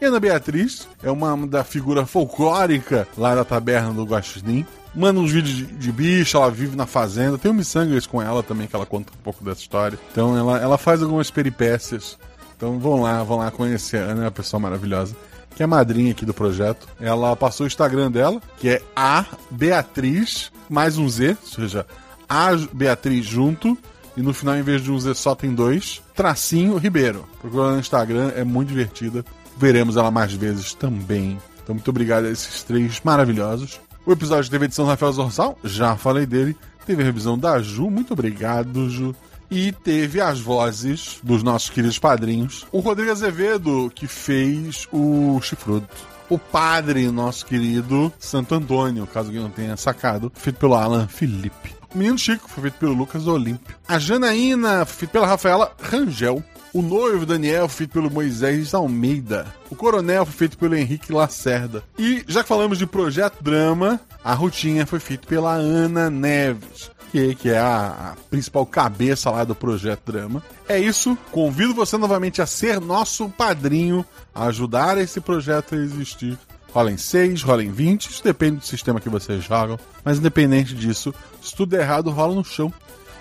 E 0.00 0.06
Ana 0.06 0.18
Beatriz 0.18 0.88
é 1.02 1.10
uma 1.10 1.36
da 1.46 1.62
figura 1.62 2.06
folclórica 2.06 3.06
lá 3.18 3.34
da 3.34 3.44
taberna 3.44 3.92
do 3.92 4.04
Guaxinim 4.04 4.66
manda 4.94 5.20
uns 5.20 5.32
vídeos 5.32 5.56
de, 5.56 5.66
de, 5.66 5.92
bicho, 5.92 6.36
ela 6.36 6.50
vive 6.50 6.76
na 6.76 6.86
fazenda. 6.86 7.38
Tem 7.38 7.50
um 7.50 7.54
miçangas 7.54 8.06
com 8.06 8.20
ela 8.20 8.42
também, 8.42 8.66
que 8.66 8.76
ela 8.76 8.86
conta 8.86 9.12
um 9.12 9.22
pouco 9.22 9.44
dessa 9.44 9.60
história. 9.60 9.98
Então 10.10 10.36
ela, 10.36 10.58
ela 10.58 10.78
faz 10.78 11.02
algumas 11.02 11.30
peripécias. 11.30 12.18
Então 12.56 12.78
vão 12.78 13.02
lá, 13.02 13.22
vão 13.22 13.38
lá 13.38 13.50
conhecer 13.50 13.98
a 13.98 14.12
Ana, 14.12 14.22
uma 14.22 14.30
pessoa 14.30 14.60
maravilhosa. 14.60 15.16
Que 15.54 15.62
é 15.62 15.66
madrinha 15.66 16.12
aqui 16.12 16.24
do 16.24 16.32
projeto. 16.32 16.88
Ela 17.00 17.36
passou 17.36 17.64
o 17.64 17.66
Instagram 17.66 18.10
dela, 18.10 18.40
que 18.58 18.68
é 18.70 18.82
a 18.96 19.26
Beatriz, 19.50 20.50
mais 20.68 20.96
um 20.96 21.08
Z, 21.08 21.36
ou 21.42 21.48
seja, 21.48 21.86
a 22.28 22.50
Beatriz 22.72 23.26
junto. 23.26 23.76
E 24.16 24.22
no 24.22 24.32
final, 24.32 24.56
em 24.56 24.62
vez 24.62 24.82
de 24.82 24.90
um 24.90 24.98
Z, 24.98 25.14
só 25.14 25.34
tem 25.34 25.54
dois. 25.54 26.02
Tracinho 26.14 26.76
Ribeiro. 26.76 27.26
Procura 27.40 27.72
no 27.72 27.78
Instagram, 27.78 28.32
é 28.34 28.44
muito 28.44 28.68
divertida. 28.68 29.24
Veremos 29.56 29.96
ela 29.96 30.10
mais 30.10 30.32
vezes 30.32 30.74
também. 30.74 31.38
Então, 31.62 31.74
muito 31.74 31.88
obrigado 31.88 32.24
a 32.26 32.30
esses 32.30 32.62
três 32.62 33.00
maravilhosos. 33.04 33.80
O 34.04 34.10
episódio 34.10 34.50
teve 34.50 34.64
edição 34.64 34.84
do 34.84 34.90
Rafael 34.90 35.12
Zorzal, 35.12 35.56
já 35.62 35.96
falei 35.96 36.26
dele. 36.26 36.56
Teve 36.84 37.02
a 37.02 37.04
revisão 37.04 37.38
da 37.38 37.62
Ju, 37.62 37.88
muito 37.88 38.14
obrigado, 38.14 38.90
Ju. 38.90 39.14
E 39.48 39.70
teve 39.70 40.20
as 40.20 40.40
vozes 40.40 41.20
dos 41.22 41.42
nossos 41.42 41.70
queridos 41.70 41.98
padrinhos. 41.98 42.66
O 42.72 42.80
Rodrigo 42.80 43.12
Azevedo, 43.12 43.92
que 43.94 44.08
fez 44.08 44.88
o 44.92 45.40
Chifrudo. 45.40 45.86
O 46.28 46.38
padre, 46.38 47.10
nosso 47.10 47.46
querido 47.46 48.12
Santo 48.18 48.54
Antônio, 48.54 49.06
caso 49.06 49.28
alguém 49.28 49.42
não 49.42 49.50
tenha 49.50 49.76
sacado, 49.76 50.32
feito 50.34 50.58
pelo 50.58 50.74
Alan 50.74 51.06
Felipe. 51.06 51.74
O 51.94 51.98
Menino 51.98 52.18
Chico 52.18 52.48
foi 52.48 52.62
feito 52.62 52.78
pelo 52.78 52.94
Lucas 52.94 53.26
Olímpio. 53.26 53.76
A 53.86 53.98
Janaína, 53.98 54.84
feito 54.84 55.10
pela 55.12 55.26
Rafaela 55.26 55.70
Rangel. 55.80 56.42
O 56.74 56.80
noivo 56.80 57.26
Daniel, 57.26 57.68
feito 57.68 57.90
pelo 57.90 58.10
Moisés 58.10 58.72
Almeida. 58.72 59.54
O 59.68 59.76
coronel 59.76 60.24
foi 60.24 60.34
feito 60.34 60.56
pelo 60.56 60.74
Henrique 60.74 61.12
Lacerda. 61.12 61.84
E 61.98 62.24
já 62.26 62.42
que 62.42 62.48
falamos 62.48 62.78
de 62.78 62.86
projeto 62.86 63.42
drama, 63.42 64.00
a 64.24 64.32
rotinha 64.32 64.86
foi 64.86 64.98
feita 64.98 65.26
pela 65.26 65.52
Ana 65.52 66.08
Neves. 66.08 66.90
Que, 67.10 67.50
é 67.50 67.58
a, 67.58 68.16
principal 68.30 68.64
cabeça 68.64 69.30
lá 69.30 69.44
do 69.44 69.54
projeto 69.54 70.10
drama. 70.10 70.42
É 70.66 70.78
isso. 70.78 71.16
Convido 71.30 71.74
você 71.74 71.98
novamente 71.98 72.40
a 72.40 72.46
ser 72.46 72.80
nosso 72.80 73.28
padrinho, 73.28 74.02
a 74.34 74.46
ajudar 74.46 74.96
esse 74.96 75.20
projeto 75.20 75.74
a 75.74 75.78
existir. 75.78 76.38
Rola 76.72 76.90
em 76.90 76.96
6, 76.96 77.42
rola 77.42 77.62
em 77.62 77.70
20, 77.70 78.06
isso 78.06 78.24
depende 78.24 78.56
do 78.56 78.64
sistema 78.64 78.98
que 78.98 79.10
vocês 79.10 79.44
jogam. 79.44 79.78
Mas 80.02 80.16
independente 80.16 80.74
disso, 80.74 81.14
se 81.42 81.54
tudo 81.54 81.72
der 81.72 81.82
errado, 81.82 82.10
rola 82.10 82.34
no 82.34 82.42
chão, 82.42 82.72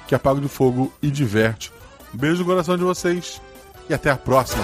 que 0.08 0.16
apaga 0.16 0.40
de 0.40 0.48
fogo 0.48 0.94
e 1.02 1.12
diverte. 1.12 1.70
Beijo 2.14 2.40
no 2.40 2.46
coração 2.46 2.78
de 2.78 2.84
vocês 2.84 3.42
e 3.90 3.94
até 3.94 4.10
a 4.10 4.18
próxima. 4.18 4.64